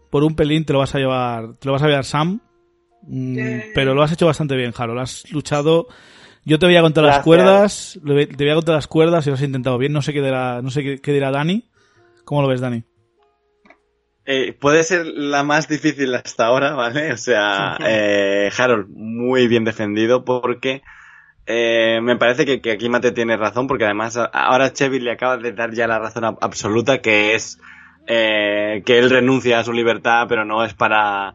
por 0.10 0.24
un 0.24 0.36
pelín 0.36 0.66
te 0.66 0.74
lo 0.74 0.80
vas 0.80 0.96
a 0.96 0.98
llevar, 0.98 1.54
te 1.60 1.68
lo 1.68 1.74
vas 1.74 1.84
a 1.84 1.88
llevar 1.88 2.06
Sam, 2.06 2.40
mm, 3.04 3.60
pero 3.76 3.94
lo 3.94 4.02
has 4.02 4.12
hecho 4.12 4.26
bastante 4.26 4.56
bien, 4.56 4.74
Harold. 4.76 5.00
Has 5.00 5.32
luchado, 5.32 5.86
yo 6.44 6.58
te 6.58 6.66
voy 6.66 6.78
a 6.78 6.82
contar 6.82 7.04
las 7.04 7.24
cuerdas, 7.24 8.00
te 8.04 8.44
voy 8.44 8.50
a 8.50 8.56
contar 8.56 8.74
las 8.74 8.88
cuerdas 8.88 9.28
y 9.28 9.30
lo 9.30 9.36
has 9.36 9.44
intentado 9.44 9.78
bien. 9.78 9.94
No 9.94 10.02
sé 10.02 10.14
qué 10.14 10.22
dirá, 10.24 10.64
no 10.64 10.72
sé 10.72 10.82
qué, 10.82 10.98
qué 11.00 11.14
dirá 11.14 11.30
Dani. 11.30 11.70
¿Cómo 12.26 12.42
lo 12.42 12.48
ves, 12.48 12.60
Dani? 12.60 12.84
Eh, 14.26 14.54
puede 14.54 14.84
ser 14.84 15.06
la 15.08 15.44
más 15.44 15.68
difícil 15.68 16.14
hasta 16.14 16.46
ahora, 16.46 16.74
¿vale? 16.74 17.12
O 17.14 17.18
sea, 17.18 17.78
eh, 17.86 18.52
Harold, 18.56 18.88
muy 18.90 19.48
bien 19.48 19.64
defendido 19.64 20.24
porque 20.24 20.84
eh, 21.48 22.00
me 22.04 22.16
parece 22.18 22.46
que, 22.46 22.62
que 22.62 22.72
aquí 22.72 22.88
Mate 22.88 23.12
tiene 23.12 23.36
razón 23.36 23.66
porque 23.68 23.86
además 23.86 24.18
ahora 24.32 24.74
Chevy 24.74 25.00
le 25.00 25.12
acaba 25.12 25.38
de 25.38 25.54
dar 25.54 25.72
ya 25.74 25.88
la 25.88 25.98
razón 26.00 26.24
ab- 26.24 26.38
absoluta 26.40 27.02
que 27.02 27.34
es 27.34 27.60
eh, 28.06 28.84
que 28.86 29.00
él 29.00 29.10
renuncia 29.10 29.60
a 29.60 29.64
su 29.64 29.74
libertad 29.74 30.28
pero 30.30 30.46
no 30.46 30.64
es 30.64 30.74
para, 30.76 31.34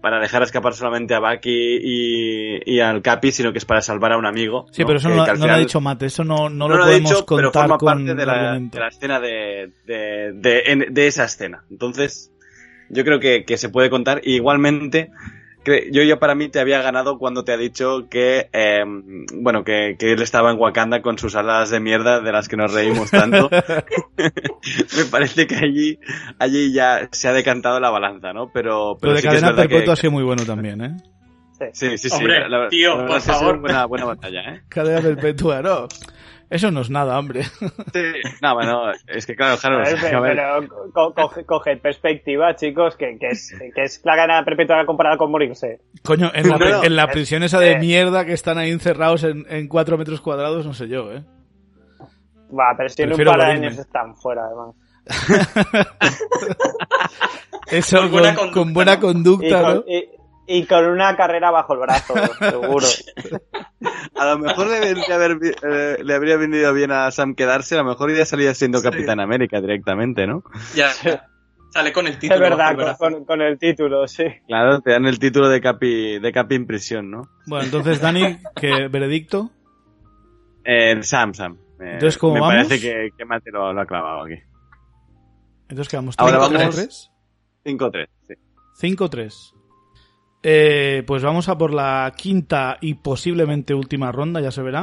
para 0.00 0.20
dejar 0.20 0.42
escapar 0.42 0.74
solamente 0.74 1.14
a 1.14 1.18
Bucky 1.20 1.78
y, 1.82 2.60
y 2.74 2.80
al 2.80 3.02
Capi 3.02 3.32
sino 3.32 3.52
que 3.52 3.58
es 3.58 3.64
para 3.64 3.80
salvar 3.80 4.12
a 4.12 4.16
un 4.16 4.26
amigo. 4.26 4.66
Sí, 4.70 4.82
¿no? 4.82 4.86
pero 4.86 4.98
eso 4.98 5.08
Que- 5.08 5.16
no, 5.16 5.24
que 5.24 5.30
no 5.32 5.36
lo 5.38 5.42
ha 5.44 5.46
final- 5.46 5.60
dicho 5.60 5.80
Mate, 5.80 6.06
eso 6.06 6.24
no, 6.24 6.48
no, 6.48 6.50
no 6.50 6.68
lo 6.68 6.76
lo 6.76 6.84
podemos 6.84 7.10
dicho, 7.10 7.26
pero 7.26 7.50
contar 7.50 7.62
forma 7.62 7.78
con 7.78 7.86
parte 7.86 8.14
de 8.14 8.26
la, 8.26 8.58
de 8.60 8.78
la 8.78 8.88
escena 8.88 9.20
de, 9.20 9.72
de, 9.86 11.06
esa 11.06 11.24
escena. 11.24 11.64
Entonces, 11.70 12.32
yo 12.90 13.04
creo 13.04 13.18
que, 13.20 13.44
que 13.44 13.56
se 13.58 13.68
puede 13.68 13.90
contar. 13.90 14.20
Y 14.24 14.34
igualmente, 14.36 15.10
yo 15.64 16.02
ya 16.02 16.18
para 16.18 16.34
mí 16.34 16.48
te 16.48 16.60
había 16.60 16.80
ganado 16.82 17.18
cuando 17.18 17.44
te 17.44 17.52
ha 17.52 17.56
dicho 17.56 18.08
que, 18.08 18.48
eh, 18.52 18.82
bueno, 19.34 19.64
que, 19.64 19.96
que 19.98 20.12
él 20.12 20.22
estaba 20.22 20.50
en 20.50 20.58
Wakanda 20.58 21.02
con 21.02 21.18
sus 21.18 21.34
alas 21.34 21.70
de 21.70 21.80
mierda 21.80 22.20
de 22.20 22.32
las 22.32 22.48
que 22.48 22.56
nos 22.56 22.72
reímos 22.72 23.10
tanto. 23.10 23.50
Me 24.18 25.04
parece 25.10 25.46
que 25.46 25.56
allí, 25.56 25.98
allí 26.38 26.72
ya 26.72 27.08
se 27.12 27.28
ha 27.28 27.32
decantado 27.32 27.80
la 27.80 27.90
balanza, 27.90 28.32
¿no? 28.32 28.50
Pero, 28.52 28.90
Lo 28.94 28.98
pero 28.98 29.12
de 29.14 29.18
sí 29.20 29.28
que 29.28 29.34
es 29.34 29.40
cadena 29.42 29.56
perpetua 29.56 29.92
ha 29.92 29.96
que, 29.96 30.00
sido 30.00 30.10
muy 30.12 30.22
bueno 30.24 30.44
también, 30.44 30.80
¿eh? 30.84 30.96
Sí, 31.72 31.98
sí, 31.98 32.08
sí. 32.08 32.16
Hombre, 32.16 32.48
la- 32.48 32.58
la- 32.64 32.68
tío, 32.68 32.96
la 32.98 33.06
por 33.06 33.16
ha 33.16 33.20
favor. 33.20 33.58
Buena, 33.58 33.84
buena 33.86 34.04
batalla, 34.04 34.40
¿eh? 34.54 34.62
Cadena 34.68 35.00
perpetua, 35.00 35.60
no. 35.60 35.88
Eso 36.50 36.70
no 36.70 36.80
es 36.80 36.88
nada, 36.90 37.18
hombre. 37.18 37.42
Sí. 37.42 38.02
No, 38.40 38.54
bueno, 38.54 38.90
es 39.06 39.26
que 39.26 39.36
claro, 39.36 39.58
Harold, 39.62 40.00
ver, 40.00 40.20
pero 40.22 40.90
co- 40.94 41.12
coge, 41.14 41.44
coged 41.44 41.78
perspectiva, 41.80 42.56
chicos, 42.56 42.96
que, 42.96 43.18
que, 43.18 43.28
es, 43.28 43.54
que 43.74 43.82
es 43.82 44.00
la 44.04 44.16
gana 44.16 44.42
perpetua 44.44 44.86
comparada 44.86 45.18
con 45.18 45.30
morirse. 45.30 45.80
Coño, 46.02 46.30
en 46.34 46.48
la, 46.48 46.56
No, 46.56 46.68
no. 46.70 46.84
en 46.84 46.96
la 46.96 47.06
prisión 47.08 47.42
esa 47.42 47.58
de 47.60 47.72
Eh. 47.72 47.78
mierda 47.78 48.24
que 48.24 48.32
están 48.32 48.56
ahí 48.56 48.70
encerrados 48.70 49.24
en, 49.24 49.44
en 49.50 49.68
cuatro 49.68 49.98
metros 49.98 50.20
cuadrados, 50.22 50.64
no 50.64 50.72
sé 50.72 50.88
yo, 50.88 51.12
¿eh? 51.12 51.22
Va, 52.50 52.72
pero 52.76 52.88
si 52.88 53.02
en 53.02 53.12
un 53.12 53.24
par 53.24 53.38
de 53.40 53.44
años 53.44 53.76
están 53.78 54.16
fuera, 54.16 54.42
además. 54.46 54.74
Eso 57.70 57.98
Con 57.98 58.10
buena 58.12 58.34
con, 58.34 58.50
conducta, 58.50 58.54
con 58.54 58.72
buena 58.74 58.92
¿no? 58.92 58.98
Y 58.98 59.00
conducta, 59.00 59.62
con, 59.62 59.74
¿no? 59.74 59.84
y- 59.86 60.08
y 60.50 60.64
con 60.66 60.84
una 60.86 61.14
carrera 61.16 61.50
bajo 61.50 61.74
el 61.74 61.80
brazo, 61.80 62.14
seguro. 62.38 62.86
A 64.16 64.24
lo 64.30 64.38
mejor 64.38 64.66
le, 64.68 64.80
vendría 64.80 65.14
haber 65.14 65.38
eh, 65.62 65.98
le 66.02 66.14
habría 66.14 66.36
venido 66.38 66.72
bien 66.72 66.90
a 66.90 67.10
Sam 67.10 67.34
quedarse, 67.34 67.74
a 67.74 67.82
lo 67.82 67.84
mejor 67.90 68.10
ya 68.16 68.24
salía 68.24 68.54
siendo 68.54 68.82
Capitán 68.82 69.20
América 69.20 69.60
directamente, 69.60 70.26
¿no? 70.26 70.42
Ya, 70.74 70.90
sale 71.70 71.92
con 71.92 72.06
el 72.06 72.18
título. 72.18 72.34
Es 72.44 72.50
verdad, 72.50 72.96
con, 72.98 73.12
con- 73.14 73.24
con 73.26 73.42
el 73.42 73.58
título, 73.58 74.08
sí. 74.08 74.24
Claro, 74.46 74.80
te 74.80 74.92
dan 74.92 75.04
el 75.06 75.18
título 75.18 75.48
de 75.48 75.60
Capi, 75.60 76.18
de 76.18 76.32
Capi 76.32 76.54
en 76.54 76.66
prisión, 76.66 77.10
¿no? 77.10 77.28
Bueno, 77.46 77.66
entonces, 77.66 78.00
Dani, 78.00 78.38
¿qué 78.56 78.88
veredicto? 78.88 79.50
Eh, 80.64 81.02
Sam, 81.02 81.34
Sam. 81.34 81.58
Eh, 81.80 81.92
Entonces, 81.94 82.18
¿cómo 82.18 82.34
me 82.34 82.40
vamos? 82.40 82.54
parece 82.56 82.80
que, 82.80 83.10
que 83.16 83.24
Mate 83.24 83.50
lo, 83.50 83.72
lo 83.72 83.80
ha 83.80 83.86
clavado 83.86 84.24
aquí. 84.24 84.34
Entonces 85.68 85.88
quedamos 85.88 86.14
Ahora 86.18 86.38
5-3. 86.40 86.58
vamos- 86.58 87.10
5-3, 87.64 88.08
sí. 88.26 88.34
5-3. 88.96 89.54
Eh, 90.42 91.02
pues 91.06 91.22
vamos 91.22 91.48
a 91.48 91.58
por 91.58 91.74
la 91.74 92.12
quinta 92.16 92.78
y 92.80 92.94
posiblemente 92.94 93.74
última 93.74 94.12
ronda, 94.12 94.40
ya 94.40 94.50
se 94.50 94.62
verá. 94.62 94.82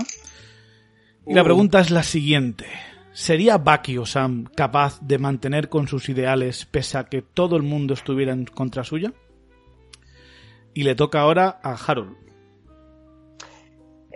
Y 1.25 1.33
la 1.33 1.41
Uh. 1.41 1.45
pregunta 1.45 1.79
es 1.79 1.91
la 1.91 2.03
siguiente. 2.03 2.65
¿Sería 3.13 3.57
Bucky 3.57 3.97
o 3.97 4.05
Sam 4.05 4.45
capaz 4.55 4.99
de 5.01 5.17
mantener 5.17 5.69
con 5.69 5.87
sus 5.87 6.09
ideales 6.09 6.65
pese 6.65 6.97
a 6.97 7.05
que 7.05 7.21
todo 7.21 7.55
el 7.55 7.63
mundo 7.63 7.93
estuviera 7.93 8.33
en 8.33 8.45
contra 8.45 8.83
suya? 8.83 9.13
Y 10.73 10.83
le 10.83 10.95
toca 10.95 11.21
ahora 11.21 11.59
a 11.63 11.75
Harold. 11.75 12.17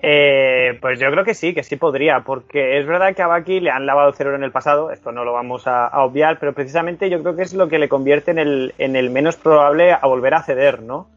Eh, 0.02 0.78
pues 0.82 1.00
yo 1.00 1.10
creo 1.12 1.26
que 1.26 1.34
sí, 1.34 1.54
que 1.54 1.64
sí 1.64 1.76
podría, 1.76 2.22
porque 2.26 2.80
es 2.80 2.86
verdad 2.88 3.14
que 3.16 3.22
a 3.22 3.28
Bucky 3.28 3.60
le 3.60 3.70
han 3.70 3.86
lavado 3.86 4.10
el 4.10 4.16
cerebro 4.16 4.38
en 4.38 4.44
el 4.46 4.52
pasado, 4.52 4.92
esto 4.92 5.12
no 5.12 5.26
lo 5.26 5.34
vamos 5.34 5.68
a, 5.68 5.88
a 5.88 6.04
obviar, 6.04 6.40
pero 6.40 6.54
precisamente 6.54 7.10
yo 7.10 7.22
creo 7.22 7.36
que 7.36 7.42
es 7.44 7.54
lo 7.54 7.68
que 7.68 7.80
le 7.80 7.90
convierte 7.90 8.32
en 8.32 8.40
el, 8.40 8.74
en 8.78 8.96
el 8.96 9.10
menos 9.10 9.36
probable 9.36 9.92
a 9.92 10.00
volver 10.08 10.34
a 10.36 10.44
ceder, 10.44 10.82
¿no? 10.82 11.10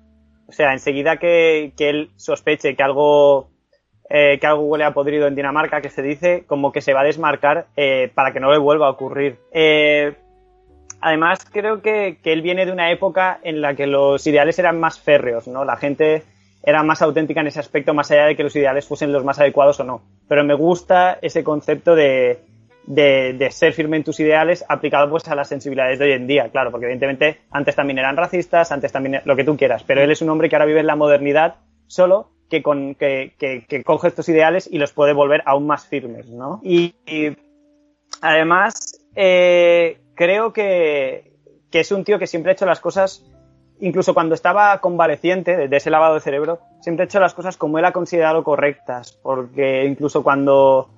O 0.53 0.55
sea, 0.55 0.75
enseguida 0.75 1.17
que, 1.17 1.73
que 1.79 1.89
él 1.89 2.11
sospeche 2.17 2.77
que 2.77 2.83
algo, 2.83 3.49
eh, 4.11 4.37
que 4.39 4.47
algo 4.47 4.65
huele 4.65 4.85
a 4.85 4.93
podrido 4.93 5.27
en 5.27 5.35
Dinamarca, 5.35 5.81
que 5.81 5.89
se 5.89 6.03
dice, 6.03 6.45
como 6.47 6.73
que 6.73 6.83
se 6.83 6.93
va 6.93 7.01
a 7.01 7.05
desmarcar 7.05 7.69
eh, 7.75 8.13
para 8.15 8.35
que 8.35 8.41
no 8.41 8.53
le 8.53 8.59
vuelva 8.59 8.87
a 8.87 8.91
ocurrir. 8.91 9.39
Eh, 9.51 10.13
además, 11.01 11.47
creo 11.51 11.81
que, 11.81 12.19
que 12.23 12.35
él 12.35 12.43
viene 12.43 12.67
de 12.67 12.73
una 12.73 12.91
época 12.91 13.41
en 13.43 13.63
la 13.63 13.75
que 13.75 13.87
los 13.87 14.27
ideales 14.27 14.59
eran 14.59 14.79
más 14.79 15.01
férreos, 15.01 15.49
¿no? 15.49 15.65
La 15.65 15.77
gente 15.79 16.23
era 16.63 16.83
más 16.83 17.01
auténtica 17.01 17.41
en 17.41 17.47
ese 17.47 17.61
aspecto, 17.61 17.95
más 17.95 18.11
allá 18.11 18.27
de 18.27 18.37
que 18.37 18.43
los 18.43 18.55
ideales 18.55 18.87
fuesen 18.87 19.11
los 19.11 19.25
más 19.25 19.41
adecuados 19.41 19.81
o 19.81 19.85
no. 19.85 20.03
Pero 20.29 20.45
me 20.45 20.53
gusta 20.53 21.19
ese 21.23 21.43
concepto 21.43 21.95
de, 21.95 22.41
de, 22.87 23.35
de 23.35 23.51
ser 23.51 23.73
firme 23.73 23.97
en 23.97 24.05
tus 24.05 24.21
ideales 24.21 24.65
aplicado 24.69 25.09
pues 25.09 25.29
a 25.29 25.35
las 25.35 25.49
sensibilidades 25.49 25.99
de 25.99 26.07
hoy 26.07 26.13
en 26.13 26.27
día, 26.27 26.49
claro, 26.51 26.71
porque 26.71 26.87
evidentemente 26.87 27.41
antes 27.51 27.77
también 27.77 27.99
eran 27.99 28.17
racistas, 28.17 28.73
antes 28.73 28.93
también 28.93 29.21
lo 29.25 29.37
que 29.37 29.45
tú 29.45 29.57
quieras, 29.57 29.85
pero 29.85 30.03
él 30.03 30.11
es 30.11 30.23
un 30.23 30.31
hombre 30.31 30.49
que 30.49 30.57
ahora 30.57 30.67
vive 30.67 30.81
en 30.81 30.87
la 30.87 30.97
modernidad 30.97 31.57
solo 31.87 32.31
que, 32.49 32.63
con, 32.63 32.95
que, 32.95 33.35
que, 33.39 33.65
que 33.67 33.83
coge 33.85 34.09
estos 34.09 34.29
ideales 34.29 34.69
y 34.71 34.79
los 34.79 34.93
puede 34.93 35.13
volver 35.13 35.43
aún 35.47 35.67
más 35.67 35.87
firmes, 35.87 36.29
¿no? 36.29 36.61
Y, 36.63 36.95
y 37.07 37.37
además 38.21 39.01
eh, 39.15 39.99
creo 40.15 40.53
que, 40.53 41.33
que 41.71 41.81
es 41.81 41.93
un 41.93 42.05
tío 42.05 42.19
que 42.19 42.27
siempre 42.27 42.51
ha 42.51 42.55
hecho 42.55 42.67
las 42.67 42.81
cosas 42.81 43.25
incluso 43.81 44.15
cuando 44.15 44.35
estaba 44.35 44.79
convaleciente 44.81 45.57
de, 45.57 45.69
de 45.69 45.77
ese 45.77 45.91
lavado 45.91 46.15
de 46.15 46.21
cerebro, 46.21 46.61
siempre 46.81 47.03
ha 47.03 47.07
hecho 47.07 47.19
las 47.19 47.35
cosas 47.35 47.57
como 47.57 47.79
él 47.79 47.85
ha 47.85 47.93
considerado 47.93 48.45
correctas, 48.45 49.19
porque 49.23 49.85
incluso 49.85 50.23
cuando 50.23 50.89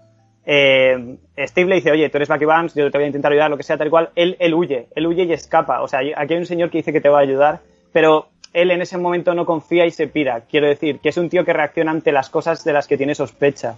eh, 0.47 1.17
Steve 1.39 1.69
le 1.69 1.77
dice, 1.77 1.91
oye, 1.91 2.09
tú 2.09 2.19
eres 2.19 2.29
Bucky 2.29 2.45
Barnes, 2.45 2.75
yo 2.75 2.91
te 2.91 2.99
voy 2.99 3.05
a 3.05 3.09
intentar 3.09 3.33
ayudar, 3.33 3.51
lo 3.51 3.57
que 3.57 3.63
sea, 3.63 3.79
tal 3.79 3.91
cual, 3.91 4.11
él, 4.15 4.37
él 4.39 4.55
huye, 4.55 4.89
él 4.95 5.07
huye 5.07 5.25
y 5.25 5.33
escapa. 5.33 5.83
O 5.83 5.89
sea, 5.89 6.01
aquí 6.01 6.35
hay 6.35 6.39
un 6.39 6.47
señor 6.47 6.71
que 6.71 6.79
dice 6.79 6.93
que 6.93 7.01
te 7.01 7.09
va 7.09 7.19
a 7.19 7.23
ayudar, 7.23 7.61
pero 7.93 8.29
él 8.53 8.71
en 8.71 8.83
ese 8.83 8.99
momento 8.99 9.35
no 9.35 9.47
confía 9.47 9.87
y 9.87 9.91
se 9.91 10.07
pira. 10.07 10.43
Quiero 10.43 10.67
decir, 10.67 11.01
que 11.01 11.09
es 11.09 11.17
un 11.17 11.29
tío 11.29 11.45
que 11.45 11.53
reacciona 11.53 11.91
ante 11.91 12.13
las 12.13 12.31
cosas 12.31 12.65
de 12.65 12.73
las 12.73 12.87
que 12.87 12.97
tiene 12.97 13.15
sospecha. 13.15 13.77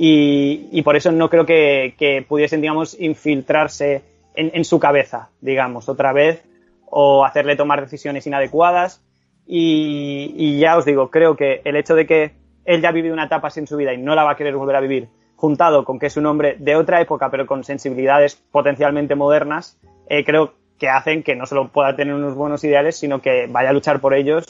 Y, 0.00 0.80
por 0.82 0.94
eso 0.94 1.10
no 1.10 1.28
creo 1.28 1.44
que, 1.44 2.24
pudiesen, 2.28 2.60
digamos, 2.60 2.98
infiltrarse 3.00 4.02
en, 4.34 4.52
en 4.54 4.64
su 4.64 4.78
cabeza, 4.78 5.30
digamos, 5.40 5.88
otra 5.88 6.12
vez, 6.12 6.44
o 6.86 7.24
hacerle 7.24 7.56
tomar 7.56 7.80
decisiones 7.80 8.26
inadecuadas. 8.26 9.02
Y, 9.46 10.58
ya 10.58 10.76
os 10.76 10.84
digo, 10.84 11.10
creo 11.10 11.36
que 11.36 11.62
el 11.64 11.76
hecho 11.76 11.94
de 11.94 12.06
que 12.06 12.32
él 12.64 12.82
ya 12.82 12.90
ha 12.90 12.92
vivido 12.92 13.14
una 13.14 13.24
etapa 13.24 13.48
en 13.56 13.66
su 13.66 13.76
vida 13.76 13.94
y 13.94 13.98
no 13.98 14.14
la 14.14 14.24
va 14.24 14.32
a 14.32 14.36
querer 14.36 14.54
volver 14.54 14.76
a 14.76 14.80
vivir, 14.80 15.08
juntado 15.38 15.84
con 15.84 16.00
que 16.00 16.06
es 16.06 16.16
un 16.16 16.26
hombre 16.26 16.56
de 16.58 16.74
otra 16.74 17.00
época 17.00 17.30
pero 17.30 17.46
con 17.46 17.62
sensibilidades 17.62 18.34
potencialmente 18.34 19.14
modernas, 19.14 19.78
eh, 20.08 20.24
creo 20.24 20.54
que 20.78 20.88
hacen 20.88 21.22
que 21.22 21.36
no 21.36 21.46
solo 21.46 21.68
pueda 21.68 21.94
tener 21.94 22.14
unos 22.14 22.34
buenos 22.34 22.64
ideales, 22.64 22.96
sino 22.96 23.22
que 23.22 23.46
vaya 23.48 23.70
a 23.70 23.72
luchar 23.72 24.00
por 24.00 24.14
ellos 24.14 24.46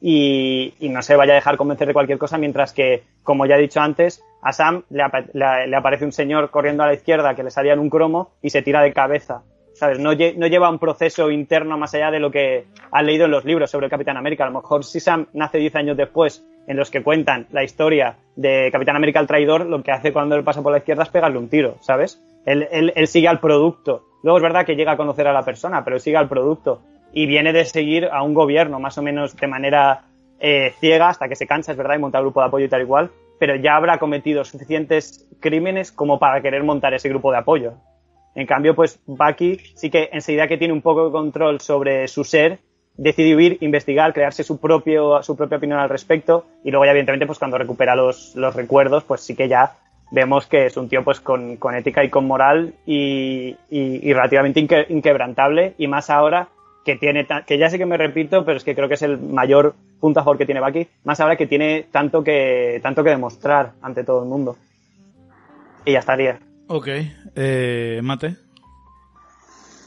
y, 0.00 0.74
no 0.80 1.02
se 1.02 1.16
vaya 1.16 1.32
a 1.32 1.36
dejar 1.36 1.56
convencer 1.56 1.88
de 1.88 1.94
cualquier 1.94 2.18
cosa, 2.18 2.36
mientras 2.36 2.72
que, 2.72 3.04
como 3.22 3.46
ya 3.46 3.56
he 3.56 3.60
dicho 3.60 3.80
antes, 3.80 4.22
a 4.42 4.52
Sam 4.52 4.82
le, 4.90 5.02
ap 5.02 5.14
le, 5.32 5.76
aparece 5.76 6.04
un 6.04 6.12
señor 6.12 6.50
corriendo 6.50 6.82
a 6.82 6.86
la 6.86 6.94
izquierda 6.94 7.34
que 7.34 7.42
le 7.42 7.50
salía 7.50 7.72
en 7.72 7.78
un 7.78 7.90
cromo 7.90 8.32
y 8.42 8.50
se 8.50 8.62
tira 8.62 8.82
de 8.82 8.92
cabeza. 8.92 9.42
¿sabes? 9.74 9.98
No, 9.98 10.10
no, 10.10 10.46
lleva 10.46 10.70
un 10.70 10.78
proceso 10.78 11.30
interno 11.30 11.76
más 11.78 11.94
allá 11.94 12.10
de 12.10 12.20
lo 12.20 12.30
que 12.30 12.66
han 12.90 13.06
leído 13.06 13.24
en 13.24 13.30
los 13.30 13.44
libros 13.44 13.70
sobre 13.70 13.86
el 13.86 13.90
Capitán 13.90 14.16
América. 14.16 14.44
A 14.44 14.50
lo 14.50 14.60
mejor 14.60 14.84
si 14.84 15.00
Sam 15.00 15.26
nace 15.32 15.58
10 15.58 15.74
años 15.76 15.96
después, 15.96 16.44
en 16.66 16.76
los 16.76 16.90
que 16.90 17.02
cuentan 17.02 17.46
la 17.50 17.62
historia 17.62 18.16
de 18.36 18.70
Capitán 18.72 18.96
América 18.96 19.20
el 19.20 19.26
traidor, 19.26 19.66
lo 19.66 19.82
que 19.82 19.92
hace 19.92 20.12
cuando 20.12 20.34
él 20.34 20.44
pasa 20.44 20.62
por 20.62 20.72
la 20.72 20.78
izquierda 20.78 21.02
es 21.02 21.08
pegarle 21.08 21.38
un 21.38 21.48
tiro, 21.48 21.76
¿sabes? 21.80 22.22
Él, 22.46 22.68
él, 22.70 23.06
sigue 23.06 23.28
al 23.28 23.40
producto 23.40 24.04
Luego 24.24 24.38
es 24.38 24.42
verdad 24.42 24.64
que 24.64 24.74
llega 24.74 24.92
a 24.92 24.96
conocer 24.96 25.28
a 25.28 25.34
la 25.34 25.42
persona, 25.42 25.84
pero 25.84 25.98
sigue 25.98 26.16
al 26.16 26.30
producto. 26.30 26.80
Y 27.12 27.26
viene 27.26 27.52
de 27.52 27.66
seguir 27.66 28.06
a 28.10 28.22
un 28.22 28.32
gobierno, 28.32 28.80
más 28.80 28.96
o 28.96 29.02
menos 29.02 29.36
de 29.36 29.46
manera 29.46 30.06
eh, 30.40 30.72
ciega, 30.80 31.10
hasta 31.10 31.28
que 31.28 31.36
se 31.36 31.46
cansa, 31.46 31.72
es 31.72 31.78
verdad, 31.78 31.96
y 31.96 31.98
monta 31.98 32.20
grupo 32.20 32.40
de 32.40 32.46
apoyo 32.46 32.64
y 32.64 32.68
tal 32.70 32.80
igual, 32.80 33.10
pero 33.38 33.54
ya 33.54 33.76
habrá 33.76 33.98
cometido 33.98 34.42
suficientes 34.42 35.28
crímenes 35.40 35.92
como 35.92 36.18
para 36.18 36.40
querer 36.40 36.64
montar 36.64 36.94
ese 36.94 37.10
grupo 37.10 37.32
de 37.32 37.38
apoyo. 37.38 37.74
En 38.34 38.46
cambio, 38.46 38.74
pues 38.74 38.98
Bucky 39.04 39.58
sí 39.74 39.90
que 39.90 40.08
enseguida 40.10 40.48
que 40.48 40.56
tiene 40.56 40.72
un 40.72 40.80
poco 40.80 41.04
de 41.04 41.12
control 41.12 41.60
sobre 41.60 42.08
su 42.08 42.24
ser, 42.24 42.60
decide 42.96 43.34
huir, 43.34 43.58
investigar, 43.60 44.12
crearse 44.12 44.44
su 44.44 44.58
propio, 44.58 45.22
su 45.22 45.36
propia 45.36 45.58
opinión 45.58 45.78
al 45.78 45.88
respecto, 45.88 46.46
y 46.62 46.70
luego 46.70 46.84
ya 46.84 46.92
evidentemente 46.92 47.26
pues 47.26 47.38
cuando 47.38 47.58
recupera 47.58 47.96
los, 47.96 48.34
los 48.36 48.54
recuerdos, 48.54 49.04
pues 49.04 49.20
sí 49.20 49.34
que 49.34 49.48
ya 49.48 49.74
vemos 50.10 50.46
que 50.46 50.66
es 50.66 50.76
un 50.76 50.88
tío 50.88 51.02
pues 51.02 51.20
con, 51.20 51.56
con 51.56 51.74
ética 51.74 52.04
y 52.04 52.10
con 52.10 52.26
moral 52.26 52.74
y, 52.86 53.56
y, 53.70 54.08
y 54.08 54.12
relativamente 54.12 54.60
inque, 54.60 54.86
inquebrantable, 54.88 55.74
y 55.78 55.86
más 55.88 56.10
ahora 56.10 56.48
que 56.84 56.96
tiene, 56.96 57.26
que 57.46 57.58
ya 57.58 57.70
sé 57.70 57.78
que 57.78 57.86
me 57.86 57.96
repito, 57.96 58.44
pero 58.44 58.58
es 58.58 58.64
que 58.64 58.74
creo 58.74 58.88
que 58.88 58.94
es 58.94 59.02
el 59.02 59.18
mayor 59.18 59.74
punto 60.00 60.20
a 60.20 60.22
favor 60.22 60.36
que 60.36 60.46
tiene 60.46 60.60
Bucky, 60.60 60.86
más 61.04 61.18
ahora 61.18 61.36
que 61.36 61.46
tiene 61.46 61.86
tanto 61.90 62.22
que, 62.22 62.78
tanto 62.82 63.02
que 63.02 63.10
demostrar 63.10 63.72
ante 63.80 64.04
todo 64.04 64.22
el 64.22 64.28
mundo. 64.28 64.56
Y 65.86 65.92
ya 65.92 66.00
estaría. 66.00 66.38
Ok, 66.68 66.88
eh, 67.34 68.00
Mate, 68.02 68.36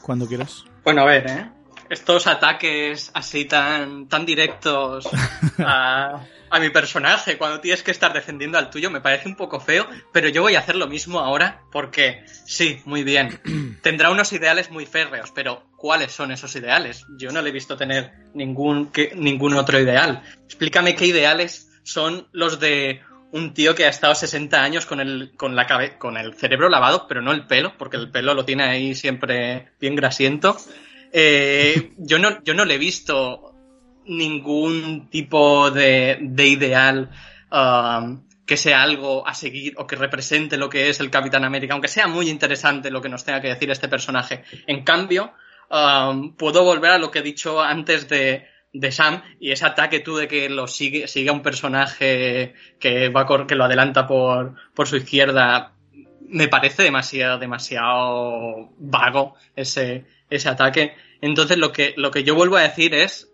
cuando 0.02 0.26
quieras. 0.26 0.64
Bueno, 0.84 1.02
a 1.02 1.04
ver, 1.06 1.26
¿eh? 1.26 1.46
Estos 1.90 2.26
ataques 2.26 3.10
así 3.14 3.44
tan, 3.44 4.08
tan 4.08 4.26
directos 4.26 5.08
a, 5.58 6.22
a 6.50 6.60
mi 6.60 6.70
personaje 6.70 7.38
cuando 7.38 7.60
tienes 7.60 7.82
que 7.82 7.90
estar 7.90 8.12
defendiendo 8.12 8.58
al 8.58 8.70
tuyo 8.70 8.90
me 8.90 9.00
parece 9.00 9.28
un 9.28 9.36
poco 9.36 9.60
feo, 9.60 9.86
pero 10.12 10.28
yo 10.28 10.42
voy 10.42 10.54
a 10.54 10.60
hacer 10.60 10.76
lo 10.76 10.86
mismo 10.86 11.20
ahora 11.20 11.62
porque 11.70 12.24
sí, 12.26 12.80
muy 12.84 13.04
bien. 13.04 13.40
Tendrá 13.82 14.10
unos 14.10 14.32
ideales 14.32 14.70
muy 14.70 14.86
férreos, 14.86 15.30
pero 15.34 15.64
¿cuáles 15.76 16.12
son 16.12 16.32
esos 16.32 16.54
ideales? 16.56 17.04
Yo 17.18 17.30
no 17.30 17.42
le 17.42 17.50
he 17.50 17.52
visto 17.52 17.76
tener 17.76 18.12
ningún, 18.34 18.90
que, 18.90 19.12
ningún 19.14 19.54
otro 19.54 19.78
ideal. 19.78 20.22
Explícame 20.44 20.94
qué 20.94 21.06
ideales 21.06 21.70
son 21.82 22.28
los 22.32 22.60
de 22.60 23.00
un 23.30 23.52
tío 23.52 23.74
que 23.74 23.84
ha 23.84 23.90
estado 23.90 24.14
60 24.14 24.62
años 24.62 24.86
con 24.86 25.00
el, 25.00 25.32
con, 25.36 25.54
la 25.54 25.66
cabe 25.66 25.98
con 25.98 26.16
el 26.16 26.34
cerebro 26.34 26.68
lavado, 26.68 27.06
pero 27.06 27.20
no 27.20 27.32
el 27.32 27.46
pelo, 27.46 27.74
porque 27.76 27.98
el 27.98 28.10
pelo 28.10 28.34
lo 28.34 28.44
tiene 28.44 28.64
ahí 28.64 28.94
siempre 28.94 29.68
bien 29.80 29.94
grasiento. 29.94 30.56
Eh, 31.12 31.92
yo, 31.96 32.18
no, 32.18 32.42
yo 32.44 32.54
no 32.54 32.64
le 32.64 32.74
he 32.74 32.78
visto 32.78 33.54
ningún 34.06 35.08
tipo 35.10 35.70
de, 35.70 36.18
de 36.20 36.46
ideal 36.46 37.10
um, 37.52 38.22
que 38.46 38.56
sea 38.56 38.82
algo 38.82 39.26
a 39.28 39.34
seguir 39.34 39.74
o 39.76 39.86
que 39.86 39.96
represente 39.96 40.56
lo 40.56 40.68
que 40.68 40.88
es 40.88 41.00
el 41.00 41.10
Capitán 41.10 41.44
América, 41.44 41.74
aunque 41.74 41.88
sea 41.88 42.08
muy 42.08 42.30
interesante 42.30 42.90
lo 42.90 43.02
que 43.02 43.10
nos 43.10 43.24
tenga 43.24 43.40
que 43.40 43.48
decir 43.48 43.70
este 43.70 43.88
personaje. 43.88 44.42
En 44.66 44.84
cambio, 44.84 45.32
um, 45.70 46.34
puedo 46.34 46.64
volver 46.64 46.92
a 46.92 46.98
lo 46.98 47.10
que 47.10 47.18
he 47.18 47.22
dicho 47.22 47.60
antes 47.60 48.08
de, 48.08 48.46
de 48.72 48.92
Sam 48.92 49.22
y 49.38 49.52
ese 49.52 49.66
ataque 49.66 50.00
tú 50.00 50.16
de 50.16 50.28
que 50.28 50.48
lo 50.48 50.66
sigue, 50.66 51.06
sigue 51.08 51.28
a 51.28 51.34
un 51.34 51.42
personaje 51.42 52.54
que 52.80 53.10
va 53.10 53.26
que 53.46 53.54
lo 53.54 53.64
adelanta 53.64 54.06
por, 54.06 54.54
por 54.74 54.88
su 54.88 54.96
izquierda 54.96 55.74
me 56.28 56.48
parece 56.48 56.82
demasiado, 56.82 57.38
demasiado 57.38 58.70
vago 58.78 59.34
ese, 59.56 60.04
ese 60.30 60.48
ataque. 60.48 60.94
Entonces 61.20 61.58
lo 61.58 61.72
que, 61.72 61.94
lo 61.96 62.10
que 62.10 62.24
yo 62.24 62.34
vuelvo 62.34 62.56
a 62.56 62.62
decir 62.62 62.94
es 62.94 63.32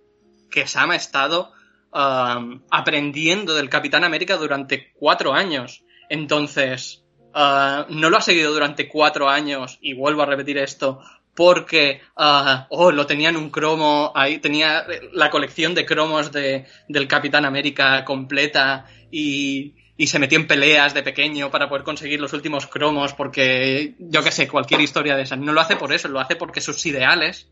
que 0.50 0.66
Sam 0.66 0.92
ha 0.92 0.96
estado 0.96 1.52
um, 1.92 2.62
aprendiendo 2.70 3.54
del 3.54 3.68
Capitán 3.68 4.04
América 4.04 4.36
durante 4.36 4.92
cuatro 4.94 5.34
años. 5.34 5.84
Entonces, 6.08 7.04
uh, 7.34 7.84
no 7.88 8.10
lo 8.10 8.16
ha 8.16 8.20
seguido 8.20 8.52
durante 8.52 8.88
cuatro 8.88 9.28
años, 9.28 9.78
y 9.80 9.94
vuelvo 9.94 10.22
a 10.22 10.26
repetir 10.26 10.58
esto, 10.58 11.00
porque, 11.34 12.00
uh, 12.16 12.66
oh, 12.68 12.92
lo 12.92 13.06
tenía 13.06 13.30
en 13.30 13.36
un 13.36 13.50
cromo, 13.50 14.12
ahí 14.14 14.38
tenía 14.38 14.86
la 15.12 15.30
colección 15.30 15.74
de 15.74 15.84
cromos 15.84 16.30
de, 16.30 16.66
del 16.88 17.08
Capitán 17.08 17.44
América 17.44 18.04
completa 18.04 18.86
y, 19.10 19.74
y 19.96 20.08
se 20.08 20.18
metió 20.18 20.38
en 20.38 20.46
peleas 20.46 20.92
de 20.94 21.02
pequeño 21.02 21.50
para 21.50 21.68
poder 21.68 21.84
conseguir 21.84 22.20
los 22.20 22.32
últimos 22.32 22.66
cromos 22.66 23.14
porque, 23.14 23.94
yo 23.98 24.22
qué 24.22 24.32
sé, 24.32 24.48
cualquier 24.48 24.80
historia 24.80 25.16
de 25.16 25.22
esa. 25.22 25.36
No 25.36 25.52
lo 25.52 25.60
hace 25.60 25.76
por 25.76 25.92
eso, 25.92 26.08
lo 26.08 26.20
hace 26.20 26.36
porque 26.36 26.60
sus 26.60 26.84
ideales 26.86 27.48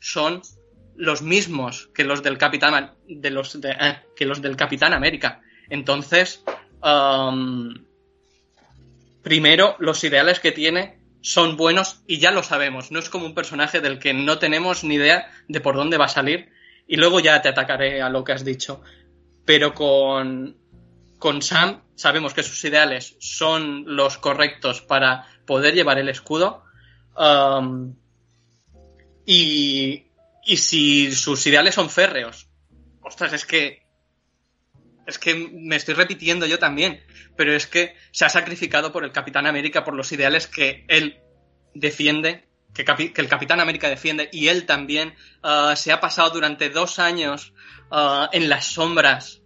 son 0.00 0.42
los 0.96 1.22
mismos 1.22 1.90
que 1.94 2.04
los 2.04 2.22
del 2.22 2.38
Capitán 2.38 2.94
de 3.06 3.30
los 3.30 3.54
eh, 3.54 3.98
que 4.16 4.24
los 4.24 4.42
del 4.42 4.56
Capitán 4.56 4.94
América. 4.94 5.40
Entonces, 5.68 6.42
um, 6.82 7.74
primero 9.22 9.76
los 9.78 10.02
ideales 10.04 10.40
que 10.40 10.52
tiene 10.52 10.98
son 11.20 11.56
buenos 11.56 12.02
y 12.06 12.18
ya 12.18 12.30
lo 12.30 12.42
sabemos. 12.42 12.90
No 12.90 12.98
es 12.98 13.10
como 13.10 13.26
un 13.26 13.34
personaje 13.34 13.80
del 13.80 13.98
que 13.98 14.14
no 14.14 14.38
tenemos 14.38 14.84
ni 14.84 14.94
idea 14.96 15.30
de 15.48 15.60
por 15.60 15.76
dónde 15.76 15.98
va 15.98 16.06
a 16.06 16.08
salir 16.08 16.50
y 16.86 16.96
luego 16.96 17.20
ya 17.20 17.42
te 17.42 17.48
atacaré 17.48 18.02
a 18.02 18.08
lo 18.08 18.24
que 18.24 18.32
has 18.32 18.44
dicho. 18.44 18.80
Pero 19.44 19.74
con 19.74 20.56
con 21.26 21.42
Sam 21.42 21.82
sabemos 21.96 22.34
que 22.34 22.44
sus 22.44 22.62
ideales 22.62 23.16
son 23.18 23.82
los 23.84 24.16
correctos 24.16 24.80
para 24.80 25.26
poder 25.44 25.74
llevar 25.74 25.98
el 25.98 26.08
escudo. 26.08 26.62
Um, 27.16 27.96
y, 29.24 30.06
y 30.44 30.56
si 30.56 31.10
sus 31.10 31.44
ideales 31.48 31.74
son 31.74 31.90
férreos, 31.90 32.46
ostras, 33.02 33.32
es 33.32 33.44
que. 33.44 33.84
Es 35.04 35.18
que 35.18 35.34
me 35.34 35.74
estoy 35.74 35.94
repitiendo 35.94 36.46
yo 36.46 36.60
también, 36.60 37.02
pero 37.36 37.52
es 37.52 37.66
que 37.66 37.96
se 38.12 38.24
ha 38.24 38.28
sacrificado 38.28 38.92
por 38.92 39.02
el 39.02 39.10
Capitán 39.10 39.48
América, 39.48 39.82
por 39.82 39.94
los 39.94 40.12
ideales 40.12 40.46
que 40.46 40.84
él 40.86 41.18
defiende, 41.74 42.46
que, 42.72 42.84
el 43.16 43.28
Capitán 43.28 43.58
América 43.58 43.88
defiende, 43.88 44.28
y 44.32 44.46
él 44.46 44.64
también 44.64 45.16
uh, 45.42 45.74
se 45.74 45.90
ha 45.90 46.00
pasado 46.00 46.30
durante 46.30 46.70
dos 46.70 47.00
años 47.00 47.52
uh, 47.90 48.26
en 48.30 48.48
las 48.48 48.66
sombras. 48.66 49.42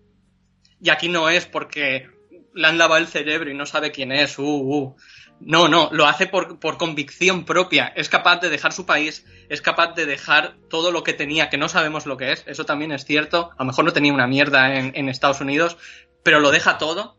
Y 0.82 0.90
aquí 0.90 1.08
no 1.08 1.28
es 1.28 1.46
porque 1.46 2.08
le 2.54 2.66
han 2.66 2.78
lavado 2.78 3.00
el 3.00 3.06
cerebro 3.06 3.50
y 3.50 3.54
no 3.54 3.66
sabe 3.66 3.90
quién 3.90 4.12
es. 4.12 4.38
Uh, 4.38 4.42
uh. 4.44 4.96
No, 5.40 5.68
no, 5.68 5.88
lo 5.92 6.06
hace 6.06 6.26
por, 6.26 6.58
por, 6.58 6.76
convicción 6.76 7.44
propia. 7.44 7.92
Es 7.96 8.10
capaz 8.10 8.40
de 8.40 8.50
dejar 8.50 8.72
su 8.72 8.84
país, 8.84 9.24
es 9.48 9.62
capaz 9.62 9.94
de 9.94 10.04
dejar 10.04 10.56
todo 10.68 10.92
lo 10.92 11.02
que 11.02 11.14
tenía, 11.14 11.48
que 11.48 11.56
no 11.56 11.68
sabemos 11.68 12.04
lo 12.04 12.18
que 12.18 12.32
es, 12.32 12.44
eso 12.46 12.66
también 12.66 12.92
es 12.92 13.06
cierto. 13.06 13.50
A 13.52 13.62
lo 13.62 13.64
mejor 13.64 13.86
no 13.86 13.92
tenía 13.92 14.12
una 14.12 14.26
mierda 14.26 14.74
en, 14.74 15.08
Estados 15.08 15.40
Unidos, 15.40 15.78
pero 16.22 16.40
lo 16.40 16.50
deja 16.50 16.76
todo 16.76 17.16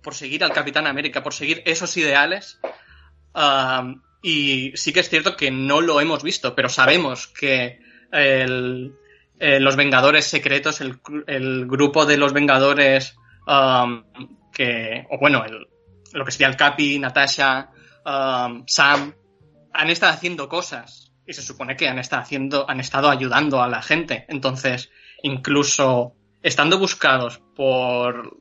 por 0.00 0.14
seguir 0.14 0.44
al 0.44 0.52
Capitán 0.52 0.86
América, 0.86 1.24
por 1.24 1.34
seguir 1.34 1.62
esos 1.66 1.96
ideales. 1.96 2.60
Uh, 3.34 4.00
y 4.22 4.72
sí 4.76 4.92
que 4.92 5.00
es 5.00 5.08
cierto 5.08 5.36
que 5.36 5.50
no 5.50 5.80
lo 5.80 6.00
hemos 6.00 6.22
visto, 6.22 6.54
pero 6.54 6.68
sabemos 6.68 7.26
que 7.26 7.80
el, 8.12 8.94
eh, 9.40 9.58
los 9.58 9.74
Vengadores 9.74 10.26
secretos, 10.26 10.82
el, 10.82 11.66
grupo 11.66 12.04
de 12.04 12.18
los 12.18 12.34
Vengadores 12.34 13.16
um, 13.46 14.04
que, 14.52 15.06
o 15.08 15.18
bueno, 15.18 15.42
el, 15.46 15.66
lo 16.12 16.24
que 16.26 16.30
sería 16.30 16.48
el 16.48 16.56
Capi, 16.56 16.98
Natasha, 16.98 17.70
um, 18.04 18.64
Sam, 18.66 19.14
han 19.72 19.88
estado 19.88 20.12
haciendo 20.12 20.46
cosas 20.46 21.12
y 21.26 21.32
se 21.32 21.40
supone 21.40 21.74
que 21.74 21.88
han 21.88 21.98
estado 21.98 22.20
haciendo, 22.20 22.68
han 22.68 22.80
estado 22.80 23.08
ayudando 23.08 23.62
a 23.62 23.68
la 23.68 23.80
gente. 23.80 24.26
Entonces, 24.28 24.90
incluso 25.22 26.14
estando 26.42 26.78
buscados 26.78 27.40
por 27.56 28.36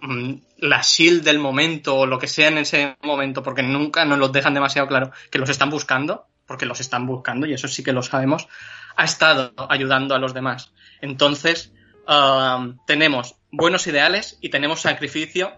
mm, 0.00 0.34
la 0.56 0.80
shield 0.80 1.22
del 1.22 1.38
momento 1.38 1.96
o 1.96 2.06
lo 2.06 2.18
que 2.18 2.28
sea 2.28 2.48
en 2.48 2.56
ese 2.56 2.96
momento, 3.02 3.42
porque 3.42 3.62
nunca 3.62 4.06
nos 4.06 4.18
los 4.18 4.32
dejan 4.32 4.54
demasiado 4.54 4.88
claro 4.88 5.10
que 5.30 5.38
los 5.38 5.50
están 5.50 5.68
buscando, 5.68 6.28
porque 6.46 6.66
los 6.66 6.80
están 6.80 7.06
buscando 7.06 7.46
y 7.46 7.52
eso 7.52 7.68
sí 7.68 7.82
que 7.82 7.92
lo 7.92 8.02
sabemos, 8.02 8.48
ha 8.96 9.04
estado 9.04 9.52
ayudando 9.68 10.14
a 10.14 10.18
los 10.18 10.34
demás. 10.34 10.72
Entonces, 11.00 11.72
um, 12.08 12.78
tenemos 12.86 13.36
buenos 13.50 13.86
ideales 13.86 14.38
y 14.40 14.50
tenemos 14.50 14.80
sacrificio 14.80 15.54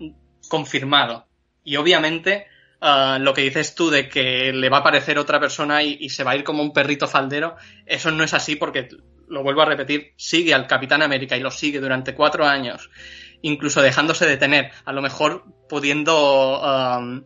confirmado. 0.49 1.27
Y 1.65 1.77
obviamente, 1.77 2.47
uh, 2.81 3.19
lo 3.19 3.35
que 3.35 3.43
dices 3.43 3.75
tú 3.75 3.91
de 3.91 4.09
que 4.09 4.53
le 4.53 4.69
va 4.69 4.79
a 4.79 4.81
aparecer 4.81 5.19
otra 5.19 5.41
persona 5.41 5.83
y, 5.83 6.09
se 6.09 6.25
va 6.25 6.33
a 6.33 6.37
ir 6.37 6.45
como 6.45 6.63
un 6.63 6.73
perrito 6.73 7.07
faldero, 7.07 7.57
eso 7.87 8.11
no 8.11 8.25
es 8.25 8.35
así 8.35 8.57
porque, 8.57 8.89
lo 9.29 9.43
vuelvo 9.43 9.63
a 9.63 9.67
repetir, 9.67 10.13
sigue 10.17 10.55
al 10.55 10.67
Capitán 10.67 11.03
América 11.03 11.37
y 11.37 11.41
lo 11.41 11.51
sigue 11.51 11.81
durante 11.81 12.15
cuatro 12.15 12.47
años, 12.47 12.91
incluso 13.41 13.81
dejándose 13.81 14.27
detener, 14.27 14.73
a 14.85 14.93
lo 14.93 15.03
mejor 15.03 15.45
pudiendo 15.69 16.61
um, 16.61 17.25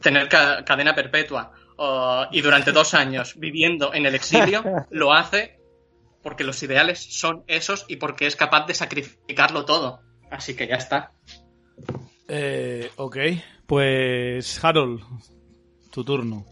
tener 0.00 0.28
ca 0.28 0.64
cadena 0.64 0.94
perpetua. 0.94 1.52
Uh, 1.78 2.24
y 2.32 2.40
durante 2.40 2.72
dos 2.72 2.94
años 2.94 3.34
viviendo 3.38 3.92
en 3.92 4.06
el 4.06 4.14
exilio, 4.14 4.64
lo 4.90 5.12
hace 5.12 5.58
porque 6.22 6.42
los 6.42 6.62
ideales 6.62 6.98
son 6.98 7.44
esos 7.46 7.84
y 7.88 7.96
porque 7.96 8.26
es 8.26 8.34
capaz 8.34 8.66
de 8.66 8.74
sacrificarlo 8.74 9.64
todo. 9.64 10.00
Así 10.30 10.56
que 10.56 10.66
ya 10.66 10.76
está. 10.76 11.12
Eh, 12.28 12.90
ok, 12.96 13.16
pues 13.66 14.64
Harold, 14.64 15.02
tu 15.92 16.04
turno. 16.04 16.44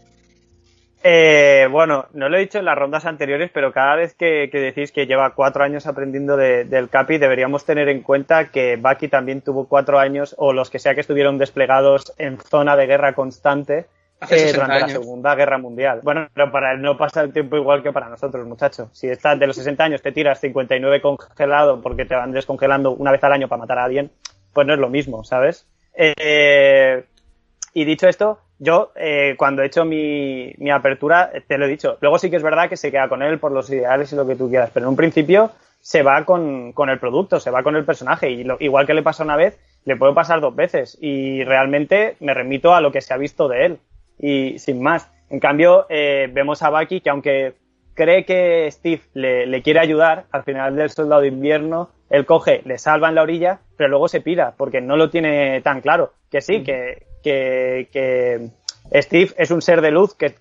Eh, 1.03 1.67
bueno, 1.69 2.07
no 2.13 2.29
lo 2.29 2.37
he 2.37 2.39
dicho 2.39 2.57
en 2.57 2.65
las 2.65 2.77
rondas 2.77 3.05
anteriores, 3.05 3.51
pero 3.53 3.71
cada 3.71 3.95
vez 3.95 4.15
que, 4.15 4.49
que 4.51 4.59
decís 4.59 4.91
que 4.91 5.05
lleva 5.05 5.35
cuatro 5.35 5.63
años 5.63 5.85
aprendiendo 5.85 6.35
de, 6.35 6.63
del 6.63 6.89
Capi, 6.89 7.17
deberíamos 7.19 7.63
tener 7.63 7.89
en 7.89 8.01
cuenta 8.01 8.49
que 8.49 8.77
Bucky 8.77 9.07
también 9.07 9.41
tuvo 9.41 9.67
cuatro 9.67 9.99
años, 9.99 10.33
o 10.39 10.51
los 10.51 10.71
que 10.71 10.79
sea 10.79 10.95
que 10.95 11.01
estuvieron 11.01 11.37
desplegados 11.37 12.13
en 12.17 12.39
zona 12.39 12.75
de 12.75 12.87
guerra 12.87 13.13
constante, 13.13 13.85
eh, 14.31 14.53
durante 14.53 14.79
la 14.79 14.89
Segunda 14.89 15.35
Guerra 15.35 15.57
Mundial. 15.57 16.01
Bueno, 16.03 16.27
pero 16.33 16.51
para 16.51 16.73
él 16.73 16.81
no 16.81 16.97
pasa 16.97 17.21
el 17.21 17.33
tiempo 17.33 17.57
igual 17.57 17.83
que 17.83 17.91
para 17.91 18.09
nosotros, 18.09 18.45
muchachos. 18.47 18.89
Si 18.93 19.07
estás 19.07 19.39
de 19.39 19.47
los 19.47 19.55
60 19.55 19.83
años, 19.83 20.01
te 20.01 20.11
tiras 20.11 20.39
59 20.39 21.01
congelado 21.01 21.81
porque 21.81 22.05
te 22.05 22.15
van 22.15 22.31
descongelando 22.31 22.91
una 22.91 23.11
vez 23.11 23.23
al 23.23 23.33
año 23.33 23.47
para 23.47 23.61
matar 23.61 23.79
a 23.79 23.85
alguien, 23.85 24.11
pues 24.53 24.67
no 24.67 24.73
es 24.73 24.79
lo 24.79 24.89
mismo, 24.89 25.23
¿sabes? 25.23 25.67
Eh, 25.93 27.03
y 27.73 27.85
dicho 27.85 28.07
esto, 28.07 28.39
yo 28.59 28.91
eh, 28.95 29.35
cuando 29.37 29.61
he 29.61 29.67
hecho 29.67 29.85
mi, 29.85 30.53
mi, 30.57 30.71
apertura, 30.71 31.31
te 31.47 31.57
lo 31.57 31.65
he 31.65 31.69
dicho. 31.69 31.97
Luego 32.01 32.19
sí 32.19 32.29
que 32.29 32.37
es 32.37 32.43
verdad 32.43 32.69
que 32.69 32.77
se 32.77 32.91
queda 32.91 33.09
con 33.09 33.21
él 33.21 33.39
por 33.39 33.51
los 33.51 33.69
ideales 33.69 34.11
y 34.11 34.15
lo 34.15 34.25
que 34.25 34.35
tú 34.35 34.49
quieras, 34.49 34.71
pero 34.73 34.85
en 34.85 34.89
un 34.89 34.95
principio 34.95 35.51
se 35.85 36.01
va 36.01 36.25
con, 36.25 36.73
con 36.73 36.89
el 36.89 36.97
producto, 36.97 37.39
se 37.39 37.51
va 37.51 37.61
con 37.61 37.75
el 37.75 37.85
personaje. 37.85 38.31
Y 38.31 38.43
lo, 38.43 38.57
igual 38.59 38.87
que 38.87 38.95
le 38.95 39.03
pasa 39.03 39.23
una 39.23 39.35
vez, 39.35 39.59
le 39.85 39.95
puede 39.95 40.13
pasar 40.13 40.41
dos 40.41 40.55
veces. 40.55 40.97
Y 40.99 41.43
realmente 41.43 42.15
me 42.19 42.33
remito 42.33 42.73
a 42.73 42.81
lo 42.81 42.91
que 42.91 43.01
se 43.01 43.13
ha 43.13 43.17
visto 43.17 43.47
de 43.47 43.65
él. 43.67 43.79
Y 44.19 44.59
sin 44.59 44.81
más. 44.81 45.09
En 45.29 45.39
cambio, 45.39 45.85
eh, 45.89 46.29
vemos 46.31 46.61
a 46.61 46.69
Bucky 46.69 47.01
que 47.01 47.09
aunque 47.09 47.55
cree 47.93 48.25
que 48.25 48.69
Steve 48.71 49.01
le, 49.13 49.61
quiere 49.61 49.79
ayudar, 49.79 50.25
al 50.31 50.43
final 50.43 50.75
del 50.75 50.89
soldado 50.89 51.21
de 51.21 51.29
invierno, 51.29 51.89
él 52.09 52.25
coge, 52.25 52.61
le 52.65 52.77
salva 52.77 53.09
en 53.09 53.15
la 53.15 53.23
orilla, 53.23 53.59
pero 53.77 53.89
luego 53.89 54.07
se 54.07 54.21
pira, 54.21 54.53
porque 54.57 54.81
no 54.81 54.97
lo 54.97 55.09
tiene 55.09 55.61
tan 55.61 55.81
claro. 55.81 56.13
Que 56.29 56.41
sí, 56.41 56.63
que, 56.63 57.07
que, 57.23 57.89
que 57.91 58.49
Steve 59.01 59.31
es 59.37 59.51
un 59.51 59.61
ser 59.61 59.81
de 59.81 59.91
luz 59.91 60.13
que 60.13 60.35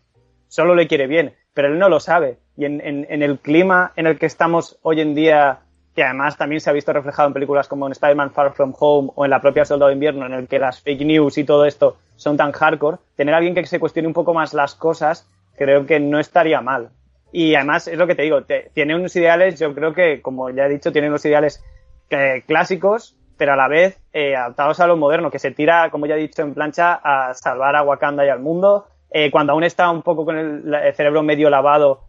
solo 0.49 0.75
le 0.75 0.87
quiere 0.87 1.07
bien, 1.07 1.35
pero 1.53 1.69
él 1.69 1.79
no 1.79 1.89
lo 1.89 2.01
sabe. 2.01 2.39
Y 2.57 2.65
en, 2.67 2.81
el 3.11 3.39
clima 3.39 3.93
en 3.97 4.07
el 4.07 4.19
que 4.19 4.27
estamos 4.27 4.79
hoy 4.83 5.01
en 5.01 5.15
día, 5.15 5.61
que 5.95 6.03
además 6.03 6.37
también 6.37 6.61
se 6.61 6.71
ha 6.71 6.73
visto 6.73 6.93
reflejado 6.93 7.29
en 7.29 7.35
películas 7.35 7.69
como 7.69 7.87
en 7.87 7.93
Spider-Man 7.93 8.33
Far 8.33 8.53
From 8.53 8.75
Home 8.79 9.11
o 9.15 9.25
en 9.25 9.31
la 9.31 9.41
propia 9.41 9.65
Soldado 9.65 9.89
de 9.89 9.95
Invierno, 9.95 10.27
en 10.27 10.33
el 10.33 10.49
que 10.49 10.59
las 10.59 10.81
fake 10.81 11.03
news 11.03 11.39
y 11.39 11.45
todo 11.45 11.65
esto 11.65 11.97
son 12.17 12.37
tan 12.37 12.53
hardcore, 12.53 12.99
tener 13.17 13.35
a 13.35 13.39
alguien 13.39 13.55
que 13.55 13.65
se 13.67 13.79
cuestione 13.79 14.09
un 14.09 14.15
poco 14.15 14.35
más 14.35 14.55
las 14.55 14.75
cosas, 14.75 15.29
creo 15.57 15.87
que 15.87 16.01
no 16.01 16.19
estaría 16.19 16.61
mal. 16.61 16.91
Y 17.33 17.55
además, 17.55 17.89
es 17.89 17.99
lo 17.99 18.07
que 18.07 18.15
te 18.15 18.23
digo, 18.23 18.43
te, 18.43 18.71
tiene 18.75 18.95
unos 18.95 19.15
ideales, 19.17 19.59
yo 19.59 19.75
creo 19.75 19.93
que, 19.93 20.21
como 20.23 20.51
ya 20.51 20.67
he 20.67 20.69
dicho, 20.69 20.93
tiene 20.93 21.09
unos 21.09 21.25
ideales 21.25 21.65
eh, 22.11 22.45
clásicos, 22.47 23.17
pero 23.37 23.55
a 23.55 23.57
la 23.57 23.67
vez 23.67 23.99
eh, 24.13 24.37
adaptados 24.37 24.79
a 24.81 24.87
lo 24.87 24.97
moderno, 24.97 25.31
que 25.31 25.41
se 25.41 25.51
tira, 25.51 25.91
como 25.91 26.07
ya 26.07 26.15
he 26.15 26.19
dicho, 26.21 26.43
en 26.43 26.55
plancha 26.55 26.95
a 26.95 27.35
salvar 27.35 27.75
a 27.75 27.83
Wakanda 27.83 28.25
y 28.25 28.29
al 28.29 28.39
mundo. 28.39 28.87
Eh, 29.11 29.31
cuando 29.31 29.53
aún 29.53 29.65
está 29.65 29.91
un 29.91 30.03
poco 30.03 30.25
con 30.25 30.39
el, 30.39 30.95
cerebro 30.95 31.23
medio 31.23 31.51
lavado, 31.51 32.03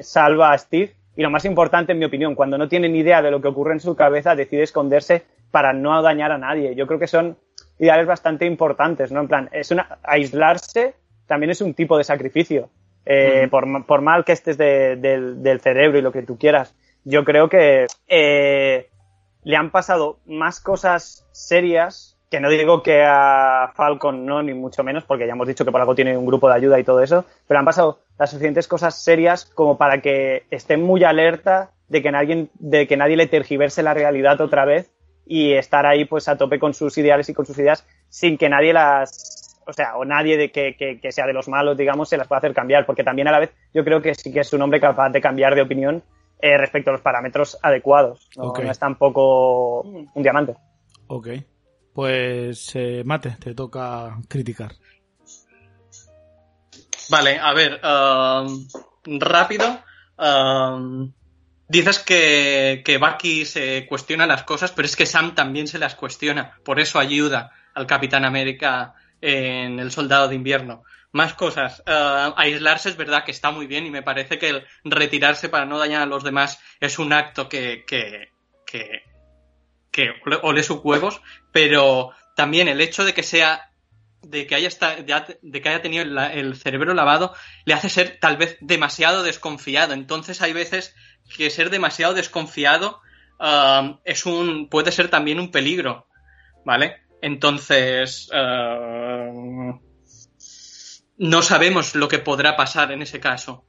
salva 0.00 0.52
a 0.52 0.58
Steve. 0.58 0.94
Y 1.20 1.22
lo 1.22 1.28
más 1.28 1.44
importante, 1.44 1.92
en 1.92 1.98
mi 1.98 2.06
opinión, 2.06 2.34
cuando 2.34 2.56
no 2.56 2.66
tiene 2.66 2.88
ni 2.88 3.00
idea 3.00 3.20
de 3.20 3.30
lo 3.30 3.42
que 3.42 3.48
ocurre 3.48 3.74
en 3.74 3.80
su 3.80 3.94
cabeza, 3.94 4.34
decide 4.34 4.62
esconderse 4.62 5.22
para 5.50 5.74
no 5.74 6.00
dañar 6.00 6.32
a 6.32 6.38
nadie. 6.38 6.74
Yo 6.74 6.86
creo 6.86 6.98
que 6.98 7.08
son 7.08 7.36
ideales 7.78 8.06
bastante 8.06 8.46
importantes, 8.46 9.12
¿no? 9.12 9.20
En 9.20 9.28
plan, 9.28 9.50
es 9.52 9.70
una, 9.70 9.98
aislarse 10.02 10.94
también 11.26 11.50
es 11.50 11.60
un 11.60 11.74
tipo 11.74 11.98
de 11.98 12.04
sacrificio. 12.04 12.70
Eh, 13.04 13.44
mm. 13.46 13.50
por, 13.50 13.84
por, 13.84 14.00
mal 14.00 14.24
que 14.24 14.32
estés 14.32 14.56
de, 14.56 14.96
de, 14.96 15.34
del 15.34 15.60
cerebro 15.60 15.98
y 15.98 16.00
lo 16.00 16.10
que 16.10 16.22
tú 16.22 16.38
quieras. 16.38 16.74
Yo 17.04 17.22
creo 17.26 17.50
que 17.50 17.86
eh, 18.08 18.88
le 19.44 19.56
han 19.56 19.70
pasado 19.70 20.20
más 20.24 20.58
cosas 20.58 21.28
serias, 21.32 22.09
que 22.30 22.40
no 22.40 22.48
digo 22.48 22.82
que 22.82 23.02
a 23.04 23.72
Falcon 23.74 24.24
no, 24.24 24.42
ni 24.42 24.54
mucho 24.54 24.84
menos, 24.84 25.04
porque 25.04 25.26
ya 25.26 25.32
hemos 25.32 25.48
dicho 25.48 25.64
que 25.64 25.72
por 25.72 25.80
algo 25.80 25.96
tiene 25.96 26.16
un 26.16 26.26
grupo 26.26 26.48
de 26.48 26.54
ayuda 26.54 26.78
y 26.78 26.84
todo 26.84 27.02
eso, 27.02 27.24
pero 27.48 27.58
han 27.58 27.66
pasado 27.66 27.98
las 28.18 28.30
suficientes 28.30 28.68
cosas 28.68 29.02
serias 29.02 29.44
como 29.44 29.76
para 29.76 30.00
que 30.00 30.44
esté 30.50 30.76
muy 30.76 31.02
alerta 31.02 31.72
de 31.88 32.02
que 32.02 32.12
nadie, 32.12 32.46
de 32.54 32.86
que 32.86 32.96
nadie 32.96 33.16
le 33.16 33.26
tergiverse 33.26 33.82
la 33.82 33.94
realidad 33.94 34.40
otra 34.40 34.64
vez 34.64 34.92
y 35.26 35.54
estar 35.54 35.86
ahí 35.86 36.04
pues 36.04 36.28
a 36.28 36.38
tope 36.38 36.60
con 36.60 36.72
sus 36.72 36.96
ideales 36.98 37.28
y 37.28 37.34
con 37.34 37.46
sus 37.46 37.58
ideas 37.58 37.84
sin 38.08 38.38
que 38.38 38.48
nadie 38.48 38.72
las, 38.72 39.60
o 39.66 39.72
sea, 39.72 39.96
o 39.96 40.04
nadie 40.04 40.36
de 40.36 40.52
que, 40.52 40.76
que, 40.76 41.00
que 41.00 41.10
sea 41.10 41.26
de 41.26 41.32
los 41.32 41.48
malos, 41.48 41.76
digamos, 41.76 42.08
se 42.08 42.16
las 42.16 42.28
pueda 42.28 42.38
hacer 42.38 42.54
cambiar, 42.54 42.86
porque 42.86 43.02
también 43.02 43.26
a 43.26 43.32
la 43.32 43.40
vez 43.40 43.50
yo 43.74 43.84
creo 43.84 44.00
que 44.02 44.14
sí 44.14 44.32
que 44.32 44.40
es 44.40 44.52
un 44.52 44.62
hombre 44.62 44.80
capaz 44.80 45.10
de 45.10 45.20
cambiar 45.20 45.56
de 45.56 45.62
opinión 45.62 46.04
eh, 46.40 46.56
respecto 46.56 46.90
a 46.90 46.92
los 46.92 47.02
parámetros 47.02 47.58
adecuados. 47.60 48.28
No, 48.36 48.52
no 48.52 48.70
es 48.70 48.78
tampoco 48.78 49.80
un 49.82 50.22
diamante. 50.22 50.54
Ok. 51.08 51.28
Pues, 51.92 52.70
eh, 52.74 53.02
Mate, 53.04 53.36
te 53.40 53.54
toca 53.54 54.18
criticar. 54.28 54.72
Vale, 57.08 57.38
a 57.38 57.52
ver, 57.52 57.80
um, 57.84 59.18
rápido. 59.18 59.82
um, 60.16 61.12
dices 61.66 61.98
que, 61.98 62.82
que 62.84 62.98
Bucky 62.98 63.44
se 63.44 63.86
cuestiona 63.88 64.26
las 64.26 64.44
cosas, 64.44 64.70
pero 64.72 64.86
es 64.86 64.96
que 64.96 65.06
Sam 65.06 65.34
también 65.34 65.66
se 65.66 65.78
las 65.78 65.94
cuestiona. 65.94 66.58
Por 66.64 66.78
eso 66.78 66.98
ayuda 66.98 67.52
al 67.74 67.86
Capitán 67.86 68.24
América 68.24 68.94
en 69.20 69.78
El 69.80 69.90
Soldado 69.90 70.28
de 70.28 70.36
Invierno. 70.36 70.84
Más 71.12 71.34
cosas. 71.34 71.82
Uh, 71.86 72.32
aislarse 72.36 72.88
es 72.88 72.96
verdad 72.96 73.24
que 73.24 73.32
está 73.32 73.50
muy 73.50 73.66
bien 73.66 73.86
y 73.86 73.90
me 73.90 74.02
parece 74.02 74.38
que 74.38 74.48
el 74.48 74.64
retirarse 74.84 75.48
para 75.48 75.66
no 75.66 75.78
dañar 75.78 76.02
a 76.02 76.06
los 76.06 76.22
demás 76.22 76.60
es 76.78 77.00
un 77.00 77.12
acto 77.12 77.48
que, 77.48 77.84
que, 77.84 78.30
que, 78.64 79.02
que 79.90 80.10
ole- 80.42 80.62
sus 80.62 80.80
huevos, 80.82 81.20
pero 81.52 82.10
también 82.36 82.68
el 82.68 82.80
hecho 82.80 83.04
de 83.04 83.14
que 83.14 83.22
sea 83.22 83.70
de 84.22 84.46
que 84.46 84.54
haya, 84.54 84.68
esta- 84.68 84.96
de, 84.96 85.62
que 85.62 85.68
haya 85.68 85.82
tenido 85.82 86.04
el, 86.04 86.56
cerebro 86.56 86.92
lavado 86.94 87.34
le 87.64 87.74
hace 87.74 87.88
ser 87.88 88.18
tal 88.20 88.36
vez 88.36 88.58
demasiado 88.60 89.22
desconfiado. 89.22 89.94
Entonces 89.94 90.42
hay 90.42 90.52
veces 90.52 90.94
que 91.36 91.50
ser 91.50 91.70
demasiado 91.70 92.14
desconfiado 92.14 93.00
um, 93.38 93.98
es 94.04 94.26
un 94.26 94.68
puede 94.68 94.92
ser 94.92 95.08
también 95.08 95.40
un 95.40 95.50
peligro, 95.50 96.06
¿vale? 96.64 97.02
Entonces 97.22 98.30
uh, 98.32 99.80
no 101.18 101.42
sabemos 101.42 101.94
lo 101.94 102.08
que 102.08 102.18
podrá 102.18 102.56
pasar 102.56 102.92
en 102.92 103.02
ese 103.02 103.20
caso. 103.20 103.64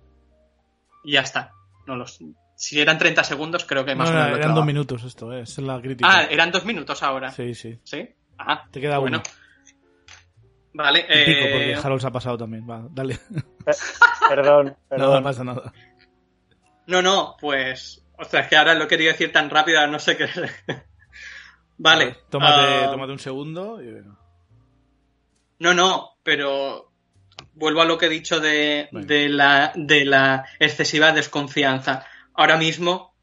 Y 1.03 1.13
ya 1.13 1.21
está. 1.21 1.53
No 1.87 1.95
los, 1.95 2.19
si 2.61 2.79
eran 2.79 2.99
30 2.99 3.23
segundos, 3.23 3.65
creo 3.65 3.83
que 3.83 3.95
más 3.95 4.07
No, 4.11 4.15
o 4.15 4.17
menos. 4.19 4.31
no, 4.37 4.37
eran 4.43 4.53
dos 4.53 4.65
minutos 4.67 5.03
esto, 5.03 5.33
eh, 5.33 5.41
es 5.41 5.57
la 5.57 5.81
crítica. 5.81 6.07
Ah, 6.07 6.23
eran 6.29 6.51
dos 6.51 6.63
minutos 6.63 7.01
ahora. 7.01 7.31
Sí, 7.31 7.55
sí. 7.55 7.79
¿Sí? 7.83 8.07
Ajá. 8.37 8.67
Te 8.71 8.79
queda 8.79 8.99
bueno. 8.99 9.23
uno. 9.25 9.35
Vale. 10.73 10.99
Y 10.99 11.25
pico, 11.25 11.39
eh, 11.39 11.49
porque 11.51 11.75
Harold 11.87 12.01
se 12.01 12.07
ha 12.07 12.11
pasado 12.11 12.37
también. 12.37 12.69
Va, 12.69 12.85
dale. 12.91 13.17
Perdón, 14.29 14.65
No, 14.77 14.77
perdón. 14.89 15.13
no 15.15 15.23
pasa 15.23 15.43
nada. 15.43 15.73
No, 16.85 17.01
no, 17.01 17.35
pues. 17.41 18.05
O 18.19 18.25
sea, 18.25 18.41
es 18.41 18.47
que 18.47 18.55
ahora 18.57 18.75
lo 18.75 18.87
quería 18.87 19.11
decir 19.13 19.31
tan 19.31 19.49
rápido, 19.49 19.85
no 19.87 19.97
sé 19.97 20.15
qué. 20.15 20.27
vale. 21.79 22.17
Tómate, 22.29 22.85
ah, 22.85 22.89
tómate 22.91 23.11
un 23.11 23.19
segundo. 23.19 23.81
y 23.81 23.91
venga. 23.91 24.17
No, 25.57 25.73
no, 25.73 26.11
pero 26.21 26.91
vuelvo 27.53 27.81
a 27.81 27.85
lo 27.85 27.97
que 27.97 28.05
he 28.05 28.09
dicho 28.09 28.39
de, 28.39 28.87
de, 28.91 29.29
la, 29.29 29.71
de 29.75 30.05
la 30.05 30.45
excesiva 30.59 31.11
desconfianza. 31.11 32.05
Ahora 32.33 32.57
mismo, 32.57 33.15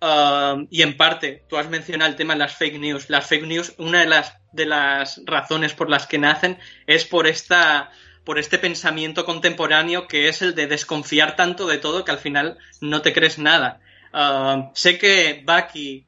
um, 0.00 0.66
y 0.70 0.82
en 0.82 0.96
parte, 0.96 1.44
tú 1.48 1.56
has 1.56 1.68
mencionado 1.68 2.10
el 2.10 2.16
tema 2.16 2.34
de 2.34 2.40
las 2.40 2.54
fake 2.54 2.78
news. 2.78 3.10
Las 3.10 3.26
fake 3.26 3.46
news, 3.46 3.74
una 3.78 4.00
de 4.00 4.06
las, 4.06 4.36
de 4.52 4.66
las 4.66 5.20
razones 5.24 5.74
por 5.74 5.88
las 5.88 6.06
que 6.06 6.18
nacen 6.18 6.58
es 6.86 7.04
por 7.04 7.26
esta 7.26 7.90
por 8.24 8.38
este 8.38 8.56
pensamiento 8.56 9.24
contemporáneo 9.24 10.06
que 10.06 10.28
es 10.28 10.42
el 10.42 10.54
de 10.54 10.68
desconfiar 10.68 11.34
tanto 11.34 11.66
de 11.66 11.78
todo 11.78 12.04
que 12.04 12.12
al 12.12 12.18
final 12.18 12.56
no 12.80 13.02
te 13.02 13.12
crees 13.12 13.38
nada. 13.38 13.80
Um, 14.14 14.70
sé 14.74 14.96
que 14.96 15.42
Bucky 15.44 16.06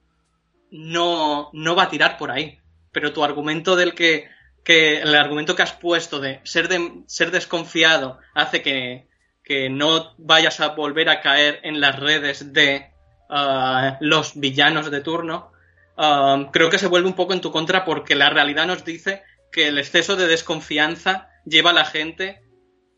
no, 0.70 1.50
no 1.52 1.74
va 1.74 1.84
a 1.84 1.88
tirar 1.88 2.16
por 2.16 2.30
ahí, 2.30 2.60
pero 2.92 3.12
tu 3.12 3.24
argumento 3.24 3.74
del 3.74 3.94
que 3.94 4.28
que 4.64 4.96
el 5.00 5.14
argumento 5.14 5.54
que 5.54 5.62
has 5.62 5.74
puesto 5.74 6.20
de 6.20 6.40
ser, 6.42 6.68
de, 6.68 7.02
ser 7.06 7.30
desconfiado 7.30 8.18
hace 8.32 8.62
que, 8.62 9.06
que 9.44 9.68
no 9.68 10.14
vayas 10.16 10.60
a 10.60 10.68
volver 10.68 11.08
a 11.10 11.20
caer 11.20 11.60
en 11.62 11.80
las 11.80 12.00
redes 12.00 12.52
de 12.52 12.90
uh, 13.28 13.96
los 14.00 14.40
villanos 14.40 14.90
de 14.90 15.00
turno, 15.02 15.52
uh, 15.98 16.50
creo 16.50 16.70
que 16.70 16.78
se 16.78 16.86
vuelve 16.86 17.08
un 17.08 17.14
poco 17.14 17.34
en 17.34 17.42
tu 17.42 17.52
contra 17.52 17.84
porque 17.84 18.14
la 18.14 18.30
realidad 18.30 18.66
nos 18.66 18.84
dice 18.84 19.22
que 19.52 19.68
el 19.68 19.78
exceso 19.78 20.16
de 20.16 20.26
desconfianza 20.26 21.28
lleva 21.44 21.70
a 21.70 21.74
la 21.74 21.84
gente 21.84 22.42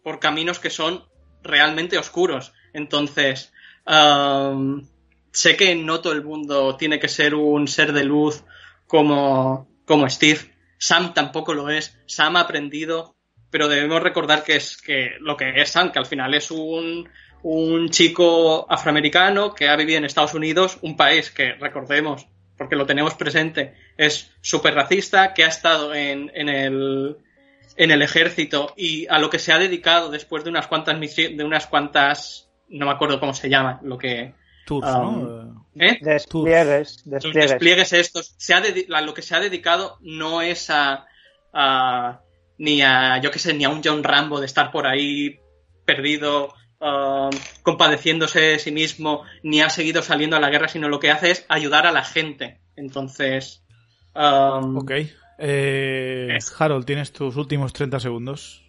por 0.04 0.20
caminos 0.20 0.60
que 0.60 0.70
son 0.70 1.04
realmente 1.42 1.98
oscuros. 1.98 2.52
Entonces, 2.72 3.52
uh, 3.86 4.80
sé 5.32 5.56
que 5.56 5.74
no 5.74 6.00
todo 6.00 6.12
el 6.12 6.22
mundo 6.22 6.76
tiene 6.76 7.00
que 7.00 7.08
ser 7.08 7.34
un 7.34 7.66
ser 7.66 7.92
de 7.92 8.04
luz 8.04 8.44
como, 8.86 9.68
como 9.84 10.08
Steve. 10.08 10.54
Sam 10.78 11.12
tampoco 11.12 11.54
lo 11.54 11.70
es. 11.70 11.98
Sam 12.06 12.36
ha 12.36 12.40
aprendido, 12.40 13.15
pero 13.50 13.68
debemos 13.68 14.02
recordar 14.02 14.42
que 14.44 14.56
es 14.56 14.76
que 14.76 15.12
lo 15.20 15.36
que 15.36 15.60
es 15.60 15.70
Sam, 15.70 15.92
que 15.92 15.98
al 15.98 16.06
final 16.06 16.34
es 16.34 16.50
un, 16.50 17.08
un 17.42 17.88
chico 17.90 18.66
afroamericano 18.70 19.54
que 19.54 19.68
ha 19.68 19.76
vivido 19.76 19.98
en 19.98 20.04
Estados 20.04 20.34
Unidos, 20.34 20.78
un 20.82 20.96
país 20.96 21.30
que 21.30 21.52
recordemos, 21.54 22.26
porque 22.58 22.76
lo 22.76 22.86
tenemos 22.86 23.14
presente, 23.14 23.74
es 23.96 24.32
súper 24.40 24.74
racista, 24.74 25.34
que 25.34 25.44
ha 25.44 25.48
estado 25.48 25.94
en, 25.94 26.30
en, 26.34 26.48
el, 26.48 27.16
en 27.76 27.90
el 27.90 28.02
ejército 28.02 28.72
y 28.76 29.06
a 29.08 29.18
lo 29.18 29.30
que 29.30 29.38
se 29.38 29.52
ha 29.52 29.58
dedicado 29.58 30.10
después 30.10 30.44
de 30.44 30.50
unas 30.50 30.66
cuantas 30.66 30.98
misiones, 30.98 31.36
de 31.36 31.44
unas 31.44 31.66
cuantas, 31.66 32.50
no 32.68 32.86
me 32.86 32.92
acuerdo 32.92 33.20
cómo 33.20 33.34
se 33.34 33.48
llama, 33.48 33.80
lo 33.82 33.98
que 33.98 34.34
Tours, 34.66 34.88
Um, 34.88 35.22
¿no? 35.22 35.66
¿eh? 35.78 35.98
Despliegues, 36.02 37.02
Los 37.06 37.22
despliegues. 37.22 37.50
despliegues 37.52 37.92
estos, 37.92 38.34
se 38.36 38.52
ha 38.52 38.60
lo 39.00 39.14
que 39.14 39.22
se 39.22 39.36
ha 39.36 39.40
dedicado 39.40 39.96
no 40.00 40.42
es 40.42 40.70
a, 40.70 41.06
a, 41.52 42.20
ni 42.58 42.82
a, 42.82 43.20
yo 43.20 43.30
qué 43.30 43.38
sé, 43.38 43.54
ni 43.54 43.64
a 43.64 43.68
un 43.68 43.82
John 43.84 44.02
Rambo 44.02 44.40
de 44.40 44.46
estar 44.46 44.70
por 44.70 44.86
ahí 44.86 45.38
perdido, 45.84 46.54
um, 46.80 47.30
compadeciéndose 47.62 48.40
de 48.40 48.58
sí 48.58 48.72
mismo, 48.72 49.22
ni 49.42 49.60
ha 49.60 49.70
seguido 49.70 50.02
saliendo 50.02 50.36
a 50.36 50.40
la 50.40 50.50
guerra, 50.50 50.68
sino 50.68 50.88
lo 50.88 51.00
que 51.00 51.10
hace 51.10 51.30
es 51.30 51.46
ayudar 51.48 51.86
a 51.86 51.92
la 51.92 52.04
gente. 52.04 52.60
Entonces. 52.76 53.64
Um, 54.14 54.78
ok. 54.78 54.92
Eh, 55.38 56.38
Harold, 56.58 56.86
tienes 56.86 57.12
tus 57.12 57.36
últimos 57.36 57.72
30 57.72 58.00
segundos. 58.00 58.62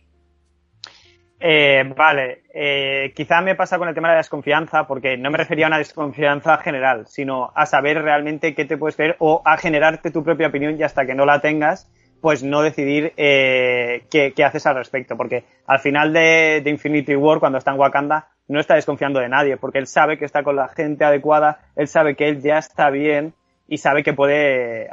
Eh, 1.40 1.94
vale, 1.96 2.44
eh, 2.52 3.14
quizá 3.16 3.42
me 3.42 3.54
pasa 3.54 3.78
con 3.78 3.88
el 3.88 3.94
tema 3.94 4.08
de 4.08 4.16
la 4.16 4.20
desconfianza, 4.20 4.88
porque 4.88 5.18
no 5.18 5.30
me 5.30 5.38
refería 5.38 5.68
a 5.68 5.70
una 5.70 5.78
desconfianza 5.78 6.58
general, 6.58 7.06
sino 7.08 7.52
a 7.56 7.66
saber 7.68 8.02
realmente 8.02 8.56
qué 8.56 8.66
te 8.66 8.78
puedes 8.78 8.96
creer 8.96 9.16
o 9.20 9.44
a 9.46 9.58
generarte 9.58 10.10
tu 10.10 10.24
propia 10.24 10.48
opinión 10.48 10.80
y 10.80 10.84
hasta 10.84 11.06
que 11.06 11.14
no 11.14 11.26
la 11.26 11.40
tengas, 11.40 11.92
pues 12.22 12.44
no 12.44 12.62
decidir 12.62 13.14
eh, 13.18 14.06
qué, 14.10 14.34
haces 14.44 14.66
al 14.66 14.76
respecto. 14.76 15.16
Porque 15.18 15.44
al 15.66 15.80
final 15.80 16.14
de, 16.14 16.64
Infinity 16.66 17.16
War, 17.16 17.40
cuando 17.40 17.58
está 17.58 17.72
en 17.72 17.80
Wakanda, 17.80 18.30
no 18.48 18.60
está 18.60 18.76
desconfiando 18.76 19.20
de 19.20 19.30
nadie, 19.30 19.58
porque 19.58 19.80
él 19.80 19.88
sabe 19.88 20.18
que 20.18 20.26
está 20.26 20.44
con 20.44 20.56
la 20.56 20.70
gente 20.70 21.04
adecuada, 21.04 21.60
él 21.76 21.88
sabe 21.88 22.16
que 22.16 22.30
él 22.30 22.42
ya 22.42 22.58
está 22.58 22.90
bien 22.90 23.34
y 23.68 23.78
sabe 23.78 24.04
que 24.04 24.14
puede 24.14 24.90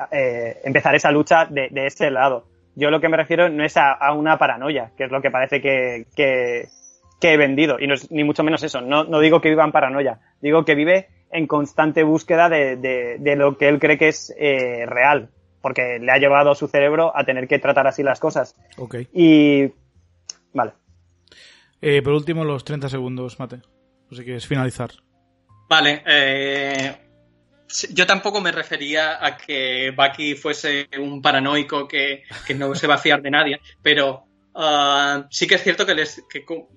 empezar 0.64 0.94
esa 0.96 1.12
lucha 1.12 1.46
de, 1.46 1.68
de 1.70 1.86
ese 1.86 2.10
lado. 2.10 2.46
Yo 2.76 2.90
lo 2.90 3.00
que 3.00 3.08
me 3.08 3.16
refiero 3.16 3.48
no 3.48 3.64
es 3.64 3.76
a, 3.76 4.12
una 4.12 4.38
paranoia, 4.38 4.90
que 4.96 5.04
es 5.04 5.10
lo 5.10 5.22
que 5.22 5.30
parece 5.30 5.60
que, 5.60 6.06
que, 6.16 6.68
he 7.22 7.36
vendido. 7.36 7.78
Y 7.80 7.86
no 7.86 7.94
es 7.94 8.10
ni 8.10 8.24
mucho 8.24 8.42
menos 8.42 8.62
eso. 8.62 8.80
No, 8.80 9.04
no, 9.04 9.20
digo 9.20 9.40
que 9.40 9.48
viva 9.48 9.64
en 9.64 9.72
paranoia. 9.72 10.18
Digo 10.42 10.64
que 10.64 10.74
vive 10.74 11.08
en 11.30 11.46
constante 11.46 12.02
búsqueda 12.02 12.48
de, 12.48 12.76
de, 12.76 13.36
lo 13.36 13.56
que 13.56 13.68
él 13.68 13.78
cree 13.78 13.96
que 13.96 14.08
es 14.08 14.34
eh, 14.38 14.84
real. 14.86 15.30
Porque 15.64 15.98
le 15.98 16.12
ha 16.12 16.18
llevado 16.18 16.50
a 16.50 16.54
su 16.54 16.68
cerebro 16.68 17.10
a 17.16 17.24
tener 17.24 17.48
que 17.48 17.58
tratar 17.58 17.86
así 17.86 18.02
las 18.02 18.20
cosas. 18.20 18.54
Ok. 18.76 18.96
Y. 19.14 19.72
Vale. 20.52 20.74
Eh, 21.80 22.02
por 22.02 22.12
último, 22.12 22.44
los 22.44 22.64
30 22.64 22.90
segundos, 22.90 23.38
Mate. 23.38 23.62
Así 24.12 24.26
que 24.26 24.36
es 24.36 24.46
finalizar. 24.46 24.90
Vale. 25.66 26.02
Eh, 26.04 26.94
yo 27.94 28.06
tampoco 28.06 28.42
me 28.42 28.52
refería 28.52 29.24
a 29.24 29.38
que 29.38 29.90
Bucky 29.96 30.34
fuese 30.34 30.86
un 30.98 31.22
paranoico 31.22 31.88
que, 31.88 32.24
no 32.56 32.74
se 32.74 32.86
va 32.86 32.96
a 32.96 32.98
fiar 32.98 33.22
de 33.22 33.30
nadie, 33.30 33.60
pero 33.80 34.26
uh, 34.54 35.24
sí 35.30 35.46
que 35.46 35.54
es 35.54 35.62
cierto 35.62 35.86
que, 35.86 35.94
les, 35.94 36.22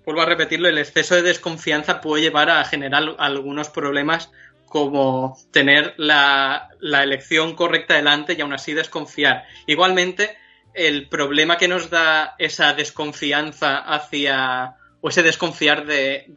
vuelvo 0.06 0.22
a 0.22 0.26
repetirlo, 0.26 0.70
el 0.70 0.78
exceso 0.78 1.16
de 1.16 1.24
desconfianza 1.24 2.00
puede 2.00 2.24
llevar 2.24 2.50
a 2.50 2.64
generar 2.64 3.04
algunos 3.20 3.70
problemas 3.70 4.32
como 4.68 5.38
tener 5.52 5.94
la, 5.98 6.70
la 6.80 7.04
elección 7.04 7.56
correcta 7.56 7.96
delante 7.96 8.34
y 8.34 8.42
aún 8.42 8.54
así 8.54 8.74
desconfiar. 8.74 9.46
Igualmente, 9.66 10.38
el 10.74 11.10
problema 11.10 11.58
que 11.58 11.68
nos 11.68 11.90
da 11.90 12.36
esa 12.38 12.74
desconfianza 12.74 13.80
hacia, 13.80 14.76
o 15.02 15.10
ese 15.10 15.24
desconfiar 15.24 15.86
de, 15.86 16.32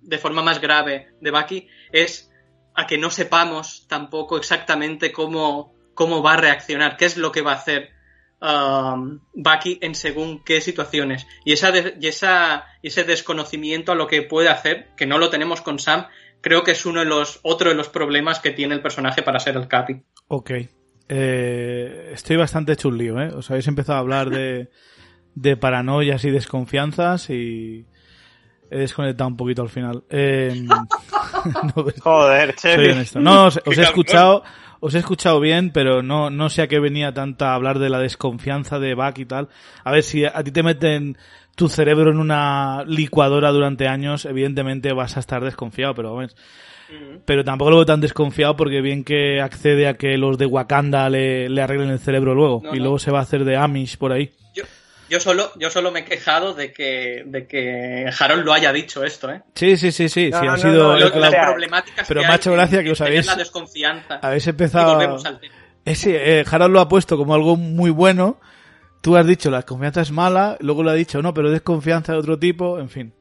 de 0.00 0.18
forma 0.18 0.42
más 0.42 0.60
grave 0.60 1.08
de 1.20 1.30
Bucky 1.30 1.68
es 1.92 2.30
a 2.74 2.86
que 2.86 2.98
no 2.98 3.10
sepamos 3.10 3.86
tampoco 3.88 4.36
exactamente 4.36 5.12
cómo, 5.12 5.74
cómo 5.94 6.22
va 6.22 6.34
a 6.34 6.38
reaccionar, 6.38 6.96
qué 6.96 7.04
es 7.04 7.16
lo 7.16 7.30
que 7.30 7.42
va 7.42 7.52
a 7.52 7.56
hacer 7.56 7.93
um, 8.40 9.20
Bucky 9.32 9.78
en 9.80 9.94
según 9.94 10.42
qué 10.44 10.60
situaciones. 10.60 11.26
Y, 11.44 11.52
esa 11.52 11.72
y 12.00 12.06
esa, 12.06 12.64
ese 12.82 13.04
desconocimiento 13.04 13.92
a 13.92 13.94
lo 13.94 14.06
que 14.06 14.22
puede 14.22 14.48
hacer, 14.48 14.88
que 14.96 15.06
no 15.06 15.18
lo 15.18 15.30
tenemos 15.30 15.60
con 15.60 15.78
Sam, 15.78 16.06
creo 16.40 16.62
que 16.62 16.72
es 16.72 16.86
uno 16.86 17.00
de 17.00 17.06
los, 17.06 17.40
otro 17.42 17.70
de 17.70 17.76
los 17.76 17.88
problemas 17.88 18.38
que 18.40 18.50
tiene 18.50 18.74
el 18.74 18.82
personaje 18.82 19.22
para 19.22 19.40
ser 19.40 19.56
el 19.56 19.68
Capi. 19.68 20.02
Ok. 20.28 20.50
Eh, 21.08 22.10
estoy 22.12 22.36
bastante 22.36 22.72
hecho 22.72 22.88
un 22.88 22.98
lío, 22.98 23.20
¿eh? 23.20 23.28
Os 23.28 23.50
habéis 23.50 23.68
empezado 23.68 23.98
a 23.98 24.00
hablar 24.00 24.30
de, 24.30 24.70
de 25.34 25.56
paranoias 25.56 26.24
y 26.24 26.30
desconfianzas 26.30 27.28
y 27.30 27.86
he 28.70 28.78
desconectado 28.78 29.28
un 29.28 29.36
poquito 29.36 29.62
al 29.62 29.68
final. 29.68 30.04
Eh, 30.10 30.66
Joder, 32.02 32.54
che. 32.56 33.04
No, 33.16 33.46
os, 33.46 33.60
he 33.66 33.82
escuchado, 33.82 34.42
os 34.84 34.94
he 34.94 34.98
escuchado 34.98 35.40
bien, 35.40 35.70
pero 35.70 36.02
no, 36.02 36.28
no 36.28 36.50
sé 36.50 36.60
a 36.60 36.68
qué 36.68 36.78
venía 36.78 37.14
tanta 37.14 37.54
hablar 37.54 37.78
de 37.78 37.88
la 37.88 37.98
desconfianza 38.00 38.78
de 38.78 38.94
Buck 38.94 39.18
y 39.18 39.24
tal. 39.24 39.48
A 39.82 39.90
ver, 39.90 40.02
si 40.02 40.26
a 40.26 40.44
ti 40.44 40.50
te 40.50 40.62
meten 40.62 41.16
tu 41.56 41.70
cerebro 41.70 42.10
en 42.10 42.18
una 42.18 42.84
licuadora 42.86 43.50
durante 43.50 43.88
años, 43.88 44.26
evidentemente 44.26 44.92
vas 44.92 45.16
a 45.16 45.20
estar 45.20 45.42
desconfiado, 45.42 45.94
pero 45.94 46.12
bueno. 46.12 46.28
Pero 47.24 47.44
tampoco 47.44 47.70
lo 47.70 47.76
veo 47.76 47.86
tan 47.86 48.02
desconfiado 48.02 48.56
porque 48.56 48.82
bien 48.82 49.04
que 49.04 49.40
accede 49.40 49.88
a 49.88 49.94
que 49.94 50.18
los 50.18 50.36
de 50.36 50.44
Wakanda 50.44 51.08
le, 51.08 51.48
le 51.48 51.62
arreglen 51.62 51.88
el 51.88 51.98
cerebro 51.98 52.34
luego 52.34 52.62
y 52.74 52.76
luego 52.76 52.98
se 52.98 53.10
va 53.10 53.20
a 53.20 53.22
hacer 53.22 53.46
de 53.46 53.56
Amish 53.56 53.96
por 53.96 54.12
ahí. 54.12 54.32
Yo 54.54 54.64
solo, 55.20 55.52
yo 55.56 55.70
solo 55.70 55.90
me 55.90 56.00
he 56.00 56.04
quejado 56.04 56.54
de 56.54 56.72
que, 56.72 57.22
de 57.26 57.46
que 57.46 58.10
Harold 58.18 58.44
lo 58.44 58.52
haya 58.52 58.72
dicho 58.72 59.04
esto, 59.04 59.30
¿eh? 59.30 59.42
Sí, 59.54 59.76
sí, 59.76 59.92
sí, 59.92 60.08
sí. 60.08 60.30
sí 60.30 60.32
ha 60.32 60.56
sido 60.56 60.96
Pero 62.08 62.20
me 62.22 62.26
ha 62.28 62.34
hecho 62.36 62.52
gracia 62.52 62.82
que 62.82 62.90
os 62.90 63.00
habéis. 63.00 63.26
La 63.26 63.36
desconfianza. 63.36 64.18
Habéis 64.22 64.46
empezado. 64.46 65.18
Eh, 65.84 65.94
sí, 65.94 66.10
eh, 66.14 66.44
Harold 66.50 66.72
lo 66.72 66.80
ha 66.80 66.88
puesto 66.88 67.16
como 67.16 67.34
algo 67.34 67.56
muy 67.56 67.90
bueno. 67.90 68.40
Tú 69.02 69.16
has 69.16 69.26
dicho 69.26 69.50
la 69.50 69.58
desconfianza 69.58 70.00
es 70.00 70.10
mala, 70.10 70.56
luego 70.60 70.82
lo 70.82 70.90
ha 70.90 70.94
dicho 70.94 71.20
no, 71.20 71.34
pero 71.34 71.50
desconfianza 71.50 72.12
de 72.12 72.18
otro 72.18 72.38
tipo, 72.38 72.78
en 72.78 72.88
fin. 72.88 73.12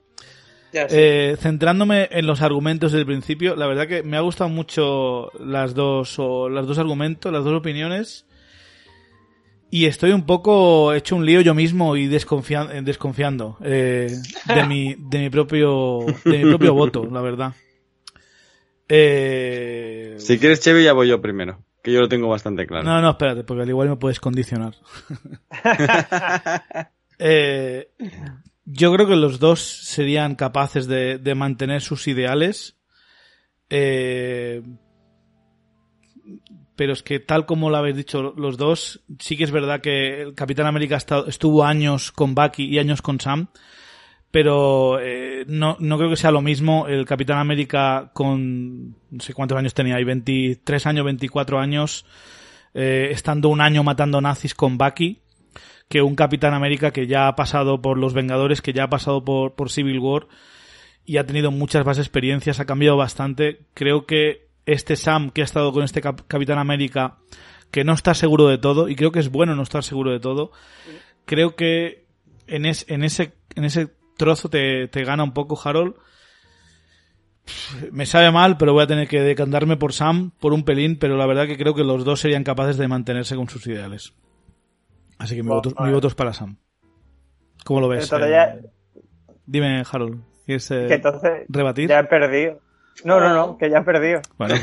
Eh, 0.74 1.36
centrándome 1.40 2.08
en 2.12 2.26
los 2.26 2.42
argumentos 2.42 2.94
del 2.94 3.06
principio, 3.06 3.56
la 3.56 3.68
verdad 3.68 3.88
que 3.88 4.02
me 4.02 4.18
ha 4.18 4.22
gustado 4.22 4.50
mucho 4.50 5.30
las 5.40 5.76
dos, 5.76 6.18
o 6.18 6.50
las 6.50 6.66
dos 6.66 6.80
argumentos, 6.80 7.32
las 7.32 7.44
dos 7.44 7.54
opiniones. 7.54 8.26
Y 9.74 9.88
estoy 9.88 10.12
un 10.12 10.28
poco 10.28 10.94
hecho 10.94 11.16
un 11.16 11.26
lío 11.26 11.42
yo 11.42 11.56
mismo 11.56 11.96
y 11.96 12.06
desconfiando 12.06 13.58
eh, 13.64 14.08
de, 14.46 14.68
mi, 14.68 14.94
de, 14.94 15.18
mi 15.18 15.30
propio, 15.32 16.06
de 16.24 16.38
mi 16.38 16.48
propio 16.48 16.76
voto, 16.76 17.10
la 17.12 17.22
verdad. 17.22 17.56
Eh... 18.88 20.14
Si 20.20 20.38
quieres, 20.38 20.60
Chevy, 20.60 20.84
ya 20.84 20.94
voy 20.94 21.08
yo 21.08 21.20
primero. 21.20 21.64
Que 21.82 21.92
yo 21.92 22.02
lo 22.02 22.08
tengo 22.08 22.28
bastante 22.28 22.68
claro. 22.68 22.84
No, 22.84 23.02
no, 23.02 23.10
espérate, 23.10 23.44
porque 23.44 23.64
al 23.64 23.70
igual 23.70 23.90
me 23.90 23.96
puedes 23.96 24.20
condicionar. 24.20 24.76
eh, 27.18 27.90
yo 28.66 28.94
creo 28.94 29.08
que 29.08 29.16
los 29.16 29.40
dos 29.40 29.60
serían 29.60 30.36
capaces 30.36 30.86
de, 30.86 31.18
de 31.18 31.34
mantener 31.34 31.82
sus 31.82 32.08
ideales. 32.08 32.78
Eh, 33.72 34.62
pero 36.76 36.94
es 36.94 37.04
que 37.04 37.20
tal 37.20 37.46
como 37.46 37.70
lo 37.70 37.78
habéis 37.78 37.96
dicho 37.96 38.34
los 38.36 38.58
dos, 38.58 39.02
sí 39.20 39.38
que 39.38 39.44
es 39.44 39.52
verdad 39.52 39.82
que 39.82 40.22
el 40.22 40.34
Capitán 40.36 40.66
América 40.66 40.98
estuvo 41.28 41.64
años 41.64 42.12
con 42.12 42.36
Bucky 42.36 42.66
y 42.66 42.80
años 42.80 43.02
con 43.02 43.20
Sam, 43.20 43.48
pero 44.32 45.00
eh, 45.00 45.46
no, 45.48 45.78
no 45.80 45.98
creo 45.98 46.10
que 46.10 46.16
sea 46.16 46.32
lo 46.32 46.42
mismo 46.42 46.88
el 46.88 47.06
Capitán 47.06 47.38
América 47.38 48.10
con 48.14 48.96
no 49.12 49.20
sé 49.20 49.34
cuántos 49.34 49.58
años 49.58 49.74
tenía 49.74 49.96
ahí, 49.96 50.04
23 50.04 50.88
años, 50.88 51.06
24 51.06 51.60
años, 51.60 52.06
eh, 52.74 53.10
estando 53.12 53.50
un 53.50 53.62
año 53.62 53.84
matando 53.84 54.20
nazis 54.20 54.56
con 54.56 54.78
Bucky, 54.78 55.22
que 55.88 56.02
un 56.02 56.16
Capitán 56.16 56.56
América 56.56 56.92
que 56.92 57.06
ya 57.06 57.28
ha 57.28 57.36
pasado 57.36 57.82
por 57.82 58.00
los 58.00 58.16
Vengadores, 58.16 58.62
que 58.62 58.74
ya 58.74 58.86
ha 58.86 58.90
pasado 58.90 59.24
por, 59.24 59.54
por 59.54 59.70
Civil 59.70 60.00
War 60.00 60.28
y 61.06 61.18
ha 61.18 61.26
tenido 61.26 61.52
muchas 61.52 61.86
más 61.86 62.00
experiencias, 62.00 62.60
ha 62.60 62.66
cambiado 62.66 62.98
bastante. 62.98 63.66
Creo 63.74 64.06
que 64.06 64.48
este 64.66 64.96
Sam 64.96 65.30
que 65.32 65.42
ha 65.42 65.46
estado 65.46 65.72
con 65.74 65.84
este 65.84 66.02
Capitán 66.02 66.58
América 66.58 67.18
que 67.72 67.84
no 67.84 67.94
está 67.94 68.14
seguro 68.14 68.48
de 68.48 68.58
todo 68.58 68.88
y 68.88 68.96
creo 68.96 69.12
que 69.12 69.20
es 69.20 69.30
bueno 69.30 69.56
no 69.56 69.64
estar 69.64 69.84
seguro 69.84 70.12
de 70.12 70.20
todo 70.20 70.52
creo 71.26 71.56
que 71.56 72.06
en, 72.48 72.66
en 72.66 73.04
ese 73.04 73.34
en 73.56 73.66
ese 73.66 73.92
trozo 74.18 74.50
te, 74.50 74.88
gana 75.04 75.24
un 75.24 75.34
poco 75.34 75.60
Harold. 75.64 75.96
Me 77.92 78.06
sabe 78.06 78.32
mal 78.32 78.58
pero 78.58 78.74
voy 78.74 78.84
a 78.84 78.88
tener 78.88 79.08
que 79.08 79.22
decantarme 79.22 79.76
por 79.76 79.92
Sam 79.92 80.32
por 80.40 80.54
un 80.54 80.64
pelín 80.64 80.98
pero 80.98 81.18
la 81.18 81.26
verdad 81.26 81.46
que 81.46 81.58
creo 81.58 81.76
que 81.76 81.84
los 81.84 82.06
dos 82.06 82.22
serían 82.22 82.44
capaces 82.44 82.78
de 82.78 82.88
mantenerse 82.88 83.36
con 83.36 83.50
sus 83.50 83.68
ideales. 83.68 84.14
Así 85.18 85.36
que 85.36 85.44
mi, 85.44 85.50
voto, 85.50 85.74
mi 85.80 85.92
voto 85.92 86.08
es 86.08 86.16
para 86.16 86.34
Sam. 86.34 86.58
¿cómo 87.66 87.82
lo 87.82 87.90
ves? 87.90 88.12
Eh, 88.12 88.62
dime 89.46 89.84
Harold 89.90 90.22
¿quieres 90.46 90.72
eh, 90.72 90.88
entonces 90.90 91.46
rebatir? 91.50 91.90
ya 91.90 92.00
he 92.00 92.04
perdido 92.06 92.60
no, 93.04 93.20
no, 93.20 93.34
no, 93.34 93.58
que 93.58 93.70
ya 93.70 93.80
ha 93.80 93.84
perdido. 93.84 94.22
Bueno, 94.38 94.56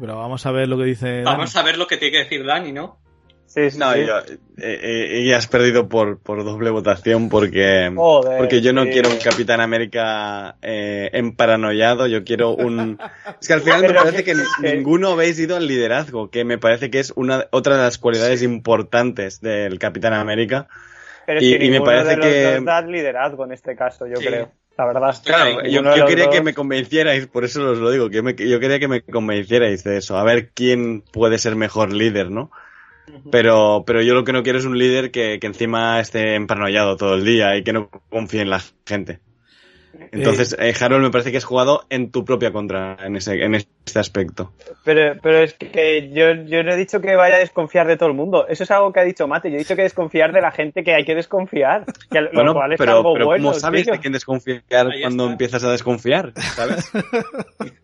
pero, 0.00 0.16
vamos 0.16 0.44
a 0.46 0.52
ver 0.52 0.68
lo 0.68 0.78
que 0.78 0.84
dice. 0.84 1.22
Vamos 1.22 1.56
a 1.56 1.62
ver 1.62 1.78
lo 1.78 1.86
que 1.86 1.96
tiene 1.96 2.12
que 2.12 2.24
decir 2.24 2.44
Dani, 2.44 2.72
¿no? 2.72 2.98
Sí, 3.46 3.70
sí, 3.70 3.78
no, 3.78 3.92
sí. 3.92 4.06
Yo, 4.06 4.18
eh, 4.58 5.28
eh, 5.28 5.34
has 5.34 5.46
perdido 5.46 5.86
por, 5.86 6.18
por 6.18 6.42
doble 6.42 6.70
votación 6.70 7.28
porque, 7.28 7.92
porque 7.94 8.62
yo 8.62 8.72
no 8.72 8.84
quiero 8.84 9.10
un 9.10 9.18
Capitán 9.18 9.60
América 9.60 10.56
eh, 10.62 11.10
emparanoiado, 11.12 12.06
yo 12.06 12.24
quiero 12.24 12.54
un... 12.54 12.98
Es 13.40 13.48
que 13.48 13.52
al 13.52 13.60
final 13.60 13.82
me 13.82 13.92
parece 13.92 14.24
que 14.24 14.34
ninguno 14.62 15.10
habéis 15.10 15.38
ido 15.38 15.56
al 15.56 15.66
liderazgo, 15.66 16.30
que 16.30 16.44
me 16.44 16.56
parece 16.56 16.90
que 16.90 17.00
es 17.00 17.12
una 17.14 17.46
otra 17.50 17.76
de 17.76 17.82
las 17.82 17.98
cualidades 17.98 18.42
importantes 18.42 19.42
del 19.42 19.78
Capitán 19.78 20.14
América. 20.14 20.68
Pero 21.26 21.42
y, 21.42 21.70
me 21.70 21.82
parece 21.82 22.18
que... 22.18 22.60
da 22.62 22.80
liderazgo 22.80 23.44
en 23.44 23.52
este 23.52 23.76
caso, 23.76 24.06
yo 24.06 24.14
creo. 24.14 24.50
La 24.78 24.86
verdad. 24.86 25.16
Claro, 25.24 25.62
yo, 25.66 26.06
quería 26.06 26.30
que 26.30 26.42
me 26.42 26.54
convencierais, 26.54 27.26
por 27.26 27.44
eso 27.44 27.72
os 27.72 27.78
lo 27.78 27.90
digo, 27.90 28.08
que 28.08 28.48
yo 28.48 28.60
quería 28.60 28.78
que 28.78 28.88
me 28.88 29.02
convencierais 29.02 29.84
de 29.84 29.98
eso, 29.98 30.16
a 30.16 30.24
ver 30.24 30.50
quién 30.54 31.02
puede 31.02 31.38
ser 31.38 31.56
mejor 31.56 31.92
líder, 31.92 32.30
¿no? 32.30 32.50
Pero, 33.30 33.84
pero 33.86 34.00
yo 34.00 34.14
lo 34.14 34.24
que 34.24 34.32
no 34.32 34.42
quiero 34.42 34.58
es 34.58 34.64
un 34.64 34.78
líder 34.78 35.10
que, 35.10 35.38
que 35.40 35.46
encima 35.46 36.00
esté 36.00 36.34
emparanoiado 36.34 36.96
todo 36.96 37.14
el 37.14 37.24
día 37.24 37.56
y 37.56 37.64
que 37.64 37.72
no 37.72 37.90
confíe 38.08 38.40
en 38.40 38.50
la 38.50 38.62
gente. 38.86 39.20
Entonces, 40.10 40.56
eh, 40.58 40.74
Harold 40.78 41.02
me 41.02 41.10
parece 41.10 41.30
que 41.30 41.38
has 41.38 41.44
jugado 41.44 41.84
en 41.90 42.10
tu 42.10 42.24
propia 42.24 42.52
contra 42.52 42.96
en, 43.00 43.16
ese, 43.16 43.42
en 43.42 43.54
este 43.54 43.98
aspecto. 43.98 44.52
Pero, 44.84 45.14
pero 45.22 45.38
es 45.38 45.54
que 45.54 46.10
yo, 46.10 46.32
yo 46.46 46.62
no 46.62 46.72
he 46.72 46.76
dicho 46.76 47.00
que 47.00 47.16
vaya 47.16 47.36
a 47.36 47.38
desconfiar 47.38 47.86
de 47.86 47.96
todo 47.96 48.08
el 48.08 48.14
mundo. 48.14 48.46
Eso 48.48 48.64
es 48.64 48.70
algo 48.70 48.92
que 48.92 49.00
ha 49.00 49.04
dicho 49.04 49.26
Mate. 49.26 49.50
Yo 49.50 49.56
he 49.56 49.60
dicho 49.60 49.76
que 49.76 49.82
desconfiar 49.82 50.32
de 50.32 50.40
la 50.40 50.50
gente 50.50 50.84
que 50.84 50.94
hay 50.94 51.04
que 51.04 51.14
desconfiar. 51.14 51.84
Que 52.10 52.20
lo 52.20 52.30
Bueno, 52.32 52.54
cual 52.54 52.72
es 52.72 52.78
pero, 52.78 52.92
algo 52.92 53.14
pero 53.14 53.26
bueno. 53.26 53.48
¿cómo 53.48 53.58
sabes 53.58 53.84
tío. 53.84 53.94
de 53.94 54.00
quién 54.00 54.12
desconfiar 54.12 54.62
cuando 55.00 55.26
empiezas 55.30 55.64
a 55.64 55.70
desconfiar? 55.70 56.32
¿Sabes? 56.36 56.90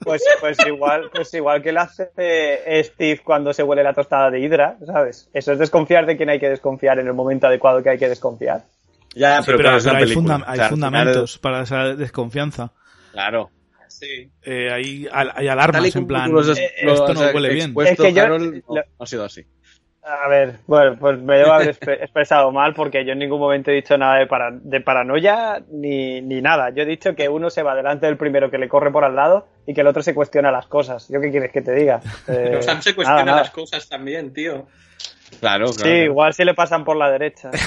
Pues, 0.08 0.24
pues 0.40 0.56
igual, 0.66 1.10
pues 1.12 1.34
igual 1.34 1.62
que 1.62 1.70
lo 1.70 1.82
hace 1.82 2.10
eh, 2.16 2.82
Steve 2.82 3.20
cuando 3.22 3.52
se 3.52 3.62
huele 3.62 3.82
la 3.82 3.92
tostada 3.92 4.30
de 4.30 4.40
Hydra, 4.40 4.78
¿sabes? 4.86 5.28
Eso 5.34 5.52
es 5.52 5.58
desconfiar 5.58 6.06
de 6.06 6.16
quien 6.16 6.30
hay 6.30 6.40
que 6.40 6.48
desconfiar 6.48 6.98
en 6.98 7.08
el 7.08 7.12
momento 7.12 7.46
adecuado 7.46 7.82
que 7.82 7.90
hay 7.90 7.98
que 7.98 8.08
desconfiar. 8.08 8.64
Ya, 9.18 9.42
Sí, 9.42 9.52
pero, 9.56 9.70
hay, 9.70 9.80
película. 9.80 10.14
funda- 10.14 10.34
hay 10.34 10.40
O 10.40 10.44
sea, 10.44 10.50
al 10.50 10.56
final- 10.56 10.70
fundamentos 10.70 11.38
para 11.38 11.62
esa 11.62 11.94
desconfianza. 11.94 12.72
claro. 13.12 13.50
Sí. 13.90 14.30
Eh, 14.42 14.70
hay, 14.72 15.08
hay 15.12 15.48
alarmas 15.48 15.96
en 15.96 16.06
plan. 16.06 16.30
los 16.30 16.56
eh, 16.56 16.70
esto 16.82 17.14
no 17.14 17.20
huele 17.34 17.52
bien. 17.52 17.74
Es 17.84 17.96
que 17.98 18.12
yo- 18.12 18.22
Harold, 18.22 18.62
no, 18.68 18.74
lo- 18.76 18.82
no 18.82 18.82
ha 19.00 19.06
sido 19.06 19.24
así. 19.24 19.44
A 20.04 20.28
ver, 20.28 20.56
bueno, 20.68 20.96
pues 21.00 21.18
me 21.20 21.36
debo 21.38 21.52
haber 21.52 21.74
exp- 21.76 22.00
expresado 22.02 22.52
mal 22.52 22.74
porque 22.74 23.04
yo 23.04 23.12
en 23.12 23.18
ningún 23.18 23.40
momento 23.40 23.70
he 23.72 23.74
dicho 23.74 23.98
nada 23.98 24.18
de, 24.20 24.26
para- 24.26 24.52
de 24.52 24.80
paranoia 24.80 25.62
ni, 25.72 26.20
ni 26.22 26.40
nada. 26.40 26.70
Yo 26.70 26.84
he 26.84 26.86
dicho 26.86 27.14
que 27.16 27.28
uno 27.28 27.50
se 27.50 27.62
va 27.64 27.74
delante 27.74 28.06
del 28.06 28.16
primero 28.16 28.50
que 28.50 28.58
le 28.58 28.68
corre 28.68 28.92
por 28.92 29.04
al 29.04 29.16
lado 29.16 29.48
y 29.66 29.74
que 29.74 29.80
el 29.80 29.86
otro 29.88 30.02
se 30.02 30.14
cuestiona 30.14 30.52
las 30.52 30.66
cosas. 30.66 31.08
¿Yo 31.08 31.20
qué 31.20 31.30
quieres 31.32 31.50
que 31.50 31.62
te 31.62 31.72
diga? 31.74 32.00
Eh, 32.28 32.46
Pero 32.50 32.62
Sam 32.62 32.80
se 32.80 32.94
cuestiona 32.94 33.22
nada, 33.22 33.24
nada. 33.32 33.38
las 33.42 33.50
cosas 33.50 33.88
también, 33.88 34.32
tío. 34.32 34.66
Claro, 35.40 35.70
claro. 35.72 35.90
Sí, 35.90 35.96
igual 36.04 36.34
si 36.34 36.44
le 36.44 36.54
pasan 36.54 36.84
por 36.84 36.96
la 36.96 37.10
derecha. 37.10 37.50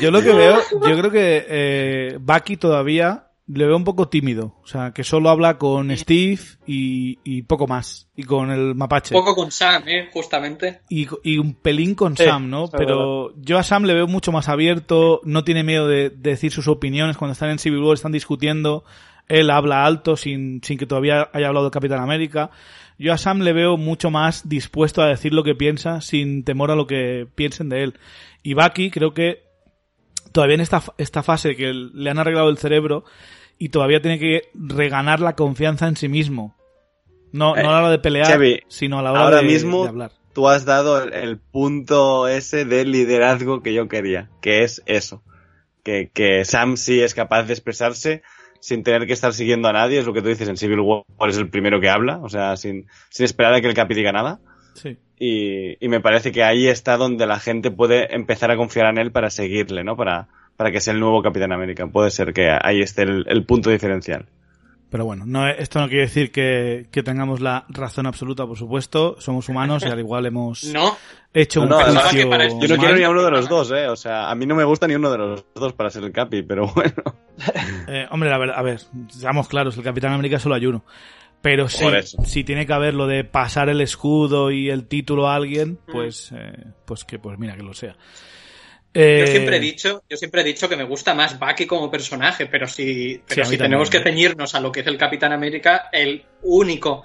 Yo 0.00 0.10
lo 0.10 0.22
que 0.22 0.32
veo, 0.32 0.58
yo 0.72 0.98
creo 0.98 1.10
que 1.10 1.46
eh, 1.48 2.18
Bucky 2.20 2.56
todavía 2.56 3.28
le 3.46 3.66
veo 3.66 3.76
un 3.76 3.84
poco 3.84 4.08
tímido. 4.08 4.56
O 4.62 4.66
sea, 4.66 4.92
que 4.92 5.04
solo 5.04 5.28
habla 5.30 5.58
con 5.58 5.94
Steve 5.96 6.40
y, 6.66 7.18
y 7.24 7.42
poco 7.42 7.66
más. 7.66 8.08
Y 8.16 8.24
con 8.24 8.50
el 8.50 8.74
mapache. 8.74 9.14
Un 9.14 9.20
poco 9.22 9.34
con 9.34 9.50
Sam, 9.50 9.82
¿eh? 9.86 10.08
Justamente. 10.12 10.80
Y, 10.88 11.06
y 11.22 11.38
un 11.38 11.54
pelín 11.54 11.94
con 11.94 12.16
Sí, 12.16 12.24
Sam, 12.24 12.50
¿no? 12.50 12.68
Pero 12.68 13.34
yo 13.36 13.58
a 13.58 13.62
Sam 13.62 13.84
le 13.84 13.94
veo 13.94 14.06
mucho 14.06 14.32
más 14.32 14.48
abierto, 14.48 15.20
no 15.24 15.44
tiene 15.44 15.64
miedo 15.64 15.86
de, 15.86 16.10
de 16.10 16.30
decir 16.30 16.52
sus 16.52 16.68
opiniones 16.68 17.16
cuando 17.16 17.32
están 17.32 17.50
en 17.50 17.58
Civil 17.58 17.80
War, 17.82 17.94
están 17.94 18.12
discutiendo, 18.12 18.84
él 19.28 19.50
habla 19.50 19.84
alto 19.84 20.16
sin, 20.16 20.62
sin 20.62 20.78
que 20.78 20.86
todavía 20.86 21.28
haya 21.32 21.48
hablado 21.48 21.66
de 21.66 21.70
Capitán 21.70 22.00
América. 22.00 22.50
Yo 23.02 23.12
a 23.12 23.18
Sam 23.18 23.40
le 23.40 23.52
veo 23.52 23.76
mucho 23.76 24.12
más 24.12 24.48
dispuesto 24.48 25.02
a 25.02 25.08
decir 25.08 25.34
lo 25.34 25.42
que 25.42 25.56
piensa 25.56 26.00
sin 26.00 26.44
temor 26.44 26.70
a 26.70 26.76
lo 26.76 26.86
que 26.86 27.26
piensen 27.34 27.68
de 27.68 27.82
él. 27.82 27.94
Y 28.44 28.54
Bucky 28.54 28.92
creo 28.92 29.12
que 29.12 29.42
todavía 30.30 30.54
en 30.54 30.60
esta, 30.60 30.80
esta 30.98 31.24
fase 31.24 31.56
que 31.56 31.72
le 31.72 32.10
han 32.10 32.20
arreglado 32.20 32.48
el 32.48 32.58
cerebro 32.58 33.04
y 33.58 33.70
todavía 33.70 34.00
tiene 34.00 34.20
que 34.20 34.50
reganar 34.54 35.18
la 35.18 35.34
confianza 35.34 35.88
en 35.88 35.96
sí 35.96 36.08
mismo. 36.08 36.56
No, 37.32 37.56
no 37.56 37.70
a 37.70 37.72
la 37.72 37.78
hora 37.78 37.90
de 37.90 37.98
pelear, 37.98 38.28
Xavi, 38.28 38.60
sino 38.68 39.00
a 39.00 39.02
la 39.02 39.10
hora 39.10 39.22
ahora 39.22 39.36
de, 39.38 39.46
mismo 39.46 39.82
de 39.82 39.88
hablar. 39.88 40.12
Tú 40.32 40.48
has 40.48 40.64
dado 40.64 41.02
el, 41.02 41.12
el 41.12 41.38
punto 41.40 42.28
ese 42.28 42.64
de 42.64 42.84
liderazgo 42.84 43.64
que 43.64 43.74
yo 43.74 43.88
quería, 43.88 44.30
que 44.40 44.62
es 44.62 44.80
eso. 44.86 45.24
Que, 45.82 46.08
que 46.14 46.44
Sam 46.44 46.76
sí 46.76 47.00
es 47.00 47.14
capaz 47.14 47.42
de 47.42 47.54
expresarse 47.54 48.22
sin 48.62 48.84
tener 48.84 49.08
que 49.08 49.12
estar 49.12 49.32
siguiendo 49.32 49.68
a 49.68 49.72
nadie, 49.72 49.98
es 49.98 50.06
lo 50.06 50.12
que 50.12 50.22
tú 50.22 50.28
dices 50.28 50.48
en 50.48 50.56
Civil 50.56 50.80
War, 50.80 51.04
es 51.28 51.36
el 51.36 51.50
primero 51.50 51.80
que 51.80 51.90
habla, 51.90 52.18
o 52.22 52.28
sea, 52.28 52.56
sin, 52.56 52.86
sin 53.10 53.24
esperar 53.24 53.52
a 53.54 53.60
que 53.60 53.66
el 53.66 53.74
Capi 53.74 53.92
diga 53.92 54.12
nada. 54.12 54.38
Sí. 54.74 54.96
Y, 55.18 55.84
y 55.84 55.88
me 55.88 56.00
parece 56.00 56.30
que 56.30 56.44
ahí 56.44 56.68
está 56.68 56.96
donde 56.96 57.26
la 57.26 57.40
gente 57.40 57.72
puede 57.72 58.14
empezar 58.14 58.52
a 58.52 58.56
confiar 58.56 58.86
en 58.86 58.98
él 58.98 59.10
para 59.10 59.30
seguirle, 59.30 59.82
¿no? 59.82 59.96
Para, 59.96 60.28
para 60.56 60.70
que 60.70 60.80
sea 60.80 60.94
el 60.94 61.00
nuevo 61.00 61.22
Capitán 61.22 61.52
América. 61.52 61.86
Puede 61.88 62.12
ser 62.12 62.32
que 62.32 62.56
ahí 62.62 62.80
esté 62.80 63.02
el, 63.02 63.24
el 63.26 63.44
punto 63.44 63.68
diferencial. 63.68 64.26
Pero 64.92 65.06
bueno, 65.06 65.24
no, 65.26 65.48
esto 65.48 65.80
no 65.80 65.88
quiere 65.88 66.02
decir 66.02 66.30
que, 66.30 66.86
que 66.92 67.02
tengamos 67.02 67.40
la 67.40 67.64
razón 67.70 68.06
absoluta, 68.06 68.46
por 68.46 68.58
supuesto. 68.58 69.16
Somos 69.20 69.48
humanos 69.48 69.82
y 69.84 69.88
al 69.88 69.98
igual 69.98 70.26
hemos 70.26 70.64
No, 70.72 70.96
hecho 71.32 71.64
No, 71.64 71.78
un 71.78 71.94
no, 71.94 72.00
juicio 72.02 72.20
Yo 72.20 72.28
no 72.28 72.36
mal. 72.36 72.78
quiero 72.78 72.96
ni 72.96 73.02
a 73.02 73.08
uno 73.10 73.22
de 73.24 73.30
los 73.30 73.48
dos, 73.48 73.70
¿eh? 73.72 73.88
O 73.88 73.96
sea, 73.96 74.30
a 74.30 74.34
mí 74.34 74.44
no 74.46 74.54
me 74.54 74.64
gusta 74.64 74.86
ni 74.86 74.94
uno 74.94 75.10
de 75.10 75.16
los 75.18 75.44
dos 75.54 75.72
para 75.72 75.88
ser 75.88 76.04
el 76.04 76.12
Capi, 76.12 76.42
pero 76.42 76.66
bueno. 76.74 76.92
Eh, 77.88 78.06
hombre, 78.10 78.28
la 78.28 78.36
verdad, 78.36 78.56
a 78.58 78.62
ver, 78.62 78.80
seamos 79.08 79.48
claros, 79.48 79.76
el 79.78 79.82
Capitán 79.82 80.12
América 80.12 80.38
solo 80.38 80.54
hay 80.56 80.66
uno. 80.66 80.84
Pero 81.40 81.68
sí, 81.68 81.86
si 82.24 82.44
tiene 82.44 82.66
que 82.66 82.72
haber 82.72 82.94
lo 82.94 83.06
de 83.08 83.24
pasar 83.24 83.68
el 83.70 83.80
escudo 83.80 84.52
y 84.52 84.70
el 84.70 84.86
título 84.86 85.26
a 85.28 85.34
alguien, 85.34 85.78
Mm. 85.88 85.90
pues, 85.90 86.30
eh, 86.36 86.52
pues 86.84 87.04
que, 87.04 87.18
pues 87.18 87.36
mira, 87.38 87.56
que 87.56 87.62
lo 87.64 87.72
sea. 87.74 87.96
Eh, 88.94 89.18
yo 89.20 89.26
siempre 89.26 89.56
he 89.56 89.60
dicho, 89.60 90.02
yo 90.08 90.16
siempre 90.16 90.42
he 90.42 90.44
dicho 90.44 90.68
que 90.68 90.76
me 90.76 90.84
gusta 90.84 91.14
más 91.14 91.38
Bucky 91.38 91.66
como 91.66 91.90
personaje, 91.90 92.46
pero 92.46 92.66
si, 92.68 93.22
pero 93.26 93.42
si 93.46 93.56
tenemos 93.64 93.88
que 93.90 93.98
ceñirnos 94.10 94.54
a 94.54 94.60
lo 94.60 94.70
que 94.72 94.80
es 94.80 94.86
el 94.86 94.98
Capitán 94.98 95.32
América, 95.32 95.88
el 95.92 96.24
único 96.42 97.02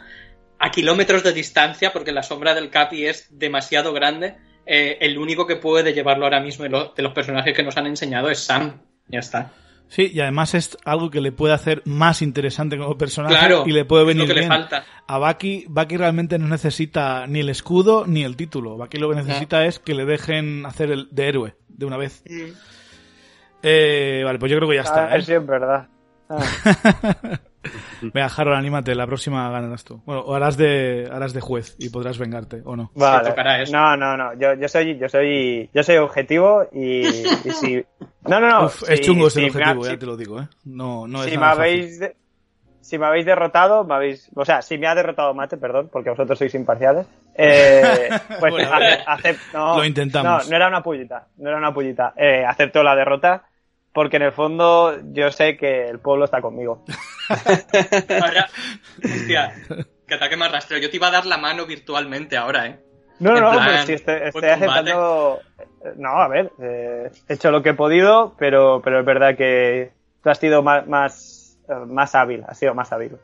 a 0.59 0.71
kilómetros 0.71 1.23
de 1.23 1.33
distancia, 1.33 1.93
porque 1.93 2.11
la 2.11 2.23
sombra 2.23 2.53
del 2.55 2.69
Capi 2.69 3.05
es 3.05 3.27
demasiado 3.37 3.93
grande, 3.93 4.35
eh, 4.65 4.97
el 5.01 5.17
único 5.17 5.45
que 5.47 5.55
puede 5.55 5.93
llevarlo 5.93 6.25
ahora 6.25 6.39
mismo 6.41 6.63
de, 6.63 6.69
lo- 6.69 6.93
de 6.95 7.03
los 7.03 7.13
personajes 7.13 7.55
que 7.55 7.63
nos 7.63 7.77
han 7.77 7.87
enseñado 7.87 8.29
es 8.29 8.39
Sam. 8.39 8.81
Ya 9.07 9.19
está. 9.19 9.51
Sí, 9.89 10.11
y 10.13 10.19
además 10.19 10.53
es 10.53 10.77
algo 10.83 11.09
que 11.09 11.21
le 11.21 11.31
puede 11.31 11.53
hacer 11.53 11.81
más 11.85 12.21
interesante 12.21 12.77
como 12.77 12.97
personaje 12.97 13.35
Claro, 13.35 13.63
y 13.65 13.71
le 13.71 13.85
puede 13.85 14.03
venir 14.03 14.23
lo 14.23 14.27
que 14.27 14.33
le 14.33 14.39
bien. 14.41 14.49
falta. 14.51 14.83
A 15.07 15.17
Bucky, 15.17 15.65
Bucky 15.69 15.95
realmente 15.97 16.37
no 16.37 16.47
necesita 16.47 17.25
ni 17.27 17.39
el 17.39 17.49
escudo 17.49 18.05
ni 18.05 18.23
el 18.23 18.35
título. 18.35 18.75
Bucky 18.77 18.97
lo 18.97 19.09
que 19.09 19.15
necesita 19.15 19.65
es 19.65 19.79
que 19.79 19.93
le 19.93 20.05
dejen 20.05 20.65
hacer 20.65 20.91
el 20.91 21.07
de 21.11 21.27
héroe 21.29 21.55
de 21.69 21.85
una 21.85 21.95
vez. 21.97 22.21
Eh, 23.63 24.21
vale, 24.25 24.39
pues 24.39 24.51
yo 24.51 24.57
creo 24.57 24.69
que 24.69 24.75
ya 24.75 24.81
A 24.81 24.83
está. 24.83 25.15
¿eh? 25.15 25.37
es 25.37 25.45
verdad. 25.47 25.87
Ah. 26.29 26.37
Venga, 28.01 28.27
Harold, 28.35 28.57
anímate, 28.57 28.95
la 28.95 29.07
próxima 29.07 29.49
ganarás 29.49 29.83
tú. 29.83 30.01
Bueno, 30.05 30.21
o 30.21 30.33
harás 30.35 30.55
de, 30.57 31.09
harás 31.11 31.33
de 31.33 31.41
juez 31.41 31.75
y 31.79 31.89
podrás 31.89 32.17
vengarte, 32.17 32.61
¿o 32.63 32.75
no? 32.75 32.91
Vale. 32.95 33.33
eso. 33.63 33.73
No, 33.73 33.97
no, 33.97 34.15
no. 34.15 34.33
Yo, 34.39 34.53
yo 34.53 34.67
soy, 34.67 34.97
yo 34.97 35.09
soy, 35.09 35.69
yo 35.73 35.83
soy 35.83 35.97
objetivo 35.97 36.65
y, 36.71 37.07
y 37.07 37.51
si. 37.59 37.83
No, 38.25 38.39
no, 38.39 38.47
no. 38.49 38.65
Uf, 38.65 38.83
es 38.89 38.99
si- 38.99 39.03
chungo 39.05 39.29
si 39.29 39.41
ser 39.41 39.43
me 39.43 39.47
ha- 39.47 39.71
objetivo, 39.71 39.83
si- 39.83 39.91
ya 39.91 39.99
te 39.99 40.05
lo 40.05 40.15
digo, 40.17 40.39
¿eh? 40.41 40.47
No, 40.65 41.07
no 41.07 41.23
es 41.23 41.25
si 41.31 41.31
me 41.31 41.41
nada 41.41 41.55
fácil. 41.55 41.61
habéis 41.63 41.99
de- 41.99 42.15
si 42.79 42.97
me 42.97 43.05
habéis 43.05 43.25
derrotado, 43.25 43.83
me 43.83 43.95
habéis, 43.95 44.29
o 44.33 44.45
sea, 44.45 44.61
si 44.61 44.77
me 44.77 44.87
ha 44.87 44.95
derrotado 44.95 45.33
Mate, 45.33 45.57
perdón, 45.57 45.89
porque 45.91 46.09
vosotros 46.09 46.39
sois 46.39 46.55
imparciales, 46.55 47.05
eh, 47.35 48.07
pues 48.39 48.53
Bueno, 48.53 48.69
ace- 48.73 49.03
acep- 49.05 49.39
no, 49.53 49.77
lo 49.77 49.83
intentamos. 49.83 50.45
No, 50.45 50.49
no 50.51 50.55
era 50.55 50.67
una 50.69 50.81
pullita, 50.81 51.27
no 51.37 51.49
era 51.49 51.57
una 51.57 51.73
pullita. 51.73 52.13
Eh, 52.15 52.45
acepto 52.45 52.81
la 52.83 52.95
derrota 52.95 53.43
porque 53.97 54.17
en 54.17 54.21
el 54.21 54.31
fondo 54.31 54.95
yo 55.11 55.31
sé 55.31 55.57
que 55.57 55.89
el 55.89 55.97
pueblo 55.97 56.25
está 56.25 56.39
conmigo. 56.39 56.85
Ahora, 58.21 58.47
hostia, 59.03 59.55
que 60.07 60.13
ataque 60.13 60.37
más 60.37 60.51
rastreo. 60.51 60.79
Yo 60.79 60.91
te 60.91 60.97
iba 60.97 61.07
a 61.07 61.11
dar 61.11 61.25
la 61.25 61.39
mano 61.39 61.65
virtualmente 61.65 62.37
ahora, 62.37 62.67
¿eh? 62.67 62.79
No, 63.19 63.31
no, 63.31 63.37
En 63.37 63.43
no, 63.45 63.51
plan, 63.53 63.65
pero 63.71 63.85
si 63.87 63.93
estoy, 63.93 64.15
estoy 64.23 64.49
aceptando. 64.49 65.41
No, 65.95 66.09
a 66.09 66.27
ver, 66.27 66.51
eh, 66.61 67.09
he 67.27 67.33
hecho 67.33 67.49
lo 67.49 67.63
que 67.63 67.69
he 67.69 67.73
podido, 67.73 68.35
pero, 68.37 68.83
pero 68.83 68.99
es 68.99 69.05
verdad 69.07 69.35
que 69.35 69.93
tú 70.21 70.29
has 70.29 70.37
sido 70.37 70.61
más, 70.61 70.85
más, 70.87 71.57
eh, 71.67 71.73
más 71.87 72.13
hábil, 72.13 72.43
has 72.47 72.59
sido 72.59 72.75
más 72.75 72.91
hábil. 72.91 73.17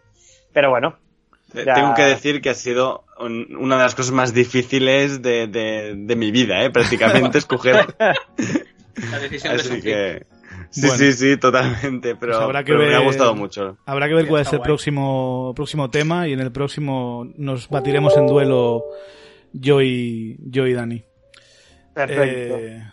Pero 0.53 0.71
bueno, 0.71 0.97
Ya. 1.53 1.75
Tengo 1.75 1.93
que 1.93 2.01
decir 2.01 2.41
que 2.41 2.49
ha 2.49 2.55
sido 2.55 3.03
un- 3.19 3.55
una 3.59 3.77
de 3.77 3.83
las 3.83 3.93
cosas 3.93 4.11
más 4.11 4.33
difíciles 4.33 5.21
de, 5.21 5.45
de- 5.45 5.93
de 5.95 6.15
mi 6.15 6.31
vida, 6.31 6.63
¿eh? 6.63 6.71
Prácticamente 6.71 7.37
escoger. 7.43 7.93
La 7.99 9.19
decisión 9.19 9.53
de 9.55 9.59
Así 9.59 9.67
sufrir. 9.69 9.83
que. 9.83 10.25
Sí, 10.73 10.81
Bueno. 10.81 10.95
sí, 10.97 11.13
sí, 11.13 11.37
totalmente. 11.37 12.15
Pero, 12.15 12.31
Pues 12.33 12.43
habrá 12.43 12.63
que 12.63 12.73
pero 12.73 12.85
me 12.87 12.95
ha 12.95 12.99
gustado 12.99 13.35
mucho. 13.35 13.77
Habrá 13.85 14.07
que 14.07 14.15
ver 14.15 14.27
cuál 14.27 14.41
es 14.41 14.51
el 14.51 14.57
guay. 14.57 14.65
próximo, 14.67 15.53
próximo 15.55 15.89
tema 15.91 16.27
y 16.27 16.33
en 16.33 16.39
el 16.39 16.51
próximo 16.51 17.27
nos 17.37 17.69
batiremos 17.69 18.17
en 18.17 18.25
duelo 18.27 18.83
yo 19.53 19.81
y, 19.81 20.35
yo 20.39 20.65
y 20.65 20.73
Dani. 20.73 21.03
perfecto. 21.93 22.55
Eh, 22.57 22.83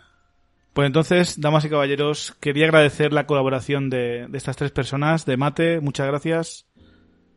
pues 0.73 0.85
entonces, 0.85 1.41
damas 1.41 1.65
y 1.65 1.69
caballeros, 1.69 2.35
quería 2.39 2.65
agradecer 2.65 3.11
la 3.13 3.25
colaboración 3.25 3.89
de, 3.89 4.27
de 4.29 4.37
estas 4.37 4.55
tres 4.55 4.71
personas, 4.71 5.25
de 5.25 5.35
Mate, 5.37 5.79
muchas 5.81 6.05
gracias. 6.07 6.67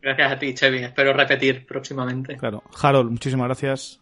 Gracias 0.03 0.31
a 0.33 0.39
ti, 0.39 0.53
Chevy. 0.55 0.85
Espero 0.85 1.15
repetir 1.15 1.65
próximamente. 1.67 2.37
Claro, 2.37 2.63
Harold, 2.83 3.11
muchísimas 3.11 3.47
gracias. 3.47 4.01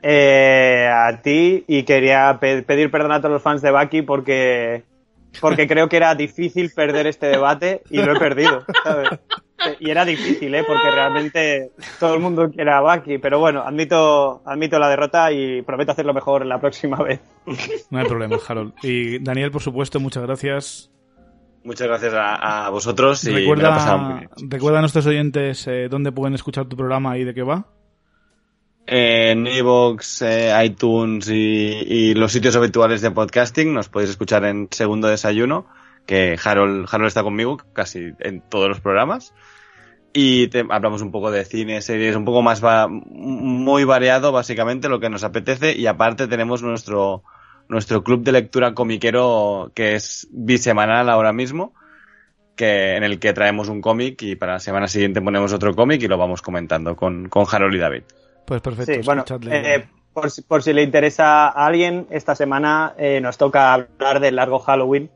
Eh, 0.00 0.88
a 0.90 1.20
ti 1.20 1.64
y 1.66 1.82
quería 1.82 2.38
pe- 2.40 2.62
pedir 2.62 2.88
perdón 2.90 3.10
a 3.12 3.18
todos 3.20 3.32
los 3.32 3.42
fans 3.42 3.60
de 3.60 3.72
Bucky 3.72 4.02
porque 4.02 4.84
porque 5.40 5.66
creo 5.66 5.88
que 5.88 5.96
era 5.96 6.14
difícil 6.14 6.70
perder 6.74 7.06
este 7.06 7.26
debate 7.26 7.82
y 7.90 8.02
lo 8.02 8.12
he 8.16 8.18
perdido, 8.18 8.64
¿sabes? 8.84 9.08
Y 9.80 9.90
era 9.90 10.04
difícil, 10.04 10.54
¿eh? 10.54 10.62
Porque 10.66 10.90
realmente 10.90 11.72
todo 11.98 12.14
el 12.14 12.20
mundo 12.20 12.48
quiere 12.50 12.70
a 12.72 12.80
Bucky, 12.80 13.18
pero 13.18 13.40
bueno, 13.40 13.62
admito, 13.62 14.40
admito 14.46 14.78
la 14.78 14.88
derrota 14.88 15.32
y 15.32 15.62
prometo 15.62 15.92
hacerlo 15.92 16.14
mejor 16.14 16.46
la 16.46 16.60
próxima 16.60 16.96
vez. 17.02 17.20
No 17.90 17.98
hay 17.98 18.06
problema, 18.06 18.36
Harold. 18.46 18.74
Y 18.82 19.18
Daniel, 19.18 19.50
por 19.50 19.62
supuesto, 19.62 19.98
muchas 19.98 20.22
gracias. 20.22 20.90
Muchas 21.64 21.88
gracias 21.88 22.14
a, 22.14 22.66
a 22.66 22.70
vosotros 22.70 23.24
y 23.26 23.32
me 23.32 23.40
lo 23.40 23.52
he 23.54 23.56
pasado 23.60 23.98
muy 23.98 24.12
Recuerda, 24.20 24.34
bien. 24.36 24.50
recuerda 24.50 24.78
a 24.78 24.80
nuestros 24.82 25.06
oyentes 25.06 25.66
eh, 25.66 25.88
dónde 25.90 26.12
pueden 26.12 26.34
escuchar 26.34 26.66
tu 26.66 26.76
programa 26.76 27.18
y 27.18 27.24
de 27.24 27.34
qué 27.34 27.42
va. 27.42 27.66
En 28.90 29.46
Evox, 29.46 30.22
eh, 30.22 30.50
iTunes 30.64 31.28
y, 31.28 32.14
los 32.14 32.32
sitios 32.32 32.56
habituales 32.56 33.02
de 33.02 33.10
podcasting. 33.10 33.74
Nos 33.74 33.90
podéis 33.90 34.10
escuchar 34.10 34.46
en 34.46 34.68
Segundo 34.70 35.08
Desayuno, 35.08 35.66
que 36.06 36.38
Harold, 36.42 36.88
Harold 36.90 37.08
está 37.08 37.22
conmigo 37.22 37.58
casi 37.74 38.12
en 38.18 38.40
todos 38.40 38.68
los 38.68 38.80
programas. 38.80 39.34
Y 40.14 40.48
hablamos 40.70 41.02
un 41.02 41.12
poco 41.12 41.30
de 41.30 41.44
cine, 41.44 41.82
series, 41.82 42.16
un 42.16 42.24
poco 42.24 42.40
más 42.40 42.64
va, 42.64 42.88
muy 42.88 43.84
variado, 43.84 44.32
básicamente, 44.32 44.88
lo 44.88 45.00
que 45.00 45.10
nos 45.10 45.22
apetece. 45.22 45.76
Y 45.76 45.86
aparte 45.86 46.26
tenemos 46.26 46.62
nuestro, 46.62 47.22
nuestro 47.68 48.02
club 48.02 48.22
de 48.22 48.32
lectura 48.32 48.72
comiquero, 48.72 49.70
que 49.74 49.96
es 49.96 50.28
bisemanal 50.30 51.10
ahora 51.10 51.34
mismo, 51.34 51.74
que, 52.56 52.96
en 52.96 53.04
el 53.04 53.18
que 53.18 53.34
traemos 53.34 53.68
un 53.68 53.82
cómic 53.82 54.22
y 54.22 54.34
para 54.34 54.54
la 54.54 54.60
semana 54.60 54.88
siguiente 54.88 55.20
ponemos 55.20 55.52
otro 55.52 55.74
cómic 55.74 56.02
y 56.02 56.08
lo 56.08 56.16
vamos 56.16 56.40
comentando 56.40 56.96
con, 56.96 57.28
con 57.28 57.44
Harold 57.52 57.74
y 57.74 57.78
David. 57.78 58.02
Pues 58.48 58.62
perfecto. 58.62 58.94
Sí, 58.94 59.00
bueno, 59.04 59.24
eh, 59.50 59.86
por, 60.10 60.30
si, 60.30 60.40
por, 60.40 60.62
si 60.62 60.72
le 60.72 60.82
interesa 60.82 61.48
a 61.48 61.66
alguien, 61.66 62.06
esta 62.08 62.34
semana 62.34 62.94
eh, 62.96 63.20
nos 63.20 63.36
toca 63.36 63.74
hablar 63.74 64.20
del 64.20 64.36
largo 64.36 64.58
Halloween 64.58 65.10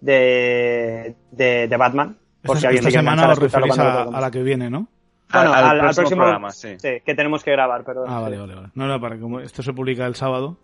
de, 0.00 1.16
de, 1.32 1.66
de 1.66 1.76
Batman. 1.76 2.16
Por 2.44 2.56
esta, 2.56 2.60
si 2.60 2.66
alguien 2.76 2.86
esta 2.86 3.00
semana 3.00 3.28
os 3.32 3.38
referís 3.40 3.76
a, 3.76 4.02
a, 4.02 4.20
la 4.20 4.30
que 4.30 4.44
viene, 4.44 4.70
¿no? 4.70 4.86
Bueno, 5.32 5.52
al, 5.52 5.56
al, 5.56 5.64
al 5.64 5.78
próximo, 5.80 6.02
próximo, 6.02 6.22
programa, 6.22 6.50
sí. 6.52 6.76
sí. 6.78 6.88
Que 7.04 7.14
tenemos 7.16 7.42
que 7.42 7.50
grabar, 7.50 7.82
perdón. 7.82 8.04
Ah, 8.08 8.20
vale, 8.20 8.38
vale, 8.38 8.54
vale. 8.54 8.68
No, 8.74 8.86
no, 8.86 9.00
para 9.00 9.16
que 9.16 9.20
como 9.22 9.40
esto 9.40 9.64
se 9.64 9.72
publica 9.72 10.06
el 10.06 10.14
sábado, 10.14 10.56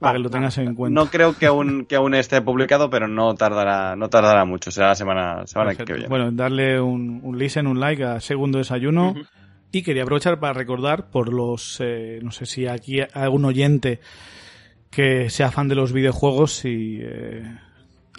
para 0.00 0.10
ah, 0.10 0.14
que 0.14 0.18
lo 0.24 0.30
tengas 0.30 0.58
en 0.58 0.74
cuenta. 0.74 1.00
No 1.00 1.08
creo 1.08 1.38
que 1.38 1.46
aún, 1.46 1.86
que 1.86 1.94
aún 1.94 2.14
esté 2.14 2.42
publicado, 2.42 2.90
pero 2.90 3.06
no 3.06 3.36
tardará, 3.36 3.94
no 3.94 4.08
tardará 4.08 4.44
mucho. 4.44 4.72
Será 4.72 4.88
la 4.88 4.94
semana, 4.96 5.46
semana 5.46 5.76
que 5.76 5.84
viene. 5.84 6.08
Bueno, 6.08 6.32
darle 6.32 6.80
un, 6.80 7.20
un 7.22 7.38
listen, 7.38 7.68
un 7.68 7.78
like 7.78 8.02
a 8.02 8.18
Segundo 8.18 8.58
Desayuno. 8.58 9.10
Uh 9.10 9.14
-huh. 9.14 9.26
Y 9.72 9.82
quería 9.82 10.02
aprovechar 10.02 10.40
para 10.40 10.52
recordar 10.52 11.10
por 11.10 11.32
los, 11.32 11.78
eh, 11.80 12.18
no 12.22 12.32
sé 12.32 12.46
si 12.46 12.66
aquí 12.66 13.00
hay 13.00 13.08
algún 13.12 13.44
oyente 13.44 14.00
que 14.90 15.30
sea 15.30 15.50
fan 15.50 15.68
de 15.68 15.76
los 15.76 15.92
videojuegos 15.92 16.64
y 16.64 16.98
eh, 17.00 17.44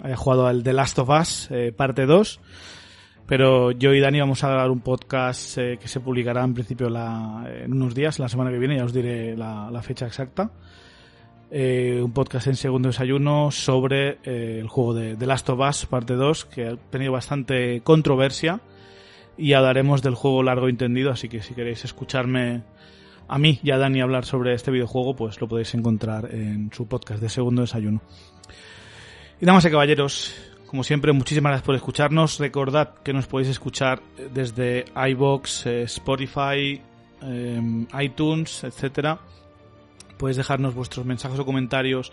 haya 0.02 0.16
jugado 0.16 0.46
al 0.46 0.62
The 0.62 0.72
Last 0.72 0.98
of 0.98 1.08
Us, 1.08 1.48
eh, 1.50 1.72
parte 1.72 2.06
2. 2.06 2.40
Pero 3.26 3.70
yo 3.70 3.94
y 3.94 4.00
Dani 4.00 4.20
vamos 4.20 4.42
a 4.44 4.50
dar 4.50 4.70
un 4.70 4.80
podcast 4.80 5.56
eh, 5.58 5.78
que 5.80 5.88
se 5.88 6.00
publicará 6.00 6.42
en 6.42 6.54
principio 6.54 6.90
la, 6.90 7.46
en 7.64 7.72
unos 7.72 7.94
días, 7.94 8.18
la 8.18 8.28
semana 8.28 8.50
que 8.50 8.58
viene, 8.58 8.76
ya 8.76 8.84
os 8.84 8.92
diré 8.92 9.36
la, 9.36 9.80
fecha 9.82 10.06
exacta. 10.06 10.50
Eh, 11.50 12.00
un 12.02 12.12
podcast 12.12 12.46
en 12.46 12.56
segundo 12.56 12.88
desayuno 12.88 13.50
sobre 13.50 14.18
el 14.24 14.66
juego 14.68 14.94
de 14.94 15.16
The 15.16 15.26
Last 15.26 15.50
of 15.50 15.60
Us, 15.60 15.86
parte 15.86 16.14
2, 16.14 16.46
que 16.46 16.66
ha 16.66 16.76
tenido 16.76 17.12
bastante 17.12 17.82
controversia 17.82 18.60
y 19.36 19.54
hablaremos 19.54 20.02
del 20.02 20.14
juego 20.14 20.42
largo 20.42 20.68
entendido, 20.68 21.10
así 21.10 21.28
que 21.28 21.42
si 21.42 21.54
queréis 21.54 21.84
escucharme 21.84 22.62
a 23.28 23.38
mí 23.38 23.60
y 23.62 23.70
a 23.70 23.78
Dani 23.78 24.00
hablar 24.00 24.24
sobre 24.24 24.54
este 24.54 24.70
videojuego, 24.70 25.14
pues 25.16 25.38
lo 25.40 25.48
podéis 25.48 25.74
encontrar 25.74 26.34
en 26.34 26.70
su 26.72 26.86
podcast 26.86 27.20
de 27.22 27.28
Segundo 27.28 27.62
Desayuno. 27.62 28.00
Y 29.40 29.46
damas 29.46 29.64
y 29.64 29.70
caballeros, 29.70 30.34
como 30.66 30.84
siempre, 30.84 31.12
muchísimas 31.12 31.50
gracias 31.50 31.66
por 31.66 31.74
escucharnos. 31.74 32.38
Recordad 32.38 32.94
que 33.02 33.12
nos 33.12 33.26
podéis 33.26 33.48
escuchar 33.48 34.00
desde 34.32 34.84
iBox, 34.94 35.66
eh, 35.66 35.82
Spotify, 35.84 36.80
eh, 37.22 37.86
iTunes, 38.00 38.62
etcétera. 38.64 39.18
Podéis 40.18 40.36
dejarnos 40.36 40.74
vuestros 40.74 41.06
mensajes 41.06 41.38
o 41.40 41.46
comentarios 41.46 42.12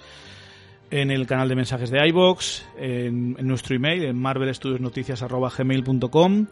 en 0.90 1.12
el 1.12 1.28
canal 1.28 1.50
de 1.50 1.56
mensajes 1.56 1.92
de 1.92 2.08
iBox, 2.08 2.66
en, 2.80 3.36
en 3.38 3.48
nuestro 3.48 3.76
email, 3.76 4.06
en 4.06 4.18
marvelstudiosnoticias.gmail.com 4.18 6.48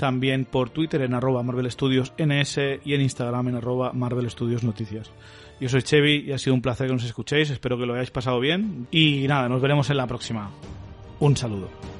también 0.00 0.46
por 0.46 0.70
Twitter 0.70 1.02
en 1.02 1.12
arroba 1.12 1.42
Marvel 1.42 1.70
Studios 1.70 2.14
NS 2.16 2.58
y 2.86 2.94
en 2.94 3.02
Instagram 3.02 3.48
en 3.48 3.56
arroba 3.56 3.92
Marvel 3.92 4.30
Studios 4.30 4.64
Noticias. 4.64 5.12
Yo 5.60 5.68
soy 5.68 5.82
Chevy 5.82 6.24
y 6.26 6.32
ha 6.32 6.38
sido 6.38 6.54
un 6.54 6.62
placer 6.62 6.86
que 6.86 6.94
nos 6.94 7.04
escuchéis, 7.04 7.50
espero 7.50 7.76
que 7.76 7.84
lo 7.84 7.92
hayáis 7.92 8.10
pasado 8.10 8.40
bien 8.40 8.88
y 8.90 9.26
nada, 9.28 9.46
nos 9.50 9.60
veremos 9.60 9.90
en 9.90 9.98
la 9.98 10.06
próxima. 10.06 10.50
Un 11.20 11.36
saludo. 11.36 11.99